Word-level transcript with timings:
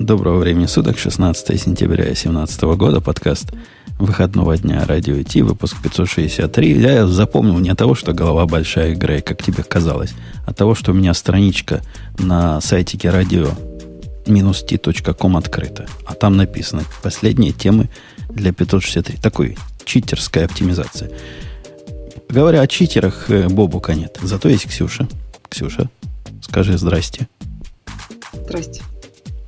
Доброго 0.00 0.38
времени 0.38 0.64
суток, 0.64 0.98
16 0.98 1.60
сентября 1.60 2.04
2017 2.04 2.62
года, 2.62 3.02
подкаст 3.02 3.52
выходного 3.98 4.56
дня 4.56 4.82
радио 4.86 5.22
Ти, 5.22 5.42
выпуск 5.42 5.76
563. 5.82 6.80
Я 6.80 7.06
запомнил 7.06 7.58
не 7.58 7.68
от 7.68 7.76
того, 7.76 7.94
что 7.94 8.14
голова 8.14 8.46
большая, 8.46 8.96
Грей, 8.96 9.20
как 9.20 9.42
тебе 9.42 9.62
казалось, 9.62 10.14
а 10.46 10.52
от 10.52 10.56
того, 10.56 10.74
что 10.74 10.92
у 10.92 10.94
меня 10.94 11.12
страничка 11.12 11.82
на 12.18 12.62
сайтике 12.62 13.10
радио 13.10 13.50
t.com 14.24 15.36
открыта. 15.36 15.86
А 16.06 16.14
там 16.14 16.34
написано 16.38 16.84
последние 17.02 17.52
темы 17.52 17.90
для 18.30 18.54
563. 18.54 19.18
Такой 19.18 19.58
читерская 19.84 20.46
оптимизация. 20.46 21.10
Говоря 22.26 22.62
о 22.62 22.66
читерах, 22.66 23.28
э, 23.28 23.48
Бобука 23.48 23.92
нет. 23.92 24.18
Зато 24.22 24.48
есть 24.48 24.66
Ксюша. 24.66 25.06
Ксюша, 25.50 25.90
скажи 26.40 26.78
здрасте. 26.78 27.28
Здрасте. 28.32 28.80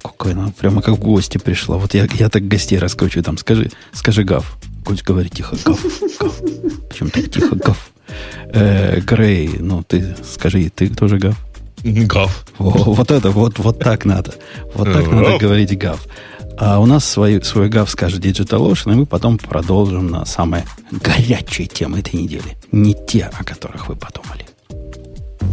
Какой 0.03 0.33
она 0.33 0.53
прямо 0.59 0.83
как 0.83 0.95
в 0.95 0.99
гости 0.99 1.39
пришла. 1.39 1.77
Вот 1.77 1.95
я, 1.95 2.07
я 2.15 2.29
так 2.29 2.47
гостей 2.49 2.79
раскручиваю 2.79 3.25
там. 3.25 3.39
Скажи, 3.39 3.71
скажи 3.93 4.25
гав. 4.25 4.59
Пусть 4.85 5.05
говорит 5.05 5.33
тихо, 5.33 5.57
гав, 5.65 5.81
гав. 6.21 6.41
Почему 6.89 7.11
так 7.11 7.31
тихо, 7.31 7.55
гав? 7.55 7.91
Э, 8.53 9.01
Грей, 9.01 9.51
ну 9.59 9.83
ты 9.83 10.17
скажи, 10.25 10.71
ты 10.71 10.89
тоже 10.89 11.19
гав? 11.19 11.37
Гав. 11.85 12.45
О, 12.59 12.95
вот 12.95 13.11
это, 13.11 13.31
вот, 13.31 13.59
вот 13.59 13.79
так 13.79 14.05
надо. 14.05 14.35
Вот 14.75 14.93
так 14.93 15.11
надо 15.11 15.39
говорить 15.39 15.77
гав. 15.79 16.01
А 16.59 16.79
у 16.79 16.87
нас 16.87 17.05
свой, 17.05 17.43
свой 17.43 17.69
гав 17.69 17.91
скажет 17.91 18.25
Digital 18.25 18.71
Ocean, 18.71 18.93
и 18.93 18.95
мы 18.95 19.07
потом 19.07 19.39
продолжим 19.39 20.09
на 20.09 20.25
самые 20.25 20.65
горячие 20.91 21.67
темы 21.67 22.01
этой 22.01 22.17
недели. 22.17 22.57
Не 22.73 22.95
те, 22.95 23.31
о 23.33 23.43
которых 23.43 23.89
вы 23.89 23.97
подумали. 23.97 24.47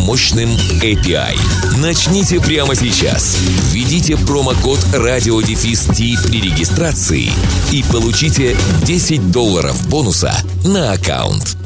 мощным 0.00 0.48
API. 0.82 1.36
Начните 1.80 2.40
прямо 2.40 2.74
сейчас. 2.74 3.38
Введите 3.72 4.16
промокод 4.16 4.80
радиодефис 4.92 5.86
при 6.24 6.40
регистрации 6.40 7.30
и 7.72 7.84
получите 7.92 8.56
10 8.84 9.30
долларов 9.30 9.88
бонуса 9.88 10.34
на 10.64 10.92
аккаунт. 10.92 11.56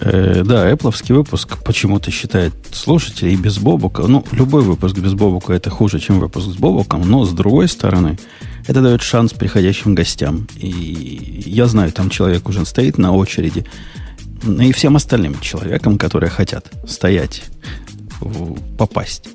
Э, 0.00 0.42
да, 0.44 0.70
Apple 0.70 0.92
выпуск 1.14 1.58
почему-то 1.64 2.10
считает 2.10 2.52
слушателей 2.72 3.36
без 3.36 3.58
Бобука. 3.58 4.02
Ну, 4.02 4.24
любой 4.32 4.62
выпуск 4.62 4.96
без 4.98 5.14
Бобука 5.14 5.52
это 5.52 5.70
хуже, 5.70 6.00
чем 6.00 6.20
выпуск 6.20 6.48
с 6.48 6.56
Бобуком, 6.56 7.08
но 7.08 7.24
с 7.24 7.32
другой 7.32 7.68
стороны, 7.68 8.18
это 8.66 8.80
дает 8.80 9.02
шанс 9.02 9.32
приходящим 9.32 9.94
гостям. 9.94 10.46
И 10.56 11.42
я 11.46 11.66
знаю, 11.66 11.92
там 11.92 12.10
человек 12.10 12.48
уже 12.48 12.64
стоит 12.66 12.98
на 12.98 13.12
очереди, 13.12 13.64
и 14.44 14.72
всем 14.72 14.96
остальным 14.96 15.38
человекам, 15.40 15.98
которые 15.98 16.30
хотят 16.30 16.70
стоять, 16.86 17.44
попасть, 18.78 19.28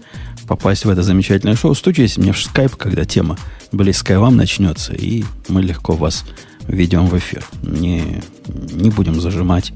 попасть 0.47 0.85
в 0.85 0.89
это 0.89 1.03
замечательное 1.03 1.55
шоу, 1.55 1.73
стучись 1.75 2.17
мне 2.17 2.31
в 2.31 2.39
скайп, 2.41 2.75
когда 2.75 3.05
тема 3.05 3.37
близкая 3.71 4.19
вам 4.19 4.35
начнется, 4.35 4.93
и 4.93 5.23
мы 5.47 5.61
легко 5.61 5.93
вас 5.93 6.25
ведем 6.67 7.07
в 7.07 7.17
эфир. 7.17 7.43
Не, 7.63 8.21
не 8.47 8.89
будем 8.89 9.19
зажимать 9.19 9.73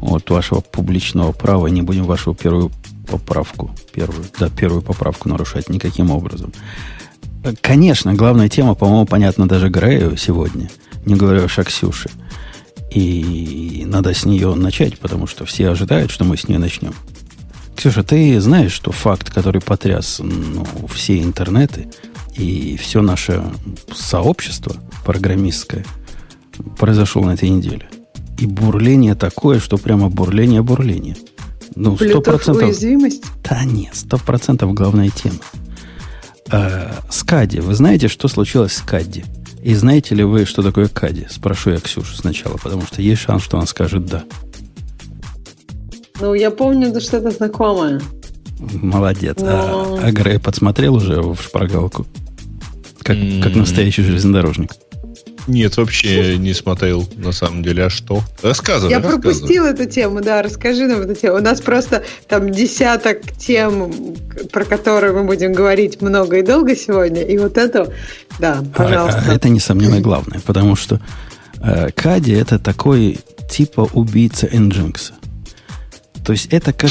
от 0.00 0.28
вашего 0.30 0.60
публичного 0.60 1.32
права, 1.32 1.66
не 1.68 1.82
будем 1.82 2.04
вашу 2.04 2.34
первую 2.34 2.70
поправку, 3.06 3.70
первую, 3.92 4.24
да, 4.38 4.48
первую 4.48 4.82
поправку 4.82 5.28
нарушать 5.28 5.68
никаким 5.68 6.10
образом. 6.10 6.52
Конечно, 7.60 8.14
главная 8.14 8.48
тема, 8.48 8.74
по-моему, 8.74 9.04
понятна 9.04 9.46
даже 9.46 9.68
Грею 9.68 10.16
сегодня, 10.16 10.70
не 11.04 11.14
говоря 11.14 11.44
о 11.44 11.64
Ксюше– 11.64 12.08
и 12.90 13.84
надо 13.86 14.14
с 14.14 14.24
нее 14.24 14.54
начать, 14.54 14.98
потому 14.98 15.26
что 15.26 15.44
все 15.44 15.68
ожидают, 15.70 16.10
что 16.10 16.24
мы 16.24 16.36
с 16.36 16.48
нее 16.48 16.58
начнем. 16.58 16.94
Ксюша, 17.76 18.02
ты 18.04 18.40
знаешь, 18.40 18.72
что 18.72 18.92
факт, 18.92 19.30
который 19.30 19.60
потряс 19.60 20.20
ну, 20.22 20.64
все 20.92 21.20
интернеты 21.20 21.88
и 22.36 22.76
все 22.76 23.02
наше 23.02 23.42
сообщество 23.92 24.76
программистское, 25.04 25.84
произошел 26.78 27.24
на 27.24 27.32
этой 27.32 27.48
неделе. 27.48 27.88
И 28.38 28.46
бурление 28.46 29.14
такое, 29.14 29.60
что 29.60 29.76
прямо 29.76 30.08
бурление-бурление. 30.08 31.16
Ну, 31.74 31.96
сто 31.96 32.20
процентов. 32.20 32.64
уязвимость? 32.64 33.24
Да 33.42 33.64
нет, 33.64 33.94
сто 33.94 34.18
процентов 34.18 34.72
главная 34.74 35.10
тема. 35.10 35.38
Э, 36.50 36.92
Скади. 37.10 37.58
Вы 37.58 37.74
знаете, 37.74 38.08
что 38.08 38.28
случилось 38.28 38.74
с 38.74 38.80
Кадди? 38.80 39.24
И 39.64 39.74
знаете 39.74 40.14
ли 40.14 40.22
вы, 40.24 40.44
что 40.44 40.62
такое 40.62 40.88
Кади? 40.88 41.26
Спрошу 41.30 41.70
я 41.70 41.78
Ксюшу 41.78 42.14
сначала, 42.14 42.58
потому 42.58 42.82
что 42.82 43.00
есть 43.00 43.22
шанс, 43.22 43.42
что 43.42 43.56
она 43.56 43.66
скажет 43.66 44.04
«да». 44.04 44.24
Ну, 46.20 46.34
я 46.34 46.50
помню, 46.50 46.92
да 46.92 47.00
что-то 47.00 47.30
знакомое. 47.30 47.98
Молодец. 48.58 49.36
Но... 49.38 49.46
А, 49.48 50.00
а 50.04 50.12
Грей 50.12 50.38
подсмотрел 50.38 50.96
уже 50.96 51.22
в 51.22 51.40
шпаргалку? 51.40 52.06
Как, 52.98 53.16
mm-hmm. 53.16 53.42
как 53.42 53.56
настоящий 53.56 54.02
железнодорожник. 54.02 54.72
Нет, 55.46 55.76
вообще 55.76 56.38
не 56.38 56.54
смотрел, 56.54 57.06
на 57.16 57.32
самом 57.32 57.62
деле. 57.62 57.84
А 57.84 57.90
что? 57.90 58.22
Рассказывай. 58.42 58.90
Я 58.90 58.98
рассказывай. 58.98 59.22
пропустила 59.22 59.66
эту 59.66 59.84
тему, 59.84 60.22
да, 60.22 60.42
расскажи 60.42 60.86
нам 60.86 61.02
эту 61.02 61.14
тему. 61.14 61.36
У 61.36 61.40
нас 61.40 61.60
просто 61.60 62.02
там 62.28 62.50
десяток 62.50 63.20
тем, 63.38 63.92
про 64.50 64.64
которые 64.64 65.12
мы 65.12 65.24
будем 65.24 65.52
говорить 65.52 66.00
много 66.00 66.38
и 66.38 66.42
долго 66.42 66.74
сегодня. 66.74 67.22
И 67.22 67.36
вот 67.36 67.58
это, 67.58 67.92
да, 68.38 68.64
пожалуйста. 68.74 69.22
А, 69.26 69.30
а 69.32 69.34
это, 69.34 69.48
несомненно, 69.50 70.00
главное, 70.00 70.40
потому 70.40 70.76
что 70.76 71.00
э, 71.60 71.90
Кади 71.94 72.32
это 72.32 72.58
такой 72.58 73.18
типа 73.50 73.88
убийца 73.92 74.46
Nginx. 74.46 75.12
То 76.24 76.32
есть 76.32 76.46
это 76.50 76.72
как 76.72 76.90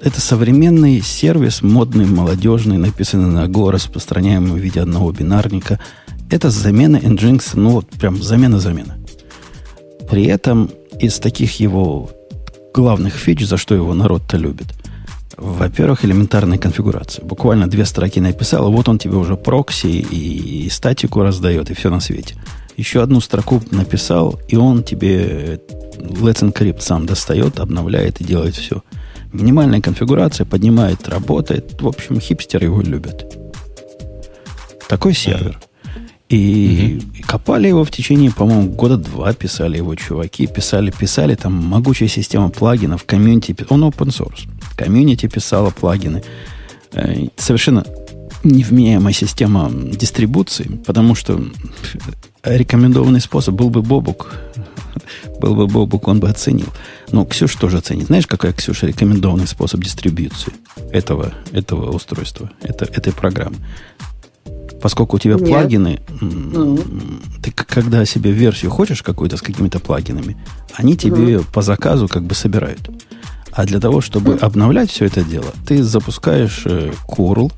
это 0.00 0.20
современный 0.20 1.02
сервис, 1.02 1.62
модный, 1.62 2.06
молодежный, 2.06 2.78
написанный 2.78 3.28
на 3.28 3.46
Go, 3.48 3.72
распространяемый 3.72 4.52
в 4.52 4.62
виде 4.62 4.80
одного 4.80 5.10
бинарника– 5.10 5.80
это 6.30 6.50
замена 6.50 6.96
Nginx, 6.96 7.50
ну 7.54 7.70
вот 7.70 7.88
прям 7.90 8.22
замена-замена. 8.22 8.98
При 10.10 10.26
этом 10.26 10.70
из 10.98 11.18
таких 11.18 11.60
его 11.60 12.10
главных 12.74 13.14
фич, 13.14 13.46
за 13.46 13.56
что 13.56 13.74
его 13.74 13.94
народ-то 13.94 14.36
любит, 14.36 14.68
во-первых, 15.36 16.04
элементарная 16.04 16.58
конфигурация. 16.58 17.24
Буквально 17.24 17.68
две 17.68 17.84
строки 17.84 18.18
написал, 18.18 18.72
вот 18.72 18.88
он 18.88 18.98
тебе 18.98 19.16
уже 19.16 19.36
прокси 19.36 19.86
и, 19.86 20.66
и 20.66 20.68
статику 20.68 21.22
раздает, 21.22 21.70
и 21.70 21.74
все 21.74 21.90
на 21.90 22.00
свете. 22.00 22.34
Еще 22.76 23.02
одну 23.02 23.20
строку 23.20 23.62
написал, 23.70 24.40
и 24.48 24.56
он 24.56 24.82
тебе 24.82 25.60
Let's 25.98 26.42
Encrypt 26.42 26.80
сам 26.80 27.06
достает, 27.06 27.60
обновляет 27.60 28.20
и 28.20 28.24
делает 28.24 28.54
все. 28.54 28.82
Минимальная 29.32 29.80
конфигурация, 29.80 30.44
поднимает, 30.44 31.08
работает. 31.08 31.80
В 31.80 31.86
общем, 31.86 32.20
хипстеры 32.20 32.66
его 32.66 32.80
любят. 32.80 33.36
Такой 34.88 35.14
сервер. 35.14 35.60
И, 36.28 37.00
угу. 37.00 37.26
копали 37.26 37.68
его 37.68 37.84
в 37.84 37.90
течение, 37.90 38.30
по-моему, 38.30 38.70
года 38.70 38.98
два 38.98 39.32
писали 39.32 39.78
его 39.78 39.94
чуваки. 39.94 40.46
Писали, 40.46 40.90
писали, 40.90 41.34
там 41.34 41.54
могучая 41.54 42.08
система 42.08 42.50
плагинов, 42.50 43.04
комьюнити, 43.04 43.56
он 43.70 43.84
open 43.84 44.08
source. 44.08 44.46
Комьюнити 44.76 45.26
писала 45.26 45.70
плагины. 45.70 46.22
Э, 46.92 47.28
совершенно 47.36 47.84
невменяемая 48.44 49.14
система 49.14 49.70
дистрибуции, 49.72 50.80
потому 50.86 51.14
что 51.14 51.40
рекомендованный 52.44 53.20
способ 53.20 53.54
был 53.54 53.70
бы 53.70 53.82
Бобук. 53.82 54.34
Был 55.40 55.54
бы 55.54 55.66
Бобук, 55.66 56.08
он 56.08 56.20
бы 56.20 56.28
оценил. 56.28 56.68
Но 57.10 57.24
Ксюша 57.24 57.58
тоже 57.58 57.78
оценит. 57.78 58.06
Знаешь, 58.06 58.26
какой, 58.26 58.52
Ксюша, 58.52 58.86
рекомендованный 58.86 59.46
способ 59.46 59.82
дистрибуции 59.82 60.52
этого, 60.90 61.32
этого 61.52 61.90
устройства, 61.90 62.50
это, 62.60 62.84
этой 62.84 63.12
программы? 63.12 63.56
Поскольку 64.80 65.16
у 65.16 65.18
тебя 65.18 65.34
Нет. 65.34 65.48
плагины, 65.48 66.00
mm. 66.20 67.40
ты 67.42 67.50
когда 67.50 68.04
себе 68.04 68.30
версию 68.30 68.70
хочешь 68.70 69.02
какую-то 69.02 69.36
с 69.36 69.42
какими-то 69.42 69.80
плагинами, 69.80 70.36
они 70.74 70.96
тебе 70.96 71.34
mm. 71.34 71.46
по 71.52 71.62
заказу 71.62 72.08
как 72.08 72.22
бы 72.22 72.34
собирают. 72.34 72.88
А 73.52 73.64
для 73.64 73.80
того, 73.80 74.00
чтобы 74.00 74.34
обновлять 74.34 74.90
все 74.90 75.06
это 75.06 75.22
дело, 75.22 75.52
ты 75.66 75.82
запускаешь 75.82 76.62
э, 76.64 76.92
curl, 77.08 77.50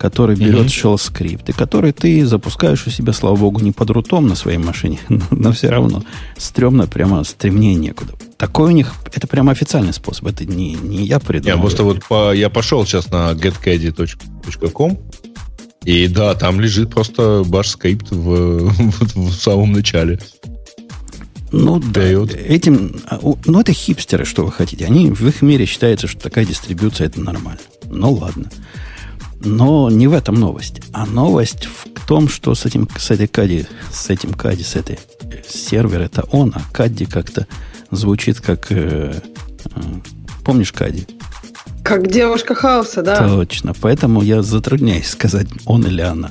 который 0.00 0.34
берет 0.34 0.66
mm-hmm. 0.66 0.94
shell 0.94 0.98
скрипт, 0.98 1.48
и 1.50 1.52
который 1.52 1.92
ты 1.92 2.24
запускаешь 2.24 2.86
у 2.86 2.90
себя, 2.90 3.12
слава 3.12 3.36
богу, 3.36 3.60
не 3.60 3.70
под 3.70 3.90
рутом 3.90 4.26
на 4.26 4.34
своей 4.34 4.56
машине, 4.56 4.98
но 5.30 5.52
все 5.52 5.68
равно 5.68 6.02
стрёмно, 6.38 6.86
прямо 6.86 7.22
стремнее 7.24 7.74
некуда. 7.74 8.14
Такой 8.38 8.68
у 8.68 8.70
них, 8.70 8.94
это 9.12 9.26
прямо 9.26 9.52
официальный 9.52 9.92
способ, 9.92 10.26
это 10.26 10.46
не, 10.46 10.72
не 10.72 11.04
я 11.04 11.20
придумал. 11.20 11.56
Я 11.56 11.60
просто 11.60 11.84
вот 11.84 12.02
по, 12.06 12.32
я 12.32 12.48
пошел 12.48 12.86
сейчас 12.86 13.10
на 13.10 13.30
getcaddy.com, 13.32 14.98
И 15.84 16.08
да, 16.08 16.34
там 16.34 16.60
лежит 16.60 16.90
просто 16.90 17.42
Bash 17.46 17.76
Script 17.78 18.14
в, 18.14 18.68
в, 18.68 19.30
в 19.30 19.32
самом 19.32 19.72
начале. 19.72 20.18
Ну 21.52 21.80
да, 21.80 22.02
Дает. 22.02 22.32
этим, 22.34 23.00
а, 23.06 23.18
ну 23.44 23.60
это 23.60 23.72
хипстеры, 23.72 24.24
что 24.24 24.44
вы 24.44 24.52
хотите. 24.52 24.84
Они 24.84 25.10
в 25.10 25.26
их 25.26 25.42
мире 25.42 25.66
считается, 25.66 26.06
что 26.06 26.20
такая 26.20 26.44
дистрибьюция 26.44 27.08
это 27.08 27.20
нормально. 27.20 27.60
Ну 27.86 28.12
ладно. 28.12 28.50
Но 29.42 29.90
не 29.90 30.06
в 30.06 30.12
этом 30.12 30.34
новость. 30.34 30.82
А 30.92 31.06
новость 31.06 31.64
в 31.66 32.06
том, 32.06 32.28
что 32.28 32.54
с 32.54 32.66
этим, 32.66 32.88
с 32.96 33.10
этой 33.10 33.26
кади, 33.26 33.66
с 33.90 34.10
этим 34.10 34.34
кади, 34.34 34.62
с 34.62 34.76
этой 34.76 34.98
э, 35.22 35.42
сервер 35.48 36.02
это 36.02 36.22
он, 36.30 36.52
а 36.54 36.62
кади 36.72 37.06
как-то 37.06 37.46
звучит 37.90 38.40
как... 38.40 38.70
э, 38.70 39.20
э, 39.64 39.80
помнишь 40.44 40.72
кади? 40.72 41.06
Как 41.90 42.06
девушка 42.08 42.54
хаоса, 42.54 43.02
да? 43.02 43.28
Точно. 43.28 43.74
Поэтому 43.80 44.22
я 44.22 44.42
затрудняюсь 44.42 45.08
сказать, 45.08 45.48
он 45.64 45.84
или 45.84 46.02
она. 46.02 46.30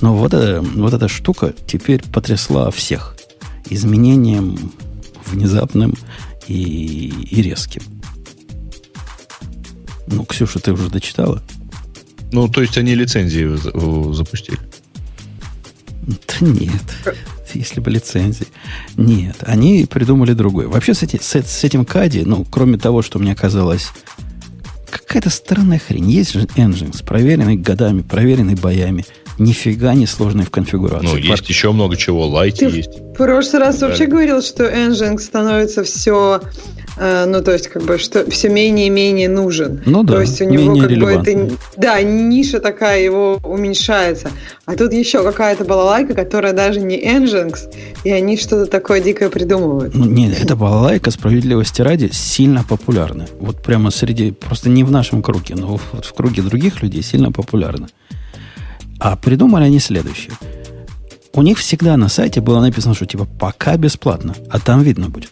Но 0.00 0.16
вот, 0.16 0.32
эта- 0.32 0.62
вот 0.62 0.94
эта 0.94 1.08
штука 1.08 1.52
теперь 1.66 2.02
потрясла 2.02 2.70
всех 2.70 3.14
изменением 3.68 4.72
внезапным 5.26 5.94
и, 6.46 7.12
и 7.30 7.42
резким. 7.42 7.82
Ну, 10.06 10.24
Ксюша, 10.24 10.58
ты 10.58 10.72
уже 10.72 10.88
дочитала? 10.88 11.42
Ну, 12.32 12.48
то 12.48 12.62
есть 12.62 12.78
они 12.78 12.94
лицензии 12.94 13.56
запустили. 14.14 14.58
Да 16.06 16.16
нет. 16.46 16.82
Если 17.52 17.80
бы 17.80 17.90
лицензии. 17.90 18.46
Нет, 18.96 19.36
они 19.42 19.84
придумали 19.84 20.32
другое. 20.32 20.68
Вообще 20.68 20.94
с, 20.94 21.02
эти- 21.02 21.20
с, 21.20 21.34
с 21.34 21.64
этим 21.64 21.84
кади, 21.84 22.22
ну, 22.24 22.46
кроме 22.50 22.78
того, 22.78 23.02
что 23.02 23.18
мне 23.18 23.34
казалось 23.34 23.88
какая-то 24.90 25.30
странная 25.30 25.78
хрень. 25.78 26.10
Есть 26.10 26.32
же 26.32 26.40
Nginx, 26.40 27.04
проверенный 27.04 27.56
годами, 27.56 28.02
проверенный 28.02 28.54
боями. 28.54 29.04
Нифига 29.38 29.94
не 29.94 30.06
сложный 30.06 30.44
в 30.44 30.50
конфигурации. 30.50 31.06
Ну, 31.06 31.12
Пар- 31.12 31.20
есть 31.22 31.48
еще 31.48 31.70
много 31.72 31.96
чего. 31.96 32.26
Лайти 32.26 32.66
Ты 32.66 32.76
есть. 32.76 32.90
В 32.98 33.12
прошлый 33.14 33.60
раз 33.62 33.78
Да. 33.78 33.86
вообще 33.88 34.06
говорил, 34.06 34.42
что 34.42 34.64
Nginx 34.64 35.18
становится 35.20 35.84
все, 35.84 36.40
ну 37.00 37.42
то 37.42 37.52
есть 37.52 37.68
как 37.68 37.82
бы 37.82 37.98
что 37.98 38.28
все 38.30 38.48
менее 38.48 38.88
и 38.88 38.90
менее 38.90 39.28
нужен. 39.28 39.82
Ну 39.86 40.02
да, 40.02 40.14
то 40.14 40.20
есть 40.20 40.40
у 40.40 40.44
него 40.44 40.76
как 40.76 40.90
бы 40.90 41.10
это, 41.10 41.56
да, 41.76 42.00
ниша 42.02 42.60
такая 42.60 43.02
его 43.02 43.40
уменьшается. 43.42 44.30
А 44.66 44.74
тут 44.74 44.92
еще 44.92 45.22
какая-то 45.22 45.64
балалайка, 45.64 46.14
которая 46.14 46.52
даже 46.52 46.80
не 46.80 46.98
Nginx, 47.00 47.74
и 48.04 48.10
они 48.10 48.36
что-то 48.36 48.66
такое 48.66 49.00
дикое 49.00 49.30
придумывают. 49.30 49.94
Ну, 49.94 50.04
нет, 50.04 50.38
эта 50.42 50.56
балалайка, 50.56 51.10
справедливости 51.10 51.82
ради, 51.82 52.10
сильно 52.12 52.64
популярна. 52.64 53.26
Вот 53.40 53.62
прямо 53.62 53.90
среди, 53.90 54.32
просто 54.32 54.68
не 54.68 54.84
в 54.84 54.90
нашем 54.90 55.22
круге, 55.22 55.54
но 55.54 55.78
вот 55.92 56.04
в 56.04 56.12
круге 56.12 56.42
других 56.42 56.82
людей 56.82 57.02
сильно 57.02 57.32
популярна. 57.32 57.88
А 59.00 59.16
придумали 59.16 59.64
они 59.64 59.78
следующее. 59.78 60.32
У 61.32 61.42
них 61.42 61.58
всегда 61.58 61.96
на 61.96 62.08
сайте 62.08 62.40
было 62.40 62.60
написано, 62.60 62.94
что 62.94 63.06
типа 63.06 63.26
пока 63.38 63.76
бесплатно, 63.76 64.34
а 64.50 64.58
там 64.58 64.82
видно 64.82 65.08
будет. 65.08 65.30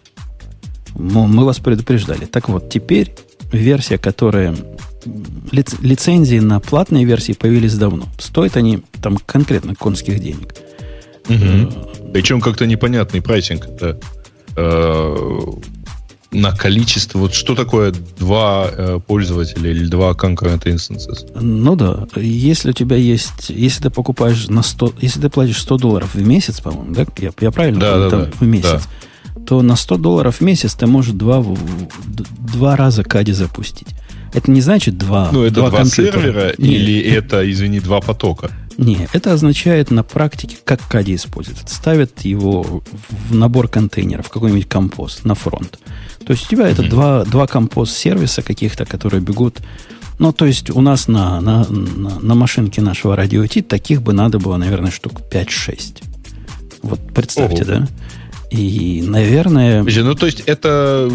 Мол, 0.98 1.26
мы 1.26 1.44
вас 1.44 1.58
предупреждали. 1.58 2.24
Так 2.24 2.48
вот, 2.48 2.68
теперь 2.70 3.14
версия, 3.52 3.98
которая... 3.98 4.54
лиц- 5.52 5.76
лицензии 5.80 6.38
на 6.38 6.60
платные 6.60 7.04
версии 7.04 7.32
появились 7.32 7.74
давно. 7.74 8.06
Стоят 8.18 8.56
они 8.56 8.82
там 9.02 9.18
конкретно 9.24 9.74
конских 9.74 10.20
денег. 10.20 10.54
Мгм. 11.28 11.72
Причем 12.12 12.40
как-то 12.40 12.66
непонятный 12.66 13.20
прайсинг. 13.20 13.66
Это, 13.66 13.98
э, 14.56 15.16
на 16.32 16.52
количество. 16.52 17.18
Вот 17.18 17.34
что 17.34 17.54
такое 17.54 17.92
два 18.18 18.68
э, 18.70 19.00
пользователя 19.06 19.70
или 19.70 19.86
два 19.86 20.10
concurrent 20.12 20.64
instances? 20.64 21.28
Ну 21.40 21.76
да, 21.76 22.06
если 22.16 22.70
у 22.70 22.72
тебя 22.72 22.96
есть, 22.96 23.48
если 23.48 23.84
ты 23.84 23.90
покупаешь 23.90 24.48
на 24.48 24.62
100, 24.62 24.94
если 25.00 25.20
ты 25.20 25.30
платишь 25.30 25.60
100 25.62 25.78
долларов 25.78 26.14
в 26.14 26.26
месяц, 26.26 26.60
по-моему, 26.60 26.94
да, 26.94 27.06
я, 27.18 27.30
я 27.40 27.50
правильно 27.50 27.80
Да, 27.80 27.98
да, 27.98 28.10
там 28.10 28.20
да, 28.24 28.30
в 28.38 28.42
месяц, 28.42 28.88
то 29.46 29.62
на 29.62 29.76
100 29.76 29.96
долларов 29.98 30.36
в 30.36 30.40
месяц 30.40 30.74
ты 30.74 30.86
можешь 30.86 31.12
два, 31.12 31.44
два 32.52 32.76
раза 32.76 33.02
кади 33.04 33.32
запустить. 33.32 33.88
Это 34.32 34.50
не 34.50 34.60
значит 34.60 34.98
два, 34.98 35.30
Ну, 35.32 35.44
это 35.44 35.54
два, 35.54 35.70
компьютера. 35.70 36.20
сервера 36.20 36.46
Нет, 36.58 36.58
или 36.58 37.00
это, 37.00 37.50
извини, 37.50 37.80
два 37.80 38.00
потока? 38.00 38.50
Не, 38.76 39.08
это 39.12 39.32
означает 39.32 39.90
на 39.90 40.02
практике, 40.02 40.56
как 40.62 40.80
кади 40.86 41.14
используют. 41.14 41.68
Ставят 41.68 42.20
его 42.22 42.82
в 43.30 43.34
набор 43.34 43.68
контейнеров, 43.68 44.28
какой-нибудь 44.28 44.68
компост 44.68 45.24
на 45.24 45.34
фронт. 45.34 45.78
То 46.26 46.32
есть 46.32 46.46
у 46.46 46.50
тебя 46.50 46.68
это 46.68 46.82
два, 46.82 47.24
два 47.24 47.46
компост-сервиса 47.46 48.42
каких-то, 48.42 48.84
которые 48.84 49.22
бегут. 49.22 49.60
Ну, 50.18 50.32
то 50.32 50.44
есть 50.44 50.70
у 50.70 50.80
нас 50.80 51.08
на, 51.08 51.40
на, 51.40 51.64
на, 51.68 52.18
на 52.20 52.34
машинке 52.34 52.82
нашего 52.82 53.16
радио 53.16 53.46
таких 53.46 54.02
бы 54.02 54.12
надо 54.12 54.38
было, 54.38 54.56
наверное, 54.56 54.90
штук 54.90 55.20
5-6. 55.30 56.02
Вот 56.82 57.00
представьте, 57.14 57.62
Ого. 57.62 57.64
да? 57.64 57.88
И, 58.50 59.02
наверное, 59.06 59.80
Подожди, 59.80 60.02
Ну, 60.02 60.14
то 60.14 60.26
есть 60.26 60.40
это, 60.46 61.10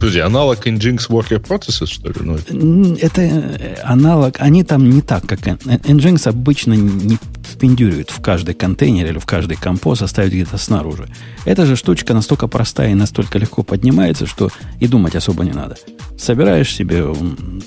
подожди, 0.00 0.18
аналог 0.20 0.66
Nginx 0.66 1.08
Worker 1.08 1.40
Processes, 1.40 1.86
что 1.86 2.08
ли? 2.08 2.14
Ну, 2.20 2.34
это- 2.34 3.06
Это 3.06 3.20
э, 3.22 3.76
аналог, 3.84 4.36
они 4.40 4.64
там 4.64 4.90
не 4.90 5.00
так, 5.00 5.24
как 5.26 5.40
Nginx 5.46 6.28
обычно 6.28 6.72
не 6.74 7.18
впендюривают 7.46 8.10
в 8.10 8.20
каждый 8.20 8.54
контейнер 8.54 9.06
или 9.06 9.18
в 9.18 9.26
каждый 9.26 9.56
компост, 9.56 10.02
оставить 10.02 10.32
где-то 10.32 10.58
снаружи. 10.58 11.08
Эта 11.44 11.66
же 11.66 11.76
штучка 11.76 12.14
настолько 12.14 12.48
простая 12.48 12.90
и 12.90 12.94
настолько 12.94 13.38
легко 13.38 13.62
поднимается, 13.62 14.26
что 14.26 14.50
и 14.80 14.86
думать 14.86 15.14
особо 15.14 15.44
не 15.44 15.52
надо. 15.52 15.76
Собираешь 16.18 16.74
себе 16.74 17.04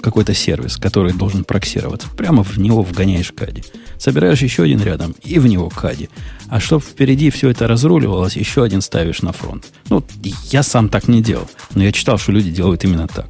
какой-то 0.02 0.34
сервис, 0.34 0.78
который 0.78 1.14
должен 1.14 1.44
проксироваться, 1.44 2.08
прямо 2.16 2.44
в 2.44 2.58
него 2.58 2.82
вгоняешь 2.82 3.32
кади. 3.32 3.64
Собираешь 3.98 4.42
еще 4.42 4.64
один 4.64 4.82
рядом 4.82 5.16
и 5.24 5.40
в 5.40 5.48
него 5.48 5.70
кади. 5.70 6.10
А 6.50 6.60
чтобы 6.60 6.84
впереди 6.84 7.30
все 7.30 7.50
это 7.50 7.68
разруливалось, 7.68 8.38
еще 8.38 8.64
один 8.64 8.82
ставишь 8.82 9.22
на 9.22 9.34
фронт. 9.34 9.66
Ну, 9.90 10.04
я 10.52 10.64
сам 10.64 10.90
так 10.90 11.08
не 11.08 11.22
делал, 11.22 11.50
но 11.76 11.84
я 11.84 11.92
читал, 11.92 12.18
что 12.18 12.32
люди 12.32 12.52
делают 12.52 12.84
именно 12.84 13.08
так. 13.08 13.28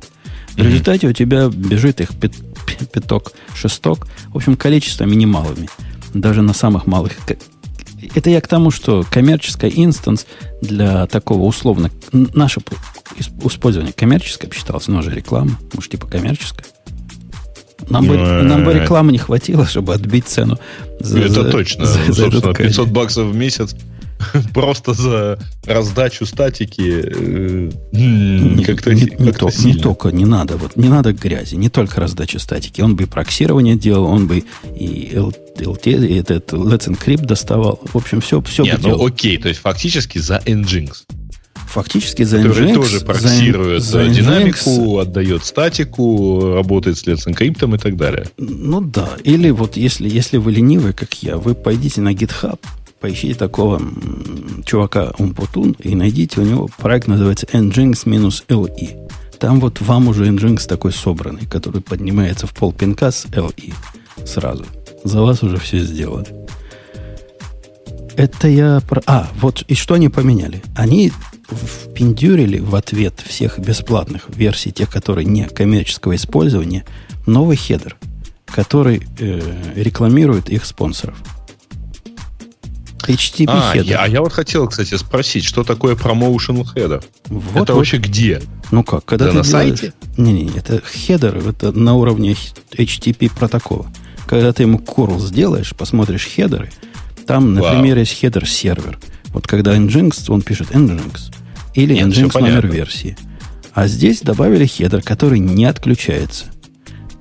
В 0.53 0.61
результате 0.61 1.07
у 1.07 1.13
тебя 1.13 1.49
бежит 1.49 2.01
их 2.01 2.09
пяток, 2.91 3.33
шесток, 3.53 4.07
в 4.29 4.37
общем, 4.37 4.55
количествами 4.55 5.13
немалыми. 5.13 5.69
Даже 6.21 6.41
на 6.41 6.53
самых 6.53 6.87
малых. 6.87 7.13
Это 8.15 8.29
я 8.29 8.41
к 8.41 8.47
тому, 8.47 8.71
что 8.71 9.05
коммерческая 9.09 9.71
инстанс 9.71 10.25
для 10.61 11.07
такого 11.07 11.43
условно... 11.45 11.89
Наше 12.11 12.61
использование 13.43 13.93
коммерческое 13.93 14.51
считалось, 14.51 14.87
но 14.87 15.01
же 15.01 15.11
реклама, 15.11 15.57
может, 15.73 15.91
типа 15.91 16.07
коммерческая. 16.07 16.65
Нам 17.89 18.05
бы, 18.05 18.17
Ну, 18.17 18.43
нам 18.43 18.63
бы 18.65 18.71
э. 18.71 18.81
рекламы 18.81 19.11
не 19.11 19.17
хватило, 19.17 19.65
чтобы 19.65 19.93
отбить 19.93 20.27
цену. 20.27 20.59
за- 20.99 21.19
это 21.19 21.43
за- 21.43 21.51
точно. 21.51 21.85
за- 21.85 21.93
за 21.93 22.05
Собственно, 22.05 22.27
этот 22.39 22.57
кади. 22.57 22.69
500 22.69 22.89
баксов 22.89 23.27
в 23.27 23.35
месяц 23.35 23.75
просто 24.53 24.93
за 24.93 25.39
раздачу 25.65 26.25
статики 26.25 27.03
э, 27.05 27.71
Не- 27.91 28.63
как-то 28.63 28.93
не, 28.93 29.01
не 29.01 29.73
не 29.73 29.79
только, 29.79 30.09
не 30.09 30.25
надо, 30.25 30.57
вот, 30.57 30.75
не 30.75 30.89
надо 30.89 31.13
грязи, 31.13 31.55
не 31.55 31.69
только 31.69 31.99
раздача 31.99 32.39
статики. 32.39 32.81
Он 32.81 32.95
бы 32.95 33.03
и 33.03 33.05
проксирование 33.05 33.75
делал, 33.75 34.05
он 34.05 34.27
бы 34.27 34.43
и 34.75 35.11
LT, 35.13 36.07
и 36.07 36.19
этот 36.19 36.53
Let's 36.53 36.87
Encrypt 36.87 37.25
доставал. 37.25 37.79
В 37.83 37.95
общем, 37.95 38.21
все, 38.21 38.41
все 38.41 38.63
Не, 38.63 38.73
бы 38.73 38.77
ну 38.81 38.89
делал. 38.89 39.05
окей, 39.05 39.37
то 39.37 39.47
есть 39.47 39.61
фактически 39.61 40.19
за 40.19 40.41
Nginx, 40.45 41.03
Фактически 41.67 42.23
за 42.23 42.37
который 42.41 42.71
Nginx, 42.71 42.75
тоже 42.75 42.99
проксирует 43.01 43.83
за 43.83 43.99
э, 43.99 44.07
Nginx, 44.07 44.13
динамику, 44.13 44.99
отдает 44.99 45.43
статику, 45.45 46.53
работает 46.53 46.97
с 46.97 47.05
Let's 47.05 47.27
Encrypt 47.27 47.75
и 47.75 47.77
так 47.77 47.97
далее. 47.97 48.27
Ну 48.37 48.81
да. 48.81 49.09
Или 49.23 49.49
вот 49.49 49.75
если, 49.75 50.07
если 50.09 50.37
вы 50.37 50.53
ленивый, 50.53 50.93
как 50.93 51.21
я, 51.21 51.37
вы 51.37 51.55
пойдите 51.55 52.01
на 52.01 52.13
GitHub, 52.13 52.59
поищите 52.99 53.35
такого 53.35 53.81
чувака 54.65 55.13
Умпутун 55.17 55.75
и 55.79 55.95
найдите 55.95 56.41
у 56.41 56.43
него 56.43 56.69
проект 56.77 57.07
называется 57.07 57.45
Nginx-LE. 57.47 59.09
Там 59.39 59.59
вот 59.59 59.81
вам 59.81 60.07
уже 60.07 60.25
Nginx 60.27 60.67
такой 60.67 60.91
собранный, 60.91 61.45
который 61.45 61.81
поднимается 61.81 62.47
в 62.47 62.53
пол 62.53 62.73
пинка 62.73 63.11
с 63.11 63.25
LE 63.25 63.73
сразу. 64.25 64.65
За 65.03 65.21
вас 65.21 65.43
уже 65.43 65.57
все 65.57 65.79
сделано. 65.79 66.25
Это 68.15 68.47
я 68.47 68.81
про... 68.87 69.03
А, 69.05 69.29
вот 69.39 69.63
и 69.67 69.75
что 69.75 69.93
они 69.93 70.09
поменяли? 70.09 70.63
Они 70.75 71.11
впендюрили 71.49 72.59
в 72.59 72.75
ответ 72.75 73.21
всех 73.25 73.59
бесплатных 73.59 74.27
версий, 74.29 74.71
тех, 74.71 74.89
которые 74.89 75.25
не 75.25 75.43
коммерческого 75.43 76.15
использования, 76.15 76.83
новый 77.27 77.55
header, 77.57 77.95
который 78.45 79.03
э, 79.19 79.39
рекламирует 79.75 80.49
их 80.49 80.65
спонсоров. 80.65 81.15
HTTP 83.05 83.45
А 83.49 83.71
header. 83.71 83.85
я, 83.85 84.03
а 84.03 84.07
я 84.07 84.21
вот 84.21 84.33
хотел, 84.33 84.67
кстати, 84.67 84.95
спросить, 84.95 85.43
что 85.45 85.63
такое 85.63 85.95
promotional 85.95 86.65
header? 86.75 87.03
Вот, 87.27 87.49
это 87.63 87.73
вот. 87.73 87.77
вообще 87.79 87.97
где? 87.97 88.41
Ну 88.71 88.83
как, 88.83 89.05
когда 89.05 89.25
Это 89.25 89.31
ты 89.33 89.37
на 89.39 89.43
делаешь- 89.43 89.79
сайте? 89.79 89.93
Не-не, 90.17 90.51
это 90.57 90.81
header, 90.81 91.37
это 91.37 91.71
на 91.71 91.93
уровне 91.95 92.35
HTTP 92.71 93.31
протокола. 93.33 93.85
Когда 94.27 94.51
ты 94.51 94.63
ему 94.63 94.79
curl 94.79 95.19
сделаешь, 95.19 95.73
посмотришь 95.75 96.25
header 96.25 96.58
ы, 96.58 96.69
там, 97.25 97.55
Вау. 97.55 97.65
например, 97.73 97.97
есть 97.99 98.19
header 98.19 98.47
server. 98.47 98.99
Вот 99.27 99.47
когда 99.47 99.75
Nginx, 99.77 100.25
он 100.29 100.41
пишет 100.41 100.71
Nginx. 100.71 101.31
Или 101.75 101.93
Нет, 101.93 102.07
Nginx 102.07 102.39
номер 102.39 102.67
версии. 102.67 103.15
А 103.73 103.87
здесь 103.87 104.21
добавили 104.21 104.65
хедер, 104.65 105.01
который 105.03 105.39
не 105.39 105.65
отключается. 105.65 106.45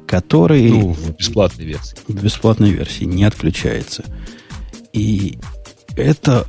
который... 0.06 0.70
Ну, 0.70 0.92
в 0.92 1.16
бесплатной 1.16 1.64
версии. 1.66 1.96
В 2.08 2.22
бесплатной 2.22 2.70
версии 2.70 3.04
не 3.04 3.24
отключается. 3.24 4.04
И 4.92 5.38
это 5.96 6.46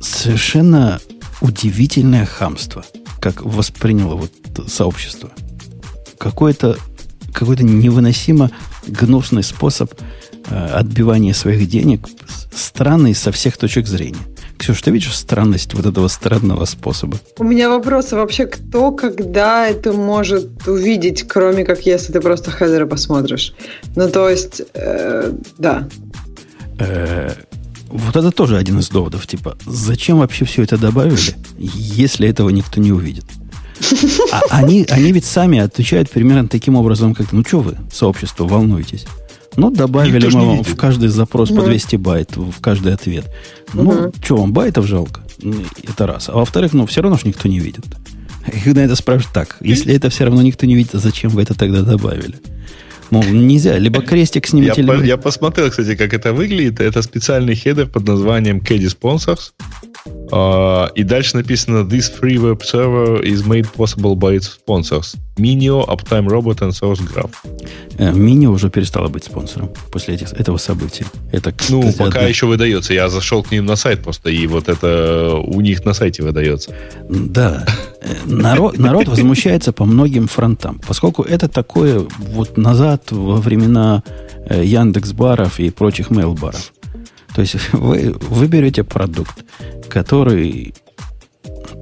совершенно 0.00 1.00
удивительное 1.40 2.26
хамство, 2.26 2.84
как 3.20 3.42
восприняло 3.42 4.14
вот 4.14 4.32
сообщество. 4.68 5.30
Какой-то 6.18 6.76
какой-то 7.32 7.62
невыносимо 7.62 8.50
гнусный 8.88 9.44
способ 9.44 9.92
э, 10.50 10.66
отбивания 10.74 11.34
своих 11.34 11.68
денег, 11.68 12.06
странный 12.52 13.14
со 13.14 13.30
всех 13.30 13.56
точек 13.56 13.86
зрения. 13.86 14.18
Ксюша, 14.58 14.84
ты 14.84 14.90
видишь 14.90 15.16
странность 15.16 15.72
вот 15.74 15.86
этого 15.86 16.08
странного 16.08 16.64
способа? 16.64 17.18
У 17.38 17.44
меня 17.44 17.68
вопрос, 17.68 18.10
вообще 18.10 18.46
кто, 18.46 18.90
когда 18.90 19.68
это 19.68 19.92
может 19.92 20.66
увидеть, 20.66 21.28
кроме 21.28 21.64
как 21.64 21.86
если 21.86 22.12
ты 22.12 22.20
просто 22.20 22.50
хедеры 22.50 22.86
посмотришь? 22.86 23.54
Ну, 23.94 24.08
то 24.08 24.28
есть, 24.28 24.62
э, 24.74 25.32
да. 25.58 25.88
Э, 26.80 27.30
вот 27.90 28.16
это 28.16 28.30
тоже 28.30 28.56
один 28.56 28.78
из 28.78 28.88
доводов. 28.88 29.26
Типа, 29.26 29.56
зачем 29.66 30.18
вообще 30.18 30.44
все 30.44 30.62
это 30.62 30.78
добавили, 30.78 31.34
если 31.58 32.28
этого 32.28 32.50
никто 32.50 32.80
не 32.80 32.92
увидит? 32.92 33.24
А 34.32 34.42
они, 34.50 34.84
они 34.90 35.12
ведь 35.12 35.24
сами 35.24 35.58
отвечают 35.60 36.10
примерно 36.10 36.48
таким 36.48 36.74
образом, 36.74 37.14
как, 37.14 37.32
ну 37.32 37.44
что 37.44 37.60
вы, 37.60 37.76
сообщество, 37.92 38.44
волнуетесь? 38.44 39.06
Ну, 39.56 39.70
добавили 39.70 40.28
мы 40.28 40.46
вам 40.46 40.62
в 40.62 40.76
каждый 40.76 41.08
запрос 41.08 41.50
по 41.50 41.62
200 41.62 41.96
байт, 41.96 42.36
в 42.36 42.60
каждый 42.60 42.94
ответ. 42.94 43.26
Ну, 43.72 44.12
что, 44.22 44.36
вам 44.36 44.52
байтов 44.52 44.86
жалко? 44.86 45.22
Ну, 45.42 45.54
это 45.82 46.06
раз. 46.06 46.28
А 46.28 46.32
во-вторых, 46.32 46.72
ну, 46.74 46.86
все 46.86 47.02
равно 47.02 47.16
ж 47.18 47.24
никто 47.24 47.48
не 47.48 47.58
видит. 47.58 47.84
Их 48.52 48.66
на 48.74 48.80
это 48.80 48.94
спрашивают 48.94 49.32
так. 49.32 49.56
Если 49.60 49.94
это 49.94 50.10
все 50.10 50.24
равно 50.24 50.42
никто 50.42 50.66
не 50.66 50.74
видит, 50.74 50.92
зачем 50.92 51.30
вы 51.30 51.42
это 51.42 51.54
тогда 51.54 51.82
добавили? 51.82 52.36
Мол, 53.10 53.24
нельзя, 53.24 53.78
либо 53.78 54.02
крестик 54.02 54.46
снимите, 54.46 54.82
я, 54.82 54.82
либо... 54.82 55.04
я 55.04 55.16
посмотрел, 55.16 55.70
кстати, 55.70 55.96
как 55.96 56.12
это 56.12 56.32
выглядит. 56.32 56.80
Это 56.80 57.02
специальный 57.02 57.54
header 57.54 57.86
под 57.86 58.06
названием 58.06 58.58
Caddy 58.58 58.88
Sponsors. 58.88 59.52
Uh, 60.30 60.90
и 60.94 61.04
дальше 61.04 61.36
написано 61.36 61.78
This 61.78 62.10
free 62.20 62.36
web 62.36 62.60
server 62.60 63.22
is 63.22 63.46
made 63.46 63.66
possible 63.76 64.14
by 64.14 64.36
its 64.36 64.58
sponsors. 64.58 65.16
Minio, 65.36 65.86
Uptime 65.86 66.28
Robot 66.28 66.60
and 66.60 66.72
Sourcegraph. 66.72 67.30
Minio 67.98 68.48
уже 68.48 68.70
перестала 68.70 69.08
быть 69.08 69.24
спонсором 69.24 69.70
после 69.90 70.14
этих, 70.14 70.32
этого 70.34 70.58
события. 70.58 71.06
Это, 71.32 71.54
ну, 71.70 71.80
кстати, 71.80 71.98
пока 71.98 72.18
одна... 72.18 72.28
еще 72.28 72.46
выдается. 72.46 72.92
Я 72.92 73.08
зашел 73.08 73.42
к 73.42 73.50
ним 73.50 73.64
на 73.64 73.76
сайт 73.76 74.02
просто, 74.02 74.30
и 74.30 74.46
вот 74.46 74.68
это 74.68 75.34
у 75.34 75.60
них 75.60 75.84
на 75.84 75.94
сайте 75.94 76.22
выдается. 76.22 76.74
Да. 77.08 77.64
Народ, 78.26 78.78
народ 78.78 79.08
возмущается 79.08 79.72
по 79.72 79.84
многим 79.84 80.28
фронтам, 80.28 80.80
поскольку 80.86 81.22
это 81.22 81.48
такое 81.48 82.06
вот 82.18 82.56
назад 82.56 83.10
во 83.10 83.36
времена 83.36 84.02
Яндекс 84.48 85.12
баров 85.12 85.58
и 85.58 85.70
прочих 85.70 86.10
мейл 86.10 86.34
баров. 86.34 86.72
То 87.34 87.40
есть 87.40 87.56
вы, 87.72 88.14
вы 88.20 88.46
берете 88.46 88.84
продукт, 88.84 89.44
который 89.88 90.74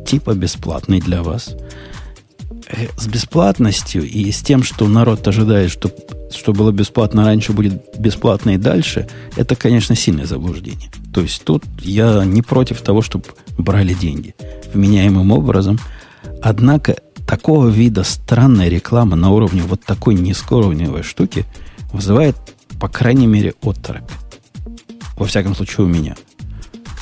типа 0.07 0.35
бесплатный 0.35 1.01
для 1.01 1.23
вас. 1.23 1.55
Э, 2.69 2.87
с 2.97 3.07
бесплатностью 3.07 4.05
и 4.05 4.31
с 4.31 4.41
тем, 4.41 4.63
что 4.63 4.89
народ 4.89 5.27
ожидает, 5.29 5.71
что, 5.71 5.91
что 6.35 6.53
было 6.53 6.73
бесплатно 6.73 7.25
раньше, 7.25 7.53
будет 7.53 7.83
бесплатно 7.99 8.51
и 8.51 8.57
дальше, 8.57 9.09
это, 9.37 9.55
конечно, 9.57 9.95
сильное 9.95 10.27
заблуждение. 10.27 10.91
То 11.15 11.21
есть 11.21 11.45
тут 11.45 11.65
я 11.81 12.25
не 12.25 12.43
против 12.43 12.81
того, 12.81 13.03
чтобы 13.03 13.25
брали 13.59 13.95
деньги 13.95 14.35
вменяемым 14.75 15.33
образом. 15.33 15.79
Однако 16.43 16.97
такого 17.27 17.69
вида 17.69 18.05
странная 18.05 18.69
реклама 18.69 19.17
на 19.17 19.31
уровне 19.31 19.63
вот 19.63 19.83
такой 19.85 20.15
низкоуровневой 20.15 21.03
штуки 21.03 21.45
вызывает, 21.93 22.37
по 22.81 22.89
крайней 22.89 23.27
мере, 23.27 23.55
отторопь. 23.63 24.11
Во 25.17 25.27
всяком 25.27 25.55
случае, 25.55 25.87
у 25.87 25.89
меня– 25.89 26.17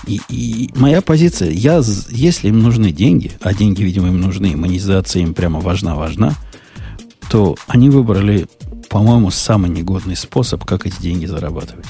и, 0.07 0.21
и 0.29 0.71
моя 0.75 1.01
позиция, 1.03 1.51
я, 1.51 1.81
если 2.11 2.49
им 2.49 2.61
нужны 2.61 2.93
деньги, 2.93 3.33
а 3.41 3.55
деньги, 3.55 3.83
видимо, 3.83 4.09
им 4.09 4.21
нужны, 4.21 4.57
монетизация 4.57 5.23
им 5.23 5.35
прямо 5.35 5.61
важна-важна, 5.61 6.35
то 7.31 7.57
они 7.67 7.91
выбрали, 7.91 8.47
по-моему, 8.91 9.31
самый 9.31 9.71
негодный 9.71 10.17
способ, 10.17 10.65
как 10.65 10.87
эти 10.87 11.01
деньги 11.01 11.27
зарабатывать. 11.27 11.87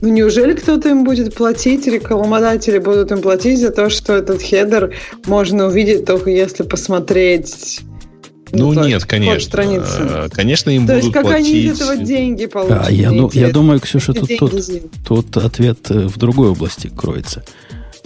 Ну, 0.00 0.08
неужели 0.08 0.54
кто-то 0.54 0.88
им 0.88 1.04
будет 1.04 1.34
платить, 1.34 1.86
рекламодатели 1.86 2.78
будут 2.78 3.10
им 3.10 3.20
платить 3.20 3.58
за 3.58 3.70
то, 3.70 3.90
что 3.90 4.14
этот 4.14 4.40
хедер 4.42 4.94
можно 5.26 5.66
увидеть 5.66 6.04
только 6.04 6.30
если 6.30 6.62
посмотреть 6.62 7.80
ну, 8.52 8.72
ну 8.72 8.84
нет, 8.86 9.04
конечно. 9.04 9.40
Страницы. 9.40 9.98
А, 10.00 10.28
конечно, 10.30 10.70
им 10.70 10.86
То 10.86 10.94
будут 10.94 11.04
есть, 11.04 11.14
как 11.14 11.24
платить... 11.24 11.48
они 11.48 11.60
из 11.60 11.80
этого 11.80 11.96
деньги 11.96 12.46
получат? 12.46 12.86
А, 12.86 12.90
я, 12.90 13.10
ну, 13.10 13.30
я 13.32 13.50
думаю, 13.50 13.80
Ксюша, 13.80 14.14
тут, 14.14 14.30
тут, 14.38 14.54
тут 15.06 15.36
ответ 15.36 15.90
э, 15.90 16.06
в 16.06 16.16
другой 16.16 16.50
области 16.50 16.88
кроется. 16.88 17.44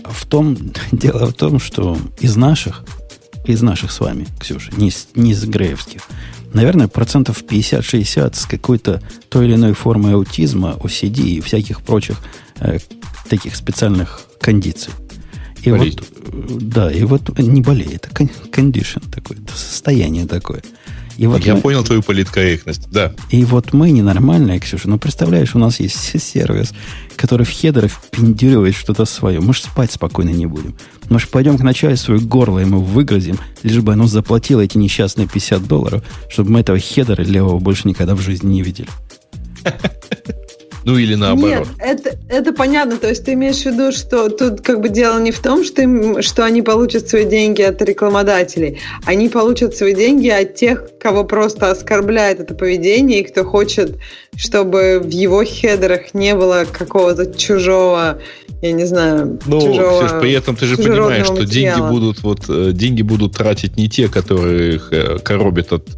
В 0.04 0.26
том, 0.26 0.56
дело 0.92 1.26
в 1.26 1.34
том, 1.34 1.60
что 1.60 1.96
из 2.20 2.36
наших, 2.36 2.84
из 3.46 3.62
наших 3.62 3.92
с 3.92 4.00
вами, 4.00 4.26
Ксюша, 4.40 4.72
не, 4.76 4.90
не 5.14 5.32
из 5.32 5.44
греевских, 5.44 6.02
наверное, 6.54 6.88
процентов 6.88 7.42
50-60 7.42 8.34
с 8.34 8.46
какой-то 8.46 9.02
той 9.28 9.46
или 9.46 9.54
иной 9.54 9.72
формой 9.72 10.14
аутизма, 10.14 10.76
OCD 10.80 11.22
и 11.22 11.40
всяких 11.40 11.82
прочих 11.82 12.16
э, 12.60 12.78
таких 13.28 13.56
специальных 13.56 14.20
кондиций. 14.40 14.92
И 15.62 15.70
болезнь. 15.70 16.00
вот, 16.00 16.68
да, 16.68 16.90
и 16.90 17.04
вот 17.04 17.38
не 17.38 17.60
болеет, 17.60 18.08
это 18.10 18.28
кондишн 18.50 18.98
такой, 19.10 19.36
состояние 19.54 20.26
такое. 20.26 20.62
И 21.18 21.26
вот 21.26 21.44
Я 21.44 21.54
мы, 21.54 21.60
понял 21.60 21.84
твою 21.84 22.02
политкорректность, 22.02 22.90
да. 22.90 23.14
И 23.30 23.44
вот 23.44 23.72
мы 23.72 23.90
ненормальные, 23.90 24.60
Ксюша, 24.60 24.88
ну, 24.88 24.98
представляешь, 24.98 25.54
у 25.54 25.58
нас 25.58 25.78
есть 25.80 26.20
сервис, 26.22 26.72
который 27.16 27.46
в 27.46 27.50
хедеры 27.50 27.88
впендюривает 27.88 28.74
что-то 28.74 29.04
свое. 29.04 29.40
Мы 29.40 29.54
же 29.54 29.62
спать 29.62 29.92
спокойно 29.92 30.30
не 30.30 30.46
будем. 30.46 30.74
Мы 31.12 31.18
же 31.18 31.26
пойдем 31.26 31.58
к 31.58 31.62
начальству 31.62 32.14
и 32.14 32.18
горло 32.18 32.58
ему 32.58 32.80
выгрызем, 32.80 33.38
лишь 33.62 33.82
бы 33.82 33.92
оно 33.92 34.06
заплатило 34.06 34.62
эти 34.62 34.78
несчастные 34.78 35.28
50 35.28 35.66
долларов, 35.66 36.02
чтобы 36.30 36.52
мы 36.52 36.60
этого 36.60 36.78
хедера 36.78 37.20
левого 37.20 37.58
больше 37.58 37.86
никогда 37.86 38.14
в 38.14 38.20
жизни 38.22 38.54
не 38.54 38.62
видели. 38.62 38.88
Ну 40.84 40.98
или 40.98 41.14
наоборот. 41.14 41.68
Нет, 41.78 42.06
это, 42.06 42.18
это 42.28 42.52
понятно. 42.52 42.96
То 42.96 43.08
есть 43.08 43.24
ты 43.24 43.34
имеешь 43.34 43.62
в 43.62 43.66
виду, 43.66 43.92
что 43.92 44.28
тут 44.28 44.60
как 44.60 44.80
бы 44.80 44.88
дело 44.88 45.20
не 45.20 45.30
в 45.30 45.40
том, 45.40 45.64
что, 45.64 45.82
им, 45.82 46.22
что 46.22 46.44
они 46.44 46.62
получат 46.62 47.08
свои 47.08 47.24
деньги 47.24 47.62
от 47.62 47.80
рекламодателей. 47.82 48.80
Они 49.04 49.28
получат 49.28 49.76
свои 49.76 49.94
деньги 49.94 50.28
от 50.28 50.54
тех, 50.54 50.88
кого 51.00 51.24
просто 51.24 51.70
оскорбляет 51.70 52.40
это 52.40 52.54
поведение 52.54 53.20
и 53.20 53.24
кто 53.24 53.44
хочет, 53.44 53.98
чтобы 54.36 55.00
в 55.02 55.10
его 55.10 55.44
хедерах 55.44 56.14
не 56.14 56.34
было 56.34 56.64
какого-то 56.70 57.26
чужого, 57.38 58.20
я 58.62 58.72
не 58.72 58.84
знаю, 58.84 59.38
ну, 59.46 59.60
чужого 59.60 60.06
Ксюш, 60.06 60.20
при 60.20 60.32
этом 60.32 60.56
ты 60.56 60.66
же 60.66 60.76
понимаешь, 60.76 61.26
что 61.26 61.44
деньги 61.44 61.80
будут, 61.80 62.22
вот, 62.22 62.48
э, 62.48 62.70
деньги 62.72 63.02
будут 63.02 63.36
тратить 63.36 63.76
не 63.76 63.88
те, 63.88 64.08
которые 64.08 64.76
их 64.76 64.88
э, 64.92 65.18
коробят 65.18 65.72
от 65.72 65.88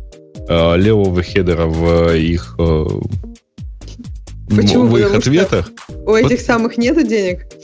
э, 0.49 0.76
левого 0.79 1.23
хедера 1.23 1.67
в 1.67 2.11
э, 2.11 2.19
их 2.19 2.57
э, 2.59 2.87
Почему? 4.48 4.86
в 4.86 4.98
их 4.98 5.14
ответах. 5.14 5.70
У 6.06 6.14
этих 6.14 6.40
самых 6.40 6.76
нету 6.76 7.02
денег? 7.06 7.46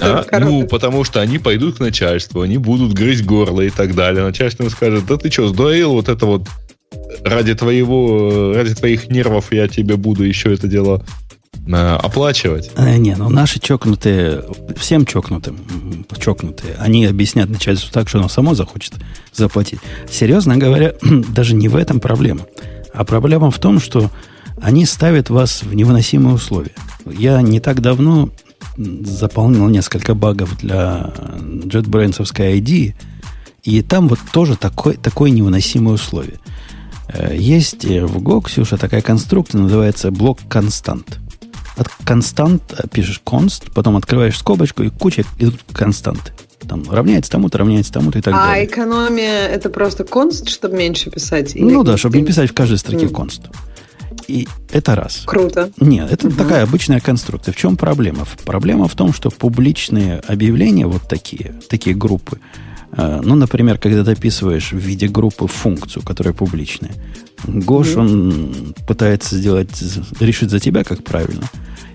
А? 0.00 0.24
Ну, 0.40 0.66
потому 0.66 1.04
что 1.04 1.20
они 1.20 1.38
пойдут 1.38 1.76
к 1.76 1.80
начальству, 1.80 2.40
они 2.40 2.58
будут 2.58 2.94
грызть 2.94 3.24
горло 3.24 3.60
и 3.60 3.70
так 3.70 3.94
далее. 3.94 4.24
Начальство 4.24 4.68
скажет, 4.68 5.06
да 5.06 5.16
ты 5.16 5.30
что, 5.30 5.48
сдурел 5.48 5.92
вот 5.92 6.08
это 6.08 6.26
вот 6.26 6.48
ради 7.22 7.54
твоего, 7.54 8.52
ради 8.54 8.74
твоих 8.74 9.08
нервов 9.08 9.52
я 9.52 9.68
тебе 9.68 9.96
буду 9.96 10.24
еще 10.24 10.52
это 10.52 10.66
дело 10.66 11.04
а, 11.72 11.96
оплачивать. 11.96 12.70
А, 12.76 12.96
не, 12.96 13.14
ну 13.16 13.28
наши 13.28 13.60
чокнутые, 13.60 14.44
всем 14.76 15.06
чокнутым, 15.06 16.06
чокнутые, 16.18 16.74
они 16.78 17.06
объяснят 17.06 17.48
начальству 17.48 17.90
так, 17.92 18.08
что 18.08 18.18
оно 18.18 18.28
само 18.28 18.54
захочет 18.54 18.94
заплатить. 19.32 19.80
Серьезно 20.10 20.56
говоря, 20.56 20.94
даже 21.02 21.54
не 21.54 21.68
в 21.68 21.76
этом 21.76 22.00
проблема. 22.00 22.42
А 22.92 23.04
проблема 23.04 23.50
в 23.50 23.58
том, 23.58 23.80
что 23.80 24.10
они 24.60 24.86
ставят 24.86 25.30
вас 25.30 25.62
в 25.62 25.74
невыносимые 25.74 26.34
условия. 26.34 26.72
Я 27.06 27.42
не 27.42 27.60
так 27.60 27.80
давно 27.80 28.30
заполнил 28.76 29.68
несколько 29.68 30.14
багов 30.14 30.58
для 30.58 31.12
JetBrains 31.64 32.18
ID, 32.18 32.94
и 33.62 33.82
там 33.82 34.08
вот 34.08 34.18
тоже 34.32 34.56
такое, 34.56 34.94
такое 34.94 35.30
невыносимое 35.30 35.94
условие. 35.94 36.38
Э, 37.08 37.34
есть 37.36 37.84
в 37.84 38.18
Go, 38.18 38.42
Ксюша, 38.42 38.76
такая 38.76 39.00
конструкция, 39.00 39.60
называется 39.60 40.10
блок 40.10 40.38
констант. 40.48 41.18
От 41.76 41.88
констант 42.04 42.62
пишешь 42.92 43.20
const, 43.24 43.72
потом 43.74 43.96
открываешь 43.96 44.38
скобочку, 44.38 44.82
и 44.82 44.90
куча 44.90 45.24
идут 45.38 45.60
константы. 45.72 46.32
Там 46.68 46.88
равняется 46.90 47.30
тому-то, 47.32 47.58
равняется 47.58 47.92
тому-то 47.92 48.18
и 48.18 48.22
так 48.22 48.34
а 48.34 48.46
далее. 48.46 48.62
А 48.62 48.64
экономия 48.64 49.46
это 49.48 49.70
просто 49.70 50.04
const, 50.04 50.48
чтобы 50.48 50.76
меньше 50.76 51.10
писать? 51.10 51.52
Ну 51.54 51.82
да, 51.82 51.96
чтобы 51.96 52.16
не 52.16 52.24
писать 52.24 52.50
в 52.50 52.54
каждой 52.54 52.78
строке 52.78 53.06
const. 53.06 53.50
И 54.28 54.48
это 54.70 54.94
раз. 54.94 55.22
Круто. 55.26 55.70
Нет, 55.78 56.10
это 56.10 56.28
угу. 56.28 56.36
такая 56.36 56.62
обычная 56.64 57.00
конструкция. 57.00 57.52
В 57.52 57.56
чем 57.56 57.76
проблема? 57.76 58.26
Проблема 58.44 58.88
в 58.88 58.94
том, 58.94 59.12
что 59.12 59.30
публичные 59.30 60.20
объявления, 60.20 60.86
вот 60.86 61.02
такие, 61.08 61.54
такие 61.68 61.94
группы, 61.94 62.38
э, 62.92 63.20
ну, 63.22 63.34
например, 63.34 63.78
когда 63.78 64.04
ты 64.04 64.12
описываешь 64.12 64.72
в 64.72 64.78
виде 64.78 65.08
группы 65.08 65.46
функцию, 65.46 66.02
которая 66.02 66.34
публичная, 66.34 66.92
Гош, 67.46 67.88
mm-hmm. 67.88 68.00
он 68.00 68.74
пытается 68.86 69.36
сделать, 69.36 69.70
решить 70.20 70.50
за 70.50 70.60
тебя, 70.60 70.82
как 70.84 71.04
правильно. 71.04 71.44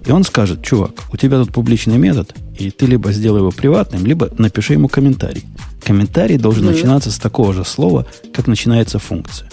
И 0.05 0.12
он 0.12 0.24
скажет, 0.24 0.63
чувак, 0.63 0.91
у 1.12 1.17
тебя 1.17 1.39
тут 1.39 1.51
публичный 1.51 1.98
метод, 1.98 2.33
и 2.57 2.71
ты 2.71 2.86
либо 2.86 3.12
сделай 3.12 3.39
его 3.39 3.51
приватным, 3.51 4.05
либо 4.05 4.29
напиши 4.38 4.74
ему 4.74 4.88
комментарий. 4.88 5.43
Комментарий 5.83 6.38
должен 6.38 6.65
mm-hmm. 6.65 6.71
начинаться 6.71 7.12
с 7.12 7.17
такого 7.17 7.53
же 7.53 7.65
слова, 7.65 8.05
как 8.33 8.48
начинается 8.48 9.00
функция. 9.00 9.50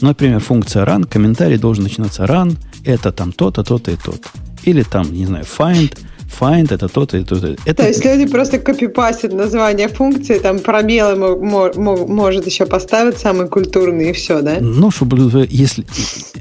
Например, 0.00 0.40
функция 0.40 0.84
run, 0.84 1.06
комментарий 1.06 1.58
должен 1.58 1.84
начинаться 1.84 2.24
run, 2.24 2.56
это 2.84 3.12
там 3.12 3.32
то-то, 3.32 3.64
то-то 3.64 3.90
и 3.90 3.96
то-то. 3.96 4.28
Или 4.64 4.82
там, 4.82 5.12
не 5.12 5.26
знаю, 5.26 5.44
find, 5.44 5.96
find 6.28 6.72
это 6.72 6.88
то-то 6.88 7.16
и 7.16 7.24
то-то. 7.24 7.56
Это... 7.64 7.82
То 7.82 7.88
есть 7.88 8.04
люди 8.04 8.26
просто 8.26 8.58
копипастят 8.58 9.32
название 9.32 9.88
функции, 9.88 10.38
там 10.38 10.58
пробелы 10.58 11.16
может 11.16 12.46
еще 12.46 12.66
поставить 12.66 13.18
самый 13.18 13.48
культурный 13.48 14.10
и 14.10 14.12
все, 14.12 14.40
да? 14.42 14.58
Ну, 14.60 14.90
чтобы, 14.90 15.46
если, 15.50 15.86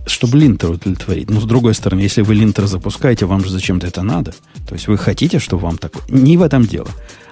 чтобы 0.06 0.38
линтер 0.38 0.72
удовлетворить. 0.72 1.30
Но 1.30 1.40
с 1.40 1.46
другой 1.46 1.74
стороны, 1.74 2.02
если 2.02 2.22
вы 2.22 2.36
линтер 2.36 2.68
запускаете, 2.68 3.26
вам 3.26 3.44
же 3.44 3.52
зачем-то 3.52 3.88
это 3.88 4.04
надо. 4.04 4.34
То 4.68 4.76
есть 4.76 4.88
вы 4.88 4.98
хотите, 4.98 5.40
чтобы 5.40 5.64
вам 5.64 5.78
такое... 5.78 6.04
Не 6.10 6.38
в 6.38 6.42
этом 6.42 6.66
дело. 6.66 6.90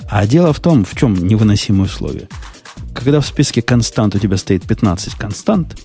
А 0.09 0.25
дело 0.27 0.53
в 0.53 0.59
том, 0.59 0.85
в 0.85 0.95
чем 0.95 1.27
невыносимые 1.27 1.85
условия. 1.85 2.27
Когда 2.93 3.19
в 3.19 3.25
списке 3.25 3.61
констант 3.61 4.15
у 4.15 4.19
тебя 4.19 4.37
стоит 4.37 4.63
15 4.63 5.15
констант, 5.15 5.75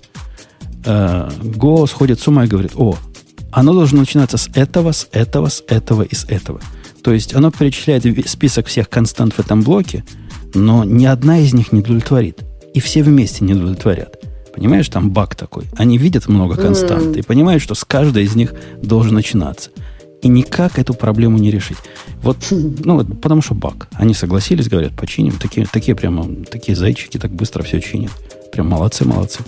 э, 0.84 1.30
Go 1.42 1.86
сходит 1.86 2.20
с 2.20 2.28
ума 2.28 2.44
и 2.44 2.48
говорит, 2.48 2.72
о, 2.76 2.96
оно 3.52 3.74
должно 3.74 4.00
начинаться 4.00 4.36
с 4.36 4.48
этого, 4.54 4.92
с 4.92 5.08
этого, 5.12 5.48
с 5.48 5.62
этого 5.66 6.02
и 6.02 6.14
с 6.14 6.24
этого. 6.24 6.60
То 7.02 7.12
есть 7.12 7.34
оно 7.34 7.50
перечисляет 7.50 8.04
список 8.28 8.66
всех 8.66 8.88
констант 8.88 9.34
в 9.34 9.38
этом 9.38 9.62
блоке, 9.62 10.04
но 10.54 10.84
ни 10.84 11.06
одна 11.06 11.38
из 11.38 11.52
них 11.52 11.72
не 11.72 11.80
удовлетворит. 11.80 12.40
И 12.74 12.80
все 12.80 13.02
вместе 13.02 13.44
не 13.44 13.54
удовлетворят. 13.54 14.16
Понимаешь, 14.54 14.88
там 14.88 15.10
баг 15.10 15.34
такой. 15.34 15.64
Они 15.76 15.96
видят 15.96 16.28
много 16.28 16.56
констант 16.56 17.16
mm. 17.16 17.18
и 17.20 17.22
понимают, 17.22 17.62
что 17.62 17.74
с 17.74 17.84
каждой 17.84 18.24
из 18.24 18.34
них 18.34 18.54
должен 18.82 19.14
начинаться. 19.14 19.70
И 20.22 20.28
никак 20.28 20.78
эту 20.78 20.92
проблему 20.92 21.38
не 21.38 21.50
решить. 21.50 21.78
Вот, 22.22 22.36
ну, 22.50 23.04
потому 23.04 23.42
что 23.42 23.54
баг. 23.54 23.88
Они 23.92 24.12
согласились, 24.12 24.68
говорят, 24.68 24.94
починим. 24.94 25.32
Такие, 25.38 25.66
такие 25.66 25.96
прямо, 25.96 26.44
такие 26.44 26.76
зайчики 26.76 27.16
так 27.16 27.32
быстро 27.32 27.62
все 27.62 27.80
чинят. 27.80 28.12
Прям 28.52 28.68
молодцы, 28.68 29.06
молодцы. 29.06 29.40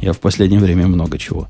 Я 0.00 0.12
в 0.12 0.18
последнее 0.18 0.60
время 0.60 0.86
много 0.86 1.18
чего. 1.18 1.48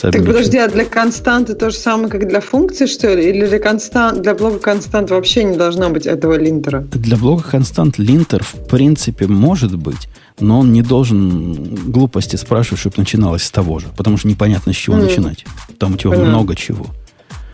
Так 0.00 0.24
подожди, 0.24 0.56
а 0.56 0.68
для 0.68 0.84
константы 0.84 1.54
то 1.54 1.70
же 1.70 1.76
самое, 1.76 2.08
как 2.08 2.28
для 2.28 2.40
функции, 2.40 2.86
что 2.86 3.12
ли? 3.12 3.28
Или 3.28 3.46
для, 3.46 3.58
констант, 3.58 4.22
для 4.22 4.34
блока 4.34 4.58
констант 4.58 5.10
вообще 5.10 5.44
не 5.44 5.56
должно 5.56 5.90
быть 5.90 6.06
этого 6.06 6.38
линтера? 6.38 6.80
Для 6.92 7.16
блока 7.16 7.50
констант 7.50 7.98
линтер 7.98 8.42
в 8.42 8.68
принципе 8.68 9.26
может 9.26 9.76
быть, 9.76 10.08
но 10.38 10.60
он 10.60 10.72
не 10.72 10.82
должен 10.82 11.74
глупости 11.90 12.36
спрашивать, 12.36 12.80
чтобы 12.80 12.94
начиналось 12.98 13.42
с 13.42 13.50
того 13.50 13.80
же, 13.80 13.88
потому 13.96 14.16
что 14.16 14.28
непонятно, 14.28 14.72
с 14.72 14.76
чего 14.76 14.96
mm. 14.96 15.02
начинать. 15.02 15.44
Там 15.78 15.94
у 15.94 15.96
тебя 15.96 16.10
Понятно. 16.10 16.30
много 16.30 16.54
чего. 16.54 16.86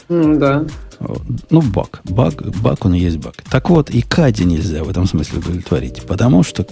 Ну, 0.09 0.39
да. 0.39 0.65
Ну, 1.51 1.63
баг. 1.63 2.01
Баг, 2.05 2.43
баг, 2.61 2.85
он 2.85 2.95
и 2.95 3.01
есть 3.01 3.17
баг. 3.17 3.35
Так 3.51 3.71
вот, 3.71 3.91
и 3.91 4.03
Кади 4.03 4.45
нельзя 4.45 4.85
в 4.85 4.91
этом 4.91 5.07
смысле 5.07 5.39
удовлетворить, 5.39 6.03
потому 6.07 6.43
что 6.43 6.67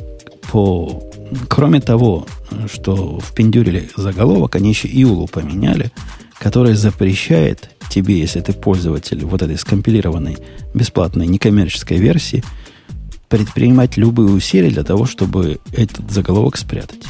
по 0.52 1.02
Кроме 1.49 1.81
того, 1.81 2.26
что 2.73 3.19
в 3.19 3.35
пиндюрили 3.35 3.90
заголовок, 3.97 4.57
они 4.57 4.71
еще 4.71 4.88
Иулу 4.88 5.26
поменяли, 5.26 5.90
который 6.38 6.75
запрещает 6.75 7.71
тебе, 7.88 8.19
если 8.19 8.40
ты 8.40 8.52
пользователь 8.52 9.25
вот 9.25 9.43
этой 9.43 9.57
скомпилированной 9.59 10.38
бесплатной 10.75 11.26
некоммерческой 11.26 11.99
версии, 11.99 12.45
предпринимать 13.28 13.97
любые 13.97 14.31
усилия 14.31 14.71
для 14.71 14.85
того, 14.85 15.07
чтобы 15.07 15.61
этот 15.73 16.11
заголовок 16.11 16.57
спрятать. 16.57 17.02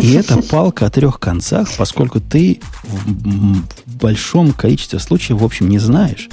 И 0.00 0.12
это 0.12 0.42
палка 0.42 0.86
о 0.86 0.90
трех 0.90 1.20
концах, 1.20 1.68
поскольку 1.76 2.20
ты 2.20 2.60
в 2.84 3.96
большом 3.96 4.52
количестве 4.52 4.98
случаев, 4.98 5.40
в 5.40 5.44
общем, 5.44 5.68
не 5.68 5.78
знаешь, 5.78 6.28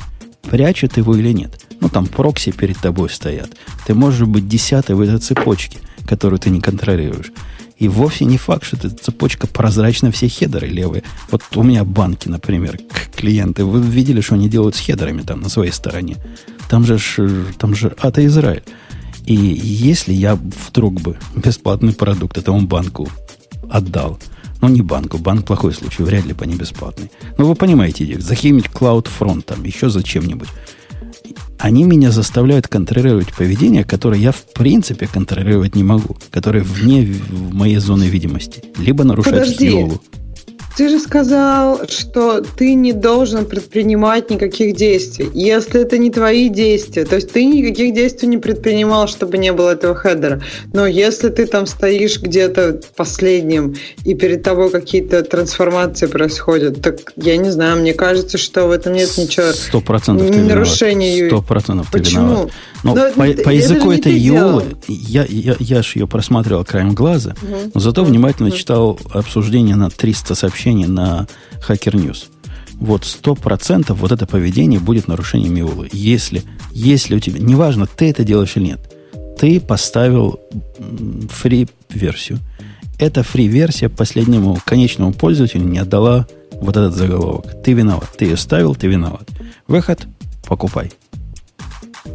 прячет 0.50 0.98
его 0.98 1.16
или 1.16 1.32
нет. 1.32 1.66
Ну, 1.82 1.90
там 1.90 2.08
прокси 2.08 2.52
перед 2.52 2.78
тобой 2.78 3.10
стоят. 3.10 3.52
Ты 3.86 3.94
можешь 3.94 4.28
быть 4.28 4.48
десятой 4.48 4.96
в 4.96 5.02
этой 5.02 5.20
цепочке 5.20 5.80
которую 6.10 6.40
ты 6.40 6.50
не 6.50 6.60
контролируешь. 6.60 7.32
И 7.78 7.88
вовсе 7.88 8.26
не 8.26 8.38
факт, 8.38 8.66
что 8.66 8.78
эта 8.78 8.90
цепочка 8.90 9.46
прозрачна, 9.46 10.12
все 10.12 10.28
хедеры 10.28 10.68
левые. 10.68 11.04
Вот 11.30 11.44
у 11.56 11.62
меня 11.62 11.84
банки, 11.84 12.28
например, 12.28 12.80
клиенты, 13.16 13.64
вы 13.64 13.80
видели, 13.80 14.22
что 14.22 14.34
они 14.34 14.50
делают 14.50 14.76
с 14.76 14.80
хедерами 14.80 15.22
там 15.22 15.42
на 15.42 15.50
своей 15.50 15.72
стороне. 15.72 16.18
Там 16.68 16.84
же, 16.84 16.98
там 17.60 17.76
же 17.76 17.96
ата 18.02 18.26
Израиль. 18.26 18.64
И 19.26 19.36
если 19.36 20.12
я 20.12 20.36
вдруг 20.68 21.00
бы 21.00 21.18
бесплатный 21.36 21.94
продукт 21.94 22.40
этому 22.40 22.62
банку 22.62 23.08
отдал, 23.70 24.20
ну, 24.62 24.68
не 24.68 24.82
банку, 24.82 25.20
банк 25.20 25.46
плохой 25.46 25.74
случай, 25.74 26.02
вряд 26.04 26.26
ли 26.26 26.34
бы 26.34 26.44
они 26.44 26.56
бесплатный. 26.56 27.12
Но 27.38 27.46
вы 27.46 27.54
понимаете, 27.54 28.20
захимить 28.20 28.66
CloudFront 28.66 29.44
там, 29.44 29.64
еще 29.64 29.90
зачем-нибудь 29.90 30.50
они 31.58 31.84
меня 31.84 32.12
заставляют 32.12 32.68
контролировать 32.68 33.34
поведение, 33.34 33.84
которое 33.84 34.20
я 34.20 34.32
в 34.32 34.44
принципе 34.54 35.08
контролировать 35.08 35.76
не 35.76 35.84
могу, 35.84 36.18
которое 36.32 36.64
вне 36.64 37.16
моей 37.52 37.78
зоны 37.78 38.06
видимости, 38.06 38.64
либо 38.78 39.04
нарушает 39.04 39.42
Подожди. 39.42 40.00
Ты 40.80 40.88
же 40.88 40.98
сказал, 40.98 41.82
что 41.90 42.40
ты 42.40 42.74
не 42.74 42.94
должен 42.94 43.46
предпринимать 43.46 44.30
никаких 44.30 44.78
действий. 44.78 45.30
Если 45.34 45.82
это 45.82 45.98
не 45.98 46.10
твои 46.10 46.48
действия, 46.48 47.04
то 47.04 47.16
есть 47.18 47.34
ты 47.34 47.44
никаких 47.44 47.94
действий 47.94 48.30
не 48.30 48.38
предпринимал, 48.38 49.10
чтобы 49.10 49.38
не 49.38 49.52
было 49.52 49.72
этого 49.72 49.94
хедера. 49.94 50.42
Но 50.72 50.88
если 50.88 51.28
ты 51.28 51.48
там 51.48 51.66
стоишь 51.66 52.22
где-то 52.22 52.80
последним, 52.96 53.76
и 54.06 54.16
перед 54.16 54.42
тобой 54.42 54.70
какие-то 54.70 55.22
трансформации 55.22 56.06
происходят, 56.06 56.82
так 56.82 57.12
я 57.18 57.36
не 57.36 57.50
знаю, 57.50 57.82
мне 57.82 57.94
кажется, 57.94 58.38
что 58.38 58.66
в 58.68 58.72
этом 58.72 58.94
нет 58.94 59.10
ничего 59.18 59.52
Сто 59.52 59.82
процентов 59.82 60.34
нарушения. 60.34 61.28
Сто 61.28 61.42
процентов 61.42 61.90
ты 61.92 62.00
Почему? 62.00 62.24
виноват. 62.24 62.52
Но, 62.84 62.96
но 62.96 63.12
по, 63.12 63.44
по 63.44 63.50
языку 63.50 63.92
этой 63.92 64.14
Йолы, 64.14 64.64
я, 64.88 65.26
я, 65.28 65.56
я 65.60 65.82
же 65.82 66.00
ее 66.00 66.08
просматривал 66.08 66.64
краем 66.64 66.94
глаза, 66.94 67.36
угу. 67.42 67.72
но 67.74 67.80
зато 67.80 68.02
угу. 68.02 68.10
внимательно 68.10 68.50
угу. 68.50 68.58
читал 68.58 69.00
обсуждение 69.12 69.76
на 69.76 69.90
300 69.90 70.36
сообщений 70.36 70.69
на 70.74 71.28
Hacker 71.68 71.94
News. 71.94 72.26
Вот 72.74 73.06
сто 73.06 73.36
процентов 73.36 74.00
вот 74.00 74.12
это 74.12 74.26
поведение 74.26 74.80
будет 74.80 75.08
нарушением 75.08 75.56
Йолы. 75.56 75.90
Если, 75.92 76.44
если 76.72 77.16
у 77.16 77.20
тебя, 77.20 77.40
неважно, 77.40 77.88
ты 77.88 78.10
это 78.10 78.24
делаешь 78.24 78.56
или 78.56 78.66
нет, 78.66 78.80
ты 79.38 79.60
поставил 79.60 80.40
фри-версию. 81.30 82.40
Эта 82.98 83.24
фри-версия 83.24 83.90
последнему 83.90 84.60
конечному 84.66 85.14
пользователю 85.14 85.64
не 85.64 85.80
отдала 85.80 86.28
вот 86.52 86.76
этот 86.76 86.96
заголовок. 86.96 87.62
Ты 87.64 87.74
виноват. 87.74 88.10
Ты 88.18 88.26
ее 88.26 88.38
ставил, 88.38 88.76
ты 88.76 88.88
виноват. 88.88 89.30
Выход– 89.68 90.08
покупай. 90.48 90.92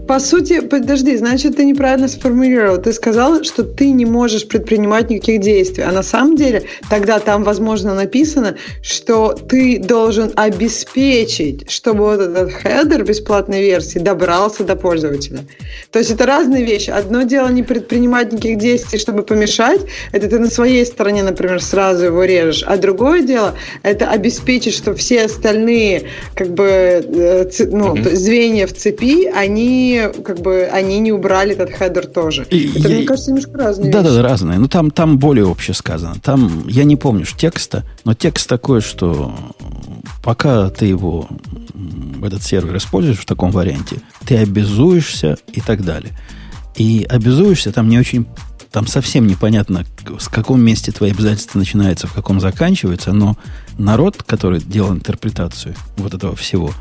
По 0.07 0.21
сути, 0.21 0.61
подожди, 0.61 1.17
значит, 1.17 1.57
ты 1.57 1.65
неправильно 1.65 2.09
сформулировал. 2.09 2.79
Ты 2.79 2.93
сказал, 2.93 3.43
что 3.43 3.63
ты 3.63 3.91
не 3.91 4.05
можешь 4.05 4.47
предпринимать 4.47 5.09
никаких 5.11 5.41
действий. 5.41 5.85
А 5.85 5.93
на 5.93 6.03
самом 6.03 6.37
деле 6.37 6.65
тогда 6.91 7.19
там, 7.19 7.43
возможно, 7.43 7.95
написано, 7.95 8.57
что 8.83 9.33
ты 9.33 9.79
должен 9.79 10.33
обеспечить, 10.37 11.71
чтобы 11.71 12.05
вот 12.05 12.21
этот 12.21 12.53
хедер 12.53 13.05
бесплатной 13.05 13.63
версии 13.63 13.99
добрался 13.99 14.65
до 14.65 14.77
пользователя. 14.77 15.41
То 15.91 15.99
есть 15.99 16.11
это 16.11 16.27
разные 16.27 16.65
вещи. 16.65 16.91
Одно 16.91 17.23
дело 17.23 17.49
не 17.49 17.63
предпринимать 17.63 18.33
никаких 18.33 18.59
действий, 18.59 18.99
чтобы 18.99 19.23
помешать. 19.23 19.81
Это 20.13 20.29
ты 20.29 20.39
на 20.39 20.51
своей 20.51 20.85
стороне, 20.85 21.23
например, 21.23 21.63
сразу 21.63 22.07
его 22.07 22.25
режешь. 22.25 22.65
А 22.67 22.77
другое 22.77 23.23
дело– 23.23 23.55
это 23.83 24.11
обеспечить, 24.11 24.75
что 24.75 24.95
все 24.95 25.25
остальные 25.25 26.05
как 26.35 26.51
бы, 26.51 26.67
э, 26.67 27.51
ну, 27.71 27.95
mm-hmm. 27.95 28.15
звенья 28.15 28.67
в 28.67 28.75
цепи, 28.75 29.27
они 29.27 29.94
как 30.09 30.41
бы, 30.41 30.65
они 30.65 30.99
не 30.99 31.13
убрали 31.13 31.53
этот 31.53 31.73
хедер 31.73 32.07
тоже. 32.07 32.47
И, 32.51 32.71
Это, 32.79 32.89
я, 32.89 32.97
мне 32.97 33.05
кажется, 33.05 33.31
немножко 33.31 33.59
разные 33.59 33.93
Да, 33.93 34.01
вещи. 34.01 34.15
да, 34.15 34.23
разные. 34.23 34.57
Но 34.57 34.63
ну, 34.63 34.69
там, 34.69 34.91
там 34.91 35.19
более 35.19 35.47
общее 35.47 35.75
сказано. 35.75 36.17
Там, 36.23 36.67
я 36.69 36.85
не 36.85 36.97
помню 36.97 37.25
текста, 37.25 37.85
но 38.05 38.15
текст 38.15 38.49
такой, 38.49 38.81
что 38.81 39.35
пока 40.23 40.71
ты 40.71 40.87
его, 40.87 41.29
этот 42.23 42.43
сервер 42.43 42.77
используешь 42.77 43.19
в 43.19 43.27
таком 43.27 43.51
варианте, 43.51 43.97
ты 44.27 44.37
обязуешься 44.37 45.37
и 45.53 45.61
так 45.61 45.85
далее. 45.85 46.13
И 46.77 47.07
обязуешься 47.09 47.73
там 47.73 47.89
не 47.89 47.99
очень 47.99 48.27
там 48.75 48.89
совсем 48.89 49.29
непонятно, 49.29 49.85
с 50.19 50.27
каком 50.27 50.61
месте 50.61 50.91
твои 50.91 51.13
обязательства 51.13 51.61
начинаются, 51.61 52.09
в 52.09 52.13
каком 52.13 52.41
заканчиваются, 52.41 53.13
но 53.13 53.37
народ, 53.79 54.25
который 54.25 54.61
делал 54.61 54.93
интерпретацию 54.93 55.77
вот 55.97 56.13
этого 56.13 56.35
всего, 56.35 56.73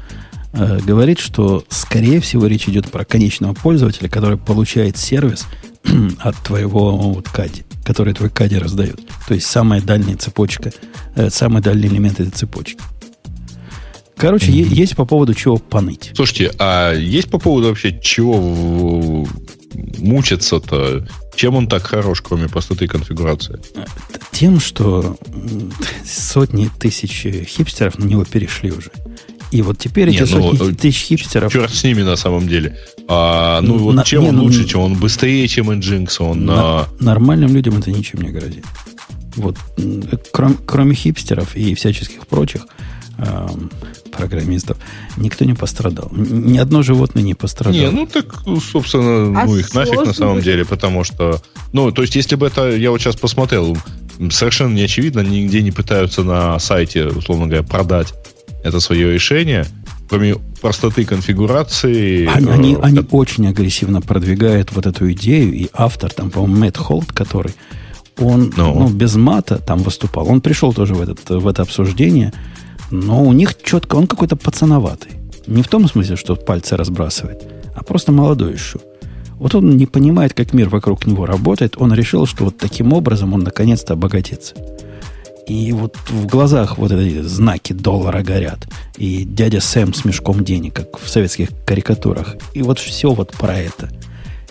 э, 0.53 0.79
говорит, 0.79 1.19
что, 1.19 1.63
скорее 1.69 2.19
всего, 2.21 2.47
речь 2.47 2.67
идет 2.67 2.91
про 2.91 3.05
конечного 3.05 3.53
пользователя, 3.53 4.09
который 4.09 4.37
получает 4.37 4.97
сервис 4.97 5.45
от 6.19 6.35
твоего 6.37 6.97
вот, 6.97 7.29
кади, 7.29 7.63
который 7.83 8.13
твой 8.13 8.29
кади 8.29 8.57
раздает. 8.57 9.01
То 9.27 9.33
есть 9.33 9.47
самая 9.47 9.81
дальняя 9.81 10.17
цепочка, 10.17 10.71
э, 11.15 11.29
самый 11.29 11.61
дальний 11.61 11.87
элемент 11.87 12.19
этой 12.19 12.31
цепочки. 12.31 12.79
Короче, 14.15 14.51
mm-hmm. 14.51 14.73
есть 14.73 14.95
по 14.95 15.05
поводу 15.05 15.33
чего 15.33 15.57
поныть. 15.57 16.11
Слушайте, 16.15 16.53
а 16.59 16.93
есть 16.93 17.29
по 17.29 17.39
поводу 17.39 17.67
вообще 17.69 17.99
чего 17.99 19.27
мучиться-то? 19.97 21.07
Чем 21.35 21.55
он 21.55 21.67
так 21.67 21.83
хорош, 21.83 22.21
кроме 22.21 22.47
простоты 22.47 22.87
конфигурации? 22.87 23.59
Тем, 24.31 24.59
что 24.59 25.17
сотни 26.05 26.69
тысяч 26.79 27.25
хипстеров 27.47 27.97
на 27.97 28.05
него 28.05 28.23
перешли 28.23 28.71
уже. 28.71 28.91
И 29.53 29.61
вот 29.61 29.77
теперь 29.77 30.09
не, 30.09 30.15
эти 30.15 30.33
ну, 30.33 30.55
сотни 30.55 30.73
тысяч 30.73 31.03
хипстеров... 31.03 31.53
Черт 31.53 31.71
с 31.71 31.83
ними 31.83 32.01
на 32.01 32.15
самом 32.15 32.47
деле. 32.47 32.75
А, 33.07 33.61
ну, 33.61 33.77
вот 33.77 33.93
на, 33.93 34.03
чем 34.03 34.23
не, 34.23 34.29
он 34.29 34.37
ну, 34.37 34.43
лучше, 34.45 34.65
чем 34.65 34.81
он 34.81 34.95
быстрее, 34.95 35.47
чем 35.47 35.69
Nginx? 35.69 36.15
Он, 36.21 36.43
на, 36.43 36.55
а... 36.55 36.87
Нормальным 36.99 37.53
людям 37.53 37.77
это 37.77 37.91
ничем 37.91 38.21
не 38.21 38.29
грозит. 38.29 38.65
Вот, 39.35 39.55
кроме, 40.31 40.55
кроме 40.65 40.95
хипстеров 40.95 41.55
и 41.55 41.75
всяческих 41.75 42.25
прочих, 42.25 42.65
эм, 43.19 43.69
программистов, 44.11 44.77
никто 45.17 45.45
не 45.45 45.53
пострадал. 45.53 46.09
Ни 46.11 46.57
одно 46.57 46.81
животное 46.81 47.21
не 47.21 47.35
пострадало. 47.35 47.79
Не, 47.79 47.91
ну 47.91 48.07
так, 48.07 48.43
собственно, 48.71 49.39
а 49.39 49.45
ну 49.45 49.55
их 49.55 49.71
нафиг 49.75 50.03
на 50.03 50.13
самом 50.13 50.41
деле, 50.41 50.65
потому 50.65 51.03
что, 51.03 51.39
ну, 51.73 51.91
то 51.91 52.01
есть, 52.01 52.15
если 52.15 52.35
бы 52.35 52.47
это, 52.47 52.75
я 52.75 52.89
вот 52.89 53.01
сейчас 53.01 53.17
посмотрел, 53.17 53.77
совершенно 54.31 54.73
не 54.73 54.81
очевидно, 54.81 55.19
нигде 55.19 55.61
не 55.61 55.71
пытаются 55.71 56.23
на 56.23 56.57
сайте, 56.57 57.05
условно 57.05 57.45
говоря, 57.45 57.61
продать 57.61 58.15
это 58.63 58.79
свое 58.79 59.13
решение, 59.13 59.65
кроме 60.09 60.35
простоты 60.61 61.05
конфигурации. 61.05 62.25
Они, 62.27 62.47
э, 62.47 62.53
они, 62.53 62.77
они 62.81 62.99
очень 63.11 63.47
агрессивно 63.47 64.01
продвигают 64.01 64.71
вот 64.71 64.85
эту 64.85 65.11
идею, 65.11 65.53
и 65.53 65.67
автор, 65.73 66.11
там, 66.11 66.29
по-моему, 66.29 66.57
Мэтт 66.57 66.77
Холт, 66.77 67.11
который, 67.11 67.53
он 68.17 68.49
no. 68.49 68.53
Ну. 68.57 68.79
ну, 68.79 68.89
без 68.89 69.15
мата 69.15 69.57
там 69.57 69.79
выступал, 69.79 70.29
он 70.29 70.41
пришел 70.41 70.73
тоже 70.73 70.93
в, 70.93 71.01
этот, 71.01 71.29
в 71.29 71.47
это 71.47 71.61
обсуждение, 71.61 72.33
но 72.91 73.23
у 73.23 73.33
них 73.33 73.61
четко, 73.61 73.95
он 73.95 74.07
какой-то 74.07 74.35
пацановатый. 74.35 75.11
Не 75.47 75.61
в 75.61 75.67
том 75.67 75.87
смысле, 75.87 76.15
что 76.15 76.35
пальцы 76.35 76.77
разбрасывает, 76.77 77.43
а 77.75 77.83
просто 77.83 78.11
молодой 78.11 78.53
еще. 78.53 78.79
Вот 79.43 79.55
он 79.55 79.75
не 79.75 79.85
понимает, 79.85 80.33
как 80.33 80.53
мир 80.53 80.69
вокруг 80.69 81.05
него 81.05 81.25
работает. 81.25 81.75
Он 81.77 81.93
решил, 81.93 82.25
что 82.25 82.45
вот 82.45 82.57
таким 82.57 82.93
образом 82.93 83.33
он 83.33 83.41
наконец-то 83.41 83.93
обогатится. 83.93 84.55
И 85.47 85.71
вот 85.73 85.97
в 86.09 86.25
глазах 86.25 86.77
вот 86.77 86.91
эти 86.91 87.21
знаки 87.21 87.73
доллара 87.73 88.23
горят. 88.23 88.67
И 88.97 89.23
дядя 89.25 89.59
Сэм 89.59 89.93
с 89.93 90.05
мешком 90.05 90.43
денег, 90.43 90.73
как 90.73 90.99
в 90.99 91.09
советских 91.09 91.49
карикатурах. 91.65 92.35
И 92.53 92.61
вот 92.61 92.79
все 92.79 93.11
вот 93.11 93.31
про 93.31 93.57
это. 93.57 93.89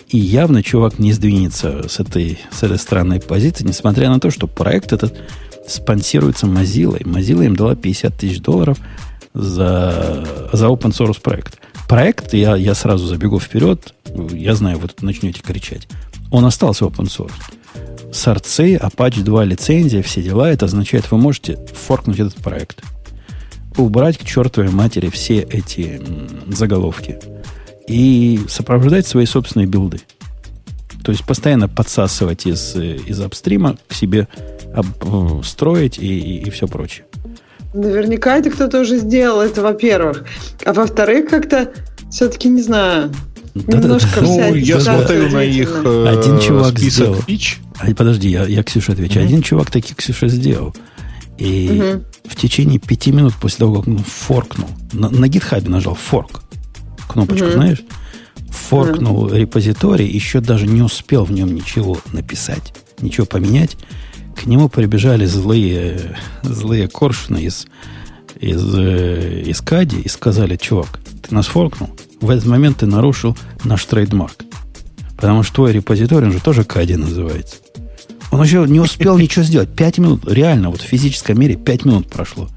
И 0.09 0.17
явно 0.17 0.61
чувак 0.61 0.99
не 0.99 1.11
сдвинется 1.11 1.89
с 1.89 1.99
этой, 1.99 2.39
с 2.51 2.61
этой 2.61 2.77
странной 2.77 3.19
позиции, 3.19 3.65
несмотря 3.65 4.09
на 4.09 4.19
то, 4.19 4.29
что 4.29 4.45
проект 4.45 4.93
этот 4.93 5.19
спонсируется 5.67 6.45
Mozilla. 6.45 6.99
И 6.99 7.03
Mozilla 7.03 7.45
им 7.45 7.55
дала 7.55 7.75
50 7.75 8.15
тысяч 8.15 8.39
долларов 8.39 8.77
за, 9.33 10.27
за 10.51 10.67
open 10.67 10.91
source 10.91 11.19
проект. 11.19 11.57
Проект, 11.87 12.33
я, 12.33 12.55
я 12.55 12.75
сразу 12.75 13.07
забегу 13.07 13.39
вперед, 13.39 13.93
я 14.31 14.55
знаю, 14.55 14.77
вы 14.77 14.87
тут 14.87 15.01
начнете 15.01 15.41
кричать. 15.41 15.87
Он 16.31 16.45
остался 16.45 16.85
open 16.85 17.05
source. 17.05 17.31
Сорцы, 18.13 18.75
Apache 18.75 19.23
2 19.23 19.43
лицензия, 19.43 20.03
все 20.03 20.21
дела, 20.21 20.51
это 20.51 20.65
означает, 20.65 21.09
вы 21.11 21.17
можете 21.17 21.57
форкнуть 21.73 22.19
этот 22.19 22.35
проект. 22.35 22.83
Убрать 23.75 24.19
к 24.19 24.23
чертовой 24.23 24.69
матери 24.69 25.09
все 25.09 25.39
эти 25.39 25.99
заголовки. 26.47 27.19
И 27.87 28.39
сопровождать 28.47 29.07
свои 29.07 29.25
собственные 29.25 29.67
билды. 29.67 29.99
То 31.03 31.11
есть 31.11 31.25
постоянно 31.25 31.67
подсасывать 31.67 32.45
из, 32.45 32.75
из 32.75 33.19
апстрима 33.19 33.77
к 33.87 33.93
себе 33.93 34.27
об, 34.73 35.43
строить 35.43 35.97
и, 35.97 36.19
и, 36.19 36.43
и 36.43 36.49
все 36.51 36.67
прочее. 36.67 37.05
Наверняка 37.73 38.37
это 38.37 38.51
кто-то 38.51 38.81
уже 38.81 38.99
сделал, 38.99 39.41
это 39.41 39.63
во-первых. 39.63 40.25
А 40.63 40.71
во-вторых, 40.71 41.29
как-то 41.29 41.73
все-таки 42.11 42.47
не 42.47 42.61
знаю. 42.61 43.11
Да, 43.55 43.77
немножко 43.77 44.21
да, 44.21 44.21
ну, 44.21 44.55
я 44.55 44.79
смотрю 44.79 45.29
на 45.29 45.43
их 45.43 45.81
э, 45.85 46.07
Один 46.07 46.39
чувак 46.39 46.79
сделал. 46.79 47.21
Фич. 47.21 47.59
А, 47.77 47.93
подожди, 47.93 48.29
я, 48.29 48.45
я 48.45 48.63
Ксюше 48.63 48.93
отвечу. 48.93 49.19
Угу. 49.19 49.27
Один 49.27 49.41
чувак 49.43 49.69
таки 49.69 49.93
Ксюша 49.93 50.27
сделал. 50.27 50.75
И 51.37 51.69
угу. 51.69 52.03
в 52.25 52.35
течение 52.35 52.79
пяти 52.79 53.11
минут 53.11 53.35
после 53.35 53.59
того, 53.59 53.79
как 53.79 53.87
он 53.87 53.99
форкнул, 53.99 54.69
на, 54.91 55.09
на 55.09 55.27
гитхабе 55.27 55.69
нажал 55.69 55.93
форк, 55.93 56.41
кнопочку, 57.07 57.45
угу. 57.45 57.53
знаешь, 57.53 57.83
форкнул 58.49 59.25
угу. 59.25 59.35
репозиторий, 59.35 60.07
еще 60.07 60.39
даже 60.39 60.65
не 60.65 60.81
успел 60.81 61.25
в 61.25 61.31
нем 61.31 61.53
ничего 61.53 61.99
написать, 62.11 62.73
ничего 63.01 63.27
поменять, 63.27 63.77
к 64.35 64.45
нему 64.45 64.67
прибежали 64.67 65.25
злые, 65.25 66.17
злые 66.41 66.87
коршуны 66.87 67.43
из, 67.43 67.67
из, 68.39 68.75
э, 68.75 69.43
из 69.45 69.61
Кади 69.61 69.99
и 70.01 70.09
сказали, 70.09 70.55
чувак, 70.55 70.99
ты 71.21 71.33
нас 71.35 71.45
форкнул, 71.47 71.91
в 72.23 72.29
этот 72.29 72.45
момент 72.45 72.77
ты 72.77 72.85
нарушил 72.85 73.37
наш 73.63 73.85
трейдмарк. 73.85 74.45
Потому 75.15 75.43
что 75.43 75.55
твой 75.55 75.73
репозиторий, 75.73 76.27
он 76.27 76.33
же 76.33 76.39
тоже 76.39 76.63
Кади 76.63 76.95
называется. 76.95 77.57
Он 78.31 78.41
еще 78.41 78.65
не 78.67 78.79
успел 78.79 79.17
ничего 79.17 79.43
сделать. 79.43 79.69
Пять 79.69 79.97
минут, 79.97 80.23
реально, 80.25 80.69
вот 80.69 80.81
в 80.81 80.85
физическом 80.85 81.39
мире 81.39 81.55
пять 81.55 81.85
минут 81.85 82.09
прошло. 82.09 82.49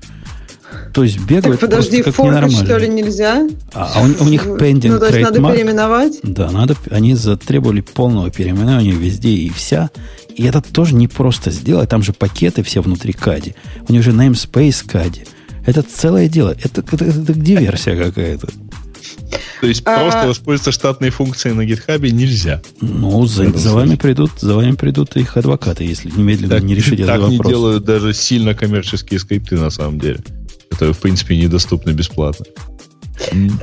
То 0.94 1.02
есть 1.02 1.20
бегают 1.20 1.60
так, 1.60 1.68
подожди, 1.68 1.98
ненормально. 1.98 2.64
что 2.64 2.78
ли, 2.78 2.88
нельзя? 2.88 3.46
А, 3.74 3.92
а 3.96 4.00
у, 4.00 4.24
у 4.24 4.28
них 4.28 4.44
пендинг 4.58 4.94
Ну, 4.94 5.00
то 5.00 5.06
есть 5.06 5.20
надо 5.20 5.52
переименовать? 5.52 6.20
Да, 6.22 6.50
надо, 6.50 6.74
они 6.90 7.14
затребовали 7.14 7.82
полного 7.82 8.30
переименования 8.30 8.94
везде 8.94 9.30
и 9.30 9.50
вся. 9.50 9.90
И 10.34 10.44
это 10.44 10.62
тоже 10.62 10.94
не 10.94 11.08
просто 11.08 11.50
сделать. 11.50 11.90
Там 11.90 12.02
же 12.02 12.12
пакеты 12.12 12.62
все 12.62 12.80
внутри 12.80 13.12
Кади. 13.12 13.54
У 13.88 13.92
них 13.92 14.02
же 14.02 14.12
namespace 14.12 14.88
Кади. 14.88 15.26
Это 15.66 15.82
целое 15.82 16.28
дело. 16.28 16.56
Это, 16.62 16.80
это, 16.80 17.04
это 17.04 17.34
диверсия 17.34 18.02
какая-то. 18.02 18.48
То 19.60 19.66
есть 19.66 19.82
а... 19.84 20.00
просто 20.00 20.26
воспользоваться 20.28 20.72
штатной 20.72 21.10
функцией 21.10 21.54
на 21.54 21.62
GitHub 21.62 22.08
нельзя. 22.10 22.62
Ну, 22.80 23.26
за, 23.26 23.50
за 23.56 23.72
вами 23.72 23.96
придут, 23.96 24.32
за 24.38 24.54
вами 24.54 24.72
придут 24.72 25.16
их 25.16 25.36
адвокаты, 25.36 25.84
если 25.84 26.10
немедленно 26.10 26.56
так, 26.56 26.62
не 26.62 26.74
решите 26.74 27.02
этот 27.02 27.20
вопрос. 27.20 27.36
Так 27.36 27.46
не 27.46 27.50
делают 27.50 27.84
даже 27.84 28.14
сильно 28.14 28.54
коммерческие 28.54 29.20
скрипты 29.20 29.56
на 29.56 29.70
самом 29.70 29.98
деле. 29.98 30.20
Это, 30.70 30.92
в 30.92 30.98
принципе, 30.98 31.36
недоступно 31.36 31.92
бесплатно. 31.92 32.46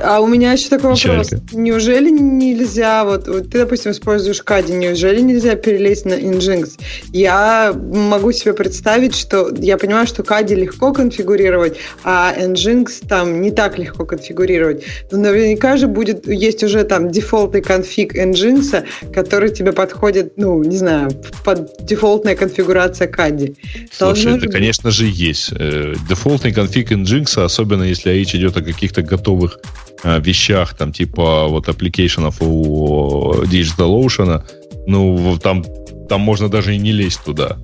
А 0.02 0.20
у 0.20 0.26
меня 0.26 0.52
еще 0.52 0.68
такой 0.68 0.94
вопрос. 0.94 1.30
Неужели 1.52 2.10
нельзя, 2.10 3.04
вот, 3.04 3.28
вот 3.28 3.50
ты, 3.50 3.58
допустим, 3.58 3.92
используешь 3.92 4.42
Кади, 4.42 4.72
неужели 4.72 5.20
нельзя 5.20 5.54
перелезть 5.54 6.04
на 6.04 6.14
Nginx? 6.14 6.72
Я 7.12 7.72
могу 7.72 8.32
себе 8.32 8.52
представить, 8.54 9.14
что 9.14 9.52
я 9.58 9.78
понимаю, 9.78 10.06
что 10.06 10.22
Caddy 10.22 10.54
легко 10.54 10.92
конфигурировать, 10.92 11.76
а 12.02 12.34
Nginx 12.36 13.06
там 13.08 13.40
не 13.40 13.50
так 13.50 13.78
легко 13.78 14.04
конфигурировать. 14.04 14.84
Но 15.10 15.18
наверняка 15.18 15.76
же 15.76 15.86
будет, 15.86 16.26
есть 16.26 16.62
уже 16.64 16.84
там 16.84 17.10
дефолтный 17.10 17.62
конфиг 17.62 18.14
Nginx, 18.14 18.84
который 19.12 19.50
тебе 19.50 19.72
подходит, 19.72 20.36
ну, 20.36 20.62
не 20.62 20.76
знаю, 20.76 21.10
под 21.44 21.84
дефолтная 21.86 22.34
конфигурация 22.34 23.06
Caddy. 23.06 23.56
Слушай, 23.92 24.36
это, 24.36 24.48
конечно 24.48 24.90
же, 24.90 25.06
есть. 25.06 25.52
Э, 25.52 25.94
дефолтный 26.08 26.52
конфиг 26.52 26.90
Nginx, 26.90 27.42
особенно 27.42 27.84
если 27.84 28.10
речь 28.10 28.34
идет 28.34 28.56
о 28.56 28.62
каких-то 28.62 29.02
готовых 29.02 29.43
новых 29.44 29.58
э, 30.02 30.20
вещах, 30.20 30.74
там, 30.74 30.92
типа 30.92 31.46
вот 31.48 31.68
аппликейшенов 31.68 32.36
у 32.40 33.34
DigitalOcean, 33.44 34.42
ну, 34.86 35.38
там, 35.42 35.64
там 36.08 36.20
можно 36.20 36.48
даже 36.48 36.74
и 36.74 36.78
не 36.78 36.92
лезть 36.92 37.20
туда. 37.24 37.56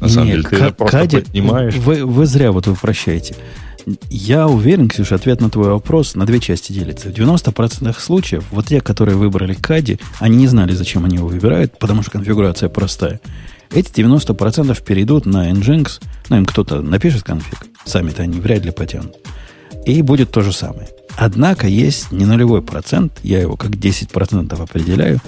На 0.00 0.08
самом 0.08 0.28
Нет, 0.28 0.36
деле, 0.36 0.48
ты 0.48 0.56
это 0.56 0.74
просто 0.74 0.98
Кади, 0.98 1.16
поднимаешь. 1.20 1.74
Вы, 1.74 2.04
вы 2.04 2.26
зря 2.26 2.52
вот 2.52 2.66
вы 2.66 2.74
прощаете. 2.74 3.34
Я 4.10 4.48
уверен, 4.48 4.88
Ксюша, 4.88 5.14
ответ 5.14 5.40
на 5.40 5.48
твой 5.48 5.68
вопрос 5.68 6.16
на 6.16 6.26
две 6.26 6.40
части 6.40 6.72
делится. 6.72 7.08
В 7.08 7.12
90% 7.12 7.98
случаев, 8.00 8.44
вот 8.50 8.66
те, 8.66 8.80
которые 8.80 9.16
выбрали 9.16 9.54
Кади, 9.54 9.98
они 10.18 10.38
не 10.38 10.48
знали, 10.48 10.72
зачем 10.72 11.04
они 11.04 11.16
его 11.16 11.28
выбирают, 11.28 11.78
потому 11.78 12.02
что 12.02 12.10
конфигурация 12.10 12.68
простая. 12.68 13.20
Эти 13.72 13.92
90% 13.92 14.82
перейдут 14.84 15.24
на 15.24 15.50
Nginx, 15.50 16.00
ну, 16.28 16.36
им 16.36 16.46
кто-то 16.46 16.82
напишет 16.82 17.22
конфиг, 17.22 17.66
сами-то 17.84 18.22
они 18.22 18.40
вряд 18.40 18.64
ли 18.64 18.72
потянут. 18.72 19.16
И 19.86 20.02
будет 20.02 20.32
то 20.32 20.42
же 20.42 20.52
самое. 20.52 20.88
Однако 21.16 21.66
есть 21.66 22.12
не 22.12 22.26
нулевой 22.26 22.62
процент, 22.62 23.18
я 23.22 23.40
его 23.40 23.56
как 23.56 23.70
10% 23.70 24.62
определяю, 24.62 25.20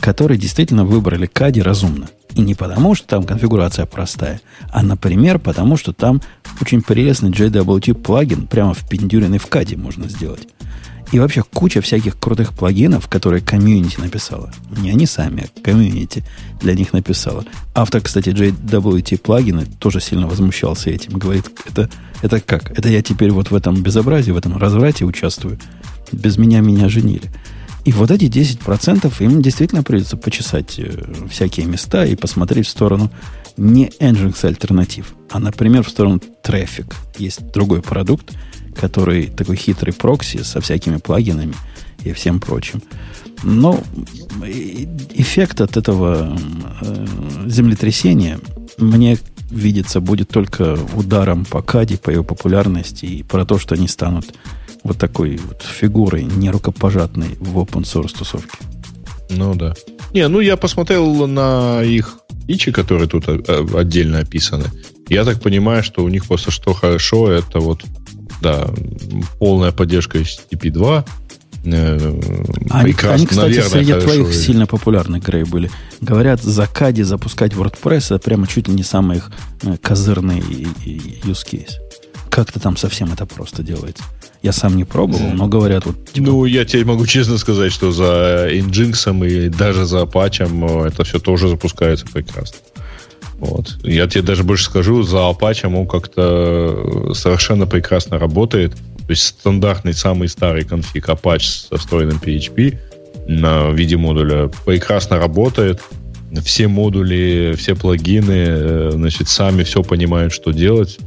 которые 0.00 0.38
действительно 0.38 0.84
выбрали 0.84 1.26
кади 1.26 1.60
разумно. 1.60 2.08
И 2.34 2.40
не 2.40 2.54
потому, 2.54 2.94
что 2.94 3.06
там 3.06 3.24
конфигурация 3.24 3.86
простая, 3.86 4.40
а, 4.70 4.82
например, 4.82 5.38
потому, 5.38 5.76
что 5.76 5.92
там 5.92 6.20
очень 6.60 6.82
прелестный 6.82 7.30
JWT 7.30 7.94
плагин 7.94 8.46
прямо 8.46 8.74
впендюренный 8.74 9.38
в 9.38 9.46
каде 9.46 9.76
можно 9.76 10.08
сделать. 10.08 10.48
И 11.12 11.18
вообще 11.18 11.42
куча 11.42 11.80
всяких 11.80 12.18
крутых 12.18 12.54
плагинов, 12.54 13.08
которые 13.08 13.40
комьюнити 13.40 14.00
написала. 14.00 14.52
Не 14.78 14.90
они 14.90 15.06
сами, 15.06 15.44
а 15.44 15.60
комьюнити 15.60 16.24
для 16.60 16.74
них 16.74 16.92
написала. 16.92 17.44
Автор, 17.74 18.00
кстати, 18.00 18.30
JWT 18.30 19.18
плагины 19.18 19.66
тоже 19.78 20.00
сильно 20.00 20.26
возмущался 20.26 20.90
этим. 20.90 21.18
Говорит, 21.18 21.50
это, 21.66 21.88
это 22.22 22.40
как? 22.40 22.76
Это 22.76 22.88
я 22.88 23.02
теперь 23.02 23.30
вот 23.30 23.50
в 23.50 23.54
этом 23.54 23.82
безобразии, 23.82 24.32
в 24.32 24.36
этом 24.36 24.56
разврате 24.56 25.04
участвую. 25.04 25.58
Без 26.10 26.36
меня 26.36 26.60
меня 26.60 26.88
женили. 26.88 27.30
И 27.84 27.92
вот 27.92 28.10
эти 28.10 28.24
10% 28.24 29.12
им 29.20 29.42
действительно 29.42 29.82
придется 29.82 30.16
почесать 30.16 30.78
э, 30.78 31.04
всякие 31.30 31.66
места 31.66 32.06
и 32.06 32.16
посмотреть 32.16 32.66
в 32.66 32.70
сторону 32.70 33.10
не 33.56 33.90
Nginx 34.00 34.44
альтернатив, 34.46 35.14
а, 35.30 35.38
например, 35.38 35.84
в 35.84 35.90
сторону 35.90 36.20
Traffic. 36.42 36.92
Есть 37.18 37.46
другой 37.52 37.82
продукт, 37.82 38.32
который 38.74 39.26
такой 39.26 39.56
хитрый 39.56 39.92
прокси 39.92 40.42
со 40.42 40.60
всякими 40.60 40.96
плагинами 40.96 41.54
и 42.04 42.12
всем 42.12 42.40
прочим. 42.40 42.82
Но 43.42 43.82
эффект 44.42 45.60
от 45.60 45.76
этого 45.76 46.38
э, 46.80 47.06
землетрясения 47.46 48.38
мне 48.78 49.18
видится 49.50 50.00
будет 50.00 50.28
только 50.28 50.78
ударом 50.94 51.44
по 51.44 51.62
Каде, 51.62 51.96
по 51.96 52.10
его 52.10 52.24
популярности 52.24 53.06
и 53.06 53.22
про 53.22 53.44
то, 53.44 53.58
что 53.58 53.74
они 53.74 53.88
станут 53.88 54.34
вот 54.82 54.98
такой 54.98 55.36
вот 55.36 55.62
фигурой 55.62 56.24
нерукопожатной 56.24 57.36
в 57.40 57.58
open 57.58 57.82
source 57.82 58.16
тусовке. 58.16 58.58
Ну 59.30 59.54
да. 59.54 59.74
Не, 60.12 60.28
ну 60.28 60.40
я 60.40 60.56
посмотрел 60.56 61.26
на 61.26 61.82
их 61.82 62.18
ичи, 62.46 62.72
которые 62.72 63.08
тут 63.08 63.24
э, 63.28 63.66
отдельно 63.74 64.20
описаны. 64.20 64.64
Я 65.08 65.24
так 65.24 65.40
понимаю, 65.40 65.82
что 65.82 66.02
у 66.04 66.08
них 66.08 66.26
просто 66.26 66.50
что 66.50 66.72
хорошо, 66.72 67.30
это 67.30 67.60
вот, 67.60 67.82
да, 68.44 68.68
полная 69.38 69.72
поддержка 69.72 70.18
HTTP2, 70.18 71.04
э, 71.64 72.20
они, 72.70 72.94
они, 73.02 73.26
кстати, 73.26 73.36
наверное, 73.36 73.70
среди 73.70 73.92
хорошо. 73.92 74.06
твоих 74.06 74.34
сильно 74.34 74.66
популярных, 74.66 75.22
Грей, 75.22 75.44
были. 75.44 75.70
Говорят, 76.02 76.42
за 76.42 76.66
Кади 76.66 77.02
запускать 77.02 77.52
WordPress 77.54 78.14
это 78.14 78.18
прямо 78.18 78.46
чуть 78.46 78.68
ли 78.68 78.74
не 78.74 78.82
самый 78.82 79.16
их 79.16 79.30
э, 79.62 79.76
козырный 79.78 80.40
use 80.40 81.46
case. 81.50 81.72
Как-то 82.28 82.60
там 82.60 82.76
совсем 82.76 83.12
это 83.12 83.24
просто 83.24 83.62
делается. 83.62 84.04
Я 84.42 84.52
сам 84.52 84.76
не 84.76 84.84
пробовал, 84.84 85.30
но 85.30 85.46
говорят 85.46 85.86
вот... 85.86 86.12
Типа... 86.12 86.26
Ну, 86.26 86.44
я 86.44 86.66
тебе 86.66 86.84
могу 86.84 87.06
честно 87.06 87.38
сказать, 87.38 87.72
что 87.72 87.92
за 87.92 88.50
Nginx 88.52 89.26
и 89.26 89.48
даже 89.48 89.86
за 89.86 90.02
Apache 90.02 90.86
это 90.86 91.02
все 91.04 91.18
тоже 91.18 91.48
запускается 91.48 92.04
прекрасно. 92.04 92.58
Вот. 93.38 93.76
Я 93.82 94.06
тебе 94.06 94.22
даже 94.22 94.44
больше 94.44 94.64
скажу, 94.64 95.02
за 95.02 95.18
Apache 95.18 95.66
он 95.66 95.86
как-то 95.86 97.12
совершенно 97.14 97.66
прекрасно 97.66 98.18
работает. 98.18 98.74
То 98.74 99.10
есть 99.10 99.22
стандартный 99.22 99.92
самый 99.92 100.28
старый 100.28 100.64
конфиг 100.64 101.08
Apache 101.08 101.68
со 101.68 101.76
встроенным 101.76 102.18
PHP 102.18 102.78
на 103.26 103.70
виде 103.70 103.96
модуля 103.96 104.50
прекрасно 104.64 105.18
работает. 105.18 105.80
Все 106.42 106.68
модули, 106.68 107.54
все 107.56 107.76
плагины, 107.76 108.44
э, 108.46 108.90
значит, 108.92 109.28
сами 109.28 109.62
все 109.62 109.82
понимают, 109.82 110.32
что 110.32 110.50
делать. 110.50 110.98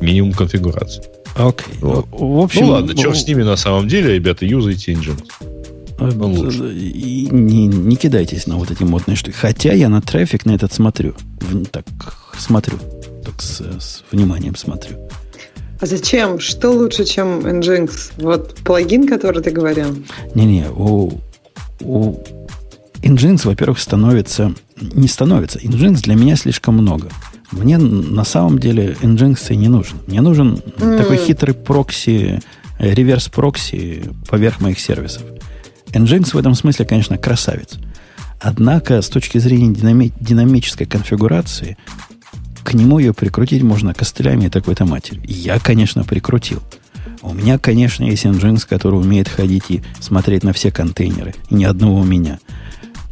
Минимум 0.00 0.32
конфигурации. 0.32 1.02
Окей. 1.34 1.74
Вот. 1.80 2.06
В 2.10 2.40
общем, 2.40 2.66
ну 2.66 2.72
ладно, 2.72 2.96
что 2.96 3.14
с 3.14 3.26
ними 3.26 3.42
на 3.42 3.56
самом 3.56 3.88
деле, 3.88 4.14
ребята, 4.14 4.44
юзайте 4.44 4.92
Nginx. 4.92 5.24
Э, 5.98 6.10
ну, 6.14 6.50
и 6.50 7.28
не, 7.30 7.66
не 7.66 7.96
кидайтесь 7.96 8.46
на 8.46 8.56
вот 8.56 8.70
эти 8.70 8.82
модные 8.82 9.16
штуки. 9.16 9.34
Хотя 9.36 9.72
я 9.72 9.88
на 9.88 10.00
трафик 10.00 10.44
на 10.46 10.52
этот 10.52 10.72
смотрю. 10.72 11.14
Так, 11.70 11.86
смотрю. 12.38 12.78
Так 13.24 13.40
с, 13.40 13.60
с 13.60 14.04
вниманием 14.10 14.56
смотрю. 14.56 14.96
А 15.80 15.86
зачем? 15.86 16.40
Что 16.40 16.70
лучше, 16.70 17.04
чем 17.04 17.40
Nginx? 17.40 18.12
Вот 18.18 18.54
плагин, 18.56 19.06
который 19.06 19.42
ты 19.42 19.50
говорил? 19.50 19.96
Не-не, 20.34 20.68
у, 20.70 21.20
у 21.80 22.14
Nginx, 23.02 23.46
во-первых, 23.46 23.78
становится... 23.78 24.54
Не 24.80 25.08
становится. 25.08 25.58
Nginx 25.58 26.02
для 26.02 26.14
меня 26.14 26.36
слишком 26.36 26.74
много. 26.76 27.08
Мне 27.52 27.78
на 27.78 28.24
самом 28.24 28.58
деле 28.58 28.96
Nginx 29.02 29.54
не 29.54 29.68
нужен. 29.68 29.98
Мне 30.06 30.20
нужен 30.20 30.54
mm. 30.54 30.98
такой 30.98 31.16
хитрый 31.18 31.54
прокси, 31.54 32.40
э, 32.78 32.94
реверс 32.94 33.28
прокси 33.28 34.04
поверх 34.28 34.60
моих 34.60 34.80
сервисов. 34.80 35.22
Nginx 35.96 36.30
в 36.32 36.38
этом 36.38 36.54
смысле, 36.54 36.84
конечно, 36.84 37.18
красавец. 37.18 37.74
Однако, 38.40 39.00
с 39.00 39.08
точки 39.08 39.38
зрения 39.38 39.74
динами- 39.74 40.12
динамической 40.20 40.86
конфигурации, 40.86 41.76
к 42.62 42.74
нему 42.74 42.98
ее 42.98 43.14
прикрутить 43.14 43.62
можно 43.62 43.94
костылями 43.94 44.46
и 44.46 44.50
такой-то 44.50 44.84
матери. 44.84 45.20
Я, 45.24 45.58
конечно, 45.58 46.04
прикрутил. 46.04 46.62
У 47.22 47.32
меня, 47.32 47.58
конечно, 47.58 48.04
есть 48.04 48.24
Nginx, 48.24 48.66
который 48.68 49.00
умеет 49.00 49.28
ходить 49.28 49.64
и 49.68 49.82
смотреть 50.00 50.44
на 50.44 50.52
все 50.52 50.70
контейнеры. 50.70 51.34
Ни 51.50 51.64
одного 51.64 52.00
у 52.00 52.04
меня 52.04 52.38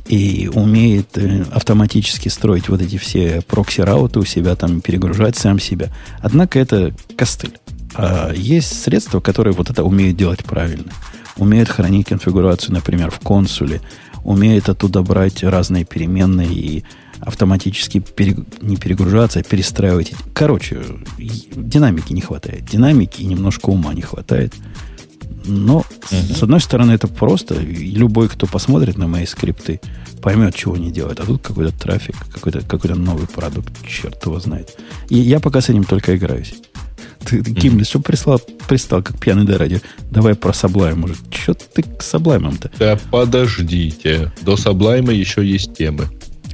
и 0.07 0.51
умеет 0.53 1.17
э, 1.17 1.45
автоматически 1.51 2.29
строить 2.29 2.69
вот 2.69 2.83
эти 2.83 2.99
все 2.99 3.41
прокси-рауты 3.47 4.19
у 4.19 4.25
себя, 4.25 4.55
там 4.55 4.81
перегружать 4.81 5.37
сам 5.37 5.59
себя. 5.59 5.91
Однако 6.21 6.59
это 6.59 6.95
костыль. 7.17 7.59
А 7.95 8.33
есть 8.33 8.83
средства, 8.83 9.21
которые 9.21 9.55
вот 9.55 9.71
это 9.71 9.83
умеют 9.85 10.17
делать 10.17 10.45
правильно. 10.45 10.93
Умеют 11.37 11.69
хранить 11.69 12.09
конфигурацию, 12.09 12.75
например, 12.75 13.11
в 13.11 13.19
консуле, 13.21 13.81
умеют 14.23 14.69
оттуда 14.69 15.03
брать 15.03 15.43
разные 15.43 15.85
переменные 15.85 16.53
и 16.53 16.85
автоматически 17.21 18.01
пере, 18.01 18.37
не 18.61 18.77
перегружаться, 18.77 19.41
а 19.41 19.43
перестраивать. 19.43 20.13
Короче, 20.33 20.83
динамики 21.19 22.13
не 22.13 22.21
хватает. 22.21 22.65
Динамики 22.65 23.23
и 23.23 23.27
немножко 23.27 23.71
ума 23.71 23.95
не 23.95 24.03
хватает. 24.03 24.55
Но, 25.47 25.79
угу. 25.79 25.85
с 26.11 26.43
одной 26.43 26.61
стороны, 26.61 26.93
это 26.93 27.07
просто. 27.07 27.57
любой, 27.57 28.29
кто 28.29 28.47
посмотрит 28.47 28.97
на 28.97 29.07
мои 29.07 29.27
скрипты, 29.27 29.81
поймет, 30.23 30.55
чего 30.55 30.75
они 30.75 30.91
делают. 30.91 31.21
А 31.21 31.25
тут 31.25 31.43
какой-то 31.43 31.77
трафик, 31.79 32.17
какой-то 32.33 32.63
какой 32.63 32.95
новый 32.95 33.27
продукт, 33.27 33.73
черт 33.87 34.25
его 34.25 34.41
знает. 34.41 34.77
И 35.09 35.17
я 35.17 35.41
пока 35.41 35.61
с 35.61 35.69
этим 35.69 35.85
только 35.85 36.17
играюсь. 36.17 36.55
Ты, 37.25 37.43
ты 37.43 37.51
Гимли, 37.51 37.85
что 37.85 38.01
прислал, 38.01 38.41
пристал, 38.69 39.03
как 39.03 39.19
пьяный 39.19 39.45
до 39.45 39.59
радио? 39.59 39.79
Давай 40.11 40.35
про 40.35 40.51
Sublime, 40.51 40.95
может. 40.95 41.17
Что 41.31 41.55
ты 41.55 41.83
к 41.83 42.01
Sublime-то? 42.01 42.71
Да 42.79 42.99
подождите. 43.11 44.33
До 44.43 44.55
Sublime 44.55 45.13
еще 45.13 45.45
есть 45.45 45.77
темы. 45.77 46.09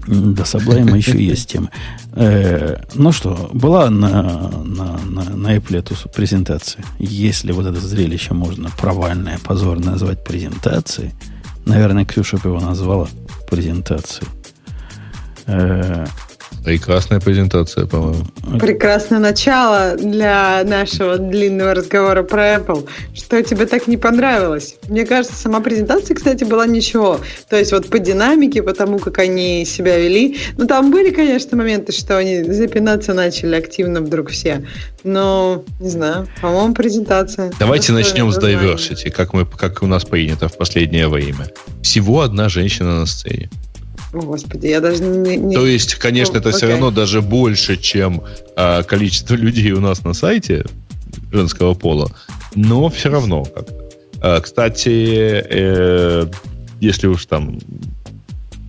До 0.06 0.42
Sublime 0.42 0.96
еще 0.96 1.22
есть 1.24 1.50
темы. 1.50 1.70
Э, 2.12 2.82
ну 2.94 3.12
что, 3.12 3.50
была 3.52 3.90
на, 3.90 4.50
на, 4.64 4.98
на, 4.98 5.24
на 5.36 5.56
Apple 5.56 5.78
эту 5.78 5.94
презентация. 6.08 6.84
Если 6.98 7.52
вот 7.52 7.66
это 7.66 7.80
зрелище 7.80 8.34
можно 8.34 8.70
провальное, 8.70 9.38
позорное 9.38 9.92
назвать 9.92 10.24
презентацией, 10.24 11.12
наверное, 11.64 12.04
Ксюша 12.04 12.38
бы 12.38 12.50
его 12.50 12.60
назвала 12.60 13.08
презентацией. 13.48 14.28
Прекрасная 16.64 17.20
презентация, 17.20 17.86
по-моему. 17.86 18.24
Прекрасное 18.58 19.18
начало 19.18 19.96
для 19.96 20.62
нашего 20.64 21.16
длинного 21.16 21.74
разговора 21.74 22.22
про 22.22 22.56
Apple. 22.56 22.86
Что 23.14 23.42
тебе 23.42 23.66
так 23.66 23.86
не 23.86 23.96
понравилось? 23.96 24.76
Мне 24.88 25.06
кажется, 25.06 25.36
сама 25.36 25.60
презентация, 25.60 26.14
кстати, 26.14 26.44
была 26.44 26.66
ничего. 26.66 27.20
То 27.48 27.56
есть 27.56 27.72
вот 27.72 27.88
по 27.88 27.98
динамике, 27.98 28.62
по 28.62 28.74
тому, 28.74 28.98
как 28.98 29.18
они 29.18 29.64
себя 29.64 29.98
вели. 29.98 30.38
Ну, 30.58 30.66
там 30.66 30.90
были, 30.90 31.10
конечно, 31.10 31.56
моменты, 31.56 31.92
что 31.92 32.18
они 32.18 32.42
запинаться 32.42 33.14
начали 33.14 33.56
активно 33.56 34.00
вдруг 34.00 34.30
все. 34.30 34.66
Но, 35.02 35.64
не 35.80 35.88
знаю, 35.88 36.28
по-моему, 36.42 36.74
презентация. 36.74 37.52
Давайте 37.58 37.92
начнем 37.92 38.30
с 38.30 38.38
diversity, 38.38 39.10
как, 39.10 39.32
мы, 39.32 39.46
как 39.46 39.82
у 39.82 39.86
нас 39.86 40.04
принято 40.04 40.48
в 40.48 40.56
последнее 40.58 41.08
время. 41.08 41.48
Всего 41.82 42.20
одна 42.20 42.48
женщина 42.48 43.00
на 43.00 43.06
сцене. 43.06 43.48
Господи, 44.12 44.66
я 44.66 44.80
даже 44.80 45.02
не... 45.02 45.36
не... 45.36 45.54
То 45.54 45.66
есть, 45.66 45.94
конечно, 45.94 46.38
это 46.38 46.48
okay. 46.48 46.56
все 46.56 46.68
равно 46.68 46.90
даже 46.90 47.22
больше, 47.22 47.76
чем 47.76 48.22
а, 48.56 48.82
количество 48.82 49.34
людей 49.34 49.70
у 49.72 49.80
нас 49.80 50.02
на 50.04 50.14
сайте 50.14 50.64
женского 51.32 51.74
пола, 51.74 52.10
но 52.54 52.88
все 52.88 53.10
равно 53.10 53.44
как-то. 53.44 53.88
А, 54.20 54.40
кстати, 54.40 55.44
э, 55.48 56.26
если 56.80 57.06
уж 57.06 57.26
там 57.26 57.58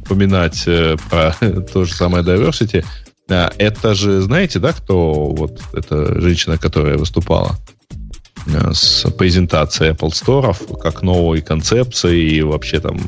упоминать 0.02 0.64
э, 0.68 0.96
про 1.10 1.36
то 1.74 1.86
же 1.86 1.94
самое 1.94 2.24
diversity, 2.24 2.86
э, 3.30 3.50
это 3.58 3.96
же, 3.96 4.22
знаете, 4.22 4.60
да, 4.60 4.74
кто 4.74 5.26
вот 5.30 5.62
эта 5.74 6.22
женщина, 6.22 6.58
которая 6.58 6.98
выступала? 6.98 7.58
Э, 8.48 8.72
с 8.74 9.10
презентацией 9.12 9.92
Apple 9.92 10.10
Store 10.10 10.80
как 10.80 11.02
новой 11.02 11.42
концепции 11.42 12.36
и 12.36 12.42
вообще 12.42 12.80
там, 12.80 13.00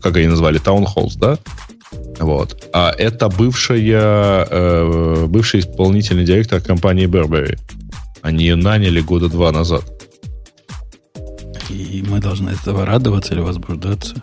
как 0.00 0.16
они 0.16 0.28
назвали, 0.28 0.60
Halls, 0.60 1.18
да? 1.18 1.38
Вот. 2.18 2.68
А 2.72 2.92
это 2.96 3.28
бывшая, 3.28 4.46
э, 4.48 5.26
бывший 5.26 5.60
исполнительный 5.60 6.24
директор 6.24 6.60
компании 6.60 7.06
Burberry. 7.06 7.58
Они 8.22 8.44
ее 8.44 8.56
наняли 8.56 9.00
года 9.00 9.28
два 9.28 9.52
назад. 9.52 9.84
И 11.68 12.04
мы 12.08 12.20
должны 12.20 12.50
этого 12.50 12.86
радоваться 12.86 13.34
или 13.34 13.40
возбуждаться? 13.40 14.22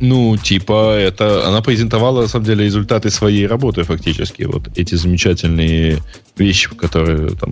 Ну, 0.00 0.36
типа, 0.36 0.96
это 0.96 1.48
она 1.48 1.60
презентовала, 1.60 2.22
на 2.22 2.28
самом 2.28 2.46
деле, 2.46 2.64
результаты 2.64 3.10
своей 3.10 3.46
работы 3.46 3.82
фактически. 3.82 4.44
Вот 4.44 4.68
эти 4.76 4.94
замечательные 4.94 5.98
вещи, 6.36 6.68
которые 6.76 7.30
там 7.30 7.50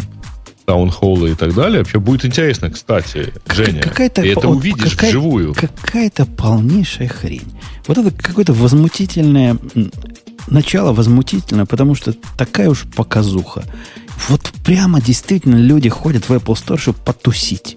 таунхоллы 0.66 1.31
и 1.31 1.35
так 1.35 1.55
далее. 1.55 1.79
Вообще 1.79 1.98
будет 1.98 2.24
интересно, 2.24 2.70
кстати, 2.70 3.33
Женя. 3.48 3.83
Какая-то, 3.83 4.22
ты 4.22 4.33
это 4.33 4.48
вот, 4.48 4.57
увидишь 4.57 4.94
какая, 4.94 5.11
вживую. 5.11 5.55
Какая-то 5.55 6.26
полнейшая 6.26 7.09
хрень. 7.09 7.52
Вот 7.87 7.98
это 7.98 8.11
какое-то 8.11 8.52
возмутительное 8.52 9.57
начало 10.48 10.92
возмутительно, 10.92 11.66
потому 11.66 11.94
что 11.94 12.12
такая 12.37 12.68
уж 12.68 12.85
показуха. 12.94 13.64
Вот 14.29 14.42
прямо 14.64 15.00
действительно 15.00 15.57
люди 15.57 15.88
ходят 15.88 16.29
в 16.29 16.33
Apple 16.33 16.55
Store, 16.55 16.79
чтобы 16.79 16.98
потусить. 16.98 17.76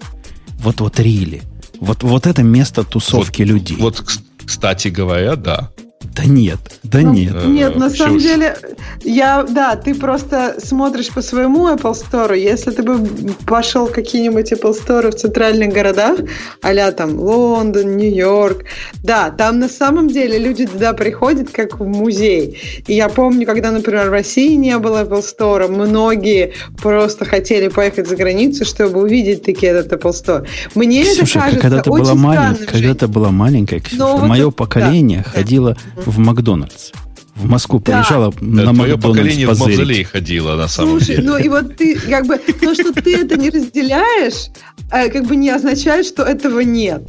Вот 0.58 0.80
вот 0.80 0.98
рили. 1.00 1.42
Вот, 1.80 2.02
вот 2.02 2.26
это 2.26 2.42
место 2.42 2.84
тусовки 2.84 3.42
вот, 3.42 3.48
людей. 3.48 3.76
Вот, 3.78 4.04
кстати 4.44 4.88
говоря, 4.88 5.36
да. 5.36 5.70
Да 6.02 6.24
нет, 6.24 6.58
да 6.82 7.00
ну, 7.00 7.12
нет. 7.12 7.44
Нет, 7.46 7.76
на 7.76 7.90
самом 7.90 8.18
деле, 8.18 8.56
я, 9.04 9.42
да, 9.42 9.76
ты 9.76 9.94
просто 9.94 10.56
смотришь 10.58 11.10
по 11.10 11.20
своему 11.20 11.68
Apple 11.68 11.94
Store. 11.94 12.38
Если 12.38 12.70
ты 12.70 12.82
бы 12.82 13.06
пошел 13.46 13.86
в 13.86 13.92
какие-нибудь 13.92 14.50
Apple 14.52 14.74
Store 14.74 15.10
в 15.10 15.14
центральных 15.14 15.72
городах, 15.72 16.20
а 16.62 16.92
там 16.92 17.18
Лондон, 17.20 17.96
Нью-Йорк, 17.96 18.64
да, 19.02 19.30
там 19.30 19.58
на 19.60 19.68
самом 19.68 20.08
деле 20.08 20.38
люди 20.38 20.66
туда 20.66 20.94
приходят 20.94 21.50
как 21.50 21.78
в 21.78 21.86
музей. 21.86 22.58
И 22.86 22.94
я 22.94 23.10
помню, 23.10 23.46
когда, 23.46 23.70
например, 23.70 24.08
в 24.08 24.12
России 24.12 24.54
не 24.56 24.78
было 24.78 25.04
Apple 25.04 25.22
Store, 25.22 25.68
многие 25.68 26.54
просто 26.82 27.26
хотели 27.26 27.68
поехать 27.68 28.08
за 28.08 28.16
границу, 28.16 28.64
чтобы 28.64 29.02
увидеть 29.02 29.44
таки 29.44 29.66
этот 29.66 29.92
Apple 29.92 30.12
Store. 30.12 30.46
Мне 30.74 31.02
Ксюша, 31.02 31.22
это 31.22 31.38
кажется 31.38 31.60
когда 31.60 31.82
ты 31.82 31.90
очень 31.90 32.04
была 32.04 32.14
маленькая, 32.14 32.66
когда 32.66 32.94
ты 32.94 33.06
была 33.06 33.30
маленькая, 33.30 33.80
Ксюша, 33.80 34.16
мое 34.16 34.46
вот, 34.46 34.56
поколение 34.56 35.22
да, 35.24 35.30
ходило 35.30 35.74
да 35.74 35.89
в 35.96 36.18
Макдональдс. 36.18 36.92
В 37.36 37.46
Москву 37.46 37.80
да. 37.80 37.92
приезжала 37.92 38.34
на 38.40 38.64
да, 38.64 38.72
Макдональдс 38.72 39.02
поколение 39.02 39.46
позырить. 39.46 39.76
в 39.76 39.78
мавзолей 39.78 40.04
ходило, 40.04 40.56
на 40.56 40.68
самом 40.68 40.98
Слушай, 40.98 41.16
деле. 41.16 41.30
ну 41.30 41.38
и 41.38 41.48
вот 41.48 41.76
ты, 41.76 41.98
как 41.98 42.26
бы, 42.26 42.36
то, 42.36 42.74
что 42.74 42.92
ты 42.92 43.16
это 43.16 43.38
не 43.38 43.50
разделяешь, 43.50 44.48
э, 44.92 45.08
как 45.08 45.26
бы 45.26 45.36
не 45.36 45.50
означает, 45.50 46.06
что 46.06 46.22
этого 46.22 46.60
нет. 46.60 47.08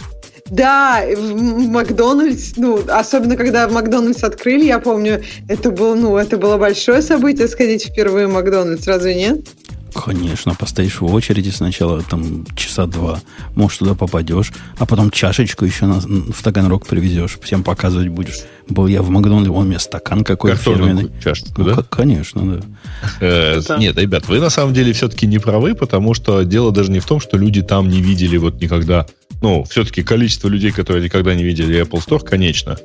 Да, 0.49 1.01
в 1.15 1.67
Макдональдс, 1.69 2.53
ну, 2.57 2.81
особенно 2.87 3.35
когда 3.35 3.67
в 3.67 3.73
Макдональдс 3.73 4.23
открыли, 4.23 4.65
я 4.65 4.79
помню, 4.79 5.23
это 5.47 5.71
было, 5.71 5.95
ну, 5.95 6.17
это 6.17 6.37
было 6.37 6.57
большое 6.57 7.01
событие 7.01 7.47
сходить 7.47 7.85
впервые 7.85 8.27
в 8.27 8.33
Макдональдс, 8.33 8.85
разве 8.87 9.15
нет? 9.15 9.47
Конечно, 9.93 10.55
постоишь 10.55 11.01
в 11.01 11.13
очереди 11.13 11.49
сначала 11.49 12.01
там 12.01 12.45
часа 12.55 12.85
два, 12.85 13.19
может, 13.55 13.79
туда 13.79 13.93
попадешь, 13.93 14.51
а 14.77 14.85
потом 14.85 15.11
чашечку 15.11 15.65
еще 15.65 15.85
на, 15.85 15.99
в 15.99 16.41
Таганрог 16.43 16.87
привезешь, 16.87 17.37
всем 17.41 17.63
показывать 17.63 18.07
будешь. 18.07 18.39
Был 18.69 18.87
я 18.87 19.01
в 19.01 19.09
Макдональдсе, 19.09 19.51
он 19.51 19.65
у 19.65 19.69
меня 19.69 19.79
стакан 19.79 20.23
какой-то 20.23 20.57
фирменный. 20.57 21.11
чашечку, 21.21 21.61
ну, 21.61 21.75
да? 21.75 21.83
Конечно, 21.89 22.57
да. 22.57 22.61
Э, 23.19 23.61
нет, 23.77 23.97
ребят, 23.97 24.27
вы 24.27 24.39
на 24.39 24.49
самом 24.49 24.73
деле 24.73 24.93
все-таки 24.93 25.27
не 25.27 25.39
правы, 25.39 25.75
потому 25.75 26.13
что 26.13 26.43
дело 26.43 26.71
даже 26.71 26.91
не 26.91 26.99
в 26.99 27.05
том, 27.05 27.19
что 27.19 27.37
люди 27.37 27.61
там 27.61 27.89
не 27.89 28.01
видели 28.01 28.37
вот 28.37 28.61
никогда. 28.61 29.05
Ну, 29.41 29.63
все-таки 29.63 30.03
количество 30.03 30.47
людей, 30.47 30.71
которые 30.71 31.03
никогда 31.03 31.35
не 31.35 31.43
видели 31.43 31.81
Apple 31.81 32.05
Store, 32.05 32.23
конечно. 32.23 32.77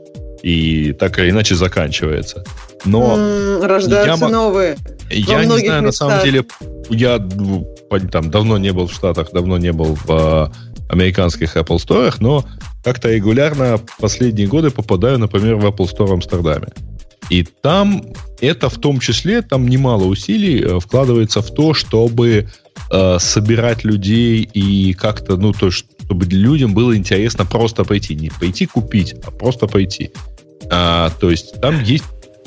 И 0.43 0.93
так 0.93 1.19
или 1.19 1.31
иначе 1.31 1.55
заканчивается. 1.55 2.45
Но 2.85 3.61
рождаются 3.63 4.25
я, 4.25 4.31
новые. 4.31 4.77
Я 5.11 5.45
не 5.45 5.59
знаю, 5.59 5.83
местах. 5.83 5.83
на 5.83 5.93
самом 5.93 6.25
деле, 6.25 6.45
я 6.91 7.19
там 7.19 8.31
давно 8.31 8.59
не 8.59 8.73
был 8.73 8.87
в 8.87 8.93
Штатах, 8.93 9.31
давно 9.33 9.59
не 9.59 9.73
был 9.73 9.95
в 9.95 10.11
а, 10.11 10.53
американских 10.89 11.57
Apple 11.57 11.77
Store, 11.77 12.15
но 12.21 12.45
как-то 12.85 13.13
регулярно 13.13 13.81
последние 13.99 14.47
годы 14.47 14.71
попадаю, 14.71 15.19
например, 15.19 15.57
в 15.57 15.67
Apple 15.67 15.91
Store 15.93 16.07
в 16.07 16.13
Амстердаме. 16.13 16.69
И 17.31 17.43
там 17.43 18.05
это 18.41 18.69
в 18.69 18.79
том 18.79 19.01
числе, 19.01 19.43
там 19.43 19.67
немало 19.67 20.05
усилий 20.05 20.63
э, 20.63 20.79
вкладывается 20.79 21.43
в 21.43 21.53
то, 21.53 21.75
чтобы 21.75 22.49
э, 22.91 23.19
собирать 23.19 23.85
людей 23.85 24.43
и 24.43 24.95
как-то, 24.95 25.37
ну, 25.37 25.53
то, 25.53 25.71
чтобы 25.71 26.25
людям 26.27 26.73
было 26.73 26.97
интересно 26.97 27.45
просто 27.45 27.85
пойти. 27.85 28.15
Не 28.15 28.31
пойти 28.31 28.67
купить, 28.67 29.15
а 29.25 29.33
просто 29.33 29.67
пойти. 29.67 30.13
А, 30.71 31.11
то 31.21 31.31
есть 31.31 31.61
там 31.61 31.83
есть 31.83 32.05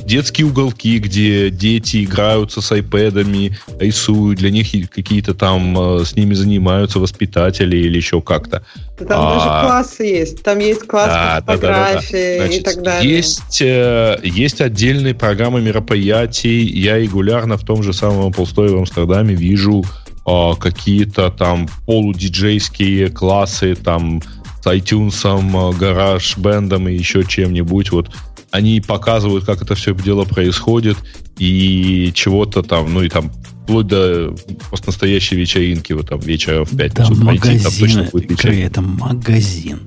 детские 0.10 0.48
уголки, 0.48 0.98
где 0.98 1.50
дети 1.52 2.04
играются 2.04 2.62
с 2.62 2.72
айпэдами, 2.72 3.58
рисуют, 3.80 4.40
для 4.40 4.50
них 4.50 4.68
какие-то 4.90 5.34
там 5.36 6.00
э, 6.00 6.04
с 6.04 6.16
ними 6.16 6.34
занимаются 6.34 7.00
воспитатели 7.00 7.78
или 7.78 7.98
еще 7.98 8.20
как-то. 8.20 8.64
Там 8.98 9.08
а, 9.12 9.36
даже 9.36 9.68
классы 9.68 10.04
есть. 10.04 10.44
Там 10.44 10.58
есть 10.58 10.82
класс 10.88 11.08
да, 11.08 11.44
по 11.46 11.54
фотографии 11.54 12.38
да, 12.38 12.44
да, 12.44 12.44
да. 12.44 12.46
Значит, 12.48 12.60
и 12.60 12.64
так 12.64 12.84
далее. 12.84 13.16
Есть, 13.16 13.62
э, 13.62 14.20
есть 14.24 14.62
отдельные 14.62 15.14
программы 15.14 15.62
мероприятий. 15.62 16.64
Я 16.64 16.98
регулярно 16.98 17.58
в 17.58 17.64
том 17.64 17.84
же 17.84 17.94
самом 17.94 18.32
Store 18.32 18.70
в 18.70 18.78
Амстердаме 18.78 19.36
вижу 19.36 19.86
э, 20.26 20.52
какие-то 20.60 21.30
там 21.30 21.70
полудиджейские 21.86 23.10
классы, 23.10 23.76
там 23.76 24.22
с 24.62 24.68
iTunes, 24.68 25.78
гараж 25.78 26.38
бендом 26.38 26.88
и 26.88 26.94
еще 26.94 27.24
чем-нибудь. 27.24 27.92
Вот 27.92 28.12
они 28.52 28.82
показывают, 28.82 29.46
как 29.46 29.62
это 29.62 29.76
все 29.76 29.94
дело 29.94 30.26
происходит, 30.26 30.98
и 31.38 32.12
чего-то 32.14 32.64
там, 32.64 32.94
ну 32.94 33.04
и 33.04 33.10
там 33.10 33.32
вплоть 33.64 33.88
до 33.88 34.36
просто 34.70 34.88
настоящей 34.88 35.36
вечеринки, 35.36 35.94
вот 35.94 36.10
там 36.10 36.20
вечера 36.20 36.66
в 36.66 36.76
пятницу 36.76 37.14
да, 37.14 37.24
магазин, 37.24 37.62
там 37.62 37.74
точно 37.80 38.04
будет 38.12 38.32
вечеринка. 38.32 38.66
Это 38.66 38.82
магазин. 38.82 39.80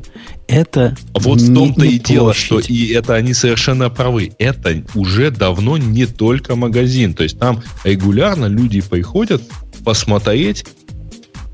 Это 0.47 0.97
а 1.15 1.19
вот 1.19 1.41
в 1.41 1.55
том-то 1.55 1.85
и 1.85 1.99
дело, 1.99 2.35
что 2.35 2.61
и 2.61 2.89
это 2.93 3.15
они 3.15 3.35
совершенно 3.35 3.91
правы. 3.91 4.33
Это 4.39 4.85
уже 4.95 5.31
давно 5.31 5.79
не 5.79 6.07
только 6.07 6.57
магазин. 6.57 7.15
То 7.15 7.23
есть 7.23 7.39
там 7.39 7.63
регулярно 7.85 8.47
люди 8.47 8.81
приходят 8.81 9.43
посмотреть 9.85 10.65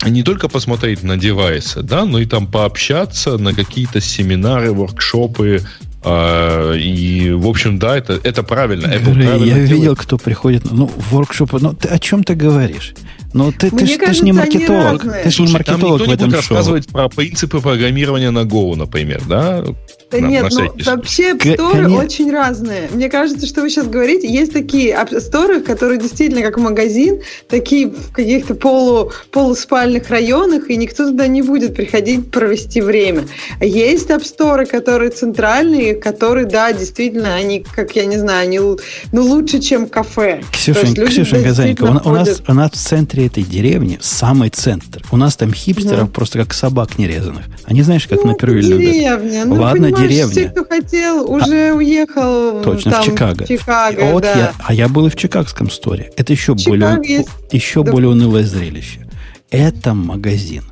не 0.07 0.23
только 0.23 0.49
посмотреть 0.49 1.03
на 1.03 1.17
девайсы, 1.17 1.83
да, 1.83 2.05
но 2.05 2.19
и 2.19 2.27
там 2.27 2.47
пообщаться 2.47 3.37
на 3.39 3.53
какие-то 3.53 4.01
семинары, 4.01 4.73
воркшопы, 4.73 5.63
а, 6.05 6.75
и, 6.75 7.33
в 7.33 7.47
общем, 7.47 7.79
да, 7.79 7.97
это, 7.97 8.21
это 8.23 8.43
правильно. 8.43 8.87
Apple 8.87 9.05
Говорю, 9.05 9.23
правильно 9.27 9.45
я 9.45 9.55
делает. 9.55 9.71
видел, 9.71 9.97
кто 9.97 10.17
приходит, 10.17 10.71
ну, 10.71 10.91
воркшопы. 11.11 11.59
Ну, 11.61 11.75
ты 11.75 11.89
о 11.89 11.99
чем 11.99 12.23
ты 12.23 12.35
говоришь? 12.35 12.95
Ну, 13.35 13.51
ты, 13.53 13.71
ты, 13.71 13.77
кажется, 13.77 14.07
ты 14.07 14.15
же 14.15 14.23
не 14.23 14.33
маркетолог. 14.33 15.03
Ты 15.25 15.31
же 15.31 15.43
не 15.43 15.53
маркетолог 15.53 15.81
там 15.81 15.93
никто 15.93 16.11
в 16.11 16.15
этом 16.15 16.29
не 16.29 16.35
будет 16.35 16.45
шоу. 16.45 16.57
рассказывать 16.57 16.87
про 16.89 17.09
принципы 17.09 17.61
программирования 17.61 18.31
на 18.31 18.45
Go, 18.45 18.77
например, 18.77 19.23
да? 19.29 19.65
Да 20.11 20.19
на, 20.19 20.27
нет, 20.27 20.51
на 20.51 20.65
ну 20.65 20.73
вообще 20.85 21.35
App 21.35 21.57
Store 21.57 21.95
очень 21.95 22.33
разные. 22.33 22.89
Мне 22.91 23.11
кажется, 23.11 23.47
что 23.47 23.61
вы 23.61 23.69
сейчас 23.69 23.87
говорите, 23.87 24.27
есть 24.27 24.55
такие 24.55 24.95
App 24.95 25.11
Store, 25.11 25.61
которые 25.61 26.01
действительно 26.01 26.41
как 26.41 26.57
магазин, 26.57 27.21
такие 27.49 27.89
в 27.89 28.13
каких-то 28.13 28.55
полу, 28.55 29.13
полуспальных 29.31 30.09
районах, 30.09 30.71
и 30.71 30.77
никто 30.77 31.09
туда 31.09 31.27
не 31.27 31.43
будет 31.43 31.75
приходить 31.75 32.31
провести 32.31 32.81
время. 32.81 33.25
Есть 33.61 34.09
App 34.09 34.23
Store, 34.23 34.65
которые 34.65 35.11
центральные, 35.11 35.95
которые, 35.95 36.47
да, 36.47 36.73
действительно, 36.73 37.35
они, 37.35 37.65
как 37.75 37.95
я 37.95 38.07
не 38.07 38.17
знаю, 38.17 38.45
они 38.45 38.59
ну, 38.59 39.23
лучше, 39.23 39.59
чем 39.61 39.89
кафе. 39.89 40.43
Ксюшенька, 40.53 41.07
Ксюшенька 41.07 41.53
Занька, 41.53 41.83
у, 41.83 42.09
у, 42.09 42.13
нас, 42.13 42.43
у 42.47 42.55
нас 42.55 42.71
в 42.73 42.77
центре 42.77 43.27
этой 43.27 43.43
деревни 43.43 43.99
самый 44.01 44.49
центр. 44.49 45.03
У 45.11 45.17
нас 45.19 45.37
там 45.37 45.53
хипстеров 45.53 46.07
да. 46.07 46.07
просто 46.07 46.39
как 46.39 46.55
собак 46.55 46.99
нерезанных. 46.99 47.45
Они 47.65 47.83
знаешь, 47.83 48.07
как 48.07 48.25
ну, 48.25 48.33
на 48.33 48.35
первой 48.35 48.63
любят. 48.63 49.47
Ну, 49.47 49.61
Ладно, 49.61 49.91
деревня. 50.03 50.33
Все, 50.33 50.49
кто 50.49 50.65
хотел, 50.65 51.31
уже 51.31 51.71
а, 51.71 51.75
уехал. 51.75 52.63
Точно, 52.63 52.91
там, 52.91 53.03
в 53.03 53.07
Чикаго. 53.07 53.45
В 53.45 53.49
Чикаго 53.49 54.01
вот 54.13 54.23
да. 54.23 54.35
я, 54.37 54.53
а 54.59 54.75
я 54.75 54.89
был 54.89 55.07
и 55.07 55.11
в 55.11 55.17
Чикагском 55.17 55.71
сторе. 55.71 56.13
Это 56.17 56.33
еще, 56.33 56.55
более, 56.55 57.01
есть. 57.05 57.29
еще 57.53 57.83
да. 57.83 57.93
более 57.93 58.11
унылое 58.11 58.45
зрелище. 58.45 59.07
Это 59.51 59.95
магазин. 59.95 60.65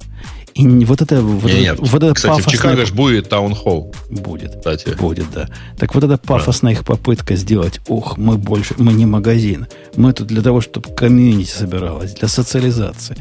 И 0.56 0.66
вот 0.86 1.02
это, 1.02 1.20
вот 1.20 1.44
не, 1.44 1.50
это, 1.50 1.60
нет, 1.60 1.78
вот 1.80 2.02
это 2.02 2.14
кстати, 2.14 2.30
пафосное... 2.30 2.50
в 2.50 2.56
Чикаго 2.56 2.86
же 2.86 2.94
будет 2.94 3.28
таунхолл. 3.28 3.94
Будет. 4.08 4.56
Кстати. 4.56 4.88
Будет, 4.98 5.26
да. 5.30 5.50
Так 5.76 5.94
вот 5.94 6.02
эта 6.02 6.16
пафосная 6.16 6.72
их 6.72 6.82
попытка 6.82 7.36
сделать, 7.36 7.80
ух, 7.88 8.16
мы 8.16 8.38
больше, 8.38 8.74
мы 8.78 8.94
не 8.94 9.04
магазин. 9.04 9.66
Мы 9.96 10.14
тут 10.14 10.28
для 10.28 10.40
того, 10.40 10.62
чтобы 10.62 10.94
комьюнити 10.94 11.50
собиралось, 11.50 12.14
для 12.14 12.28
социализации. 12.28 13.18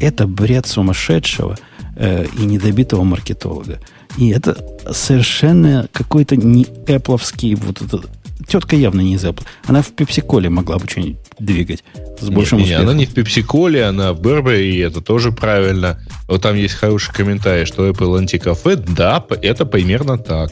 Это 0.00 0.26
бред 0.26 0.66
сумасшедшего 0.66 1.58
э, 1.96 2.24
и 2.38 2.46
недобитого 2.46 3.04
маркетолога. 3.04 3.80
И 4.16 4.30
это 4.30 4.56
совершенно 4.90 5.88
какой-то 5.92 6.36
не 6.36 6.66
эпловский 6.86 7.54
вот 7.54 7.82
этот 7.82 8.08
тетка 8.46 8.76
явно 8.76 9.00
не 9.00 9.14
из 9.14 9.24
Apple. 9.24 9.44
Она 9.66 9.82
в 9.82 9.88
пепси-коле 9.88 10.48
могла 10.48 10.78
бы 10.78 10.88
что-нибудь 10.88 11.18
двигать 11.38 11.84
с 12.20 12.28
большим 12.30 12.58
нет, 12.58 12.64
успехом. 12.64 12.84
Нет, 12.84 12.90
она 12.90 12.94
не 12.94 13.06
в 13.06 13.14
пепси-коле, 13.14 13.84
она 13.84 14.12
в 14.12 14.20
Burberry, 14.20 14.70
и 14.70 14.78
это 14.78 15.00
тоже 15.00 15.30
правильно. 15.30 16.00
Вот 16.26 16.42
там 16.42 16.56
есть 16.56 16.74
хороший 16.74 17.12
комментарий, 17.12 17.66
что 17.66 17.88
Apple 17.88 18.18
антикафе, 18.18 18.76
да, 18.76 19.24
это 19.42 19.66
примерно 19.66 20.18
так. 20.18 20.50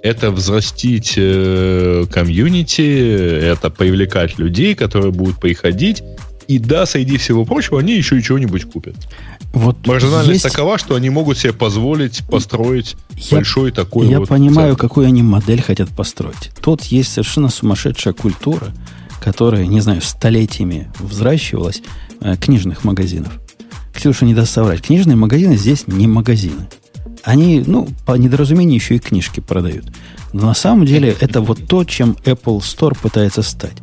Это 0.00 0.30
взрастить 0.30 1.14
э, 1.16 2.04
комьюнити, 2.10 3.42
это 3.42 3.68
привлекать 3.68 4.38
людей, 4.38 4.76
которые 4.76 5.10
будут 5.10 5.40
приходить, 5.40 6.04
и 6.46 6.58
да, 6.58 6.86
среди 6.86 7.18
всего 7.18 7.44
прочего, 7.44 7.80
они 7.80 7.94
еще 7.94 8.18
и 8.18 8.22
чего-нибудь 8.22 8.64
купят. 8.64 8.94
Вот 9.58 9.86
Маржинальность 9.88 10.44
есть... 10.44 10.54
такова, 10.54 10.78
что 10.78 10.94
они 10.94 11.10
могут 11.10 11.36
себе 11.36 11.52
позволить 11.52 12.24
построить 12.30 12.96
я, 13.16 13.38
большой 13.38 13.72
такой 13.72 14.06
Я 14.06 14.20
вот 14.20 14.28
понимаю, 14.28 14.70
центр. 14.70 14.80
какую 14.82 15.08
они 15.08 15.24
модель 15.24 15.60
хотят 15.60 15.88
построить. 15.88 16.52
Тут 16.62 16.84
есть 16.84 17.12
совершенно 17.12 17.48
сумасшедшая 17.48 18.14
культура, 18.14 18.68
которая, 19.20 19.66
не 19.66 19.80
знаю, 19.80 20.00
столетиями 20.00 20.92
взращивалась 21.00 21.82
э, 22.20 22.36
книжных 22.36 22.84
магазинов. 22.84 23.32
Ксюша 23.92 24.24
не 24.24 24.34
даст 24.34 24.52
соврать. 24.52 24.82
Книжные 24.82 25.16
магазины 25.16 25.56
здесь 25.56 25.88
не 25.88 26.06
магазины. 26.06 26.68
Они, 27.24 27.64
ну, 27.66 27.88
по 28.06 28.12
недоразумению 28.12 28.76
еще 28.76 28.94
и 28.94 29.00
книжки 29.00 29.40
продают. 29.40 29.86
Но 30.32 30.46
на 30.46 30.54
самом 30.54 30.86
деле 30.86 31.16
это 31.18 31.40
вот 31.40 31.66
то, 31.66 31.82
чем 31.82 32.16
Apple 32.24 32.60
Store 32.60 32.96
пытается 32.96 33.42
стать. 33.42 33.76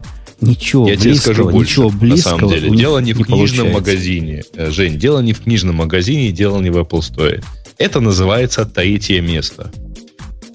Ничего 0.45 0.87
Я 0.87 0.95
близкого, 0.95 1.13
тебе 1.13 1.15
скажу 1.15 1.49
больше, 1.49 1.71
ничего 1.71 1.89
близкого. 1.89 2.33
На 2.33 2.39
самом 2.39 2.53
деле, 2.53 2.77
дело 2.77 2.99
не 2.99 3.13
в 3.13 3.17
не 3.17 3.23
книжном 3.23 3.67
получается. 3.67 3.73
магазине. 3.73 4.43
Э, 4.53 4.71
Жень, 4.71 4.97
дело 4.99 5.19
не 5.19 5.33
в 5.33 5.41
книжном 5.41 5.75
магазине, 5.75 6.31
дело 6.31 6.61
не 6.61 6.69
в 6.69 6.77
Apple 6.77 6.99
Store. 6.99 7.43
Это 7.77 7.99
называется 7.99 8.65
третье 8.65 9.21
место. 9.21 9.71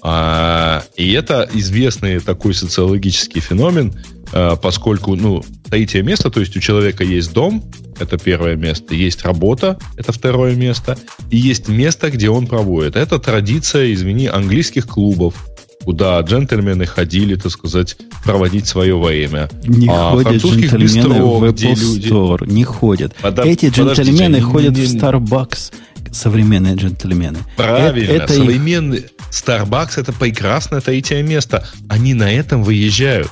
А, 0.03 0.83
и 0.95 1.11
это 1.11 1.47
известный 1.53 2.19
такой 2.19 2.53
социологический 2.55 3.39
феномен, 3.39 3.93
а, 4.33 4.55
поскольку, 4.55 5.15
ну, 5.15 5.43
третье 5.69 6.01
место, 6.01 6.31
то 6.31 6.39
есть 6.39 6.55
у 6.57 6.59
человека 6.59 7.03
есть 7.03 7.33
дом, 7.33 7.63
это 7.99 8.17
первое 8.17 8.55
место, 8.55 8.95
есть 8.95 9.23
работа, 9.23 9.77
это 9.97 10.11
второе 10.11 10.55
место, 10.55 10.97
и 11.29 11.37
есть 11.37 11.67
место, 11.67 12.09
где 12.09 12.29
он 12.29 12.47
проводит. 12.47 12.95
Это 12.95 13.19
традиция, 13.19 13.93
извини, 13.93 14.25
английских 14.25 14.87
клубов, 14.87 15.35
куда 15.83 16.19
джентльмены 16.21 16.85
ходили, 16.85 17.35
так 17.35 17.51
сказать, 17.51 17.97
проводить 18.23 18.67
свое 18.67 18.97
время. 18.97 19.49
Не 19.63 19.87
а 19.89 20.11
ходят 20.11 20.43
джентльмены 20.43 20.83
бистро, 20.83 21.39
в 21.39 21.43
Apple 21.43 21.79
люди... 21.79 22.07
Store, 22.07 22.47
не 22.47 22.63
ходят. 22.63 23.13
Под... 23.15 23.39
Эти 23.39 23.67
джентльмены 23.67 24.39
Подождите, 24.39 24.41
ходят 24.41 24.73
не, 24.73 24.81
не, 24.81 24.87
в 24.87 24.95
Starbucks, 24.95 25.73
современные 26.11 26.75
джентльмены. 26.75 27.39
Правильно, 27.57 28.11
это, 28.11 28.23
это 28.25 28.33
современный 28.33 28.97
их... 28.97 29.05
Starbucks 29.31 29.99
это 29.99 30.13
прекрасное 30.13 30.81
третье 30.81 31.21
место. 31.23 31.65
Они 31.87 32.13
на 32.13 32.31
этом 32.31 32.63
выезжают. 32.63 33.31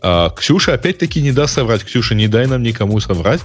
А, 0.00 0.30
Ксюша 0.30 0.74
опять-таки 0.74 1.20
не 1.20 1.32
даст 1.32 1.54
соврать. 1.54 1.84
Ксюша, 1.84 2.14
не 2.14 2.28
дай 2.28 2.46
нам 2.46 2.62
никому 2.62 3.00
соврать. 3.00 3.40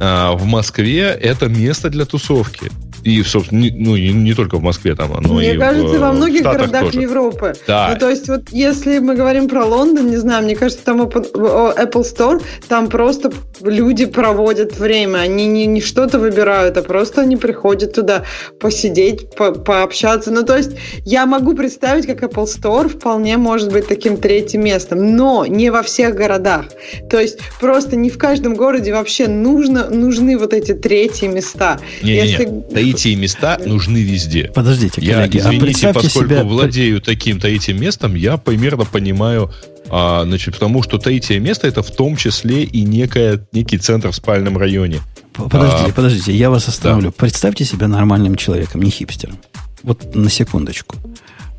А, 0.00 0.32
в 0.32 0.44
Москве 0.44 1.16
это 1.20 1.48
место 1.48 1.90
для 1.90 2.04
тусовки. 2.04 2.70
И, 3.04 3.22
собственно, 3.22 3.60
не, 3.60 3.70
ну, 3.70 3.96
не, 3.96 4.12
не 4.12 4.34
только 4.34 4.56
в 4.56 4.62
Москве 4.62 4.94
там, 4.94 5.12
но 5.20 5.34
Мне 5.34 5.54
и 5.54 5.58
кажется, 5.58 5.98
в, 5.98 6.00
во 6.00 6.12
многих 6.12 6.42
городах 6.42 6.86
тоже. 6.86 7.00
Европы. 7.00 7.54
Да. 7.66 7.90
Ну, 7.92 7.98
то 7.98 8.10
есть, 8.10 8.28
вот 8.28 8.50
если 8.50 8.98
мы 8.98 9.14
говорим 9.14 9.48
про 9.48 9.64
Лондон, 9.64 10.10
не 10.10 10.16
знаю, 10.16 10.44
мне 10.44 10.56
кажется, 10.56 10.84
там 10.84 11.02
Apple 11.02 12.02
Store, 12.02 12.42
там 12.68 12.88
просто 12.88 13.32
люди 13.62 14.04
проводят 14.04 14.78
время. 14.78 15.18
Они 15.18 15.46
не, 15.46 15.66
не 15.66 15.80
что-то 15.80 16.18
выбирают, 16.18 16.76
а 16.76 16.82
просто 16.82 17.22
они 17.22 17.36
приходят 17.36 17.94
туда 17.94 18.24
посидеть, 18.60 19.34
по, 19.36 19.52
пообщаться. 19.52 20.30
Ну, 20.30 20.42
то 20.42 20.56
есть, 20.56 20.72
я 21.04 21.24
могу 21.24 21.54
представить, 21.54 22.06
как 22.06 22.22
Apple 22.22 22.46
Store 22.46 22.88
вполне 22.88 23.36
может 23.36 23.72
быть 23.72 23.86
таким 23.86 24.16
третьим 24.16 24.64
местом, 24.64 25.16
но 25.16 25.46
не 25.46 25.70
во 25.70 25.82
всех 25.82 26.14
городах. 26.14 26.66
То 27.08 27.20
есть, 27.20 27.38
просто 27.60 27.96
не 27.96 28.10
в 28.10 28.18
каждом 28.18 28.54
городе 28.54 28.92
вообще 28.92 29.28
нужно, 29.28 29.87
нужны 29.90 30.38
вот 30.38 30.52
эти 30.52 30.72
третьи 30.72 31.26
места. 31.26 31.80
Не, 32.02 32.14
Если... 32.14 32.44
не, 32.44 32.52
не 32.52 32.62
третьи 32.62 33.14
места 33.14 33.58
нужны 33.64 33.98
везде. 33.98 34.50
Подождите, 34.54 35.00
коллеги, 35.00 35.36
я, 35.36 35.48
а 35.48 35.54
извините, 35.54 35.88
а 35.88 35.94
поскольку 35.94 36.28
себя... 36.28 36.44
владею 36.44 37.00
таким 37.00 37.40
третьим 37.40 37.80
местом, 37.80 38.14
я 38.14 38.36
примерно 38.36 38.84
понимаю, 38.84 39.52
а, 39.90 40.24
значит, 40.24 40.54
потому 40.54 40.82
что 40.82 40.98
третье 40.98 41.38
место 41.38 41.66
это 41.66 41.82
в 41.82 41.90
том 41.90 42.16
числе 42.16 42.64
и 42.64 42.82
некая, 42.82 43.46
некий 43.52 43.78
центр 43.78 44.10
в 44.10 44.14
спальном 44.14 44.58
районе. 44.58 45.00
Подождите, 45.34 45.90
а, 45.90 45.92
подождите, 45.92 46.32
я 46.32 46.50
вас 46.50 46.68
остановлю. 46.68 47.10
Да. 47.10 47.14
Представьте 47.16 47.64
себя 47.64 47.88
нормальным 47.88 48.36
человеком, 48.36 48.82
не 48.82 48.90
хипстером. 48.90 49.38
Вот 49.82 50.14
на 50.14 50.30
секундочку. 50.30 50.96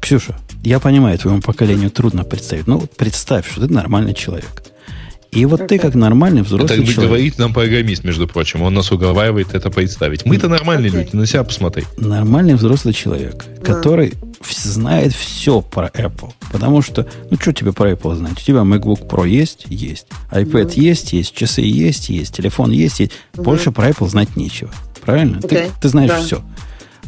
Ксюша, 0.02 0.38
я 0.64 0.80
понимаю, 0.80 1.18
твоему 1.18 1.42
поколению 1.42 1.90
трудно 1.90 2.24
представить, 2.24 2.68
но 2.68 2.78
вот 2.78 2.96
представь, 2.96 3.50
что 3.50 3.68
ты 3.68 3.74
нормальный 3.74 4.14
человек. 4.14 4.64
И 5.32 5.46
вот 5.46 5.68
ты, 5.68 5.78
как 5.78 5.94
нормальный 5.94 6.42
взрослый 6.42 6.80
это 6.80 6.88
человек... 6.92 7.10
говорит 7.10 7.38
нам 7.38 7.54
программист, 7.54 8.04
между 8.04 8.28
прочим. 8.28 8.64
Он 8.64 8.74
нас 8.74 8.92
уговаривает 8.92 9.54
это 9.54 9.70
представить. 9.70 10.26
Мы-то 10.26 10.50
нормальные 10.50 10.92
okay. 10.92 10.98
люди, 11.06 11.16
на 11.16 11.26
себя 11.28 11.44
посмотри. 11.44 11.84
Нормальный 11.98 12.56
взрослый 12.56 12.94
человек, 12.94 13.46
да. 13.58 13.74
который 13.74 14.14
знает 14.50 15.14
все 15.14 15.62
про 15.62 15.88
Apple. 15.88 16.32
Потому 16.52 16.82
что, 16.82 17.08
ну, 17.30 17.38
что 17.40 17.54
тебе 17.54 17.74
про 17.74 17.92
Apple 17.92 18.16
знать? 18.16 18.34
У 18.34 18.42
тебя 18.42 18.60
MacBook 18.60 19.08
Pro 19.08 19.28
есть? 19.28 19.66
Есть. 19.68 20.08
iPad 20.32 20.76
да. 20.76 20.82
есть? 20.82 21.14
Есть. 21.14 21.36
Часы 21.36 21.62
есть? 21.62 22.10
Есть. 22.10 22.36
Телефон 22.36 22.72
есть? 22.72 23.00
Есть. 23.00 23.12
Да. 23.34 23.44
Больше 23.44 23.72
про 23.72 23.90
Apple 23.90 24.10
знать 24.10 24.36
нечего. 24.36 24.72
Правильно? 25.02 25.38
Okay. 25.38 25.68
Ты, 25.68 25.72
ты 25.82 25.90
знаешь 25.90 26.10
да. 26.10 26.22
все. 26.22 26.42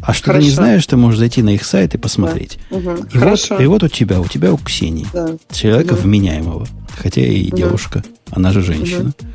А 0.02 0.12
что 0.12 0.26
Хорошо. 0.26 0.40
ты 0.40 0.44
не 0.44 0.50
знаешь, 0.50 0.86
ты 0.86 0.96
можешь 0.96 1.18
зайти 1.18 1.42
на 1.42 1.50
их 1.50 1.64
сайт 1.64 1.94
и 1.94 1.98
посмотреть. 1.98 2.58
Да. 2.70 2.76
Угу. 2.76 2.90
И, 3.12 3.18
вот, 3.18 3.60
и 3.60 3.66
вот 3.66 3.82
у 3.84 3.88
тебя, 3.88 4.20
у 4.20 4.26
тебя 4.26 4.52
у 4.52 4.56
Ксении, 4.56 5.06
да. 5.12 5.36
человека 5.50 5.92
угу. 5.92 6.02
вменяемого, 6.02 6.66
хотя 6.96 7.20
и 7.20 7.48
угу. 7.48 7.56
девушка, 7.56 8.02
она 8.30 8.52
же 8.52 8.62
женщина. 8.62 9.10
Угу. 9.10 9.28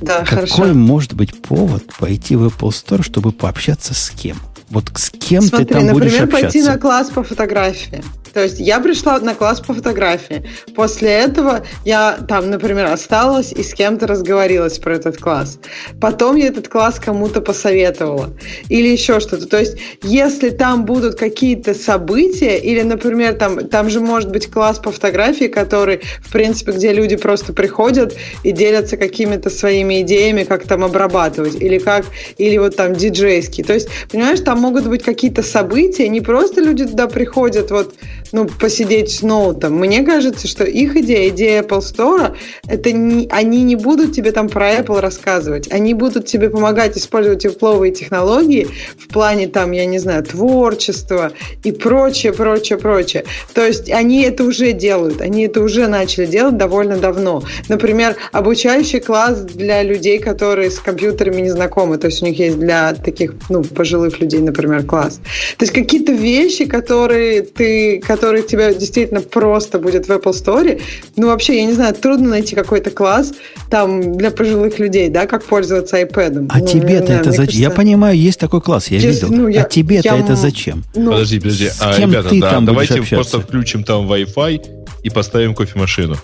Да, 0.00 0.20
Какой 0.20 0.46
хорошо. 0.46 0.74
может 0.74 1.14
быть 1.14 1.42
повод 1.42 1.84
пойти 1.98 2.36
в 2.36 2.46
Apple 2.46 2.70
Store, 2.70 3.02
чтобы 3.02 3.32
пообщаться 3.32 3.94
с 3.94 4.10
кем? 4.10 4.36
Вот 4.70 4.84
с 4.94 5.10
кем 5.10 5.42
Смотри, 5.42 5.66
ты 5.66 5.74
там 5.74 5.86
например, 5.86 6.10
будешь 6.10 6.20
общаться? 6.20 6.42
пойти 6.42 6.62
на 6.62 6.78
класс 6.78 7.10
по 7.10 7.22
фотографии. 7.22 8.02
То 8.32 8.42
есть 8.42 8.60
я 8.60 8.78
пришла 8.80 9.18
на 9.18 9.34
класс 9.34 9.60
по 9.60 9.74
фотографии. 9.74 10.44
После 10.74 11.08
этого 11.08 11.64
я 11.84 12.18
там, 12.28 12.50
например, 12.50 12.86
осталась 12.86 13.52
и 13.52 13.62
с 13.62 13.74
кем-то 13.74 14.06
разговорилась 14.06 14.78
про 14.78 14.94
этот 14.94 15.16
класс. 15.18 15.58
Потом 16.00 16.36
я 16.36 16.48
этот 16.48 16.68
класс 16.68 17.00
кому-то 17.00 17.40
посоветовала. 17.40 18.30
Или 18.68 18.88
еще 18.88 19.20
что-то. 19.20 19.46
То 19.46 19.58
есть 19.58 19.78
если 20.02 20.50
там 20.50 20.84
будут 20.84 21.16
какие-то 21.16 21.74
события, 21.74 22.58
или, 22.58 22.82
например, 22.82 23.34
там, 23.34 23.66
там 23.68 23.90
же 23.90 24.00
может 24.00 24.30
быть 24.30 24.50
класс 24.50 24.78
по 24.78 24.92
фотографии, 24.92 25.46
который, 25.46 26.00
в 26.20 26.30
принципе, 26.30 26.72
где 26.72 26.92
люди 26.92 27.16
просто 27.16 27.52
приходят 27.52 28.14
и 28.44 28.52
делятся 28.52 28.96
какими-то 28.96 29.50
своими 29.50 30.02
идеями, 30.02 30.44
как 30.44 30.64
там 30.64 30.84
обрабатывать, 30.84 31.54
или 31.56 31.78
как, 31.78 32.04
или 32.36 32.58
вот 32.58 32.76
там 32.76 32.94
диджейский. 32.94 33.64
То 33.64 33.74
есть, 33.74 33.88
понимаешь, 34.10 34.40
там 34.40 34.57
могут 34.58 34.86
быть 34.86 35.02
какие-то 35.02 35.42
события, 35.42 36.08
не 36.08 36.20
просто 36.20 36.60
люди 36.60 36.84
туда 36.86 37.06
приходят 37.06 37.70
вот 37.70 37.94
ну, 38.32 38.46
посидеть 38.46 39.10
с 39.10 39.22
ноутом. 39.22 39.74
Мне 39.78 40.02
кажется, 40.02 40.46
что 40.46 40.64
их 40.64 40.96
идея, 40.96 41.28
идея 41.28 41.62
Apple 41.62 41.80
Store, 41.80 42.36
это 42.66 42.92
не, 42.92 43.28
они 43.30 43.62
не 43.62 43.76
будут 43.76 44.12
тебе 44.12 44.32
там 44.32 44.48
про 44.48 44.74
Apple 44.74 45.00
рассказывать. 45.00 45.70
Они 45.72 45.94
будут 45.94 46.26
тебе 46.26 46.50
помогать 46.50 46.96
использовать 46.96 47.42
тепловые 47.42 47.92
технологии 47.92 48.68
в 48.98 49.08
плане 49.08 49.48
там, 49.48 49.72
я 49.72 49.86
не 49.86 49.98
знаю, 49.98 50.24
творчества 50.24 51.32
и 51.64 51.72
прочее, 51.72 52.32
прочее, 52.32 52.78
прочее. 52.78 53.24
То 53.54 53.66
есть 53.66 53.90
они 53.90 54.22
это 54.22 54.44
уже 54.44 54.72
делают. 54.72 55.20
Они 55.20 55.44
это 55.44 55.60
уже 55.60 55.86
начали 55.86 56.26
делать 56.26 56.56
довольно 56.56 56.96
давно. 56.96 57.42
Например, 57.68 58.16
обучающий 58.32 59.00
класс 59.00 59.40
для 59.40 59.82
людей, 59.82 60.18
которые 60.18 60.70
с 60.70 60.78
компьютерами 60.78 61.40
не 61.40 61.50
знакомы. 61.50 61.98
То 61.98 62.06
есть 62.06 62.22
у 62.22 62.26
них 62.26 62.38
есть 62.38 62.58
для 62.58 62.94
таких, 62.94 63.34
ну, 63.48 63.62
пожилых 63.62 64.20
людей, 64.20 64.40
например, 64.40 64.84
класс. 64.84 65.20
То 65.56 65.64
есть 65.64 65.72
какие-то 65.72 66.12
вещи, 66.12 66.64
которые 66.64 67.42
ты, 67.42 68.00
который 68.18 68.42
тебя 68.42 68.74
действительно 68.74 69.20
просто 69.20 69.78
будет 69.78 70.08
в 70.08 70.10
Apple 70.10 70.32
Store. 70.32 70.80
Ну, 71.14 71.28
вообще, 71.28 71.60
я 71.60 71.66
не 71.66 71.72
знаю, 71.72 71.94
трудно 71.94 72.30
найти 72.30 72.56
какой-то 72.56 72.90
класс 72.90 73.32
там 73.70 74.16
для 74.18 74.32
пожилых 74.32 74.80
людей, 74.80 75.08
да, 75.08 75.26
как 75.26 75.44
пользоваться 75.44 76.00
iPad. 76.00 76.46
А 76.50 76.58
ну, 76.58 76.66
тебе-то 76.66 77.12
это 77.12 77.30
зачем? 77.30 77.46
Кажется... 77.46 77.60
Я 77.60 77.70
понимаю, 77.70 78.18
есть 78.18 78.40
такой 78.40 78.60
класс, 78.60 78.88
я 78.88 78.98
Если, 78.98 79.26
видел. 79.26 79.28
Ну, 79.30 79.48
я, 79.48 79.62
а 79.62 79.68
тебе-то 79.68 80.08
я... 80.08 80.18
это 80.18 80.34
зачем? 80.34 80.82
Ну, 80.96 81.12
подожди, 81.12 81.38
подожди. 81.38 81.68
А, 81.80 81.94
кем 81.94 82.10
ребята, 82.10 82.28
ты 82.30 82.40
да, 82.40 82.50
там 82.50 82.64
давайте 82.64 83.02
просто 83.02 83.40
включим 83.40 83.84
там 83.84 84.10
Wi-Fi 84.10 84.66
и 85.04 85.10
поставим 85.10 85.54
кофемашину. 85.54 86.16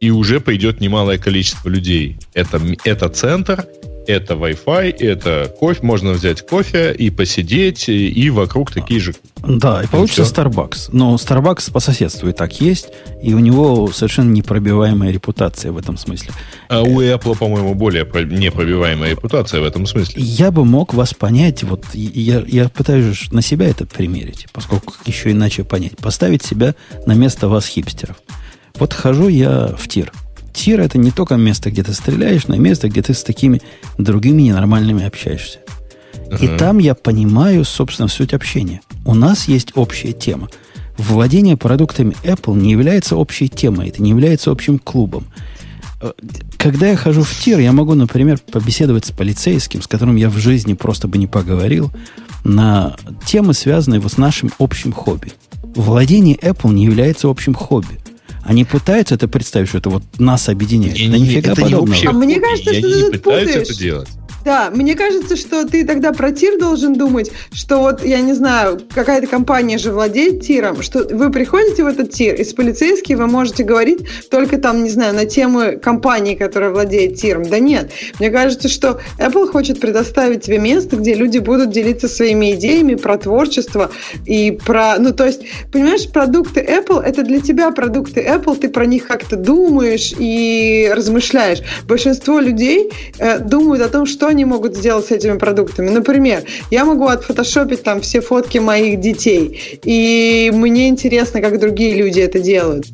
И 0.00 0.10
уже 0.10 0.40
пойдет 0.40 0.80
немалое 0.80 1.18
количество 1.18 1.68
людей. 1.68 2.18
Это, 2.34 2.60
это 2.84 3.08
центр, 3.08 3.64
это 4.06 4.34
Wi-Fi, 4.34 4.96
это 4.98 5.54
кофе, 5.58 5.80
можно 5.82 6.12
взять 6.12 6.46
кофе 6.46 6.92
и 6.92 7.10
посидеть, 7.10 7.88
и 7.88 8.30
вокруг 8.30 8.72
такие 8.72 9.00
же. 9.00 9.14
Да, 9.46 9.82
и 9.82 9.86
получится 9.86 10.22
и 10.22 10.24
Starbucks. 10.24 10.88
Но 10.92 11.14
Starbucks 11.16 11.72
по 11.72 11.80
соседству 11.80 12.28
и 12.28 12.32
так 12.32 12.60
есть, 12.60 12.88
и 13.22 13.34
у 13.34 13.38
него 13.38 13.90
совершенно 13.92 14.30
непробиваемая 14.30 15.10
репутация 15.10 15.72
в 15.72 15.78
этом 15.78 15.96
смысле. 15.96 16.32
А 16.68 16.82
у 16.82 17.00
Apple, 17.00 17.36
по-моему, 17.36 17.74
более 17.74 18.04
непробиваемая 18.04 19.10
репутация 19.10 19.60
в 19.60 19.64
этом 19.64 19.86
смысле. 19.86 20.22
Я 20.22 20.50
бы 20.50 20.64
мог 20.64 20.94
вас 20.94 21.14
понять, 21.14 21.62
вот 21.62 21.84
я, 21.92 22.42
я 22.46 22.68
пытаюсь 22.68 23.30
на 23.32 23.42
себя 23.42 23.68
это 23.68 23.86
примерить, 23.86 24.46
поскольку 24.52 24.94
еще 25.04 25.30
иначе 25.30 25.64
понять. 25.64 25.96
Поставить 25.96 26.42
себя 26.42 26.74
на 27.06 27.12
место 27.12 27.48
вас, 27.48 27.66
хипстеров. 27.66 28.16
Вот 28.76 28.92
хожу 28.92 29.28
я 29.28 29.74
в 29.78 29.86
тир– 29.88 30.12
Тир 30.54 30.80
это 30.80 30.96
не 30.96 31.10
только 31.10 31.34
место, 31.34 31.70
где 31.70 31.82
ты 31.82 31.92
стреляешь, 31.92 32.46
но 32.46 32.54
и 32.54 32.58
место, 32.58 32.88
где 32.88 33.02
ты 33.02 33.12
с 33.12 33.22
такими 33.22 33.60
другими 33.98 34.42
ненормальными 34.42 35.04
общаешься. 35.04 35.58
Uh-huh. 36.14 36.54
И 36.54 36.58
там 36.58 36.78
я 36.78 36.94
понимаю, 36.94 37.64
собственно, 37.64 38.08
суть 38.08 38.32
общения. 38.32 38.80
У 39.04 39.14
нас 39.14 39.48
есть 39.48 39.72
общая 39.74 40.12
тема. 40.12 40.48
Владение 40.96 41.56
продуктами 41.56 42.14
Apple 42.22 42.56
не 42.56 42.70
является 42.70 43.16
общей 43.16 43.48
темой, 43.48 43.88
это 43.88 44.00
не 44.00 44.10
является 44.10 44.52
общим 44.52 44.78
клубом. 44.78 45.26
Э, 46.00 46.12
когда 46.56 46.86
я 46.86 46.96
хожу 46.96 47.22
в 47.22 47.34
тир, 47.36 47.58
я 47.58 47.72
могу, 47.72 47.94
например, 47.94 48.38
побеседовать 48.38 49.06
с 49.06 49.10
полицейским, 49.10 49.82
с 49.82 49.88
которым 49.88 50.14
я 50.14 50.30
в 50.30 50.36
жизни 50.38 50.74
просто 50.74 51.08
бы 51.08 51.18
не 51.18 51.26
поговорил, 51.26 51.90
на 52.44 52.96
темы, 53.26 53.54
связанные 53.54 54.00
вот 54.00 54.12
с 54.12 54.18
нашим 54.18 54.52
общим 54.58 54.92
хобби. 54.92 55.32
Владение 55.74 56.36
Apple 56.36 56.72
не 56.72 56.84
является 56.84 57.28
общим 57.28 57.54
хобби. 57.54 57.98
Они 58.44 58.64
пытаются 58.64 59.14
это 59.14 59.26
представить, 59.26 59.68
что 59.68 59.78
это 59.78 59.90
вот 59.90 60.02
нас 60.18 60.48
объединяет. 60.48 60.98
Не, 60.98 61.08
да 61.08 61.18
нифига 61.18 61.52
это 61.52 61.62
подобного. 61.62 61.98
Не 61.98 62.06
а 62.06 62.12
мне 62.12 62.40
кажется, 62.40 62.74
что 62.74 62.86
они 62.86 63.02
не 63.02 63.10
пытаются 63.10 63.58
это 63.60 63.78
делать. 63.78 64.08
Да, 64.44 64.70
мне 64.70 64.94
кажется, 64.94 65.36
что 65.36 65.66
ты 65.66 65.86
тогда 65.86 66.12
про 66.12 66.30
тир 66.30 66.58
должен 66.58 66.94
думать, 66.94 67.30
что 67.52 67.78
вот, 67.78 68.04
я 68.04 68.20
не 68.20 68.34
знаю, 68.34 68.78
какая-то 68.94 69.26
компания 69.26 69.78
же 69.78 69.90
владеет 69.90 70.42
тиром, 70.42 70.82
что 70.82 71.02
вы 71.10 71.30
приходите 71.30 71.82
в 71.82 71.86
этот 71.86 72.10
тир, 72.10 72.34
и 72.34 72.44
с 72.44 72.52
полицейским 72.52 73.18
вы 73.18 73.26
можете 73.26 73.64
говорить 73.64 74.06
только 74.30 74.58
там, 74.58 74.84
не 74.84 74.90
знаю, 74.90 75.14
на 75.14 75.24
темы 75.24 75.78
компании, 75.82 76.34
которая 76.34 76.70
владеет 76.70 77.16
тиром. 77.16 77.44
Да 77.48 77.58
нет, 77.58 77.90
мне 78.18 78.30
кажется, 78.30 78.68
что 78.68 79.00
Apple 79.18 79.50
хочет 79.50 79.80
предоставить 79.80 80.42
тебе 80.42 80.58
место, 80.58 80.96
где 80.96 81.14
люди 81.14 81.38
будут 81.38 81.70
делиться 81.70 82.06
своими 82.06 82.52
идеями 82.52 82.96
про 82.96 83.16
творчество 83.16 83.90
и 84.26 84.50
про... 84.50 84.96
Ну, 84.98 85.14
то 85.14 85.24
есть, 85.24 85.40
понимаешь, 85.72 86.06
продукты 86.10 86.60
Apple— 86.60 87.02
это 87.04 87.22
для 87.22 87.40
тебя 87.40 87.70
продукты 87.70 88.20
Apple, 88.20 88.56
ты 88.56 88.68
про 88.68 88.84
них 88.84 89.06
как-то 89.06 89.36
думаешь 89.36 90.12
и 90.18 90.92
размышляешь. 90.94 91.62
Большинство 91.88 92.40
людей 92.40 92.92
э, 93.18 93.38
думают 93.38 93.82
о 93.82 93.88
том, 93.88 94.04
что 94.04 94.23
они 94.26 94.44
могут 94.44 94.76
сделать 94.76 95.06
с 95.06 95.10
этими 95.10 95.38
продуктами. 95.38 95.90
Например, 95.90 96.44
я 96.70 96.84
могу 96.84 97.06
отфотошопить 97.06 97.82
там 97.82 98.00
все 98.00 98.20
фотки 98.20 98.58
моих 98.58 99.00
детей, 99.00 99.80
и 99.84 100.50
мне 100.54 100.88
интересно, 100.88 101.40
как 101.40 101.58
другие 101.58 101.94
люди 101.94 102.20
это 102.20 102.38
делают. 102.38 102.86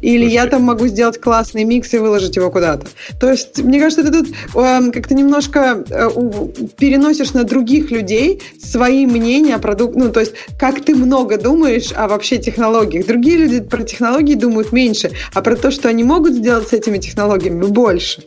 Или 0.00 0.26
я 0.26 0.46
там 0.46 0.62
могу 0.62 0.86
сделать 0.86 1.20
классный 1.20 1.64
микс 1.64 1.92
и 1.94 1.98
выложить 1.98 2.36
его 2.36 2.50
куда-то. 2.50 2.86
То 3.20 3.30
есть, 3.30 3.62
мне 3.62 3.80
кажется, 3.80 4.04
ты 4.04 4.10
тут 4.10 4.28
э, 4.54 4.90
как-то 4.92 5.14
немножко 5.14 5.84
э, 5.88 6.10
переносишь 6.78 7.32
на 7.32 7.44
других 7.44 7.90
людей 7.90 8.42
свои 8.62 9.06
мнения 9.06 9.54
о 9.54 9.58
продукте. 9.58 9.98
Ну, 9.98 10.10
то 10.10 10.20
есть, 10.20 10.32
как 10.58 10.84
ты 10.84 10.94
много 10.94 11.38
думаешь 11.38 11.92
о 11.94 12.08
вообще 12.08 12.38
технологиях. 12.38 13.06
Другие 13.06 13.36
люди 13.36 13.60
про 13.60 13.82
технологии 13.82 14.34
думают 14.34 14.72
меньше, 14.72 15.12
а 15.32 15.42
про 15.42 15.56
то, 15.56 15.70
что 15.70 15.88
они 15.88 16.04
могут 16.04 16.34
сделать 16.34 16.68
с 16.68 16.72
этими 16.72 16.98
технологиями, 16.98 17.64
больше. 17.64 18.22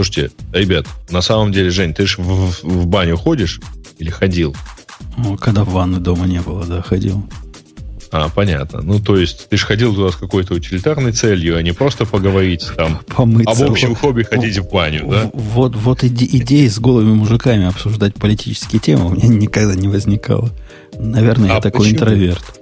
Слушайте, 0.00 0.30
ребят, 0.54 0.86
на 1.10 1.20
самом 1.20 1.52
деле, 1.52 1.68
Жень, 1.68 1.92
ты 1.92 2.06
же 2.06 2.22
в, 2.22 2.62
в 2.62 2.86
баню 2.86 3.18
ходишь 3.18 3.60
или 3.98 4.08
ходил? 4.08 4.56
Ну, 5.18 5.36
когда 5.36 5.62
ванны 5.62 5.98
дома 5.98 6.26
не 6.26 6.40
было, 6.40 6.64
да, 6.64 6.80
ходил. 6.80 7.28
А, 8.10 8.30
понятно. 8.30 8.80
Ну, 8.80 8.98
то 8.98 9.18
есть, 9.18 9.50
ты 9.50 9.58
же 9.58 9.66
ходил 9.66 9.94
туда 9.94 10.10
с 10.10 10.16
какой-то 10.16 10.54
утилитарной 10.54 11.12
целью, 11.12 11.58
а 11.58 11.62
не 11.62 11.72
просто 11.72 12.06
поговорить 12.06 12.66
там. 12.78 13.00
Помыться. 13.14 13.50
А 13.50 13.54
в 13.54 13.70
общем 13.70 13.94
хобби 13.94 14.22
ходить 14.22 14.56
в 14.56 14.70
баню, 14.70 15.06
да? 15.06 15.30
Вот, 15.34 15.76
вот 15.76 16.02
иде, 16.02 16.24
идеи 16.38 16.68
с 16.68 16.78
голыми 16.78 17.12
мужиками 17.12 17.66
обсуждать 17.66 18.14
политические 18.14 18.80
темы 18.80 19.04
у 19.04 19.10
меня 19.10 19.28
никогда 19.28 19.74
не 19.74 19.88
возникало. 19.88 20.48
Наверное, 20.98 21.50
а 21.50 21.54
я 21.56 21.60
такой 21.60 21.80
почему? 21.80 21.96
интроверт. 21.96 22.60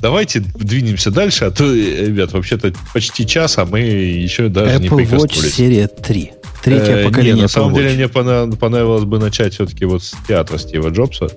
Давайте 0.00 0.40
двинемся 0.40 1.12
дальше, 1.12 1.44
а 1.44 1.52
то, 1.52 1.72
ребят, 1.72 2.32
вообще-то 2.32 2.72
почти 2.92 3.24
час, 3.28 3.58
а 3.58 3.64
мы 3.64 3.78
еще 3.78 4.48
даже 4.48 4.80
Apple 4.80 4.96
не. 4.96 5.04
Watch 5.04 5.48
серия 5.48 5.86
3. 5.86 6.32
Третье 6.64 6.96
э, 6.96 7.04
поколение. 7.04 7.34
Нет, 7.34 7.42
на 7.42 7.48
самом 7.48 7.74
деле 7.74 7.92
мне 7.92 8.08
понравилось 8.08 9.04
бы 9.04 9.18
начать 9.18 9.52
все-таки 9.52 9.84
вот 9.84 10.02
с 10.02 10.14
театра 10.26 10.56
Стива 10.56 10.88
Джобса. 10.88 11.28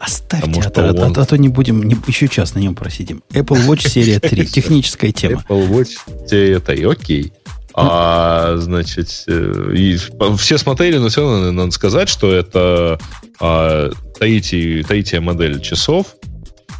Оставь 0.00 0.52
театр, 0.52 0.86
он... 0.86 1.16
а, 1.16 1.22
а 1.22 1.24
то 1.24 1.38
не 1.38 1.48
будем 1.48 1.84
не, 1.84 1.96
еще 2.08 2.26
час 2.26 2.56
на 2.56 2.58
нем 2.58 2.74
просидим. 2.74 3.22
Apple 3.32 3.68
Watch 3.68 3.88
серия 3.88 4.18
3. 4.18 4.46
Техническая 4.46 5.12
тема. 5.12 5.44
Apple 5.48 5.70
Watch 5.70 6.28
серия 6.28 6.58
3, 6.58 6.84
окей. 6.86 7.32
А, 7.72 8.56
значит, 8.56 9.24
э, 9.28 9.72
и 9.76 9.96
все 10.38 10.58
смотрели, 10.58 10.98
но 10.98 11.08
все 11.08 11.20
равно 11.20 11.52
надо 11.52 11.70
сказать, 11.70 12.08
что 12.08 12.34
это 12.34 12.98
а, 13.40 13.90
третий, 14.18 14.82
третья 14.82 15.20
модель 15.20 15.60
часов. 15.60 16.16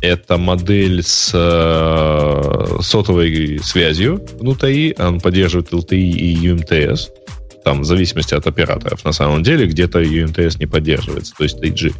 Это 0.01 0.37
модель 0.37 1.03
с 1.03 1.31
э, 1.33 2.79
сотовой 2.83 3.61
связью 3.63 4.21
внутри. 4.39 4.95
Он 4.99 5.21
поддерживает 5.21 5.73
LTE 5.73 5.97
и 5.97 6.49
UMTS 6.49 7.09
там 7.65 7.81
в 7.81 7.85
зависимости 7.85 8.35
от 8.35 8.47
операторов 8.47 9.05
на 9.05 9.13
самом 9.13 9.43
деле, 9.43 9.67
где-то 9.67 10.03
UMTS 10.03 10.59
не 10.59 10.67
поддерживается, 10.67 11.35
то 11.37 11.45
есть 11.45 11.59
3G. 11.63 11.95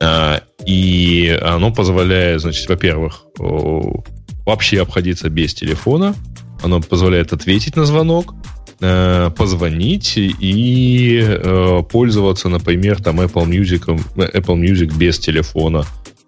А, 0.00 0.42
и 0.64 1.38
оно 1.42 1.72
позволяет, 1.72 2.40
значит, 2.40 2.68
во-первых, 2.68 3.24
вообще 3.38 4.82
обходиться 4.82 5.28
без 5.28 5.54
телефона, 5.54 6.14
оно 6.62 6.80
позволяет 6.80 7.32
ответить 7.32 7.76
на 7.76 7.84
звонок, 7.84 8.34
э, 8.80 9.30
позвонить 9.36 10.14
и 10.16 11.20
э, 11.22 11.82
пользоваться, 11.90 12.48
например, 12.48 13.02
там 13.02 13.20
Apple 13.20 13.46
Music, 13.46 14.00
Apple 14.16 14.60
Music 14.60 14.96
без 14.96 15.18
телефона. 15.18 15.84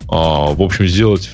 А, 0.09 0.53
в 0.53 0.62
общем, 0.62 0.87
сделать 0.87 1.31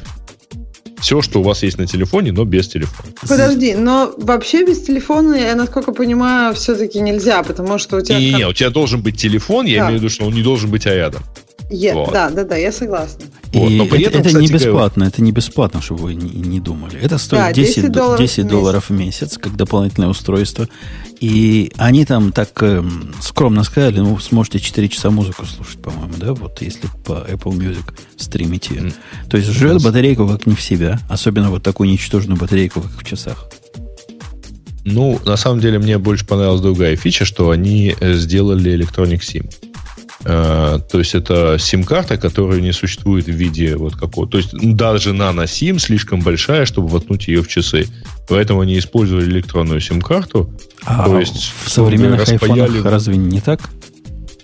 все, 1.05 1.21
что 1.21 1.41
у 1.41 1.43
вас 1.43 1.63
есть 1.63 1.77
на 1.77 1.87
телефоне, 1.87 2.33
но 2.33 2.47
без 2.47 2.67
телефона. 2.67 3.11
Подожди, 3.29 3.75
но 3.75 4.15
вообще 4.17 4.65
без 4.65 4.83
телефона, 4.83 5.35
я 5.35 5.55
насколько 5.55 5.93
понимаю, 5.93 6.55
все-таки 6.55 6.99
нельзя, 6.99 7.43
потому 7.43 7.77
что 7.77 7.99
у 7.99 8.01
тебя... 8.01 8.19
Не, 8.19 8.33
не, 8.33 8.47
у 8.47 8.55
тебя 8.55 8.71
должен 8.71 9.03
быть 9.03 9.21
телефон, 9.21 9.67
я 9.67 9.81
да. 9.81 9.87
имею 9.89 9.99
в 9.99 10.03
виду, 10.03 10.09
что 10.09 10.25
он 10.25 10.33
не 10.33 10.43
должен 10.43 10.71
быть 10.71 10.87
рядом. 10.87 11.23
Yeah, 11.71 11.95
вот. 11.95 12.13
Да, 12.13 12.31
да, 12.31 12.45
да, 12.45 12.57
я 12.57 12.73
согласна. 12.73 13.25
Вот, 13.53 13.71
но 13.71 13.87
при 13.87 14.01
это, 14.01 14.11
этом, 14.11 14.21
это 14.21 14.29
кстати, 14.29 14.43
не 14.43 14.53
бесплатно, 14.53 15.05
это 15.05 15.23
не 15.23 15.33
бесплатно, 15.33 15.81
чтобы 15.81 16.03
вы 16.03 16.15
не, 16.15 16.29
не 16.29 16.61
думали. 16.61 16.99
Это 17.01 17.19
стоит 17.19 17.41
да, 17.41 17.53
10, 17.53 17.77
10, 17.77 17.93
долларов, 17.93 18.21
10 18.21 18.47
долларов 18.47 18.91
в 18.91 18.93
месяц, 18.93 19.39
как 19.39 19.57
дополнительное 19.57 20.09
устройство. 20.09 20.69
И 21.21 21.73
они 21.77 22.05
там 22.05 22.33
так 22.33 22.51
э, 22.63 22.83
скромно 23.23 23.65
сказали, 23.65 24.01
ну, 24.01 24.19
сможете 24.19 24.59
4 24.59 24.89
часа 24.89 25.11
музыку 25.11 25.47
слушать, 25.47 25.81
по-моему, 25.81 26.15
да, 26.19 26.35
вот 26.35 26.61
если 26.61 26.89
по 27.05 27.25
Apple 27.29 27.57
Music 27.57 27.95
стримите. 28.17 28.75
Mm. 28.75 28.95
То 29.31 29.37
есть 29.37 29.49
жрет 29.49 29.83
батарейку 29.83 30.29
как 30.29 30.47
не 30.47 30.55
в 30.55 30.61
себя, 30.61 31.01
особенно 31.09 31.51
вот 31.51 31.63
такую 31.63 31.89
ничтожную 31.89 32.39
батарейку, 32.39 32.83
как 32.83 32.91
в 32.91 33.05
часах. 33.05 33.49
Ну, 34.85 35.19
на 35.25 35.37
самом 35.37 35.61
деле, 35.61 35.79
мне 35.79 35.97
больше 35.97 36.27
понравилась 36.27 36.61
другая 36.61 36.97
фича, 36.97 37.25
что 37.25 37.51
они 37.51 37.95
э, 37.99 38.15
сделали 38.15 38.75
Electronic 38.75 39.21
SIM. 39.21 39.51
Э, 40.25 40.79
то 40.91 40.99
есть 40.99 41.15
это 41.15 41.59
сим-карта, 41.59 42.17
которая 42.17 42.61
не 42.61 42.73
существует 42.73 43.27
в 43.27 43.33
виде 43.33 43.77
вот 43.77 43.95
какого. 43.97 44.29
То 44.29 44.39
есть 44.39 44.51
даже 44.55 45.13
нано-сим 45.13 45.79
слишком 45.79 46.21
большая, 46.21 46.65
чтобы 46.65 46.89
воткнуть 46.89 47.29
ее 47.29 47.43
в 47.43 47.49
часы. 47.49 47.87
Поэтому 48.29 48.61
они 48.61 48.79
использовали 48.79 49.27
электронную 49.27 49.81
сим-карту. 49.81 50.51
А 50.85 51.05
то 51.05 51.19
есть 51.19 51.53
в 51.65 51.71
современных 51.71 52.21
распаяли... 52.21 52.63
айфонах 52.63 52.85
разве 52.85 53.17
не 53.17 53.41
так? 53.41 53.61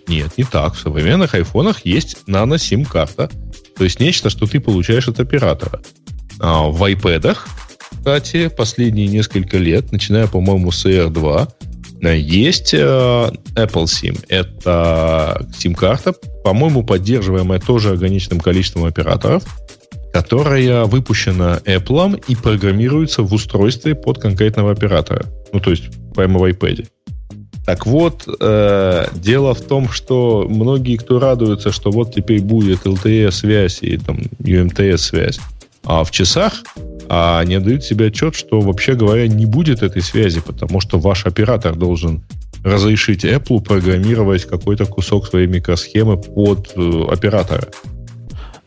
Нет, 0.07 0.33
не 0.37 0.45
так. 0.45 0.75
В 0.75 0.81
современных 0.81 1.35
айфонах 1.35 1.87
есть 1.87 2.19
нано-сим-карта. 2.27 3.31
То 3.77 3.85
есть 3.85 4.01
нечто, 4.01 4.29
что 4.29 4.47
ты 4.47 4.61
получаешь 4.61 5.09
от 5.09 5.21
оператора. 5.21 5.81
А 6.39 6.65
в 6.65 6.83
iPad, 6.83 7.37
кстати, 7.91 8.49
последние 8.49 9.09
несколько 9.09 9.57
лет, 9.57 9.93
начиная, 9.93 10.27
по-моему, 10.27 10.73
с 10.73 10.85
Air 10.85 11.09
2, 11.11 11.49
есть 12.09 12.73
э, 12.73 12.79
Apple 12.79 13.85
SIM. 13.85 14.25
Это 14.29 15.47
SIM-карта, 15.53 16.15
по-моему, 16.43 16.83
поддерживаемая 16.83 17.61
тоже 17.61 17.91
ограниченным 17.91 18.41
количеством 18.41 18.85
операторов, 18.85 19.45
которая 20.13 20.85
выпущена 20.85 21.61
Apple 21.65 22.23
и 22.27 22.37
программируется 22.37 23.23
в 23.23 23.33
устройстве 23.35 23.95
под 23.95 24.19
конкретного 24.19 24.73
оператора. 24.73 25.27
Ну, 25.53 25.61
то 25.61 25.71
есть 25.71 25.85
прямо 26.15 26.39
в 26.39 26.45
iPad. 26.45 26.87
Так 27.67 27.87
вот, 27.87 28.27
э, 28.41 29.07
дело 29.15 29.55
в 29.55 29.61
том, 29.61 29.91
что 29.91 30.47
многие, 30.49 30.97
кто 30.97 31.19
радуются, 31.19 31.71
что 31.71 31.91
вот 31.91 32.15
теперь 32.15 32.41
будет 32.41 32.87
LTE-связь 32.87 33.79
и 33.83 33.99
там 33.99 34.23
UMTS-связь, 34.39 35.39
а 35.85 36.03
в 36.03 36.11
часах 36.11 36.63
а 37.13 37.41
они 37.41 37.57
отдают 37.57 37.83
себе 37.83 38.07
отчет, 38.07 38.37
что, 38.37 38.61
вообще 38.61 38.95
говоря, 38.95 39.27
не 39.27 39.45
будет 39.45 39.83
этой 39.83 40.01
связи, 40.01 40.41
потому 40.41 40.81
что 40.81 41.01
ваш 41.01 41.27
оператор 41.27 41.75
должен 41.75 42.23
разрешить 42.63 43.25
Apple 43.25 43.61
программировать 43.61 44.45
какой-то 44.45 44.87
кусок 44.87 45.27
своей 45.27 45.49
микросхемы 45.49 46.19
под 46.19 46.73
э, 46.77 47.05
оператора. 47.11 47.67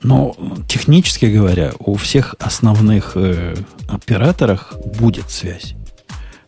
Но 0.02 0.36
технически 0.68 1.28
говоря, 1.28 1.72
у 1.80 1.96
всех 1.96 2.36
основных 2.38 3.14
э, 3.16 3.56
операторах 3.88 4.74
будет 5.00 5.30
связь. 5.30 5.76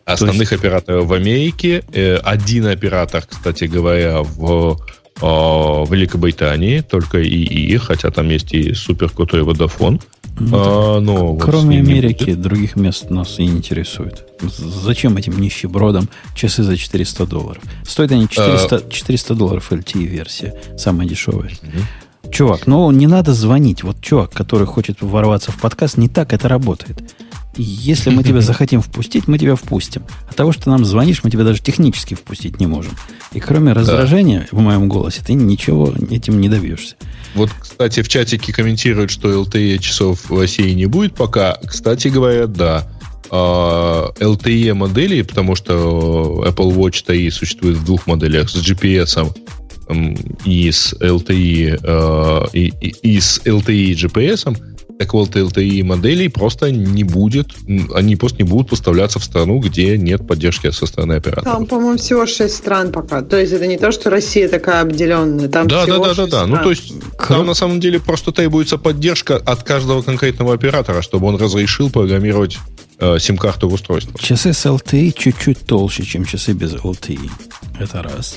Основных 0.04 0.52
есть... 0.52 0.52
операторов 0.52 1.06
в 1.06 1.14
Америке. 1.14 1.82
Э, 1.94 2.16
один 2.16 2.66
оператор, 2.66 3.24
кстати 3.26 3.64
говоря, 3.64 4.20
в 4.20 4.76
э, 5.22 5.24
Великобритании, 5.24 6.82
только 6.82 7.22
ИИ, 7.22 7.78
хотя 7.78 8.10
там 8.10 8.28
есть 8.28 8.52
и 8.52 8.74
супер 8.74 9.08
крутой 9.08 9.44
водофон. 9.44 9.98
Ну, 10.38 10.50
а, 10.52 11.00
ну, 11.00 11.38
Кроме 11.38 11.78
Америки, 11.78 12.34
других 12.34 12.76
мест 12.76 13.10
нас 13.10 13.38
и 13.38 13.46
не 13.46 13.56
интересует. 13.56 14.26
Зачем 14.40 15.16
этим 15.16 15.40
нищебродам 15.40 16.08
часы 16.34 16.62
за 16.62 16.76
400 16.76 17.26
долларов? 17.26 17.62
Стоят 17.86 18.12
они 18.12 18.28
400, 18.28 18.76
а... 18.76 18.90
400 18.90 19.34
долларов 19.34 19.72
LTE-версия, 19.72 20.54
самая 20.76 21.08
дешевая. 21.08 21.52
Угу. 21.62 22.32
Чувак, 22.32 22.66
ну 22.66 22.90
не 22.90 23.06
надо 23.06 23.32
звонить. 23.32 23.82
Вот 23.82 24.00
чувак, 24.00 24.32
который 24.32 24.66
хочет 24.66 25.00
ворваться 25.00 25.52
в 25.52 25.56
подкаст, 25.60 25.96
не 25.96 26.08
так 26.08 26.32
это 26.32 26.48
работает. 26.48 27.14
Если 27.56 28.10
мы 28.10 28.22
тебя 28.22 28.40
захотим 28.42 28.82
впустить, 28.82 29.28
мы 29.28 29.38
тебя 29.38 29.56
впустим. 29.56 30.02
А 30.28 30.34
того, 30.34 30.52
что 30.52 30.70
нам 30.70 30.84
звонишь, 30.84 31.24
мы 31.24 31.30
тебя 31.30 31.44
даже 31.44 31.60
технически 31.60 32.14
впустить 32.14 32.60
не 32.60 32.66
можем. 32.66 32.92
И 33.32 33.40
кроме 33.40 33.72
раздражения 33.72 34.48
да. 34.50 34.56
в 34.56 34.60
моем 34.60 34.88
голосе, 34.88 35.22
ты 35.26 35.34
ничего 35.34 35.92
этим 36.10 36.40
не 36.40 36.48
добьешься. 36.48 36.96
Вот, 37.34 37.50
кстати, 37.58 38.02
в 38.02 38.08
чатике 38.08 38.52
комментируют, 38.52 39.10
что 39.10 39.30
LTE 39.30 39.78
часов 39.78 40.30
в 40.30 40.38
России 40.38 40.72
не 40.72 40.86
будет 40.86 41.14
пока. 41.14 41.58
Кстати 41.64 42.08
говоря, 42.08 42.46
да. 42.46 42.86
LTE 43.28 44.72
модели, 44.74 45.22
потому 45.22 45.56
что 45.56 46.44
Apple 46.46 46.76
Watch 46.76 47.04
TI 47.04 47.28
существует 47.32 47.76
в 47.76 47.84
двух 47.84 48.06
моделях 48.06 48.48
с 48.48 48.54
GPS 48.54 49.36
и 50.44 50.70
с 50.70 50.92
LTE 50.94 52.50
и, 52.52 52.72
и, 52.80 52.88
и 53.02 53.20
с 53.20 53.40
LTE 53.44 53.74
и 53.74 53.94
GPS, 53.94 54.56
так 54.98 55.12
вот, 55.12 55.36
LTE 55.36 55.84
моделей 55.84 56.28
просто 56.28 56.70
не 56.70 57.04
будет, 57.04 57.48
они 57.94 58.16
просто 58.16 58.42
не 58.42 58.48
будут 58.48 58.70
поставляться 58.70 59.18
в 59.18 59.24
страну, 59.24 59.58
где 59.58 59.98
нет 59.98 60.26
поддержки 60.26 60.70
со 60.70 60.86
стороны 60.86 61.14
оператора. 61.14 61.52
Там, 61.52 61.66
по-моему, 61.66 61.98
всего 61.98 62.26
6 62.26 62.54
стран 62.54 62.92
пока. 62.92 63.22
То 63.22 63.38
есть 63.38 63.52
это 63.52 63.66
не 63.66 63.76
то, 63.76 63.92
что 63.92 64.10
Россия 64.10 64.48
такая 64.48 64.82
обделенная. 64.82 65.48
Там 65.48 65.68
да, 65.68 65.82
всего 65.82 66.06
да, 66.06 66.14
да, 66.14 66.26
да, 66.26 66.30
да. 66.30 66.46
Ну, 66.46 66.56
то 66.62 66.70
есть 66.70 66.94
там 67.28 67.46
на 67.46 67.54
самом 67.54 67.80
деле 67.80 68.00
просто 68.00 68.32
требуется 68.32 68.78
поддержка 68.78 69.36
от 69.36 69.62
каждого 69.62 70.02
конкретного 70.02 70.54
оператора, 70.54 71.02
чтобы 71.02 71.26
он 71.26 71.36
разрешил 71.36 71.90
программировать 71.90 72.58
э, 72.98 73.18
сим-карту 73.18 73.68
в 73.68 73.74
устройство. 73.74 74.18
Часы 74.18 74.52
с 74.52 74.64
LTE 74.64 75.12
чуть-чуть 75.16 75.66
толще, 75.66 76.04
чем 76.04 76.24
часы 76.24 76.52
без 76.52 76.74
LTE. 76.74 77.30
Это 77.78 78.02
раз. 78.02 78.36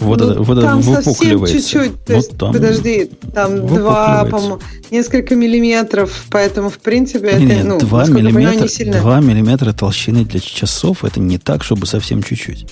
Вот 0.00 0.20
ну, 0.20 0.30
это, 0.30 0.42
вот 0.42 0.60
там 0.60 0.82
совсем 0.82 1.46
чуть-чуть. 1.46 2.04
То 2.04 2.14
есть, 2.14 2.36
там 2.36 2.52
подожди, 2.52 3.10
там 3.32 3.66
два, 3.66 4.24
по 4.24 4.60
несколько 4.90 5.34
миллиметров, 5.34 6.24
поэтому, 6.30 6.70
в 6.70 6.78
принципе, 6.78 7.28
это, 7.28 7.40
нет, 7.40 7.64
ну, 7.64 7.78
2 7.78 8.06
миллиметра, 8.06 8.50
понимаю, 8.50 8.68
сильно... 8.68 9.00
2 9.00 9.20
миллиметра 9.20 9.72
толщины 9.72 10.24
для 10.24 10.40
часов, 10.40 11.04
это 11.04 11.20
не 11.20 11.38
так, 11.38 11.62
чтобы 11.62 11.86
совсем 11.86 12.22
чуть-чуть. 12.22 12.66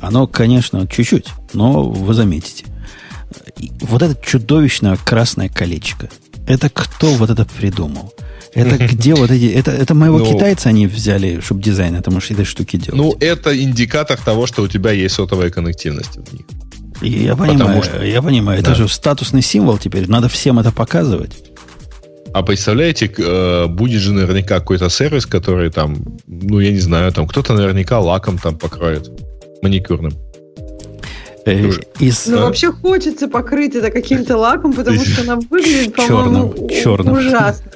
Оно, 0.00 0.26
конечно, 0.26 0.86
чуть-чуть, 0.86 1.28
но 1.52 1.84
вы 1.84 2.14
заметите. 2.14 2.64
Вот 3.80 4.02
это 4.02 4.16
чудовищное 4.22 4.96
красное 4.96 5.48
колечко. 5.48 6.08
Это 6.46 6.68
кто 6.68 7.08
вот 7.14 7.30
это 7.30 7.46
придумал? 7.46 8.12
Это 8.54 8.86
где 8.92 9.14
вот 9.14 9.30
эти... 9.30 9.52
Это, 9.52 9.70
это 9.70 9.94
моего 9.94 10.18
ну, 10.18 10.32
китайца 10.32 10.68
они 10.68 10.86
взяли, 10.86 11.40
чтобы 11.40 11.62
дизайн 11.62 11.96
этому 11.96 12.18
этой 12.18 12.44
штуки 12.44 12.76
делать. 12.76 12.94
Ну, 12.94 13.16
это 13.20 13.60
индикатор 13.60 14.18
того, 14.18 14.46
что 14.46 14.62
у 14.62 14.68
тебя 14.68 14.92
есть 14.92 15.14
сотовая 15.14 15.50
коннективность 15.50 16.16
в 16.16 16.32
них. 16.32 16.46
Я 17.02 17.36
понимаю, 17.36 17.82
что, 17.82 18.02
я 18.02 18.22
понимаю. 18.22 18.62
Да. 18.62 18.70
Это 18.70 18.82
же 18.82 18.88
статусный 18.88 19.42
символ 19.42 19.78
теперь. 19.78 20.08
Надо 20.08 20.28
всем 20.28 20.58
это 20.58 20.70
показывать. 20.70 21.32
А 22.32 22.42
представляете, 22.42 23.12
э, 23.16 23.66
будет 23.66 24.00
же 24.00 24.12
наверняка 24.12 24.58
какой-то 24.58 24.88
сервис, 24.88 25.26
который 25.26 25.70
там, 25.70 25.96
ну, 26.26 26.58
я 26.60 26.72
не 26.72 26.80
знаю, 26.80 27.12
там 27.12 27.28
кто-то 27.28 27.54
наверняка 27.54 28.00
лаком 28.00 28.38
там 28.38 28.58
покроет 28.58 29.08
маникюрным. 29.62 30.12
Э, 31.46 31.70
из, 32.00 32.26
ну, 32.26 32.38
а? 32.38 32.44
вообще 32.46 32.72
хочется 32.72 33.28
покрыть 33.28 33.74
это 33.76 33.90
каким-то 33.90 34.36
лаком, 34.36 34.72
потому 34.72 35.04
что 35.04 35.22
она 35.22 35.36
выглядит, 35.36 35.94
по-моему, 35.94 36.54
ужасно. 37.12 37.70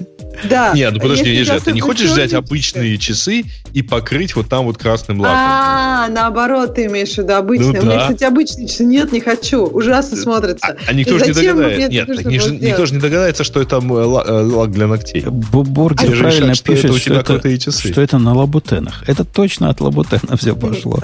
Да. 0.49 0.73
Нет, 0.75 0.93
ну 0.93 1.01
подожди, 1.01 1.31
Если 1.31 1.53
же, 1.53 1.61
ты 1.61 1.73
не 1.73 1.81
хочешь 1.81 2.11
взять 2.11 2.33
обычные 2.33 2.99
часы 2.99 3.45
и 3.73 3.83
покрыть 3.83 4.37
вот 4.37 4.49
там 4.49 4.67
вот 4.67 4.79
красным 4.79 5.21
лаком? 5.21 5.37
А, 5.37 6.09
наоборот, 6.09 6.75
ты 6.75 6.87
имеешь 6.87 7.15
в 7.15 7.19
виду 7.19 7.35
обычные. 7.35 7.73
Ну, 7.73 7.81
У 7.81 7.85
меня, 7.87 8.01
кстати, 8.03 8.25
обычные 8.25 8.69
часы 8.69 8.85
нет, 8.85 9.13
не 9.13 9.21
хочу. 9.21 9.65
Ужасно 9.67 10.17
э, 10.17 10.19
смотрится. 10.19 10.67
А, 10.67 10.77
а 10.87 10.93
никто 10.93 11.19
же 11.19 11.27
не 11.27 11.33
догадается. 11.33 11.89
Нет, 12.29 12.61
никто 12.61 12.87
же 12.87 12.95
не 12.95 13.01
догадается, 13.01 13.45
что 13.45 13.61
это 13.61 13.77
э, 13.77 13.83
лак 13.83 14.71
для 14.71 14.87
ногтей. 14.87 15.25
Борги 15.27 16.07
правильно 16.07 16.55
пишет, 16.55 16.97
что 16.97 17.15
это, 17.15 17.71
что 17.71 18.01
это 18.01 18.19
на 18.19 18.35
лабутенах. 18.35 19.05
Это 19.09 19.25
точно 19.25 19.71
от 19.71 19.81
лабутена 19.81 20.37
все 20.37 20.55
пошло. 20.55 21.01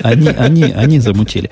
Они, 0.00 0.28
они, 0.28 0.64
они 0.64 0.98
замутили. 1.00 1.50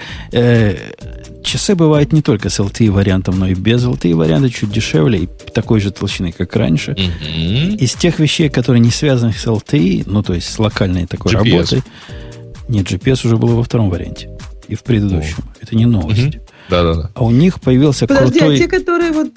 Часы 1.42 1.74
бывают 1.74 2.12
не 2.12 2.22
только 2.22 2.50
с 2.50 2.60
LTE 2.60 2.90
вариантом, 2.90 3.38
но 3.38 3.48
и 3.48 3.54
без 3.54 3.84
LTE 3.84 4.14
варианта, 4.14 4.50
чуть 4.50 4.70
дешевле 4.70 5.20
и 5.20 5.28
такой 5.52 5.80
же 5.80 5.90
толщины, 5.90 6.32
как 6.32 6.54
раньше. 6.56 6.92
Mm-hmm. 6.92 7.76
Из 7.76 7.94
тех 7.94 8.18
вещей, 8.18 8.48
которые 8.48 8.80
не 8.80 8.90
связаны 8.90 9.32
с 9.32 9.46
LTE, 9.46 10.04
ну, 10.06 10.22
то 10.22 10.34
есть 10.34 10.48
с 10.52 10.58
локальной 10.58 11.06
такой 11.06 11.32
GPS. 11.32 11.50
работой, 11.50 11.82
нет, 12.68 12.86
GPS 12.86 13.26
уже 13.26 13.36
было 13.36 13.54
во 13.54 13.64
втором 13.64 13.90
варианте 13.90 14.30
и 14.68 14.74
в 14.74 14.82
предыдущем. 14.82 15.38
Oh. 15.38 15.56
Это 15.60 15.76
не 15.76 15.86
новость. 15.86 16.20
Mm-hmm. 16.20 16.40
Да-да-да. 16.70 17.10
А 17.14 17.24
у 17.24 17.30
них 17.30 17.60
появился 17.60 18.06
Подожди, 18.06 18.38
крутой... 18.38 18.54
а 18.54 18.58
те, 18.58 18.68
которые 18.68 19.12
вот 19.12 19.28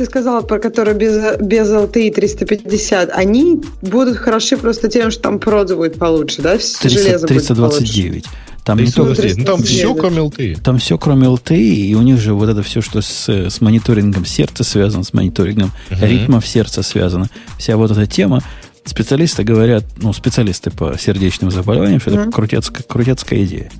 ты 0.00 0.06
сказала, 0.06 0.40
про 0.40 0.58
которые 0.58 0.96
без, 0.96 1.38
без 1.40 1.68
LTE 1.68 2.10
350, 2.10 3.10
они 3.12 3.60
будут 3.82 4.16
хороши 4.16 4.56
просто 4.56 4.88
тем, 4.88 5.10
что 5.10 5.24
там 5.24 5.38
прода 5.38 5.76
будет 5.76 5.98
получше, 5.98 6.40
да? 6.40 6.52
300, 6.52 6.88
Железо 6.88 7.26
329. 7.26 8.12
Будет 8.12 8.24
получше. 8.24 8.40
Там 8.64 8.78
не 8.78 8.90
только... 8.90 9.22
Ну, 9.36 9.44
там 9.44 9.62
все, 9.62 9.94
кроме 9.94 10.18
LTE. 10.18 10.62
Там 10.62 10.78
все, 10.78 10.96
кроме 10.96 11.26
LTE, 11.26 11.58
и 11.58 11.94
у 11.94 12.00
них 12.00 12.18
же 12.18 12.32
вот 12.32 12.48
это 12.48 12.62
все, 12.62 12.80
что 12.80 13.02
с, 13.02 13.28
с 13.28 13.60
мониторингом 13.60 14.24
сердца 14.24 14.64
связано, 14.64 15.04
с 15.04 15.12
мониторингом 15.12 15.70
uh-huh. 15.90 16.08
ритмов 16.08 16.46
сердца 16.46 16.82
связано. 16.82 17.28
Вся 17.58 17.76
вот 17.76 17.90
эта 17.90 18.06
тема. 18.06 18.42
Специалисты 18.86 19.44
говорят, 19.44 19.84
ну, 19.98 20.14
специалисты 20.14 20.70
по 20.70 20.96
сердечным 20.98 21.50
заболеваниям, 21.50 22.00
что 22.00 22.10
uh-huh. 22.10 22.22
это 22.22 22.30
крутецкая, 22.30 22.84
крутецкая 22.88 23.44
идея. 23.44 23.70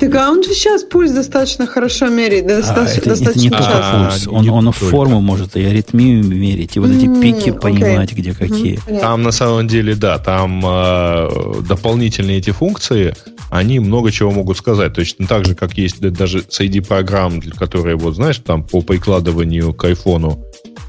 Так 0.00 0.14
а 0.14 0.30
он 0.30 0.42
же 0.42 0.54
сейчас 0.54 0.82
пульс 0.82 1.12
достаточно 1.12 1.66
хорошо 1.66 2.08
меряет, 2.08 2.46
достаточно, 2.46 2.84
а, 2.84 2.96
это, 2.96 3.08
достаточно 3.10 3.38
это 3.38 3.40
не 3.40 3.50
только 3.50 4.08
пульс, 4.10 4.28
он, 4.28 4.48
он 4.48 4.72
в 4.72 4.76
форму 4.76 5.20
может 5.20 5.56
и 5.56 5.62
аритмию 5.62 6.24
мерить, 6.24 6.76
и 6.76 6.80
вот 6.80 6.90
эти 6.90 7.04
пики 7.20 7.50
mm, 7.50 7.60
понимать, 7.60 8.10
okay. 8.10 8.14
где 8.14 8.32
какие. 8.32 8.78
Mm, 8.86 9.00
там 9.00 9.22
на 9.22 9.30
самом 9.30 9.68
деле, 9.68 9.94
да, 9.94 10.16
там 10.16 10.64
э, 10.64 11.62
дополнительные 11.68 12.38
эти 12.38 12.50
функции, 12.50 13.14
они 13.50 13.78
много 13.78 14.10
чего 14.10 14.30
могут 14.30 14.56
сказать. 14.56 14.94
Точно 14.94 15.26
так 15.26 15.44
же, 15.44 15.54
как 15.54 15.76
есть 15.76 16.00
даже 16.00 16.44
среди 16.48 16.80
программ, 16.80 17.42
которые, 17.42 17.96
вот 17.96 18.14
знаешь, 18.14 18.38
там 18.38 18.64
по 18.64 18.80
прикладыванию 18.80 19.74
к 19.74 19.84
айфону, 19.84 20.42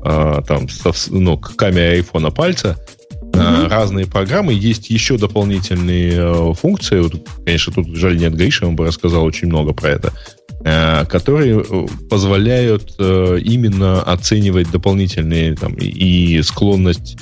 э, 0.06 0.42
там, 0.48 0.70
со, 0.70 0.94
ну, 1.10 1.38
к 1.38 1.58
камере 1.58 1.98
айфона 1.98 2.32
пальца, 2.32 2.78
mm-hmm. 3.42 3.68
разные 3.70 4.06
программы. 4.06 4.54
Есть 4.54 4.90
еще 4.90 5.18
дополнительные 5.18 6.14
э, 6.16 6.54
функции. 6.54 7.00
Вот, 7.00 7.14
конечно, 7.46 7.74
тут 7.74 7.96
жаль 7.96 8.18
нет 8.18 8.36
Гриша, 8.36 8.68
он 8.68 8.76
бы 8.76 8.86
рассказал 8.86 9.24
очень 9.24 9.48
много 9.48 9.74
про 9.74 9.90
это 9.90 10.14
э, 10.64 11.06
которые 11.06 11.64
позволяют 12.10 12.96
именно 13.00 14.02
оценивать 14.02 14.72
дополнительные 14.72 15.56
там, 15.56 15.74
и 15.74 16.42
склонность 16.44 17.18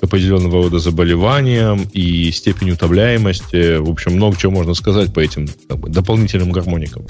к 0.00 0.04
определенного 0.04 0.64
рода 0.64 0.78
заболеваниям 0.78 1.82
и 1.92 2.30
степень 2.32 2.70
утомляемости. 2.70 3.76
В 3.76 3.90
общем, 3.90 4.14
много 4.14 4.36
чего 4.36 4.52
можно 4.52 4.74
сказать 4.74 5.12
по 5.12 5.20
этим 5.20 5.46
как 5.68 5.78
бы, 5.78 5.90
дополнительным 5.90 6.50
гармоникам. 6.52 7.06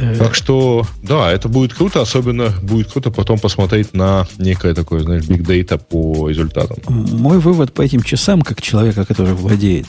Э, 0.00 0.16
так 0.16 0.34
что, 0.34 0.86
да, 1.02 1.30
это 1.30 1.48
будет 1.48 1.74
круто, 1.74 2.00
особенно 2.00 2.48
будет 2.62 2.90
круто 2.90 3.10
потом 3.10 3.38
посмотреть 3.38 3.92
на 3.92 4.26
некое 4.38 4.74
такое, 4.74 5.00
знаешь, 5.00 5.24
big 5.24 5.42
data 5.44 5.78
по 5.78 6.28
результатам. 6.28 6.78
Мой 6.88 7.38
вывод 7.38 7.74
по 7.74 7.82
этим 7.82 8.02
часам, 8.02 8.40
как 8.40 8.62
человека, 8.62 9.04
который 9.04 9.34
владеет 9.34 9.86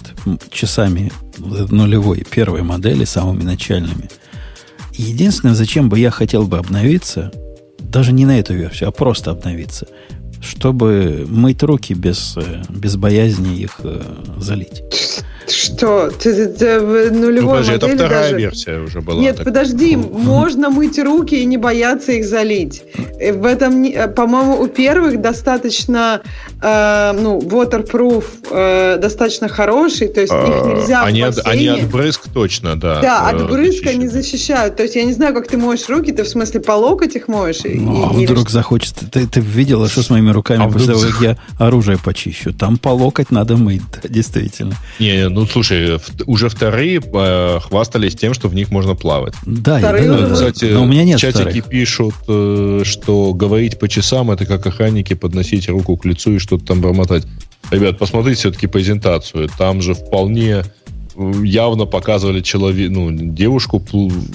часами 0.52 1.12
нулевой 1.38 2.26
первой 2.30 2.62
модели, 2.62 3.06
самыми 3.06 3.44
начальными, 3.44 4.10
единственное, 4.92 5.56
зачем 5.56 5.88
бы 5.88 5.98
я 5.98 6.12
хотел 6.12 6.44
бы 6.44 6.58
обновиться, 6.58 7.32
даже 7.80 8.12
не 8.12 8.26
на 8.26 8.38
эту 8.38 8.54
версию, 8.54 8.90
а 8.90 8.92
просто 8.92 9.32
обновиться, 9.32 9.88
чтобы 10.42 11.26
мыть 11.30 11.64
руки 11.64 11.94
без, 11.94 12.36
э, 12.38 12.64
без 12.70 12.96
боязни 12.96 13.58
их 13.58 13.80
э, 13.84 14.02
залить. 14.38 14.84
Что? 15.48 16.10
Ты, 16.10 16.34
ты, 16.34 16.48
ты 16.48 16.80
в 16.80 17.12
нулевой 17.12 17.42
ну, 17.42 17.50
подожди, 17.50 17.74
это 17.74 17.88
вторая 17.88 18.24
даже... 18.24 18.38
версия 18.38 18.80
уже 18.80 19.02
была. 19.02 19.22
Нет, 19.22 19.38
так... 19.38 19.46
подожди, 19.46 19.96
можно 19.96 20.70
мыть 20.70 21.00
руки 21.00 21.36
и 21.36 21.46
не 21.46 21.58
бояться 21.58 22.12
их 22.14 22.26
залить. 22.26 22.84
Э, 23.20 23.34
в 23.34 23.46
этом, 23.46 23.86
по-моему, 24.16 24.62
у 24.62 24.68
первых 24.68 25.22
достаточно, 25.22 26.22
э, 26.62 27.12
ну, 27.20 27.40
waterproof 27.40 28.24
э, 28.52 28.98
достаточно 28.98 29.48
хороший, 29.48 30.08
то 30.08 30.22
есть 30.22 30.34
их 30.34 30.40
а, 30.40 30.74
нельзя 30.74 31.04
они 31.04 31.22
от, 31.22 31.46
они 31.46 31.68
от 31.68 31.90
брызг 31.90 32.30
точно, 32.34 32.80
да. 32.80 33.02
Да, 33.02 33.30
от 33.30 33.50
брызг 33.50 33.88
они 33.88 34.08
защищают. 34.08 34.76
То 34.76 34.84
есть 34.84 34.96
я 34.96 35.04
не 35.04 35.14
знаю, 35.14 35.34
как 35.34 35.48
ты 35.48 35.58
моешь 35.58 35.88
руки, 35.90 36.12
ты 36.12 36.24
в 36.24 36.28
смысле 36.28 36.60
по 36.62 36.74
локоть 36.74 37.16
их 37.16 37.28
моешь? 37.28 37.62
Ну, 37.64 38.06
а 38.06 38.14
вдруг 38.14 38.46
или... 38.46 38.52
захочется. 38.52 39.06
Ты, 39.10 39.28
ты 39.28 39.40
видела, 39.40 39.90
что 39.90 40.04
с 40.04 40.10
моими 40.10 40.31
руками 40.32 40.66
а 40.66 40.70
после 40.70 40.94
того, 40.94 41.02
как 41.02 41.22
я 41.22 41.38
оружие 41.58 41.98
почищу? 41.98 42.54
Там 42.54 42.78
по 42.78 42.90
локоть 42.90 43.32
надо 43.32 43.58
мыть, 43.58 43.82
да, 43.92 44.10
действительно. 44.10 44.76
Не, 45.00 45.30
ну 45.30 45.46
слушай, 45.46 46.00
уже 46.26 46.50
вторые 46.50 47.02
э, 47.02 47.60
хвастались 47.62 48.16
тем, 48.16 48.34
что 48.34 48.48
в 48.48 48.56
них 48.56 48.72
можно 48.72 48.96
плавать. 48.96 49.34
Да, 49.46 49.80
вторые 49.80 50.06
я, 50.06 50.12
да, 50.12 50.34
Кстати, 50.34 50.66
но 50.66 50.84
у 50.84 50.86
меня 50.86 51.04
нет 51.04 51.20
чатики 51.20 51.42
вторых. 51.42 51.66
пишут, 51.66 52.16
э, 52.28 52.82
что 52.86 53.34
говорить 53.34 53.80
по 53.80 53.88
часам 53.88 54.32
это 54.32 54.46
как 54.46 54.66
охранники 54.66 55.14
подносить 55.14 55.70
руку 55.70 55.98
к 55.98 56.06
лицу 56.06 56.36
и 56.36 56.40
что-то 56.40 56.66
там 56.66 56.82
бормотать. 56.82 57.26
Ребят, 57.70 57.98
посмотрите 57.98 58.40
все-таки 58.40 58.68
презентацию. 58.68 59.50
Там 59.58 59.82
же 59.82 59.94
вполне 59.94 60.64
э, 61.16 61.34
явно 61.44 61.86
показывали 61.86 62.42
человек, 62.42 62.92
ну, 62.92 63.12
девушку, 63.12 63.82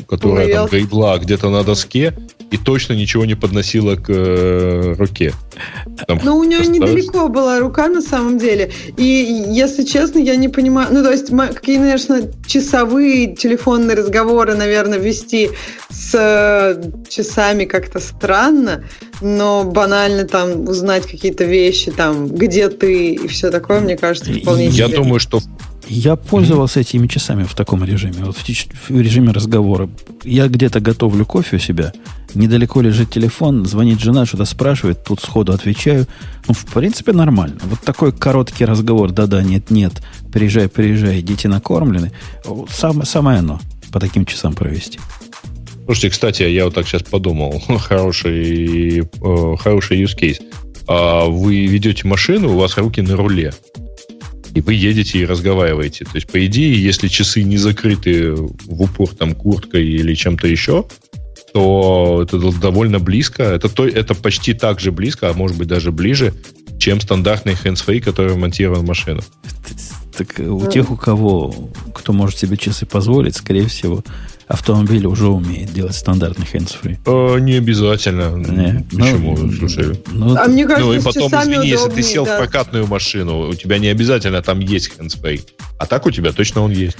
которая 0.08 0.46
Ой, 0.46 0.52
там 0.52 0.68
гребла 0.68 1.18
где-то 1.18 1.50
на 1.50 1.62
доске, 1.62 2.14
и 2.50 2.56
точно 2.56 2.92
ничего 2.92 3.24
не 3.24 3.34
подносила 3.34 3.96
к 3.96 4.08
э, 4.08 4.94
руке. 4.98 5.32
Там, 6.06 6.20
Но 6.22 6.36
у 6.36 6.44
нее 6.44 6.60
осталось... 6.60 6.78
недалеко 6.78 7.28
была 7.28 7.58
рука 7.58 7.88
на 7.88 8.00
самом 8.00 8.38
деле. 8.38 8.70
И 8.96 9.04
если 9.50 9.84
честно, 9.84 10.18
я 10.18 10.36
не 10.36 10.48
понимаю. 10.48 10.88
Ну, 10.90 11.02
то 11.02 11.10
есть, 11.10 11.30
какие, 11.54 11.78
конечно, 11.78 12.20
часовые 12.46 13.34
телефонные 13.34 13.96
разговоры, 13.96 14.54
наверное, 14.54 14.98
вести 14.98 15.50
с 15.90 16.14
э, 16.14 16.90
часами 17.08 17.64
как-то 17.64 17.98
странно, 17.98 18.84
но 19.20 19.64
банально 19.64 20.24
там 20.24 20.68
узнать 20.68 21.06
какие-то 21.06 21.44
вещи, 21.44 21.90
там, 21.90 22.28
где 22.28 22.68
ты 22.68 23.14
и 23.14 23.28
все 23.28 23.50
такое, 23.50 23.80
мне 23.80 23.96
кажется, 23.96 24.32
вполне 24.32 24.68
Я 24.68 24.88
думаю, 24.88 25.18
что 25.18 25.40
я 25.88 26.16
пользовался 26.16 26.80
mm-hmm. 26.80 26.82
этими 26.82 27.06
часами 27.06 27.44
в 27.44 27.54
таком 27.54 27.84
режиме, 27.84 28.24
вот 28.24 28.36
в, 28.36 28.44
в 28.44 28.90
режиме 28.90 29.32
разговора. 29.32 29.88
Я 30.24 30.48
где-то 30.48 30.80
готовлю 30.80 31.24
кофе 31.24 31.56
у 31.56 31.58
себя, 31.58 31.92
недалеко 32.34 32.80
лежит 32.80 33.10
телефон, 33.10 33.64
звонит 33.66 34.00
жена, 34.00 34.26
что-то 34.26 34.44
спрашивает, 34.44 35.04
тут 35.04 35.20
сходу 35.20 35.52
отвечаю. 35.52 36.06
Ну, 36.48 36.54
в 36.54 36.64
принципе, 36.66 37.12
нормально. 37.12 37.58
Вот 37.64 37.80
такой 37.80 38.12
короткий 38.12 38.64
разговор, 38.64 39.12
да-да, 39.12 39.42
нет-нет, 39.42 40.02
приезжай, 40.32 40.68
приезжай, 40.68 41.22
дети 41.22 41.46
накормлены. 41.46 42.12
Сам, 42.68 43.04
самое 43.04 43.38
оно 43.38 43.60
по 43.92 44.00
таким 44.00 44.24
часам 44.24 44.54
провести. 44.54 44.98
Слушайте, 45.84 46.10
кстати, 46.10 46.42
я 46.42 46.64
вот 46.64 46.74
так 46.74 46.88
сейчас 46.88 47.04
подумал, 47.04 47.62
хороший, 47.78 49.00
э, 49.00 49.56
хороший 49.56 50.02
use 50.02 50.18
case. 50.18 50.42
А 50.88 51.26
вы 51.26 51.66
ведете 51.66 52.06
машину, 52.06 52.54
у 52.54 52.58
вас 52.58 52.76
руки 52.76 53.00
на 53.02 53.16
руле 53.16 53.52
и 54.56 54.62
вы 54.62 54.72
едете 54.72 55.18
и 55.18 55.26
разговариваете. 55.26 56.06
То 56.06 56.12
есть, 56.14 56.28
по 56.28 56.44
идее, 56.46 56.82
если 56.82 57.08
часы 57.08 57.42
не 57.42 57.58
закрыты 57.58 58.32
в 58.32 58.82
упор 58.82 59.14
там 59.14 59.34
курткой 59.34 59.86
или 59.86 60.14
чем-то 60.14 60.48
еще, 60.48 60.86
то 61.52 62.22
это 62.22 62.38
довольно 62.58 62.98
близко. 62.98 63.42
Это, 63.42 63.68
то, 63.68 63.86
это 63.86 64.14
почти 64.14 64.54
так 64.54 64.80
же 64.80 64.92
близко, 64.92 65.28
а 65.28 65.34
может 65.34 65.58
быть 65.58 65.68
даже 65.68 65.92
ближе, 65.92 66.32
чем 66.78 67.02
стандартный 67.02 67.52
hands-free, 67.52 68.00
который 68.00 68.32
вмонтирован 68.32 68.80
в 68.80 68.88
машину. 68.88 69.20
Так 70.16 70.38
у 70.38 70.66
тех, 70.66 70.90
у 70.90 70.96
кого, 70.96 71.54
кто 71.94 72.12
может 72.12 72.38
себе 72.38 72.56
часы 72.56 72.86
позволить, 72.86 73.36
скорее 73.36 73.66
всего, 73.66 74.02
автомобиль 74.48 75.06
уже 75.06 75.28
умеет 75.28 75.72
делать 75.72 75.94
стандартный 75.94 76.46
hands-free. 76.46 76.98
Э, 77.04 77.40
не 77.40 77.54
обязательно. 77.54 78.34
Не. 78.36 78.84
Почему? 78.90 79.36
Ну, 79.36 79.52
Слушай. 79.52 80.00
Ну, 80.12 80.36
а 80.36 80.46
мне 80.46 80.64
кажется, 80.64 80.86
ну 80.86 80.92
и 80.94 81.02
потом, 81.02 81.28
извини, 81.28 81.54
удобнее, 81.54 81.70
если 81.70 81.90
ты 81.90 82.02
сел 82.02 82.24
да. 82.24 82.36
в 82.36 82.38
прокатную 82.38 82.86
машину, 82.86 83.48
у 83.48 83.54
тебя 83.54 83.78
не 83.78 83.88
обязательно 83.88 84.40
там 84.42 84.60
есть 84.60 84.92
hands-free. 84.96 85.42
А 85.78 85.86
так 85.86 86.06
у 86.06 86.10
тебя 86.10 86.32
точно 86.32 86.62
он 86.62 86.70
есть. 86.70 86.96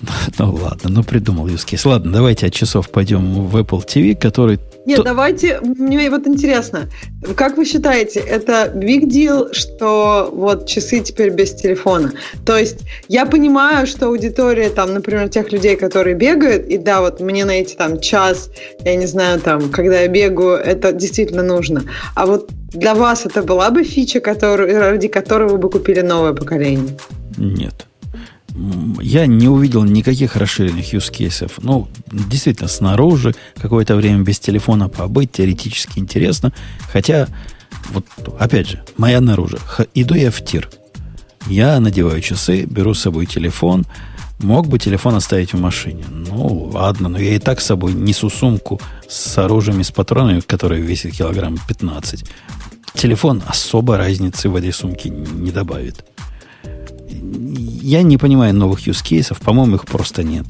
Ну 0.38 0.54
ладно, 0.54 0.90
ну 0.90 1.02
придумал 1.02 1.46
case. 1.46 1.88
Ладно, 1.88 2.12
давайте 2.12 2.46
от 2.46 2.52
часов 2.52 2.90
пойдем 2.90 3.46
в 3.46 3.56
Apple 3.56 3.84
TV, 3.86 4.14
который... 4.14 4.58
Нет, 4.84 4.98
то... 4.98 5.04
давайте, 5.04 5.60
мне 5.60 6.10
вот 6.10 6.26
интересно, 6.26 6.88
как 7.36 7.56
вы 7.56 7.64
считаете, 7.64 8.20
это 8.20 8.72
big 8.74 9.08
deal, 9.08 9.52
что 9.52 10.30
вот 10.32 10.66
часы 10.66 11.00
теперь 11.00 11.30
без 11.30 11.54
телефона? 11.54 12.12
То 12.44 12.56
есть 12.56 12.80
я 13.08 13.26
понимаю, 13.26 13.86
что 13.86 14.06
аудитория 14.06 14.68
там, 14.70 14.94
например, 14.94 15.28
тех 15.28 15.50
людей, 15.52 15.76
которые 15.76 16.14
бегают, 16.14 16.66
и 16.68 16.78
да, 16.78 17.00
вот 17.00 17.20
мне 17.20 17.44
на 17.44 17.52
эти 17.52 17.74
там 17.74 18.00
час, 18.00 18.50
я 18.84 18.94
не 18.94 19.06
знаю, 19.06 19.40
там, 19.40 19.70
когда 19.70 20.00
я 20.00 20.08
бегаю, 20.08 20.56
это 20.56 20.92
действительно 20.92 21.42
нужно. 21.42 21.82
А 22.14 22.26
вот 22.26 22.50
для 22.72 22.94
вас 22.94 23.26
это 23.26 23.42
была 23.42 23.70
бы 23.70 23.82
фича, 23.82 24.20
который, 24.20 24.76
ради 24.78 25.08
которой 25.08 25.48
вы 25.48 25.58
бы 25.58 25.70
купили 25.70 26.00
новое 26.00 26.32
поколение? 26.32 26.96
Нет 27.38 27.86
я 29.00 29.26
не 29.26 29.48
увидел 29.48 29.84
никаких 29.84 30.36
расширенных 30.36 30.92
cases. 30.94 31.52
Ну, 31.58 31.88
действительно, 32.10 32.68
снаружи 32.68 33.34
какое-то 33.56 33.96
время 33.96 34.22
без 34.22 34.38
телефона 34.38 34.88
побыть 34.88 35.32
теоретически 35.32 35.98
интересно. 35.98 36.52
Хотя, 36.92 37.28
вот 37.90 38.06
опять 38.38 38.68
же, 38.68 38.82
моя 38.96 39.20
наружу. 39.20 39.58
Иду 39.94 40.14
я 40.14 40.30
в 40.30 40.42
тир. 40.44 40.70
Я 41.46 41.78
надеваю 41.80 42.20
часы, 42.20 42.64
беру 42.64 42.94
с 42.94 43.00
собой 43.00 43.26
телефон. 43.26 43.84
Мог 44.38 44.68
бы 44.68 44.78
телефон 44.78 45.14
оставить 45.14 45.52
в 45.52 45.60
машине. 45.60 46.04
Ну, 46.10 46.70
ладно, 46.72 47.08
но 47.08 47.18
я 47.18 47.34
и 47.34 47.38
так 47.38 47.60
с 47.60 47.66
собой 47.66 47.94
несу 47.94 48.28
сумку 48.28 48.80
с 49.08 49.38
оружием 49.38 49.80
и 49.80 49.84
с 49.84 49.90
патронами, 49.90 50.40
которые 50.40 50.82
весит 50.82 51.16
килограмм 51.16 51.58
15. 51.68 52.24
Телефон 52.94 53.42
особо 53.46 53.96
разницы 53.96 54.48
в 54.48 54.56
этой 54.56 54.72
сумке 54.72 55.10
не 55.10 55.50
добавит 55.50 56.04
я 57.82 58.02
не 58.02 58.18
понимаю 58.18 58.54
новых 58.54 58.86
use 58.86 59.02
cases, 59.04 59.36
по-моему, 59.42 59.76
их 59.76 59.84
просто 59.84 60.22
нет. 60.22 60.46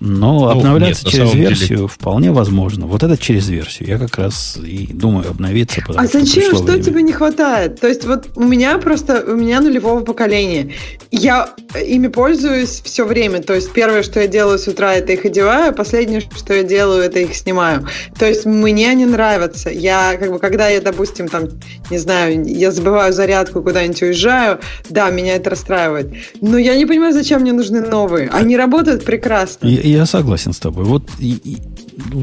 Но 0.00 0.40
ну, 0.40 0.48
обновляться 0.48 1.04
нет, 1.04 1.14
через 1.14 1.34
версию 1.34 1.76
деле... 1.76 1.88
вполне 1.88 2.32
возможно. 2.32 2.86
Вот 2.86 3.02
это 3.02 3.16
через 3.16 3.48
версию. 3.48 3.88
Я 3.88 3.98
как 3.98 4.18
раз 4.18 4.58
и 4.62 4.88
думаю 4.92 5.30
обновиться. 5.30 5.82
А 5.96 6.06
зачем? 6.06 6.54
Что, 6.54 6.64
что 6.64 6.82
тебе 6.82 7.02
не 7.02 7.12
хватает? 7.12 7.80
То 7.80 7.88
есть 7.88 8.04
вот 8.04 8.28
у 8.36 8.44
меня 8.44 8.78
просто, 8.78 9.24
у 9.26 9.36
меня 9.36 9.60
нулевого 9.60 10.00
поколения. 10.00 10.72
Я 11.10 11.50
ими 11.74 12.08
пользуюсь 12.08 12.82
все 12.84 13.04
время. 13.04 13.42
То 13.42 13.54
есть 13.54 13.72
первое, 13.72 14.02
что 14.02 14.20
я 14.20 14.26
делаю 14.26 14.58
с 14.58 14.68
утра, 14.68 14.94
это 14.94 15.12
их 15.12 15.24
одеваю. 15.24 15.74
Последнее, 15.74 16.20
что 16.20 16.54
я 16.54 16.62
делаю, 16.62 17.02
это 17.02 17.20
их 17.20 17.34
снимаю. 17.34 17.86
То 18.18 18.26
есть 18.26 18.46
мне 18.46 18.90
они 18.90 19.06
нравятся. 19.06 19.70
Я, 19.70 20.16
как 20.18 20.30
бы, 20.30 20.38
когда 20.38 20.68
я, 20.68 20.80
допустим, 20.80 21.28
там, 21.28 21.48
не 21.90 21.98
знаю, 21.98 22.44
я 22.44 22.70
забываю 22.70 23.12
зарядку, 23.12 23.62
куда-нибудь 23.62 24.02
уезжаю, 24.02 24.60
да, 24.88 25.10
меня 25.10 25.36
это 25.36 25.50
расстраивает. 25.50 26.12
Но 26.40 26.58
я 26.58 26.76
не 26.76 26.86
понимаю, 26.86 27.12
зачем 27.12 27.42
мне 27.42 27.52
нужны 27.52 27.80
новые. 27.80 28.28
Они 28.32 28.56
работают 28.56 29.04
прекрасно. 29.04 29.66
Я 29.66 29.85
согласен 30.06 30.52
с 30.52 30.58
тобой. 30.58 30.84
Вот 30.84 31.08
и, 31.18 31.34
и, 31.44 31.58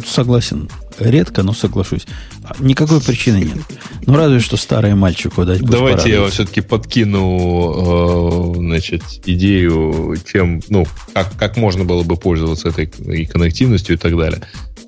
согласен. 0.06 0.70
Редко, 1.00 1.44
но 1.44 1.54
соглашусь. 1.54 2.06
Никакой 2.60 3.02
причины 3.02 3.38
нет. 3.38 3.58
Ну, 4.06 4.16
разве 4.16 4.40
что 4.40 4.58
старый 4.58 4.94
мальчику 4.96 5.46
дать 5.46 5.62
Давайте 5.62 6.12
я 6.12 6.28
все-таки 6.28 6.62
подкину 6.62 8.54
э, 8.54 8.58
значит, 8.58 9.04
идею, 9.26 10.16
чем, 10.26 10.62
ну, 10.70 10.86
как, 11.14 11.36
как 11.38 11.58
можно 11.58 11.84
было 11.84 12.04
бы 12.04 12.16
пользоваться 12.16 12.70
этой 12.70 12.86
и 12.86 13.26
коннективностью 13.26 13.96
и 13.96 13.98
так 13.98 14.16
далее. 14.18 14.42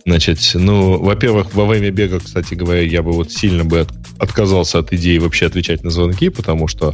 Значит, 0.06 0.40
ну, 0.54 1.00
во-первых, 1.00 1.54
во 1.56 1.66
время 1.66 1.90
бега, 1.90 2.20
кстати 2.20 2.54
говоря, 2.54 2.82
я 2.82 3.02
бы 3.02 3.12
вот 3.12 3.32
сильно 3.32 3.64
бы 3.64 3.80
от, 3.80 3.90
отказался 4.20 4.80
от 4.80 4.94
идеи 4.94 5.18
вообще 5.18 5.48
отвечать 5.48 5.84
на 5.84 5.90
звонки, 5.90 6.30
потому 6.30 6.68
что 6.68 6.94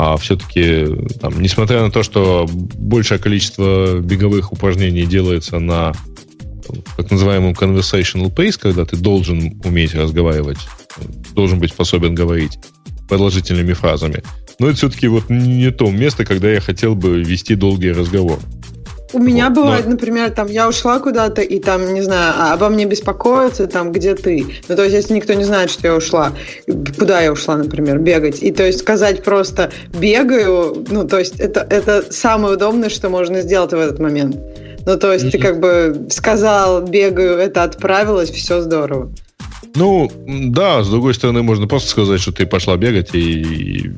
а 0.00 0.16
все-таки, 0.16 0.86
там, 1.20 1.42
несмотря 1.42 1.82
на 1.82 1.90
то, 1.90 2.04
что 2.04 2.48
большее 2.48 3.18
количество 3.18 3.98
беговых 3.98 4.52
упражнений 4.52 5.04
делается 5.04 5.58
на 5.58 5.92
так 6.96 7.10
называемом 7.10 7.50
conversational 7.50 8.32
pace, 8.32 8.56
когда 8.60 8.84
ты 8.84 8.96
должен 8.96 9.60
уметь 9.64 9.96
разговаривать, 9.96 10.58
должен 11.34 11.58
быть 11.58 11.72
способен 11.72 12.14
говорить 12.14 12.60
продолжительными 13.08 13.72
фразами. 13.72 14.22
Но 14.60 14.68
это 14.68 14.76
все-таки 14.76 15.08
вот 15.08 15.30
не 15.30 15.72
то 15.72 15.90
место, 15.90 16.24
когда 16.24 16.48
я 16.48 16.60
хотел 16.60 16.94
бы 16.94 17.20
вести 17.20 17.56
долгий 17.56 17.90
разговор. 17.90 18.38
У 19.12 19.18
меня 19.18 19.48
вот, 19.48 19.56
бывает, 19.56 19.84
но... 19.86 19.92
например, 19.92 20.30
там 20.30 20.48
я 20.48 20.68
ушла 20.68 20.98
куда-то, 20.98 21.40
и 21.40 21.58
там, 21.58 21.94
не 21.94 22.02
знаю, 22.02 22.34
а 22.36 22.52
обо 22.52 22.68
мне 22.68 22.84
беспокоятся, 22.84 23.66
там, 23.66 23.92
где 23.92 24.14
ты. 24.14 24.46
Ну, 24.68 24.76
то 24.76 24.84
есть, 24.84 24.94
если 24.94 25.14
никто 25.14 25.34
не 25.34 25.44
знает, 25.44 25.70
что 25.70 25.86
я 25.86 25.94
ушла, 25.94 26.32
куда 26.98 27.20
я 27.20 27.32
ушла, 27.32 27.56
например, 27.56 27.98
бегать. 27.98 28.42
И 28.42 28.50
то 28.52 28.66
есть 28.66 28.80
сказать 28.80 29.22
просто 29.22 29.70
бегаю, 29.98 30.84
ну, 30.90 31.06
то 31.06 31.18
есть 31.18 31.40
это, 31.40 31.66
это 31.68 32.04
самое 32.12 32.54
удобное, 32.54 32.88
что 32.90 33.08
можно 33.08 33.40
сделать 33.40 33.72
в 33.72 33.78
этот 33.78 33.98
момент. 33.98 34.36
Ну, 34.86 34.98
то 34.98 35.12
есть 35.12 35.26
mm-hmm. 35.26 35.30
ты 35.30 35.38
как 35.38 35.60
бы 35.60 36.06
сказал, 36.10 36.82
бегаю, 36.82 37.38
это 37.38 37.62
отправилось, 37.62 38.30
все 38.30 38.60
здорово. 38.60 39.10
Ну, 39.74 40.10
да, 40.26 40.82
с 40.82 40.88
другой 40.88 41.14
стороны, 41.14 41.42
можно 41.42 41.66
просто 41.66 41.90
сказать, 41.90 42.20
что 42.20 42.32
ты 42.32 42.46
пошла 42.46 42.76
бегать 42.76 43.14
и 43.14 43.92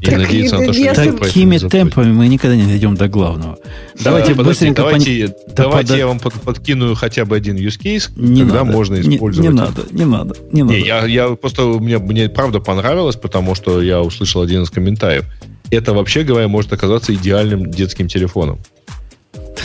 и 0.00 0.06
так, 0.06 0.18
надеяться 0.18 0.58
на 0.58 0.66
то, 0.66 0.72
что 0.72 1.16
Такими 1.16 1.58
темпами 1.58 2.12
мы 2.12 2.28
никогда 2.28 2.56
не 2.56 2.64
дойдем 2.64 2.94
до 2.96 3.08
главного. 3.08 3.58
Давайте 4.02 4.34
да, 4.34 4.42
быстренько... 4.42 4.82
Давайте, 4.82 5.28
пон... 5.28 5.54
давайте 5.54 5.88
да, 5.88 5.96
я 5.96 6.06
вам 6.06 6.18
подкину 6.18 6.94
хотя 6.94 7.24
бы 7.24 7.36
один 7.36 7.56
use 7.56 7.80
case, 7.80 8.10
не 8.16 8.42
когда 8.42 8.64
надо, 8.64 8.72
можно 8.72 9.00
использовать. 9.00 9.50
Не, 9.50 9.54
не 9.54 9.60
надо, 9.60 9.82
не 9.90 10.04
надо, 10.04 10.36
не 10.52 10.62
надо. 10.62 10.74
Не, 10.74 10.80
я, 10.80 11.04
я 11.06 11.28
просто, 11.30 11.62
мне, 11.62 11.98
мне 11.98 12.28
правда 12.28 12.60
понравилось, 12.60 13.16
потому 13.16 13.54
что 13.54 13.80
я 13.80 14.02
услышал 14.02 14.42
один 14.42 14.62
из 14.62 14.70
комментариев. 14.70 15.24
Это, 15.70 15.92
вообще 15.92 16.22
говоря, 16.22 16.48
может 16.48 16.72
оказаться 16.72 17.14
идеальным 17.14 17.70
детским 17.70 18.08
телефоном. 18.08 18.60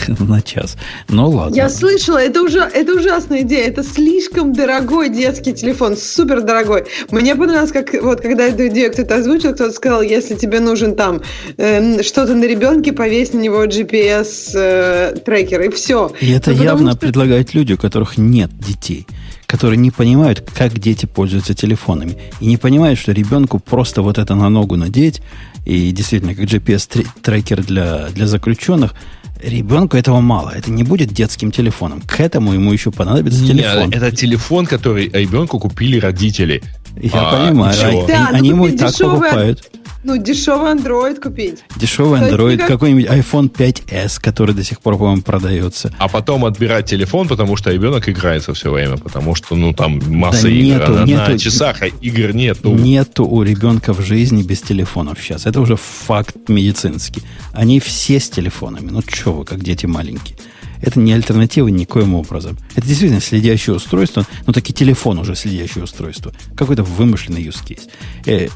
на 0.20 0.42
час. 0.42 0.76
Ну 1.08 1.28
ладно. 1.30 1.54
Я 1.54 1.68
слышала, 1.68 2.18
это, 2.18 2.42
уже, 2.42 2.60
это 2.60 2.94
ужасная 2.94 3.42
идея. 3.42 3.66
Это 3.66 3.82
слишком 3.82 4.52
дорогой 4.52 5.08
детский 5.08 5.52
телефон, 5.52 5.96
супер 5.96 6.42
дорогой. 6.42 6.84
Мне 7.10 7.34
понравилось, 7.34 7.72
как 7.72 7.92
вот 8.02 8.20
когда 8.20 8.44
эту 8.46 8.68
идею 8.68 8.92
кто-то 8.92 9.16
озвучил, 9.16 9.54
кто-то 9.54 9.72
сказал, 9.72 10.02
если 10.02 10.34
тебе 10.34 10.60
нужен 10.60 10.94
там 10.94 11.22
э, 11.56 12.02
что-то 12.02 12.34
на 12.34 12.44
ребенке, 12.44 12.92
повесь 12.92 13.32
на 13.32 13.38
него 13.38 13.64
GPS-трекер, 13.64 15.60
э, 15.60 15.66
и 15.66 15.70
все. 15.70 16.12
И 16.20 16.30
это 16.32 16.50
ну, 16.52 16.62
явно 16.62 16.90
что... 16.92 17.00
предлагают 17.00 17.54
люди, 17.54 17.72
у 17.74 17.78
которых 17.78 18.18
нет 18.18 18.50
детей 18.58 19.06
которые 19.46 19.76
не 19.76 19.90
понимают, 19.90 20.40
как 20.56 20.78
дети 20.78 21.04
пользуются 21.04 21.52
телефонами. 21.52 22.16
И 22.40 22.46
не 22.46 22.56
понимают, 22.56 22.98
что 22.98 23.12
ребенку 23.12 23.58
просто 23.58 24.00
вот 24.00 24.16
это 24.16 24.34
на 24.34 24.48
ногу 24.48 24.76
надеть, 24.76 25.20
и 25.66 25.90
действительно, 25.92 26.34
как 26.34 26.46
GPS-трекер 26.46 27.62
для, 27.62 28.08
для 28.14 28.26
заключенных– 28.26 28.94
Ребенку 29.42 29.96
этого 29.96 30.20
мало. 30.20 30.50
Это 30.50 30.70
не 30.70 30.84
будет 30.84 31.12
детским 31.12 31.50
телефоном. 31.50 32.00
К 32.00 32.20
этому 32.20 32.52
ему 32.52 32.72
еще 32.72 32.92
понадобится 32.92 33.42
Нет, 33.42 33.56
телефон. 33.56 33.90
Это 33.90 34.12
телефон, 34.12 34.66
который 34.66 35.08
ребенку 35.08 35.58
купили 35.58 35.98
родители. 35.98 36.62
Я 36.96 37.10
а, 37.14 37.46
понимаю. 37.48 38.04
А, 38.04 38.06
да, 38.06 38.28
они 38.32 38.50
ему 38.50 38.66
и 38.66 38.76
так 38.76 38.96
покупают. 38.96 39.68
Ну, 40.04 40.16
дешевый 40.16 40.72
Android 40.72 41.20
купить. 41.20 41.60
Дешевый 41.76 42.20
Android, 42.20 42.56
как... 42.56 42.68
какой-нибудь 42.68 43.06
iPhone 43.06 43.50
5s, 43.50 44.20
который 44.20 44.54
до 44.54 44.64
сих 44.64 44.80
пор, 44.80 44.98
по-моему, 44.98 45.22
продается. 45.22 45.94
А 45.98 46.08
потом 46.08 46.44
отбирать 46.44 46.86
телефон, 46.86 47.28
потому 47.28 47.56
что 47.56 47.70
ребенок 47.70 48.08
играется 48.08 48.52
все 48.52 48.72
время, 48.72 48.96
потому 48.96 49.34
что, 49.36 49.54
ну, 49.54 49.72
там 49.72 50.00
масса 50.08 50.42
да 50.42 50.48
игр. 50.48 50.64
Нету, 50.64 50.98
а 50.98 51.04
нету, 51.04 51.30
на 51.30 51.38
часах 51.38 51.82
а 51.82 51.86
игр 51.86 52.34
нету. 52.34 52.72
Нету 52.72 53.24
у 53.24 53.42
ребенка 53.42 53.94
в 53.94 54.00
жизни 54.00 54.42
без 54.42 54.60
телефонов 54.60 55.18
сейчас. 55.20 55.46
Это 55.46 55.60
уже 55.60 55.76
факт 55.76 56.48
медицинский. 56.48 57.22
Они 57.52 57.78
все 57.78 58.18
с 58.18 58.28
телефонами. 58.28 58.90
Ну, 58.90 59.02
что 59.06 59.32
вы, 59.32 59.44
как 59.44 59.62
дети 59.62 59.86
маленькие. 59.86 60.36
Это 60.80 60.98
не 60.98 61.12
альтернатива 61.12 61.68
никоим 61.68 62.14
образом. 62.14 62.58
Это 62.74 62.86
действительно 62.86 63.20
следящее 63.20 63.76
устройство, 63.76 64.26
но 64.46 64.52
таки 64.52 64.72
телефон 64.72 65.18
уже 65.18 65.36
следящее 65.36 65.84
устройство. 65.84 66.32
Какой-то 66.56 66.82
вымышленный 66.82 67.42
use 67.42 67.64
case. 67.64 68.50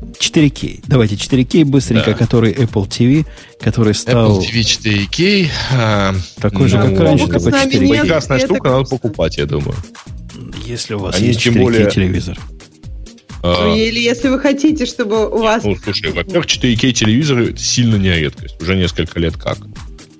Э, 0.00 0.06
4K. 0.18 0.84
Давайте 0.86 1.14
4K 1.16 1.64
быстренько, 1.64 2.12
да. 2.12 2.14
который 2.14 2.52
Apple 2.52 2.88
TV, 2.88 3.26
который 3.60 3.94
стал... 3.94 4.40
Apple 4.40 4.46
TV 4.46 5.08
4K. 5.10 5.48
А, 5.72 6.14
такой 6.40 6.62
ну, 6.62 6.68
же, 6.68 6.76
как 6.78 7.00
раньше, 7.00 7.26
только 7.26 7.38
4K. 7.38 8.00
Прекрасная 8.00 8.38
штука, 8.38 8.70
надо 8.70 8.84
покупать, 8.84 9.38
я 9.38 9.46
думаю. 9.46 9.76
Если 10.66 10.94
у 10.94 10.98
вас 10.98 11.16
Они 11.16 11.28
есть 11.28 11.46
4K 11.46 11.60
более... 11.60 11.90
телевизор. 11.90 12.38
А, 13.42 13.68
ну, 13.68 13.76
или 13.76 13.98
если 13.98 14.28
вы 14.28 14.38
хотите, 14.38 14.84
чтобы 14.84 15.28
у 15.28 15.38
вас... 15.38 15.64
Ну, 15.64 15.76
слушай, 15.82 16.12
во-первых, 16.12 16.46
4К 16.46 16.92
телевизоры 16.92 17.56
сильно 17.56 17.96
не 17.96 18.12
редкость. 18.12 18.60
Уже 18.60 18.76
несколько 18.76 19.18
лет 19.18 19.36
как. 19.36 19.58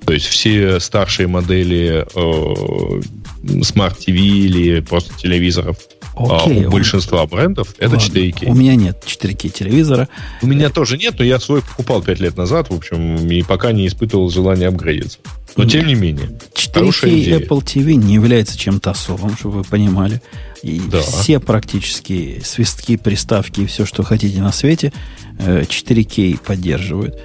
То 0.06 0.14
есть 0.14 0.26
все 0.26 0.80
старшие 0.80 1.28
модели 1.28 2.06
э, 2.14 3.00
Smart 3.42 3.96
TV 3.98 4.16
или 4.16 4.80
просто 4.80 5.14
телевизоров 5.16 5.76
Окей, 6.16 6.64
а 6.64 6.68
у 6.68 6.70
большинства 6.70 7.26
брендов 7.26 7.74
это 7.78 7.96
Ладно, 7.96 8.04
4К. 8.04 8.46
У 8.46 8.54
меня 8.54 8.74
нет 8.74 9.02
4К 9.06 9.48
телевизора. 9.48 10.08
У 10.42 10.46
меня 10.46 10.68
тоже 10.68 10.98
нет, 10.98 11.14
но 11.18 11.24
я 11.24 11.38
свой 11.38 11.62
покупал 11.62 12.02
5 12.02 12.20
лет 12.20 12.36
назад, 12.36 12.68
в 12.70 12.74
общем, 12.74 13.16
и 13.16 13.42
пока 13.42 13.72
не 13.72 13.86
испытывал 13.86 14.28
желания 14.30 14.68
апгрейдиться. 14.68 15.18
Но 15.56 15.64
тем 15.64 15.86
не 15.86 15.94
менее. 15.94 16.38
4K 16.54 17.46
Apple 17.46 17.64
TV 17.64 17.94
не 17.94 18.14
является 18.14 18.58
чем-то 18.58 18.90
особым, 18.90 19.36
чтобы 19.36 19.58
вы 19.58 19.64
понимали. 19.64 20.20
И 20.62 20.80
да. 20.90 21.00
все 21.00 21.40
практически 21.40 22.40
свистки, 22.44 22.96
приставки 22.96 23.62
и 23.62 23.66
все, 23.66 23.86
что 23.86 24.02
хотите 24.02 24.40
на 24.42 24.52
свете, 24.52 24.92
4К 25.38 26.34
э, 26.34 26.38
поддерживают. 26.38 27.20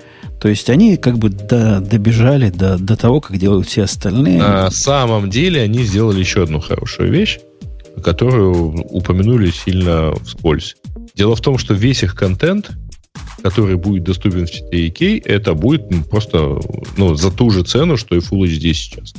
То 0.45 0.49
есть 0.49 0.69
они 0.69 0.97
как 0.97 1.17
бы 1.17 1.29
до, 1.29 1.79
добежали 1.79 2.51
до, 2.51 2.77
до 2.77 2.95
того, 2.95 3.19
как 3.19 3.35
делают 3.39 3.67
все 3.67 3.81
остальные. 3.81 4.37
На 4.37 4.69
самом 4.69 5.31
деле 5.31 5.63
они 5.63 5.81
сделали 5.81 6.19
еще 6.19 6.43
одну 6.43 6.59
хорошую 6.59 7.11
вещь 7.11 7.39
которую 8.03 8.73
упомянули 8.91 9.49
сильно 9.49 10.13
вскользь. 10.23 10.75
Дело 11.15 11.35
в 11.35 11.41
том, 11.41 11.57
что 11.57 11.73
весь 11.73 12.03
их 12.03 12.13
контент, 12.13 12.69
который 13.41 13.77
будет 13.77 14.03
доступен 14.03 14.45
в 14.45 14.51
4K, 14.51 15.23
это 15.25 15.55
будет 15.55 15.87
просто 16.11 16.59
ну, 16.97 17.15
за 17.15 17.31
ту 17.31 17.49
же 17.49 17.63
цену, 17.63 17.97
что 17.97 18.15
и 18.15 18.19
Full 18.19 18.43
HD 18.43 18.73
сейчас. 18.73 19.15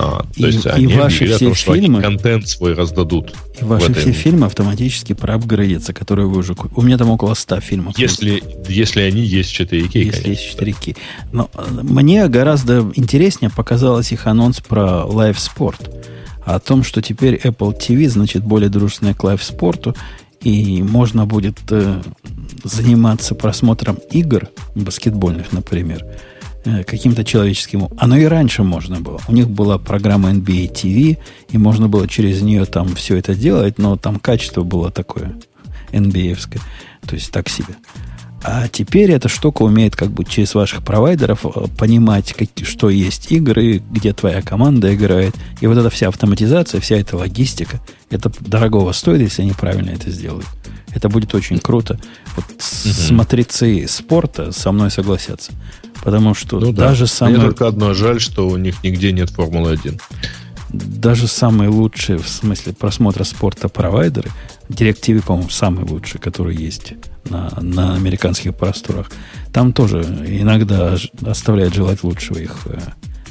А, 0.00 0.22
то 0.22 0.46
и, 0.46 0.52
есть 0.52 0.64
и 0.64 0.68
они 0.68 0.86
ваши 0.86 1.26
все 1.26 1.38
том, 1.46 1.54
что 1.56 1.74
фильмы, 1.74 1.98
они 1.98 2.04
контент 2.04 2.48
свой 2.48 2.74
раздадут. 2.74 3.34
И 3.60 3.64
ваши 3.64 3.92
все 3.94 4.12
фильмы 4.12 4.46
автоматически 4.46 5.12
проапгрейдятся, 5.12 5.92
которые 5.92 6.28
вы 6.28 6.38
уже 6.38 6.54
купили. 6.54 6.78
У 6.78 6.82
меня 6.82 6.96
там 6.98 7.10
около 7.10 7.34
100 7.34 7.60
фильмов. 7.60 7.98
Если, 7.98 8.42
если 8.68 9.00
они 9.00 9.22
есть 9.22 9.58
4K, 9.60 9.90
Если 9.92 10.22
конечно. 10.22 10.28
есть 10.28 10.56
4K. 10.56 10.96
Но 11.32 11.50
э, 11.52 11.62
мне 11.82 12.28
гораздо 12.28 12.88
интереснее 12.94 13.50
показалось 13.50 14.12
их 14.12 14.28
анонс 14.28 14.60
про 14.60 15.04
Live 15.08 15.38
Sport 15.38 15.90
о 16.44 16.60
том, 16.60 16.82
что 16.84 17.02
теперь 17.02 17.34
Apple 17.34 17.76
TV, 17.78 18.08
значит, 18.08 18.42
более 18.42 18.70
дружественная 18.70 19.14
к 19.14 19.22
лайв-спорту, 19.22 19.94
и 20.40 20.82
можно 20.82 21.26
будет 21.26 21.58
э, 21.70 22.00
заниматься 22.64 23.34
просмотром 23.34 23.98
игр, 24.10 24.48
баскетбольных, 24.74 25.52
например, 25.52 26.06
каким-то 26.86 27.24
человеческим... 27.24 27.88
Оно 27.96 28.16
и 28.16 28.24
раньше 28.24 28.62
можно 28.62 29.00
было. 29.00 29.20
У 29.28 29.32
них 29.32 29.48
была 29.48 29.78
программа 29.78 30.30
NBA 30.30 30.72
TV, 30.72 31.18
и 31.50 31.58
можно 31.58 31.88
было 31.88 32.08
через 32.08 32.42
нее 32.42 32.64
там 32.64 32.94
все 32.94 33.16
это 33.16 33.34
делать, 33.34 33.78
но 33.78 33.96
там 33.96 34.18
качество 34.18 34.62
было 34.62 34.90
такое 34.90 35.34
NBA-евское. 35.92 36.60
То 37.06 37.14
есть 37.14 37.30
так 37.30 37.48
себе. 37.48 37.74
А 38.42 38.68
теперь 38.68 39.10
эта 39.10 39.28
штука 39.28 39.62
умеет 39.62 39.96
как 39.96 40.10
бы 40.10 40.24
через 40.24 40.54
ваших 40.54 40.84
провайдеров 40.84 41.44
э, 41.44 41.66
понимать, 41.76 42.32
как, 42.34 42.48
что 42.64 42.88
есть 42.88 43.32
игры, 43.32 43.82
где 43.90 44.12
твоя 44.12 44.42
команда 44.42 44.94
играет. 44.94 45.34
И 45.60 45.66
вот 45.66 45.76
эта 45.76 45.90
вся 45.90 46.08
автоматизация, 46.08 46.80
вся 46.80 46.96
эта 46.96 47.16
логистика, 47.16 47.80
это 48.10 48.30
дорогого 48.40 48.92
стоит, 48.92 49.20
если 49.22 49.42
они 49.42 49.52
правильно 49.52 49.90
это 49.90 50.10
сделают. 50.10 50.46
Это 50.94 51.08
будет 51.08 51.34
очень 51.34 51.58
круто. 51.58 51.98
Вот 52.36 52.44
угу. 52.44 52.58
смотрецы 52.60 53.86
спорта 53.88 54.52
со 54.52 54.70
мной 54.70 54.90
согласятся. 54.90 55.52
Потому 56.02 56.34
что 56.34 56.60
ну, 56.60 56.72
даже 56.72 57.04
да. 57.04 57.06
самые... 57.08 57.38
Мне 57.38 57.46
только 57.46 57.66
одно 57.66 57.92
жаль, 57.92 58.20
что 58.20 58.48
у 58.48 58.56
них 58.56 58.82
нигде 58.84 59.12
нет 59.12 59.30
Формулы-1 59.30 60.00
даже 60.70 61.28
самые 61.28 61.70
лучшие 61.70 62.18
в 62.18 62.28
смысле 62.28 62.74
просмотра 62.74 63.24
спорта 63.24 63.68
провайдеры, 63.68 64.30
DirecTV, 64.68 65.24
по-моему, 65.24 65.48
самый 65.48 65.84
лучший, 65.84 66.20
который 66.20 66.54
есть 66.54 66.92
на, 67.28 67.52
на 67.60 67.94
американских 67.94 68.54
просторах, 68.54 69.10
там 69.52 69.72
тоже 69.72 70.02
иногда 70.26 70.96
оставляет 71.26 71.74
желать 71.74 72.02
лучшего 72.02 72.38
их 72.38 72.56
э, 72.66 72.78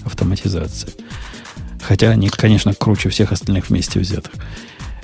автоматизация. 0.06 0.92
Хотя 1.82 2.10
они, 2.10 2.30
конечно, 2.30 2.74
круче 2.74 3.10
всех 3.10 3.32
остальных 3.32 3.70
вместе 3.70 4.00
взятых. 4.00 4.34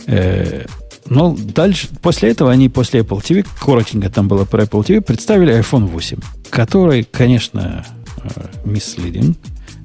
Э, 0.07 0.65
но 1.05 1.35
дальше, 1.37 1.89
после 2.01 2.31
этого 2.31 2.51
они 2.51 2.69
после 2.69 3.01
Apple 3.01 3.21
TV, 3.21 3.45
коротенько 3.59 4.09
там 4.09 4.27
было 4.27 4.45
про 4.45 4.63
Apple 4.63 4.85
TV, 4.85 5.01
представили 5.01 5.59
iPhone 5.59 5.85
8, 5.85 6.19
который, 6.49 7.03
конечно, 7.03 7.85
э, 8.23 8.29
misleading, 8.65 9.35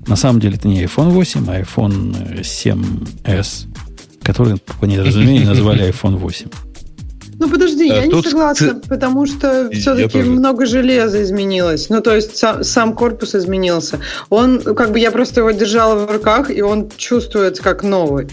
на 0.06 0.16
самом 0.16 0.40
деле 0.40 0.56
это 0.56 0.68
не 0.68 0.82
iPhone 0.84 1.10
8, 1.10 1.44
а 1.48 1.60
iPhone 1.60 2.40
7s, 2.40 3.66
который 4.22 4.58
по 4.80 4.86
недоразумению 4.86 5.46
назвали 5.46 5.88
iPhone 5.90 6.16
8. 6.16 6.48
Ну 7.38 7.48
подожди, 7.48 7.88
а 7.90 8.02
я 8.02 8.10
тут 8.10 8.24
не 8.24 8.30
согласна, 8.30 8.74
ты... 8.74 8.88
потому 8.88 9.26
что 9.26 9.70
все-таки 9.72 10.18
много 10.18 10.66
железа 10.66 11.22
изменилось. 11.22 11.88
Ну 11.88 12.00
то 12.00 12.14
есть 12.14 12.36
сам, 12.36 12.64
сам 12.64 12.94
корпус 12.94 13.34
изменился. 13.34 14.00
Он, 14.28 14.60
как 14.60 14.92
бы 14.92 14.98
я 14.98 15.10
просто 15.10 15.40
его 15.40 15.50
держала 15.52 16.06
в 16.06 16.10
руках, 16.10 16.50
и 16.50 16.62
он 16.62 16.90
чувствуется 16.96 17.62
как 17.62 17.84
новый. 17.84 18.28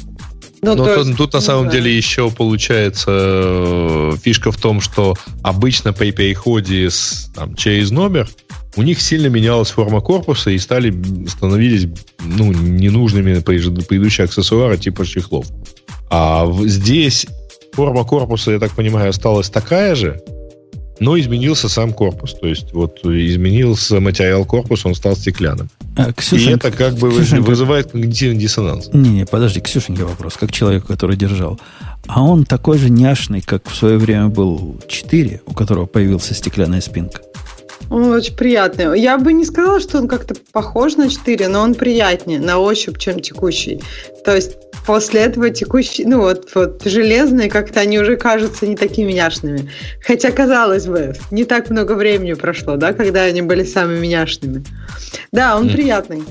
Ну, 0.62 0.74
Но 0.74 0.86
тут, 0.86 1.06
есть, 1.06 1.18
тут 1.18 1.34
на 1.34 1.42
самом 1.42 1.70
знаю. 1.70 1.84
деле 1.84 1.96
еще 1.96 2.32
получается 2.32 3.12
э, 3.12 4.14
фишка 4.24 4.52
в 4.52 4.58
том, 4.58 4.82
что 4.82 5.16
обычно 5.44 5.94
при 5.94 6.12
переходе 6.12 6.90
с, 6.90 7.30
там, 7.36 7.54
через 7.54 7.92
номер 7.92 8.28
у 8.76 8.82
них 8.82 9.00
сильно 9.00 9.28
менялась 9.28 9.70
форма 9.70 10.02
корпуса 10.02 10.50
и 10.50 10.58
стали 10.58 10.92
становились 11.28 11.88
ну, 12.24 12.52
ненужными 12.52 13.40
предыдущие 13.40 14.26
аксессуары 14.26 14.78
типа 14.78 15.06
чехлов. 15.06 15.46
А 16.10 16.52
здесь 16.64 17.28
форма 17.76 18.06
корпуса, 18.06 18.52
я 18.52 18.60
так 18.60 18.72
понимаю, 18.72 19.10
осталась 19.10 19.50
такая 19.50 19.96
же, 19.96 20.22
но 21.00 21.20
изменился 21.20 21.70
сам 21.70 21.94
корпус. 21.94 22.34
То 22.34 22.48
есть 22.48 22.74
вот 22.74 23.00
изменился 23.04 24.00
материал 24.00 24.46
корпуса, 24.46 24.88
он 24.88 24.96
стал 24.96 25.16
стеклянным. 25.16 25.70
А, 25.98 26.14
Ксюшенька, 26.14 26.68
и 26.68 26.70
это 26.70 26.78
как 26.78 26.94
бы 26.96 27.12
Ксюшенька, 27.12 27.50
вызывает 27.50 27.92
когнитивный 27.92 28.40
диссонанс. 28.40 28.90
Не-не, 28.94 29.26
подожди, 29.26 29.60
Ксюшенька 29.60 30.06
вопрос, 30.06 30.38
как 30.38 30.52
человек, 30.52 30.86
который 30.86 31.18
держал. 31.18 31.60
А 32.08 32.24
он 32.24 32.46
такой 32.46 32.78
же 32.78 32.90
няшный, 32.90 33.42
как 33.42 33.70
в 33.70 33.76
свое 33.76 33.98
время 33.98 34.28
был 34.28 34.80
4, 34.88 35.42
у 35.46 35.54
которого 35.54 35.86
появился 35.86 36.34
стеклянная 36.34 36.82
спинка. 36.82 37.22
Он 37.90 38.12
очень 38.12 38.36
приятный. 38.36 39.00
Я 39.00 39.18
бы 39.18 39.34
не 39.34 39.46
сказала, 39.46 39.80
что 39.80 40.00
он 40.00 40.08
как-то 40.08 40.34
похож 40.52 40.96
на 40.96 41.10
4, 41.10 41.48
но 41.50 41.62
он 41.62 41.76
приятнее 41.76 42.40
на 42.40 42.58
ощупь, 42.58 42.98
чем 42.98 43.20
текущий. 43.20 43.82
То 44.24 44.36
есть 44.36 44.58
после 44.86 45.22
этого 45.22 45.50
текущий, 45.50 46.06
ну 46.06 46.20
вот, 46.20 46.50
вот 46.56 46.84
железные 46.86 47.50
как-то 47.50 47.80
они 47.80 48.00
уже 48.00 48.16
кажутся 48.16 48.68
не 48.68 48.76
такими 48.76 49.12
няшными. 49.12 49.70
Хотя, 50.06 50.32
казалось 50.32 50.86
бы, 50.86 51.14
не 51.32 51.46
так 51.46 51.70
много 51.70 51.94
времени 51.94 52.34
прошло, 52.34 52.76
да, 52.76 52.94
когда 52.94 53.24
они 53.24 53.42
были 53.42 53.64
самыми 53.64 54.08
няшными. 54.08 54.64
Да, 55.32 55.58
он 55.58 55.68
mm. 55.68 55.74
приятный. 55.74 56.24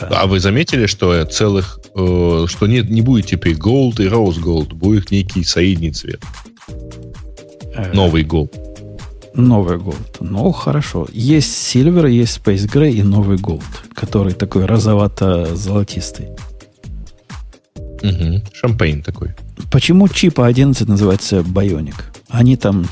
А 0.00 0.26
вы 0.26 0.38
заметили, 0.38 0.86
что 0.86 1.24
целых, 1.24 1.80
э, 1.94 2.46
что 2.46 2.66
нет, 2.66 2.88
не 2.88 3.02
будет 3.02 3.26
теперь 3.26 3.54
Gold 3.54 4.00
и 4.02 4.08
Rose 4.08 4.40
Gold, 4.40 4.74
будет 4.74 5.10
некий 5.10 5.42
средний 5.42 5.90
цвет. 5.90 6.20
Э. 7.74 7.92
Новый 7.92 8.24
Gold. 8.24 8.54
Новый 9.34 9.78
Gold. 9.78 10.16
Ну, 10.20 10.52
хорошо. 10.52 11.06
Есть 11.12 11.74
Silver, 11.74 12.08
есть 12.08 12.38
Space 12.38 12.68
Gray 12.70 12.92
и 12.92 13.02
новый 13.02 13.38
Gold, 13.38 13.62
который 13.94 14.34
такой 14.34 14.66
розовато-золотистый. 14.66 16.28
Угу. 18.02 18.42
Шампейн 18.52 19.02
такой. 19.02 19.34
Почему 19.70 20.08
чипа 20.08 20.46
11 20.46 20.88
называется 20.88 21.38
Bionic? 21.38 21.94
Они 22.28 22.56
там 22.56 22.86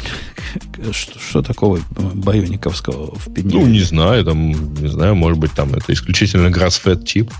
Что, 0.92 1.18
что 1.18 1.42
такого 1.42 1.80
байониковского 1.90 3.14
в 3.16 3.32
пидне? 3.32 3.54
Ну, 3.54 3.66
не 3.66 3.80
знаю, 3.80 4.24
там, 4.24 4.74
не 4.74 4.88
знаю, 4.88 5.14
может 5.14 5.38
быть, 5.38 5.52
там 5.52 5.74
это 5.74 5.92
исключительно 5.92 6.48
grass-fed 6.48 7.04
чип. 7.04 7.32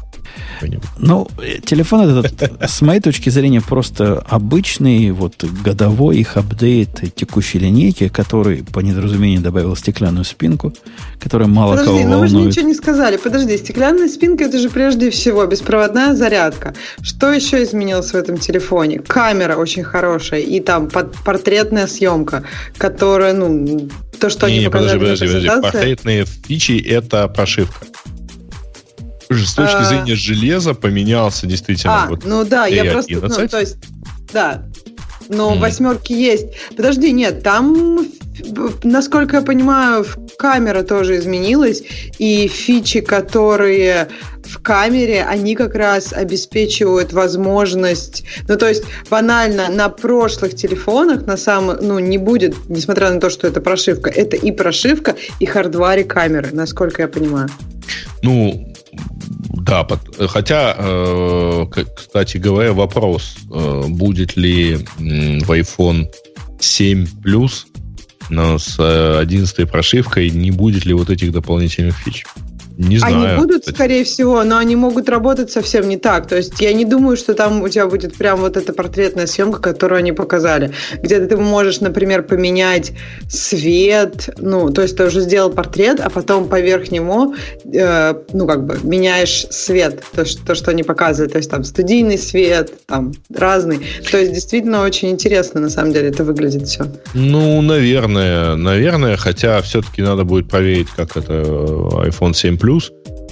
Ну, 0.98 1.28
телефон 1.64 2.08
этот, 2.08 2.60
с 2.68 2.80
моей 2.82 3.00
точки 3.00 3.30
зрения, 3.30 3.60
просто 3.60 4.24
обычный 4.28 5.10
вот 5.10 5.44
годовой 5.64 6.18
их 6.18 6.36
апдейт 6.36 7.14
текущей 7.14 7.58
линейки, 7.58 8.08
который 8.08 8.64
по 8.64 8.80
недоразумению 8.80 9.40
добавил 9.40 9.76
стеклянную 9.76 10.24
спинку, 10.24 10.72
которая 11.20 11.48
мало 11.48 11.72
Подожди, 11.72 11.90
кого 11.90 11.98
но 11.98 12.18
волнует. 12.18 12.32
вы 12.32 12.38
же 12.38 12.46
ничего 12.46 12.68
не 12.68 12.74
сказали. 12.74 13.16
Подожди, 13.16 13.56
стеклянная 13.58 14.08
спинка 14.08 14.44
это 14.44 14.58
же 14.58 14.70
прежде 14.70 15.10
всего 15.10 15.44
беспроводная 15.46 16.14
зарядка. 16.14 16.74
Что 17.02 17.32
еще 17.32 17.62
изменилось 17.62 18.10
в 18.10 18.14
этом 18.14 18.38
телефоне? 18.38 19.00
Камера 19.00 19.56
очень 19.56 19.84
хорошая 19.84 20.40
и 20.40 20.60
там 20.60 20.88
портретная 20.88 21.86
съемка, 21.86 22.44
которая, 22.78 23.32
ну, 23.32 23.88
то, 24.18 24.30
что 24.30 24.48
не, 24.48 24.58
они 24.58 24.66
показали 24.68 24.98
подожди, 24.98 25.26
подожди, 25.26 25.48
подожди. 25.48 25.62
Портретные 25.62 26.24
фичи 26.24 26.78
это 26.78 27.28
прошивка 27.28 27.86
с 29.28 29.54
точки 29.54 29.76
а... 29.76 29.84
зрения 29.84 30.14
железа 30.14 30.74
поменялся 30.74 31.46
действительно. 31.46 32.04
А, 32.04 32.06
вот 32.08 32.24
ну 32.24 32.44
да, 32.44 32.66
я 32.66 32.90
просто, 32.92 33.14
ну, 33.14 33.48
то 33.48 33.60
есть, 33.60 33.76
да, 34.32 34.62
но 35.28 35.54
mm. 35.54 35.58
восьмерки 35.58 36.12
есть. 36.12 36.46
Подожди, 36.76 37.12
нет, 37.12 37.42
там, 37.42 38.06
насколько 38.82 39.36
я 39.36 39.42
понимаю, 39.42 40.06
камера 40.38 40.82
тоже 40.82 41.16
изменилась, 41.16 41.82
и 42.18 42.48
фичи, 42.48 43.00
которые 43.00 44.08
в 44.44 44.62
камере, 44.62 45.24
они 45.24 45.56
как 45.56 45.74
раз 45.74 46.12
обеспечивают 46.12 47.12
возможность, 47.12 48.24
ну 48.46 48.56
то 48.56 48.68
есть 48.68 48.84
банально 49.10 49.68
на 49.68 49.88
прошлых 49.88 50.54
телефонах 50.54 51.26
на 51.26 51.36
самом, 51.36 51.78
ну 51.80 51.98
не 51.98 52.18
будет, 52.18 52.54
несмотря 52.68 53.10
на 53.10 53.20
то, 53.20 53.28
что 53.28 53.48
это 53.48 53.60
прошивка, 53.60 54.08
это 54.08 54.36
и 54.36 54.52
прошивка, 54.52 55.16
и 55.40 55.46
хардваре 55.46 56.04
камеры, 56.04 56.50
насколько 56.52 57.02
я 57.02 57.08
понимаю. 57.08 57.48
Ну, 58.22 58.75
да, 59.66 59.86
хотя, 60.28 60.74
э, 60.78 61.66
кстати 61.96 62.36
говоря, 62.36 62.72
вопрос, 62.72 63.36
э, 63.52 63.82
будет 63.88 64.36
ли 64.36 64.76
в 64.98 65.50
iPhone 65.50 66.06
7 66.60 67.06
Plus 67.24 67.66
с 68.30 69.20
11 69.20 69.70
прошивкой, 69.70 70.30
не 70.30 70.50
будет 70.50 70.84
ли 70.84 70.94
вот 70.94 71.10
этих 71.10 71.32
дополнительных 71.32 71.96
фич? 71.98 72.24
Не 72.78 72.98
знаю. 72.98 73.16
Они 73.16 73.38
будут, 73.38 73.60
кстати. 73.60 73.74
скорее 73.74 74.04
всего, 74.04 74.44
но 74.44 74.58
они 74.58 74.76
могут 74.76 75.08
работать 75.08 75.50
совсем 75.50 75.88
не 75.88 75.96
так. 75.96 76.26
То 76.26 76.36
есть 76.36 76.60
я 76.60 76.72
не 76.74 76.84
думаю, 76.84 77.16
что 77.16 77.34
там 77.34 77.62
у 77.62 77.68
тебя 77.68 77.86
будет 77.86 78.14
прям 78.16 78.40
вот 78.40 78.56
эта 78.56 78.72
портретная 78.72 79.26
съемка, 79.26 79.60
которую 79.60 79.98
они 79.98 80.12
показали. 80.12 80.72
Где 81.02 81.20
ты 81.20 81.36
можешь, 81.36 81.80
например, 81.80 82.22
поменять 82.22 82.92
свет, 83.28 84.28
ну, 84.38 84.70
то 84.70 84.82
есть 84.82 84.96
ты 84.96 85.04
уже 85.04 85.20
сделал 85.20 85.50
портрет, 85.50 86.00
а 86.00 86.10
потом 86.10 86.48
поверх 86.48 86.90
него, 86.90 87.34
э, 87.72 88.14
ну, 88.32 88.46
как 88.46 88.66
бы 88.66 88.78
меняешь 88.82 89.46
свет, 89.50 90.02
то, 90.14 90.26
что, 90.26 90.44
то, 90.44 90.54
что 90.54 90.70
они 90.70 90.82
показывают. 90.82 91.32
То 91.32 91.38
есть 91.38 91.50
там 91.50 91.64
студийный 91.64 92.18
свет, 92.18 92.72
там 92.86 93.12
разный. 93.34 93.80
То 94.10 94.18
есть 94.18 94.34
действительно 94.34 94.82
очень 94.82 95.10
интересно, 95.10 95.60
на 95.60 95.70
самом 95.70 95.92
деле, 95.92 96.08
это 96.08 96.24
выглядит 96.24 96.68
все. 96.68 96.84
Ну, 97.14 97.62
наверное, 97.62 98.54
наверное, 98.56 99.16
хотя 99.16 99.62
все-таки 99.62 100.02
надо 100.02 100.24
будет 100.24 100.50
проверить, 100.50 100.88
как 100.94 101.16
это 101.16 101.32
э, 101.32 102.10
iPhone 102.10 102.34
7 102.34 102.56
Plus 102.56 102.65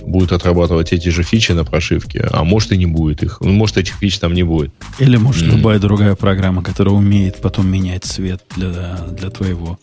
будет 0.03 0.33
отрабатывать 0.33 0.93
эти 0.93 1.09
же 1.09 1.23
фичи 1.23 1.53
на 1.53 1.65
прошивке, 1.65 2.29
а 2.31 2.45
может 2.45 2.73
и 2.73 2.77
не 2.77 2.87
будет 2.87 3.23
их. 3.23 3.39
Ну, 3.41 3.53
может, 3.53 3.79
этих 3.79 3.95
фич 3.95 4.19
там 4.19 4.35
не 4.35 4.43
будет. 4.43 4.73
Или, 4.99 5.17
может, 5.17 5.45
mm. 5.45 5.57
любая 5.57 5.79
другая 5.79 6.15
программа, 6.15 6.63
которая 6.63 6.95
умеет 6.95 7.37
потом 7.37 7.69
менять 7.69 8.05
цвет 8.05 8.43
для, 8.57 8.99
для 9.13 9.31
твоего 9.31 9.79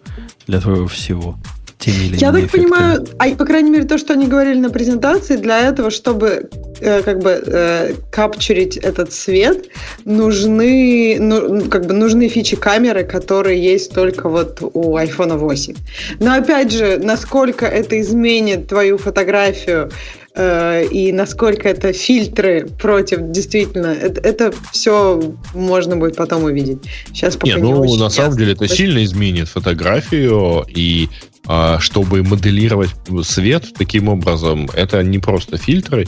для 0.48 0.60
твоего 0.60 0.88
всего 0.88 1.38
теми 1.82 2.06
или 2.06 2.18
Я 2.18 2.32
так 2.32 2.42
эффектами. 2.42 2.64
понимаю, 2.64 3.08
а, 3.20 3.36
по 3.36 3.46
крайней 3.46 3.72
мере, 3.72 3.86
то, 3.86 3.98
что 3.98 4.14
они 4.14 4.28
говорили 4.28 4.60
на 4.60 4.70
презентации, 4.70 5.36
для 5.36 5.60
этого, 5.68 5.90
чтобы 5.90 6.50
э, 6.80 7.02
как 7.02 7.20
бы 7.20 7.44
э, 7.46 7.94
капчурить 8.12 8.78
этот 8.78 9.12
свет, 9.12 9.66
нужны, 10.06 11.18
ну, 11.20 11.70
как 11.70 11.86
бы 11.86 11.94
нужны 11.94 12.30
фичи 12.30 12.56
камеры, 12.56 13.04
которые 13.04 13.62
есть 13.62 13.94
только 13.94 14.30
вот 14.30 14.60
у 14.62 14.98
iPhone 14.98 15.38
8. 15.38 15.76
Но 16.20 16.34
опять 16.34 16.72
же, 16.72 16.98
насколько 16.98 17.66
это 17.66 18.00
изменит 18.00 18.68
твою 18.68 18.98
фотографию 18.98 19.92
Э, 20.34 20.86
и 20.86 21.12
насколько 21.12 21.68
это 21.68 21.92
фильтры 21.92 22.68
против 22.80 23.32
действительно 23.32 23.88
это, 23.88 24.22
это 24.22 24.54
все 24.72 25.36
можно 25.54 25.98
будет 25.98 26.16
потом 26.16 26.46
увидеть. 26.46 26.80
Сейчас 27.08 27.36
пока 27.36 27.56
не, 27.56 27.62
не 27.62 27.74
ну 27.74 27.96
на 27.98 28.10
самом 28.10 28.38
деле 28.38 28.54
это 28.54 28.68
сильно 28.68 29.04
изменит 29.04 29.50
фотографию 29.50 30.66
и 30.70 31.10
а, 31.48 31.80
чтобы 31.80 32.24
моделировать 32.24 32.92
свет 33.24 33.74
таким 33.78 34.08
образом 34.08 34.70
это 34.74 35.04
не 35.04 35.20
просто 35.20 35.58
фильтры 35.58 36.08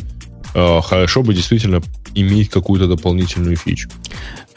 хорошо 0.53 1.23
бы 1.23 1.33
действительно 1.33 1.81
иметь 2.15 2.49
какую-то 2.49 2.87
дополнительную 2.87 3.55
фичу 3.55 3.89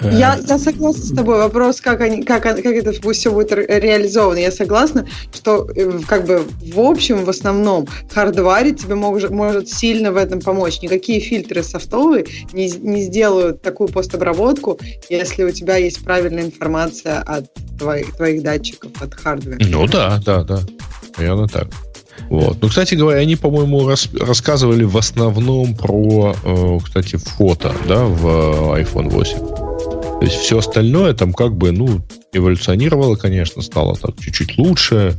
я, 0.00 0.38
я 0.46 0.58
согласна 0.58 1.02
с 1.02 1.12
тобой. 1.12 1.38
Вопрос, 1.38 1.80
как, 1.80 2.00
они, 2.00 2.22
как, 2.22 2.42
как 2.42 2.64
это 2.64 2.92
все 3.12 3.32
будет 3.32 3.52
реализовано. 3.52 4.38
Я 4.38 4.52
согласна, 4.52 5.06
что 5.32 5.68
э, 5.74 6.00
как 6.06 6.26
бы 6.26 6.46
в 6.74 6.80
общем, 6.80 7.24
в 7.24 7.30
основном, 7.30 7.86
хардваре 8.10 8.72
тебе 8.72 8.94
может, 8.94 9.30
может 9.30 9.68
сильно 9.68 10.12
в 10.12 10.16
этом 10.16 10.40
помочь. 10.40 10.80
Никакие 10.82 11.20
фильтры 11.20 11.62
софтовые 11.62 12.26
не, 12.52 12.70
не 12.70 13.02
сделают 13.02 13.62
такую 13.62 13.88
постобработку, 13.88 14.78
если 15.08 15.44
у 15.44 15.50
тебя 15.50 15.76
есть 15.76 16.04
правильная 16.04 16.44
информация 16.44 17.20
от 17.20 17.46
твоих, 17.78 18.14
твоих 18.16 18.42
датчиков, 18.42 18.90
от 19.00 19.14
хардвера. 19.14 19.58
Ну 19.60 19.86
да, 19.86 20.20
да, 20.24 20.42
да. 20.44 20.60
Примерно 21.16 21.48
так. 21.48 21.68
Вот. 22.30 22.58
Ну, 22.60 22.68
кстати 22.68 22.94
говоря, 22.94 23.20
они, 23.20 23.36
по-моему, 23.36 23.86
рас, 23.86 24.08
рассказывали 24.18 24.84
в 24.84 24.96
основном 24.96 25.74
про, 25.74 26.34
э, 26.44 26.78
кстати, 26.84 27.16
фото, 27.16 27.72
да, 27.86 28.04
в 28.04 28.76
э, 28.76 28.82
iPhone 28.82 29.08
8. 29.10 29.38
То 29.38 30.22
есть 30.22 30.36
все 30.36 30.58
остальное 30.58 31.12
там 31.14 31.32
как 31.32 31.56
бы, 31.56 31.72
ну, 31.72 32.00
эволюционировало, 32.32 33.16
конечно, 33.16 33.62
стало 33.62 33.96
так 33.96 34.18
чуть-чуть 34.18 34.58
лучше, 34.58 35.14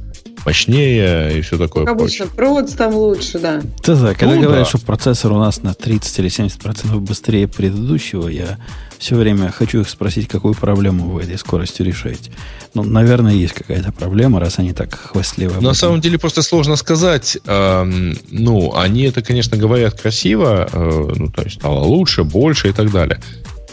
мощнее 0.48 1.38
и 1.38 1.41
все 1.41 1.58
такое 1.58 1.84
как 1.84 1.98
прочее. 1.98 2.24
Обычно 2.24 2.38
провод 2.38 2.78
там 2.78 2.95
лучше, 2.95 3.38
да. 3.38 3.62
Да, 3.86 3.95
да, 3.95 4.14
когда 4.14 4.36
ну, 4.36 4.43
говорят, 4.43 4.64
да. 4.64 4.70
что 4.70 4.78
процессор 4.80 5.34
у 5.34 5.38
нас 5.38 5.62
на 5.62 5.74
30 5.74 6.20
или 6.20 6.30
70 6.30 6.62
процентов 6.62 7.02
быстрее 7.02 7.50
предыдущего, 7.50 8.30
я 8.30 8.58
все 8.98 9.16
время 9.16 9.52
хочу 9.52 9.82
их 9.82 9.89
спросить, 9.89 10.30
какую 10.30 10.54
проблему 10.54 11.10
вы 11.10 11.24
этой 11.24 11.38
скоростью 11.38 11.86
решаете. 11.86 12.32
Ну, 12.74 12.84
наверное, 12.84 13.34
есть 13.34 13.56
какая-то 13.56 13.91
проблема, 13.91 14.39
раз 14.39 14.58
они 14.58 14.72
так 14.72 14.95
хвастливы. 14.95 15.62
На 15.62 15.74
самом 15.74 16.00
деле 16.00 16.18
просто 16.18 16.41
сложно 16.41 16.78
сказать. 16.78 17.38
Э, 17.45 17.84
ну, 18.32 18.74
они 18.74 19.02
это, 19.04 19.22
конечно, 19.22 19.58
говорят 19.58 20.00
красиво, 20.00 20.70
э, 20.72 21.12
ну, 21.14 21.30
то 21.30 21.43
есть 21.43 21.58
стало 21.58 21.84
лучше, 21.84 22.24
больше 22.24 22.70
и 22.70 22.72
так 22.72 22.89
далее. 22.89 23.20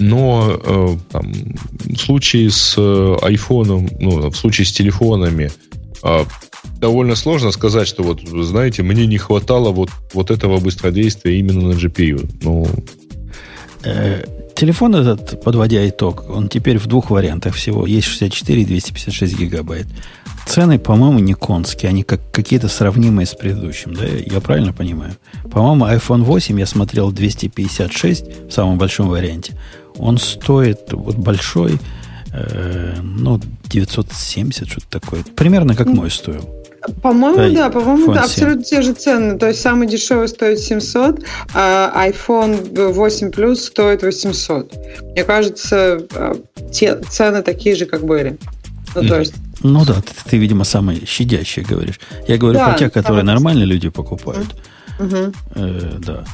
Но 0.00 0.60
э, 0.60 0.96
там, 1.12 1.32
в 1.84 1.96
случае 1.98 2.50
с 2.50 2.74
э, 2.76 3.16
айфоном, 3.22 3.88
ну, 4.00 4.28
в 4.28 4.36
случае 4.36 4.66
с 4.66 4.72
телефонами, 4.72 5.52
э, 6.02 6.24
довольно 6.78 7.14
сложно 7.14 7.50
сказать, 7.52 7.88
что 7.88 8.02
вот, 8.02 8.20
знаете, 8.22 8.82
мне 8.82 9.06
не 9.06 9.18
хватало 9.18 9.70
вот, 9.70 9.90
вот 10.12 10.30
этого 10.30 10.58
быстродействия 10.58 11.38
именно 11.38 11.68
на 11.68 11.72
GPU. 11.72 12.28
Ну, 12.42 12.66
э, 13.84 14.24
телефон 14.54 14.94
этот, 14.94 15.42
подводя 15.42 15.86
итог, 15.88 16.24
он 16.28 16.48
теперь 16.48 16.78
в 16.78 16.86
двух 16.86 17.10
вариантах 17.10 17.54
всего. 17.54 17.86
Есть 17.86 18.08
64 18.08 18.62
и 18.62 18.64
256 18.64 19.38
гигабайт. 19.38 19.86
Цены, 20.46 20.78
по-моему, 20.78 21.20
не 21.20 21.34
конские, 21.34 21.88
они 21.88 22.02
как 22.02 22.20
какие-то 22.30 22.68
сравнимые 22.68 23.26
с 23.26 23.34
предыдущим, 23.34 23.94
да? 23.94 24.04
Я 24.04 24.40
правильно 24.40 24.72
понимаю? 24.72 25.14
По-моему, 25.50 25.86
iPhone 25.86 26.22
8 26.22 26.60
я 26.60 26.66
смотрел 26.66 27.10
256 27.10 28.48
в 28.48 28.52
самом 28.52 28.78
большом 28.78 29.08
варианте. 29.08 29.54
Он 29.96 30.18
стоит 30.18 30.92
вот 30.92 31.16
большой, 31.16 31.78
э, 32.34 32.96
ну, 33.02 33.40
970, 33.64 34.68
что-то 34.68 34.86
такое. 34.88 35.22
Примерно 35.36 35.74
как 35.74 35.86
мой 35.86 36.10
стоил. 36.10 36.48
По-моему, 37.02 37.36
да, 37.36 37.48
да 37.48 37.70
по-моему, 37.70 38.12
да, 38.12 38.24
абсолютно 38.24 38.62
те 38.62 38.82
же 38.82 38.92
цены. 38.92 39.38
То 39.38 39.48
есть 39.48 39.60
самый 39.60 39.88
дешевый 39.88 40.28
стоит 40.28 40.58
700, 40.58 41.24
а 41.54 42.08
iPhone 42.08 42.92
8 42.92 43.30
Plus 43.30 43.56
стоит 43.56 44.02
800. 44.02 44.72
Мне 45.12 45.24
кажется, 45.24 46.00
э, 46.14 46.34
те 46.72 47.00
цены 47.00 47.42
такие 47.42 47.74
же, 47.74 47.86
как 47.86 48.04
были. 48.04 48.36
Ну, 48.94 49.08
то 49.08 49.18
есть... 49.18 49.34
Ну 49.62 49.84
да, 49.84 49.94
ты, 49.94 50.12
ты, 50.30 50.36
видимо, 50.36 50.64
самый 50.64 51.06
щадящий 51.06 51.62
говоришь. 51.62 51.98
Я 52.28 52.36
говорю 52.36 52.58
да, 52.58 52.68
про 52.68 52.78
те, 52.78 52.90
которые 52.90 53.24
нормальные 53.24 53.66
люди 53.66 53.88
покупают. 53.88 54.54
Угу. 55.00 55.32
Э, 55.54 55.98
да. 55.98 56.24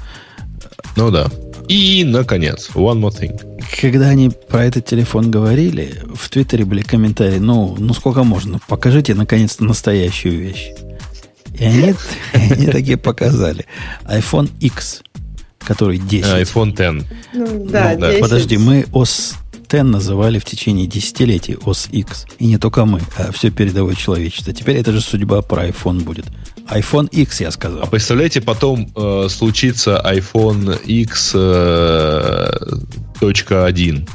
Ну 0.97 1.11
да. 1.11 1.29
И, 1.71 2.03
наконец, 2.05 2.69
one 2.75 3.01
more 3.01 3.17
thing. 3.17 3.41
Когда 3.81 4.09
они 4.09 4.29
про 4.29 4.65
этот 4.65 4.87
телефон 4.87 5.31
говорили, 5.31 6.03
в 6.13 6.29
Твиттере 6.29 6.65
были 6.65 6.83
комментарии, 6.83 7.39
ну, 7.39 7.77
ну 7.79 7.95
сколько 7.95 8.25
можно, 8.25 8.59
покажите, 8.67 9.15
наконец-то, 9.15 9.63
настоящую 9.63 10.37
вещь. 10.37 10.73
И 11.57 11.65
они, 11.65 11.95
они 12.33 12.67
такие 12.67 12.97
показали. 12.97 13.67
iPhone 14.05 14.51
X, 14.59 15.05
который 15.61 15.99
10. 15.99 16.27
iPhone 16.43 16.73
X. 16.73 17.07
Ну, 17.35 17.67
да, 17.67 17.95
ну, 17.97 18.07
10. 18.09 18.21
Подожди, 18.21 18.57
мы 18.59 18.87
о 18.93 19.05
X 19.71 19.91
называли 19.91 20.39
в 20.39 20.45
течение 20.45 20.87
десятилетий 20.87 21.55
OS 21.55 21.89
X. 21.93 22.27
И 22.39 22.47
не 22.47 22.59
только 22.59 22.85
мы, 22.85 23.01
а 23.17 23.31
все 23.33 23.51
передовое 23.51 23.95
человечество. 23.95 24.53
Теперь 24.53 24.77
это 24.77 24.93
же 24.93 25.01
судьба 25.01 25.43
про 25.43 25.69
iPhone 25.69 26.03
будет. 26.03 26.27
iPhone 26.69 27.09
X, 27.11 27.41
я 27.41 27.51
сказал. 27.51 27.83
А 27.83 27.87
представляете, 27.87 28.41
потом 28.41 28.91
э, 28.97 29.29
случится 29.29 30.03
iPhone 30.05 30.77
X 30.85 31.33
э, 31.35 32.51
точка 33.21 33.65
1. 33.67 34.07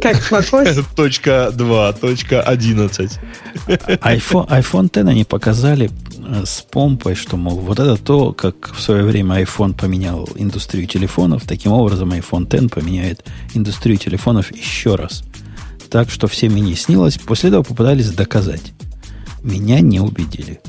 Как? 0.00 0.16
Точка 0.96 1.50
2, 1.52 1.92
точка 1.94 2.42
11. 2.42 3.18
iPhone, 3.66 4.48
iPhone 4.48 4.86
X 4.86 4.96
они 4.96 5.24
показали 5.24 5.90
э, 6.18 6.44
с 6.44 6.62
помпой, 6.62 7.14
что, 7.14 7.36
мол, 7.36 7.58
вот 7.58 7.78
это 7.78 7.96
то, 7.96 8.32
как 8.32 8.74
в 8.74 8.80
свое 8.80 9.02
время 9.02 9.42
iPhone 9.42 9.74
поменял 9.74 10.28
индустрию 10.36 10.86
телефонов, 10.86 11.44
таким 11.46 11.72
образом 11.72 12.12
iPhone 12.12 12.44
X 12.44 12.72
поменяет 12.72 13.24
индустрию 13.54 13.98
телефонов 13.98 14.54
еще 14.54 14.94
раз. 14.94 15.22
Так 15.90 16.10
что 16.10 16.26
всем 16.26 16.56
и 16.56 16.60
не 16.60 16.74
снилось. 16.74 17.18
После 17.18 17.50
этого 17.50 17.62
попытались 17.62 18.10
доказать. 18.10 18.72
Меня 19.42 19.80
не 19.80 20.00
убедили. 20.00 20.60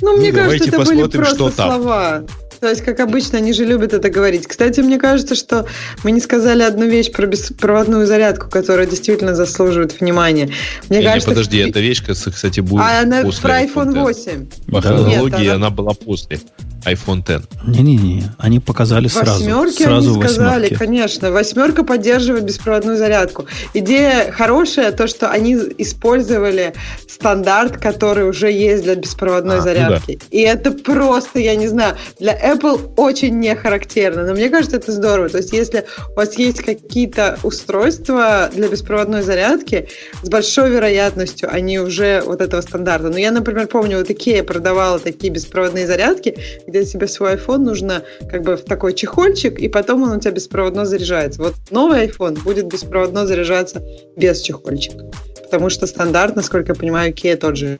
Ну, 0.00 0.16
мне 0.16 0.32
ну, 0.32 0.38
кажется, 0.38 0.68
это 0.68 0.84
были 0.84 1.06
просто 1.08 1.50
слова. 1.50 2.24
То 2.64 2.70
есть, 2.70 2.80
как 2.80 2.98
обычно, 3.00 3.36
они 3.36 3.52
же 3.52 3.66
любят 3.66 3.92
это 3.92 4.08
говорить. 4.08 4.46
Кстати, 4.46 4.80
мне 4.80 4.96
кажется, 4.96 5.34
что 5.34 5.66
мы 6.02 6.12
не 6.12 6.20
сказали 6.20 6.62
одну 6.62 6.86
вещь 6.86 7.12
про 7.12 7.26
беспроводную 7.26 8.06
зарядку, 8.06 8.48
которая 8.48 8.86
действительно 8.86 9.34
заслуживает 9.34 10.00
внимания. 10.00 10.48
Мне 10.88 11.00
не, 11.00 11.04
кажется, 11.04 11.28
подожди, 11.28 11.60
что... 11.60 11.68
эта 11.68 11.80
вещь, 11.80 12.02
кстати, 12.02 12.60
будет 12.60 12.80
а 12.80 13.02
она 13.02 13.20
после 13.20 13.42
про 13.42 13.62
iPhone 13.64 14.00
8. 14.00 14.46
По 14.68 14.80
хронологии 14.80 15.46
она... 15.48 15.56
она 15.56 15.68
была 15.68 15.92
после 15.92 16.40
iPhone 16.84 17.20
X. 17.20 17.46
Не-не-не, 17.66 18.24
они 18.38 18.60
показали 18.60 19.08
сразу. 19.08 19.44
Восьмерки 19.44 19.82
сразу 19.82 20.14
они 20.14 20.22
сказали, 20.22 20.62
восьмерки. 20.62 20.74
конечно. 20.74 21.30
Восьмерка 21.30 21.84
поддерживает 21.84 22.44
беспроводную 22.44 22.96
зарядку. 22.96 23.46
Идея 23.72 24.30
хорошая, 24.32 24.92
то, 24.92 25.06
что 25.06 25.30
они 25.30 25.54
использовали 25.78 26.74
стандарт, 27.08 27.78
который 27.78 28.28
уже 28.28 28.50
есть 28.50 28.84
для 28.84 28.94
беспроводной 28.96 29.58
а, 29.58 29.60
зарядки. 29.60 30.12
Ну 30.12 30.18
да. 30.18 30.26
И 30.30 30.40
это 30.40 30.72
просто, 30.72 31.38
я 31.38 31.54
не 31.56 31.68
знаю, 31.68 31.96
для 32.18 32.34
Apple 32.34 32.94
очень 32.96 33.38
не 33.38 33.54
характерно. 33.54 34.24
Но 34.24 34.32
мне 34.32 34.48
кажется, 34.48 34.76
это 34.76 34.92
здорово. 34.92 35.28
То 35.28 35.38
есть, 35.38 35.52
если 35.52 35.84
у 36.12 36.14
вас 36.16 36.36
есть 36.38 36.62
какие-то 36.62 37.38
устройства 37.42 38.50
для 38.52 38.68
беспроводной 38.68 39.22
зарядки, 39.22 39.88
с 40.22 40.28
большой 40.28 40.70
вероятностью 40.70 41.48
они 41.52 41.78
уже 41.78 42.22
вот 42.24 42.40
этого 42.40 42.60
стандарта. 42.60 43.08
Но 43.08 43.18
я, 43.18 43.30
например, 43.30 43.66
помню, 43.66 43.98
вот 43.98 44.10
Ikea 44.10 44.42
продавала 44.42 44.98
такие 44.98 45.32
беспроводные 45.32 45.86
зарядки, 45.86 46.36
где 46.74 46.84
тебе 46.84 47.06
свой 47.06 47.34
iPhone 47.34 47.58
нужно 47.58 48.02
как 48.28 48.42
бы 48.42 48.56
в 48.56 48.64
такой 48.64 48.94
чехольчик, 48.94 49.60
и 49.60 49.68
потом 49.68 50.02
он 50.02 50.16
у 50.16 50.20
тебя 50.20 50.32
беспроводно 50.32 50.84
заряжается. 50.84 51.40
Вот 51.40 51.54
новый 51.70 52.06
iPhone 52.06 52.42
будет 52.42 52.66
беспроводно 52.66 53.26
заряжаться 53.26 53.80
без 54.16 54.40
чехольчика. 54.40 55.04
Потому 55.44 55.70
что 55.70 55.86
стандарт, 55.86 56.34
насколько 56.34 56.72
я 56.72 56.74
понимаю, 56.74 57.12
Kia 57.12 57.36
тот 57.36 57.56
же 57.56 57.78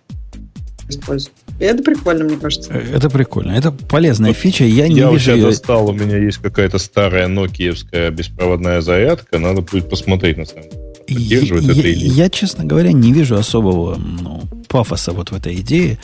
использует. 0.89 1.35
И 1.59 1.65
это 1.65 1.83
прикольно, 1.83 2.25
мне 2.25 2.37
кажется. 2.37 2.73
Э, 2.73 2.97
это 2.97 3.11
прикольно. 3.11 3.53
Это 3.53 3.73
полезная 3.73 4.31
вот 4.31 4.37
фича. 4.37 4.65
Я, 4.65 4.87
не 4.87 4.97
я 4.97 5.11
вижу 5.11 5.33
ее... 5.33 5.47
достал, 5.47 5.89
у 5.89 5.93
меня 5.93 6.19
есть 6.19 6.39
какая-то 6.39 6.79
старая 6.79 7.27
нокиевская 7.27 8.11
беспроводная 8.11 8.81
зарядка. 8.81 9.39
Надо 9.41 9.63
будет 9.63 9.91
посмотреть, 9.91 10.37
на 10.37 10.45
самом 10.45 10.71
деле. 10.71 10.83
Поддерживает 11.09 11.65
я, 11.65 11.73
это 11.73 11.81
или 11.81 12.09
Я, 12.09 12.31
честно 12.31 12.65
говоря, 12.65 12.93
не 12.93 13.13
вижу 13.13 13.35
особого 13.35 13.97
ну, 13.97 14.43
пафоса 14.69 15.13
вот 15.13 15.31
в 15.31 15.35
этой 15.35 15.55
идее. 15.57 15.99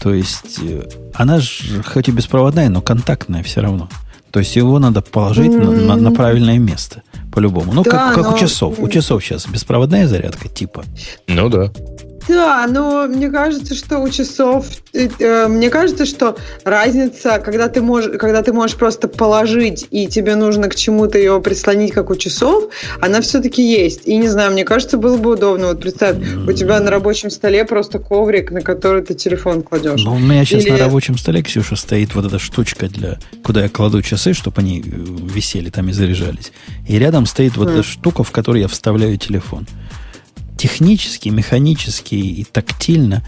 То 0.00 0.12
есть 0.12 0.58
э, 0.62 0.88
она 1.14 1.38
же 1.38 1.82
хоть 1.82 2.08
и 2.08 2.12
беспроводная, 2.12 2.68
но 2.68 2.80
контактная 2.80 3.42
все 3.42 3.60
равно. 3.60 3.88
То 4.30 4.40
есть 4.40 4.56
его 4.56 4.78
надо 4.78 5.00
положить 5.00 5.52
mm-hmm. 5.52 5.86
на, 5.86 5.94
на, 5.94 5.96
на 5.96 6.10
правильное 6.10 6.58
место 6.58 7.02
по-любому. 7.32 7.72
Ну, 7.72 7.82
да, 7.84 7.90
как, 7.90 8.14
как 8.16 8.24
но... 8.24 8.34
у 8.34 8.38
часов. 8.38 8.78
У 8.78 8.88
часов 8.88 9.24
сейчас 9.24 9.46
беспроводная 9.46 10.08
зарядка 10.08 10.48
типа. 10.48 10.84
Ну 11.28 11.48
да. 11.48 11.70
Да, 12.28 12.66
но 12.66 13.06
мне 13.06 13.30
кажется, 13.30 13.74
что 13.74 13.98
у 13.98 14.08
часов, 14.08 14.66
э, 14.92 15.08
э, 15.18 15.48
мне 15.48 15.68
кажется, 15.68 16.06
что 16.06 16.36
разница, 16.64 17.38
когда 17.38 17.68
ты 17.68 17.82
можешь, 17.82 18.18
когда 18.18 18.42
ты 18.42 18.52
можешь 18.52 18.76
просто 18.76 19.08
положить 19.08 19.86
и 19.90 20.06
тебе 20.06 20.34
нужно 20.34 20.68
к 20.68 20.74
чему-то 20.74 21.18
его 21.18 21.40
прислонить, 21.40 21.92
как 21.92 22.10
у 22.10 22.16
часов, 22.16 22.70
она 23.00 23.20
все-таки 23.20 23.62
есть. 23.62 24.06
И 24.06 24.16
не 24.16 24.28
знаю, 24.28 24.52
мне 24.52 24.64
кажется, 24.64 24.96
было 24.96 25.16
бы 25.16 25.32
удобно. 25.32 25.68
Вот 25.68 25.80
представь, 25.80 26.16
у 26.46 26.52
тебя 26.52 26.80
на 26.80 26.90
рабочем 26.90 27.30
столе 27.30 27.64
просто 27.64 27.98
коврик, 27.98 28.50
на 28.50 28.62
который 28.62 29.02
ты 29.02 29.14
телефон 29.14 29.62
кладешь. 29.62 30.02
Ну, 30.02 30.14
у 30.14 30.18
меня 30.18 30.44
сейчас 30.44 30.64
Или... 30.64 30.72
на 30.72 30.78
рабочем 30.78 31.18
столе, 31.18 31.42
Ксюша, 31.42 31.76
стоит 31.76 32.14
вот 32.14 32.24
эта 32.24 32.38
штучка 32.38 32.88
для, 32.88 33.18
куда 33.42 33.62
я 33.62 33.68
кладу 33.68 34.00
часы, 34.02 34.32
чтобы 34.32 34.60
они 34.60 34.80
э, 34.80 34.84
висели 34.86 35.68
там 35.70 35.88
и 35.88 35.92
заряжались. 35.92 36.52
И 36.88 36.98
рядом 36.98 37.26
стоит 37.26 37.56
вот 37.56 37.68
эта 37.68 37.82
штука, 37.82 38.24
в 38.24 38.30
которую 38.30 38.62
я 38.62 38.68
вставляю 38.68 39.16
телефон 39.18 39.66
технически, 40.74 41.28
механически 41.28 42.16
и 42.16 42.44
тактильно 42.44 43.22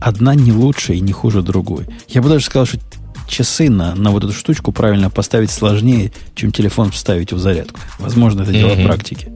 одна 0.00 0.34
не 0.34 0.52
лучше 0.52 0.94
и 0.94 1.00
не 1.00 1.12
хуже 1.12 1.42
другой. 1.42 1.86
Я 2.08 2.20
бы 2.20 2.28
даже 2.28 2.44
сказал, 2.44 2.66
что 2.66 2.78
часы 3.26 3.70
на, 3.70 3.94
на 3.94 4.10
вот 4.10 4.24
эту 4.24 4.32
штучку 4.34 4.72
правильно 4.72 5.08
поставить 5.08 5.50
сложнее, 5.50 6.12
чем 6.34 6.52
телефон 6.52 6.90
вставить 6.90 7.32
в 7.32 7.38
зарядку. 7.38 7.80
Возможно, 7.98 8.42
это 8.42 8.52
дело 8.52 8.72
mm-hmm. 8.72 8.84
практики. 8.84 9.28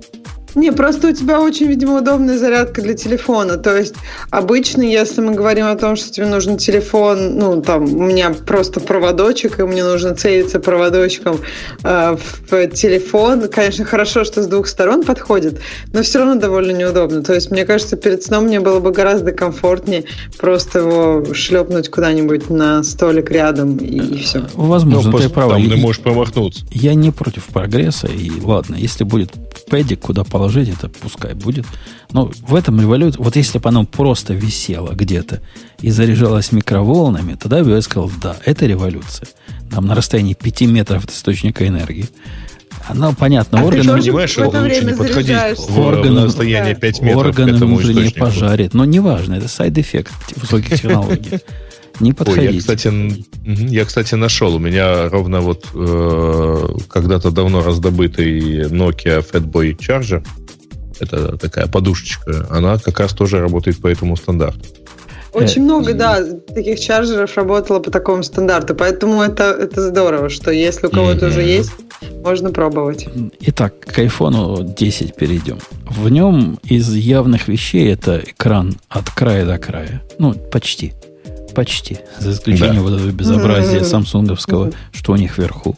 Не, 0.54 0.70
просто 0.72 1.08
у 1.08 1.12
тебя 1.12 1.40
очень, 1.40 1.66
видимо, 1.66 1.98
удобная 1.98 2.38
зарядка 2.38 2.80
для 2.80 2.94
телефона. 2.94 3.56
То 3.56 3.76
есть 3.76 3.94
обычно, 4.30 4.82
если 4.82 5.20
мы 5.20 5.34
говорим 5.34 5.66
о 5.66 5.74
том, 5.76 5.96
что 5.96 6.12
тебе 6.12 6.26
нужен 6.26 6.56
телефон, 6.56 7.36
ну, 7.38 7.60
там, 7.60 7.84
у 7.84 8.02
меня 8.02 8.30
просто 8.30 8.80
проводочек, 8.80 9.58
и 9.60 9.64
мне 9.64 9.84
нужно 9.84 10.14
целиться 10.14 10.60
проводочком 10.60 11.40
э, 11.82 12.16
в 12.50 12.66
телефон. 12.68 13.48
Конечно, 13.48 13.84
хорошо, 13.84 14.24
что 14.24 14.42
с 14.42 14.46
двух 14.46 14.68
сторон 14.68 15.02
подходит, 15.02 15.60
но 15.92 16.02
все 16.02 16.20
равно 16.20 16.36
довольно 16.36 16.72
неудобно. 16.72 17.22
То 17.22 17.34
есть, 17.34 17.50
мне 17.50 17.64
кажется, 17.64 17.96
перед 17.96 18.22
сном 18.22 18.44
мне 18.44 18.60
было 18.60 18.80
бы 18.80 18.92
гораздо 18.92 19.32
комфортнее 19.32 20.04
просто 20.38 20.78
его 20.78 21.34
шлепнуть 21.34 21.90
куда-нибудь 21.90 22.50
на 22.50 22.82
столик 22.84 23.30
рядом, 23.30 23.76
и, 23.76 23.96
и 23.96 24.18
все. 24.22 24.46
Возможно, 24.54 25.10
ну, 25.10 25.18
ты 25.18 25.28
права. 25.28 25.54
Там 25.54 25.68
ты 25.68 25.76
можешь 25.76 26.00
промахнуться. 26.00 26.64
Я 26.70 26.94
не 26.94 27.10
против 27.10 27.46
прогресса, 27.46 28.06
и 28.06 28.30
ладно, 28.40 28.76
если 28.76 29.04
будет 29.04 29.32
пэдик, 29.68 30.00
куда 30.00 30.24
положить 30.24 30.43
положить, 30.44 30.68
это 30.68 30.88
пускай 30.88 31.34
будет. 31.34 31.64
Но 32.12 32.30
в 32.46 32.54
этом 32.54 32.80
революции, 32.80 33.18
вот 33.18 33.36
если 33.36 33.58
бы 33.58 33.68
оно 33.68 33.86
просто 33.86 34.34
висело 34.34 34.92
где-то 34.92 35.40
и 35.80 35.90
заряжалось 35.90 36.52
микроволнами, 36.52 37.34
тогда 37.34 37.64
бы 37.64 37.70
я 37.70 37.80
сказал, 37.80 38.10
да, 38.22 38.36
это 38.44 38.66
революция. 38.66 39.26
Там 39.70 39.86
на 39.86 39.94
расстоянии 39.94 40.34
5 40.34 40.60
метров 40.62 41.04
от 41.04 41.10
источника 41.10 41.66
энергии. 41.66 42.08
Оно, 42.86 43.14
понятно, 43.14 43.60
а 43.60 43.64
органы... 43.64 43.84
Ты 43.84 44.02
понимаешь, 44.02 44.30
что 44.30 44.48
лучше 44.48 44.84
не 44.84 44.92
подходить 44.92 45.58
в, 45.58 45.80
органы, 45.80 46.20
в 46.20 46.24
расстояние 46.26 46.74
5 46.74 47.00
метров 47.00 47.26
органы 47.26 47.52
к 47.52 47.56
этому 47.56 47.76
внутренне 47.76 48.10
пожарит. 48.10 48.74
Но 48.74 48.84
неважно, 48.84 49.34
это 49.34 49.48
side 49.48 49.74
effect 49.74 50.12
высоких 50.36 50.80
технологий. 50.80 51.38
Не 52.00 52.12
подходите. 52.12 52.48
Ой, 52.48 52.54
я, 52.54 52.60
кстати, 52.60 52.92
я, 53.44 53.84
кстати, 53.84 54.14
нашел. 54.14 54.54
У 54.54 54.58
меня 54.58 55.08
ровно 55.08 55.40
вот 55.40 55.66
э, 55.74 56.68
когда-то 56.88 57.30
давно 57.30 57.62
раздобытый 57.62 58.64
Nokia 58.68 59.24
Fatboy 59.24 59.76
Charger, 59.76 60.24
это 61.00 61.36
такая 61.36 61.66
подушечка, 61.66 62.46
она 62.50 62.78
как 62.78 63.00
раз 63.00 63.12
тоже 63.12 63.40
работает 63.40 63.80
по 63.80 63.88
этому 63.88 64.16
стандарту. 64.16 64.64
Очень 65.34 65.62
э, 65.62 65.64
много, 65.64 65.94
да, 65.94 66.22
таких 66.54 66.78
чарджеров 66.78 67.36
работало 67.36 67.80
по 67.80 67.90
такому 67.90 68.22
стандарту, 68.22 68.74
поэтому 68.74 69.22
это, 69.22 69.44
это 69.44 69.88
здорово, 69.88 70.28
что 70.28 70.50
если 70.52 70.86
у 70.86 70.90
кого-то 70.90 71.26
mm-hmm. 71.26 71.28
уже 71.28 71.42
есть, 71.42 71.72
можно 72.22 72.50
пробовать. 72.50 73.06
Итак, 73.40 73.80
к 73.80 73.98
iPhone 73.98 74.74
10 74.74 75.16
перейдем. 75.16 75.58
В 75.86 76.08
нем 76.08 76.58
из 76.62 76.92
явных 76.94 77.48
вещей 77.48 77.92
это 77.92 78.18
экран 78.18 78.76
от 78.88 79.10
края 79.10 79.44
до 79.44 79.58
края. 79.58 80.02
Ну, 80.18 80.34
почти. 80.34 80.94
Почти. 81.54 81.98
За 82.18 82.32
исключением 82.32 82.76
да. 82.76 82.82
вот 82.82 82.92
этого 82.94 83.10
безобразия 83.10 83.84
самсунговского, 83.84 84.72
что 84.92 85.12
у 85.12 85.16
них 85.16 85.38
вверху. 85.38 85.76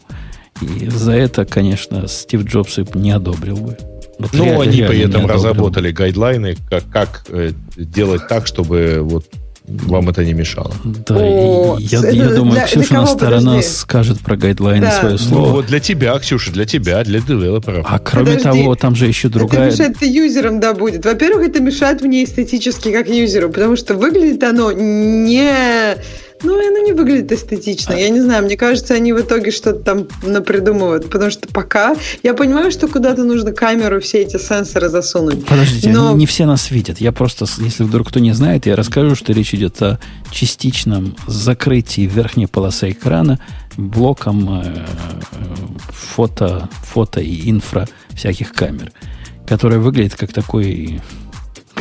И 0.61 0.89
за 0.89 1.13
это, 1.13 1.45
конечно, 1.45 2.07
Стив 2.07 2.43
Джобс 2.43 2.79
не 2.95 3.11
одобрил 3.11 3.57
бы. 3.57 3.77
Вот 4.19 4.33
ну, 4.33 4.45
реально, 4.45 4.63
они 4.63 4.81
при 4.81 4.99
этом 5.01 5.27
разработали 5.27 5.91
гайдлайны, 5.91 6.55
как, 6.69 6.89
как 6.89 7.25
э, 7.29 7.51
делать 7.75 8.27
так, 8.27 8.47
чтобы 8.47 8.99
вот 9.01 9.25
вам 9.67 10.09
это 10.09 10.23
не 10.23 10.33
мешало. 10.33 10.73
Да, 10.83 11.15
О, 11.15 11.77
я, 11.79 11.99
это, 11.99 12.09
я 12.09 12.29
думаю, 12.35 12.53
для, 12.53 12.65
Ксюшина 12.65 13.03
для 13.03 13.07
сторона 13.07 13.51
подожди? 13.51 13.69
скажет 13.69 14.19
про 14.21 14.37
гайдлайны 14.37 14.85
да. 14.85 14.99
свое 14.99 15.17
слово. 15.17 15.47
Ну, 15.47 15.51
вот 15.53 15.65
для 15.65 15.79
тебя, 15.79 16.17
Ксюша, 16.19 16.51
для 16.51 16.65
тебя, 16.65 17.03
для 17.03 17.19
девелоперов. 17.19 17.85
А 17.87 17.99
кроме 17.99 18.37
подожди, 18.37 18.61
того, 18.61 18.75
там 18.75 18.95
же 18.95 19.07
еще 19.07 19.27
другая... 19.27 19.67
Это 19.67 19.71
мешает 19.71 20.01
юзерам, 20.01 20.59
да, 20.59 20.73
будет. 20.73 21.05
Во-первых, 21.05 21.47
это 21.47 21.61
мешает 21.61 22.01
мне 22.01 22.23
эстетически 22.23 22.91
как 22.91 23.09
юзеру, 23.09 23.49
потому 23.49 23.75
что 23.75 23.95
выглядит 23.95 24.41
оно 24.43 24.71
не 24.71 25.97
ну, 26.43 26.53
оно 26.53 26.79
не 26.85 26.93
выглядит 26.93 27.31
эстетично. 27.31 27.93
Я 27.93 28.09
не 28.09 28.21
знаю, 28.21 28.43
мне 28.43 28.55
кажется, 28.55 28.93
они 28.93 29.13
в 29.13 29.19
итоге 29.19 29.51
что-то 29.51 29.79
там 29.79 30.07
напридумывают. 30.23 31.09
Потому 31.09 31.31
что 31.31 31.47
пока 31.47 31.95
я 32.23 32.33
понимаю, 32.33 32.71
что 32.71 32.87
куда-то 32.87 33.23
нужно 33.23 33.51
камеру, 33.51 33.99
все 33.99 34.19
эти 34.19 34.37
сенсоры 34.37 34.89
засунуть. 34.89 35.45
Подождите, 35.45 35.89
но... 35.89 36.13
не 36.15 36.25
все 36.25 36.45
нас 36.45 36.69
видят. 36.69 36.99
Я 36.99 37.11
просто, 37.11 37.45
если 37.59 37.83
вдруг 37.83 38.09
кто 38.09 38.19
не 38.19 38.33
знает, 38.33 38.65
я 38.65 38.75
расскажу, 38.75 39.15
что 39.15 39.33
речь 39.33 39.53
идет 39.53 39.81
о 39.81 39.99
частичном 40.31 41.15
закрытии 41.27 42.01
верхней 42.01 42.47
полосы 42.47 42.91
экрана 42.91 43.39
блоком 43.77 44.61
э, 44.61 44.85
фото, 45.89 46.69
фото 46.83 47.19
и 47.19 47.49
инфра 47.49 47.87
всяких 48.13 48.51
камер, 48.53 48.91
которая 49.47 49.79
выглядит 49.79 50.15
как 50.15 50.33
такой 50.33 50.99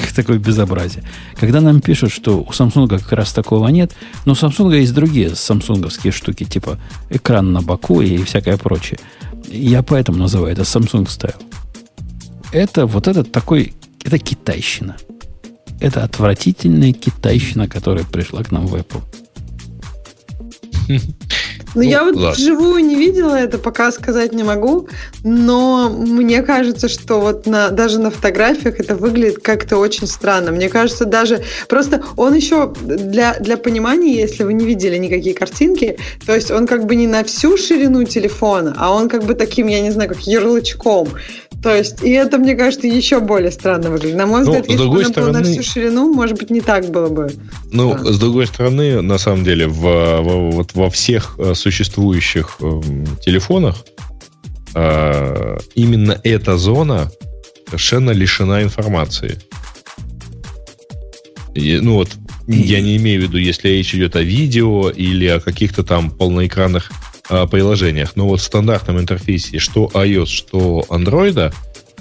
такое 0.14 0.38
безобразие. 0.38 1.04
Когда 1.34 1.60
нам 1.60 1.80
пишут, 1.80 2.12
что 2.12 2.40
у 2.40 2.50
Samsung 2.50 2.88
как 2.88 3.12
раз 3.12 3.32
такого 3.32 3.68
нет, 3.68 3.92
но 4.24 4.32
у 4.32 4.34
Samsung 4.34 4.78
есть 4.78 4.94
другие 4.94 5.34
самсунговские 5.34 6.12
штуки, 6.12 6.44
типа 6.44 6.78
экран 7.10 7.52
на 7.52 7.62
боку 7.62 8.00
и 8.00 8.22
всякое 8.24 8.56
прочее. 8.56 8.98
Я 9.48 9.82
поэтому 9.82 10.18
называю 10.18 10.52
это 10.52 10.62
Samsung 10.62 11.06
Style. 11.06 11.40
Это 12.52 12.86
вот 12.86 13.08
этот 13.08 13.32
такой, 13.32 13.74
это 14.04 14.18
китайщина. 14.18 14.96
Это 15.80 16.04
отвратительная 16.04 16.92
китайщина, 16.92 17.68
которая 17.68 18.04
пришла 18.04 18.42
к 18.42 18.50
нам 18.50 18.66
в 18.66 18.74
Apple. 18.74 19.02
Ну, 21.74 21.82
я 21.82 22.04
вот 22.04 22.14
ладно. 22.14 22.30
вживую 22.30 22.84
не 22.84 22.94
видела 22.94 23.34
это, 23.34 23.58
пока 23.58 23.92
сказать 23.92 24.32
не 24.32 24.42
могу, 24.42 24.88
но 25.22 25.90
мне 25.90 26.42
кажется, 26.42 26.88
что 26.88 27.20
вот 27.20 27.46
на, 27.46 27.70
даже 27.70 28.00
на 28.00 28.10
фотографиях 28.10 28.80
это 28.80 28.96
выглядит 28.96 29.42
как-то 29.42 29.76
очень 29.76 30.06
странно. 30.06 30.52
Мне 30.52 30.68
кажется, 30.68 31.04
даже 31.04 31.42
просто 31.68 32.02
он 32.16 32.34
еще 32.34 32.72
для, 32.80 33.34
для 33.38 33.56
понимания, 33.56 34.14
если 34.14 34.44
вы 34.44 34.54
не 34.54 34.64
видели 34.64 34.96
никакие 34.96 35.34
картинки, 35.34 35.98
то 36.24 36.34
есть 36.34 36.50
он 36.50 36.66
как 36.66 36.86
бы 36.86 36.96
не 36.96 37.06
на 37.06 37.24
всю 37.24 37.56
ширину 37.56 38.04
телефона, 38.04 38.74
а 38.78 38.94
он 38.94 39.08
как 39.08 39.24
бы 39.24 39.34
таким, 39.34 39.66
я 39.66 39.80
не 39.80 39.90
знаю, 39.90 40.08
как 40.08 40.20
ярлычком. 40.20 41.08
То 41.62 41.74
есть, 41.74 42.02
и 42.02 42.10
это, 42.10 42.38
мне 42.38 42.54
кажется, 42.54 42.86
еще 42.86 43.20
более 43.20 43.50
странно 43.50 43.90
выглядит. 43.90 44.16
На 44.16 44.26
мой 44.26 44.42
ну, 44.42 44.46
взгляд, 44.46 44.68
если 44.68 44.86
бы 44.86 44.98
он 44.98 45.04
стороны... 45.04 45.38
на 45.38 45.44
всю 45.44 45.62
ширину, 45.62 46.12
может 46.12 46.38
быть, 46.38 46.50
не 46.50 46.60
так 46.60 46.90
было 46.90 47.08
бы. 47.08 47.32
Ну, 47.72 47.94
да. 47.94 48.12
с 48.12 48.18
другой 48.18 48.46
стороны, 48.46 49.00
на 49.02 49.18
самом 49.18 49.42
деле, 49.44 49.66
в, 49.66 49.80
в, 49.80 50.50
вот 50.52 50.74
во 50.74 50.90
всех 50.90 51.34
э, 51.38 51.54
существующих 51.54 52.58
э, 52.60 52.80
телефонах 53.24 53.84
э, 54.74 55.58
именно 55.74 56.20
эта 56.22 56.56
зона 56.56 57.10
совершенно 57.66 58.10
лишена 58.10 58.62
информации. 58.62 59.38
И, 61.54 61.78
ну 61.80 61.94
вот, 61.94 62.10
я 62.46 62.80
не 62.80 62.96
имею 62.96 63.20
в 63.20 63.24
виду, 63.24 63.38
если 63.38 63.68
речь 63.68 63.94
идет 63.94 64.14
о 64.14 64.22
видео 64.22 64.90
или 64.90 65.26
о 65.26 65.40
каких-то 65.40 65.82
там 65.82 66.10
полноэкранных 66.10 66.92
а, 67.28 67.46
приложениях. 67.46 68.16
Но 68.16 68.26
вот 68.26 68.40
в 68.40 68.44
стандартном 68.44 69.00
интерфейсе, 69.00 69.58
что 69.58 69.90
iOS, 69.92 70.26
что 70.26 70.84
Android, 70.88 71.52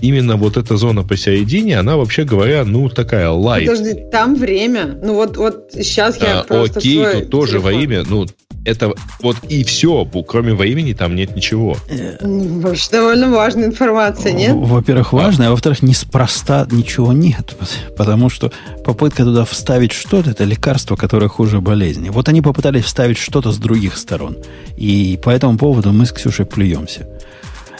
именно 0.02 0.36
вот 0.36 0.58
эта 0.58 0.78
зона 0.78 1.04
посередине, 1.04 1.80
она, 1.80 1.98
вообще 1.98 2.24
говоря, 2.24 2.64
ну, 2.66 2.90
такая 2.90 3.30
лайт. 3.30 3.68
Подожди, 3.68 3.96
там 4.12 4.36
время. 4.36 5.00
Ну, 5.02 5.16
вот, 5.16 5.38
вот 5.38 5.70
сейчас 5.74 6.22
я 6.22 6.42
а, 6.42 6.44
просто 6.44 6.80
Окей, 6.80 7.02
свой 7.02 7.22
тут 7.22 7.30
тоже 7.30 7.52
телефон. 7.54 7.74
во 7.74 7.82
имя, 7.82 8.04
ну, 8.08 8.26
это 8.66 8.94
вот 9.22 9.38
и 9.48 9.64
все, 9.64 10.06
кроме 10.28 10.54
во 10.54 10.66
имени 10.66 10.94
там 10.94 11.16
нет 11.16 11.36
ничего. 11.36 11.78
Ну, 12.22 12.60
вообще 12.62 12.92
довольно 12.92 13.30
важная 13.30 13.66
информация, 13.66 14.34
нет? 14.34 14.54
Во-первых, 14.56 15.14
важная, 15.14 15.48
а 15.48 15.52
во-вторых, 15.52 15.84
неспроста 15.84 16.68
ничего 16.72 17.14
нет, 17.14 17.56
потому 17.98 18.30
что 18.30 18.52
попытка 18.84 19.24
туда 19.24 19.46
вставить 19.46 19.92
что-то, 19.92 20.32
это 20.32 20.44
лекарство, 20.44 20.96
которое 20.96 21.28
хуже 21.28 21.62
болезни. 21.62 22.10
Вот 22.10 22.28
они 22.28 22.42
попытались 22.42 22.86
вставить 22.86 23.18
что-то 23.18 23.52
с 23.52 23.58
других 23.58 23.98
сторон. 23.98 24.38
И 24.78 25.20
по 25.24 25.30
этому 25.30 25.58
поводу 25.58 25.94
мы 25.94 26.06
с 26.06 26.12
Ксюшей 26.12 26.46
плюемся. 26.46 27.08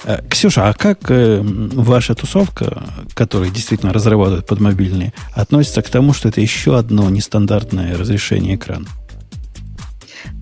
Э, 0.06 0.22
Ксюша, 0.30 0.70
а 0.70 0.74
как 0.74 1.10
э, 1.10 1.42
ваша 1.44 2.14
тусовка, 2.14 2.84
которая 3.14 3.50
действительно 3.50 3.92
разрабатывает 3.92 4.46
под 4.46 4.60
мобильные, 4.60 5.14
относится 5.34 5.82
к 5.82 5.90
тому, 5.90 6.14
что 6.14 6.30
это 6.30 6.42
еще 6.42 6.78
одно 6.78 7.10
нестандартное 7.10 7.98
разрешение 7.98 8.56
экрана? 8.56 8.86